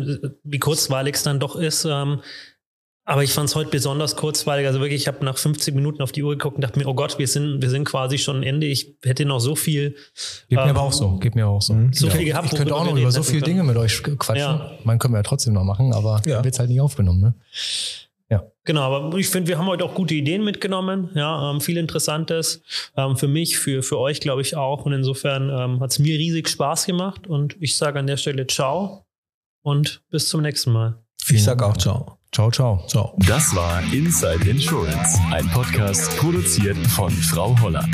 wie 0.44 0.58
kurzweilig 0.58 1.14
es 1.16 1.22
dann 1.22 1.40
doch 1.40 1.56
ist. 1.56 1.84
Ähm, 1.84 2.20
aber 3.04 3.24
ich 3.24 3.32
fand 3.32 3.48
es 3.48 3.54
heute 3.54 3.70
besonders 3.70 4.16
kurzweilig. 4.16 4.66
Also 4.66 4.80
wirklich, 4.80 5.00
ich 5.00 5.08
habe 5.08 5.24
nach 5.24 5.38
50 5.38 5.74
Minuten 5.74 6.02
auf 6.02 6.12
die 6.12 6.22
Uhr 6.22 6.32
geguckt 6.36 6.56
und 6.56 6.60
dachte 6.62 6.78
mir, 6.78 6.86
oh 6.86 6.92
Gott, 6.94 7.18
wir 7.18 7.26
sind, 7.26 7.62
wir 7.62 7.70
sind 7.70 7.84
quasi 7.86 8.18
schon 8.18 8.36
am 8.36 8.42
Ende. 8.42 8.66
Ich 8.66 8.96
hätte 9.02 9.24
noch 9.24 9.38
so 9.40 9.56
viel. 9.56 9.96
Geht 10.50 10.58
mir 10.58 10.64
Ähm, 10.64 10.68
aber 10.70 10.82
auch 10.82 10.92
so. 10.92 11.16
Geht 11.16 11.34
mir 11.34 11.46
auch 11.48 11.62
so. 11.62 11.72
Mhm. 11.72 11.94
So 11.94 12.08
Ja. 12.08 12.12
viel 12.14 12.26
gehabt, 12.26 12.52
Ich 12.52 12.58
könnte 12.58 12.74
auch 12.76 12.84
noch 12.84 12.94
über 12.96 13.10
so 13.10 13.22
viele. 13.22 13.40
Dinge 13.40 13.64
mit 13.64 13.78
euch 13.78 14.02
quatschen. 14.02 14.36
Ja. 14.36 14.72
Man 14.84 14.98
können 14.98 15.14
wir 15.14 15.18
ja 15.20 15.22
trotzdem 15.22 15.54
noch 15.54 15.64
machen, 15.64 15.94
aber 15.94 16.20
Ja. 16.26 16.38
ja. 16.38 16.44
wird 16.44 16.58
halt 16.58 16.68
nicht 16.68 16.82
aufgenommen. 16.82 17.20
Ne? 17.20 17.34
Genau, 18.68 18.82
aber 18.82 19.16
ich 19.16 19.30
finde, 19.30 19.48
wir 19.48 19.56
haben 19.56 19.66
heute 19.66 19.82
auch 19.82 19.94
gute 19.94 20.14
Ideen 20.14 20.44
mitgenommen. 20.44 21.08
Ja, 21.14 21.50
ähm, 21.50 21.62
viel 21.62 21.78
Interessantes. 21.78 22.62
Ähm, 22.98 23.16
für 23.16 23.26
mich, 23.26 23.58
für, 23.58 23.82
für 23.82 23.98
euch, 23.98 24.20
glaube 24.20 24.42
ich, 24.42 24.56
auch. 24.56 24.84
Und 24.84 24.92
insofern 24.92 25.48
ähm, 25.48 25.80
hat 25.80 25.92
es 25.92 25.98
mir 25.98 26.18
riesig 26.18 26.50
Spaß 26.50 26.84
gemacht. 26.84 27.26
Und 27.26 27.56
ich 27.60 27.76
sage 27.76 27.98
an 27.98 28.06
der 28.06 28.18
Stelle 28.18 28.46
Ciao 28.46 29.06
und 29.62 30.02
bis 30.10 30.28
zum 30.28 30.42
nächsten 30.42 30.72
Mal. 30.72 31.02
Ich 31.30 31.42
sag 31.42 31.62
auch 31.62 31.78
ciao. 31.78 32.18
Ciao, 32.30 32.50
ciao. 32.50 32.84
Ciao. 32.88 33.16
Das 33.26 33.56
war 33.56 33.82
Inside 33.90 34.46
Insurance, 34.46 35.18
ein 35.32 35.48
Podcast 35.48 36.14
produziert 36.18 36.76
von 36.88 37.10
Frau 37.10 37.58
Holler. 37.62 37.88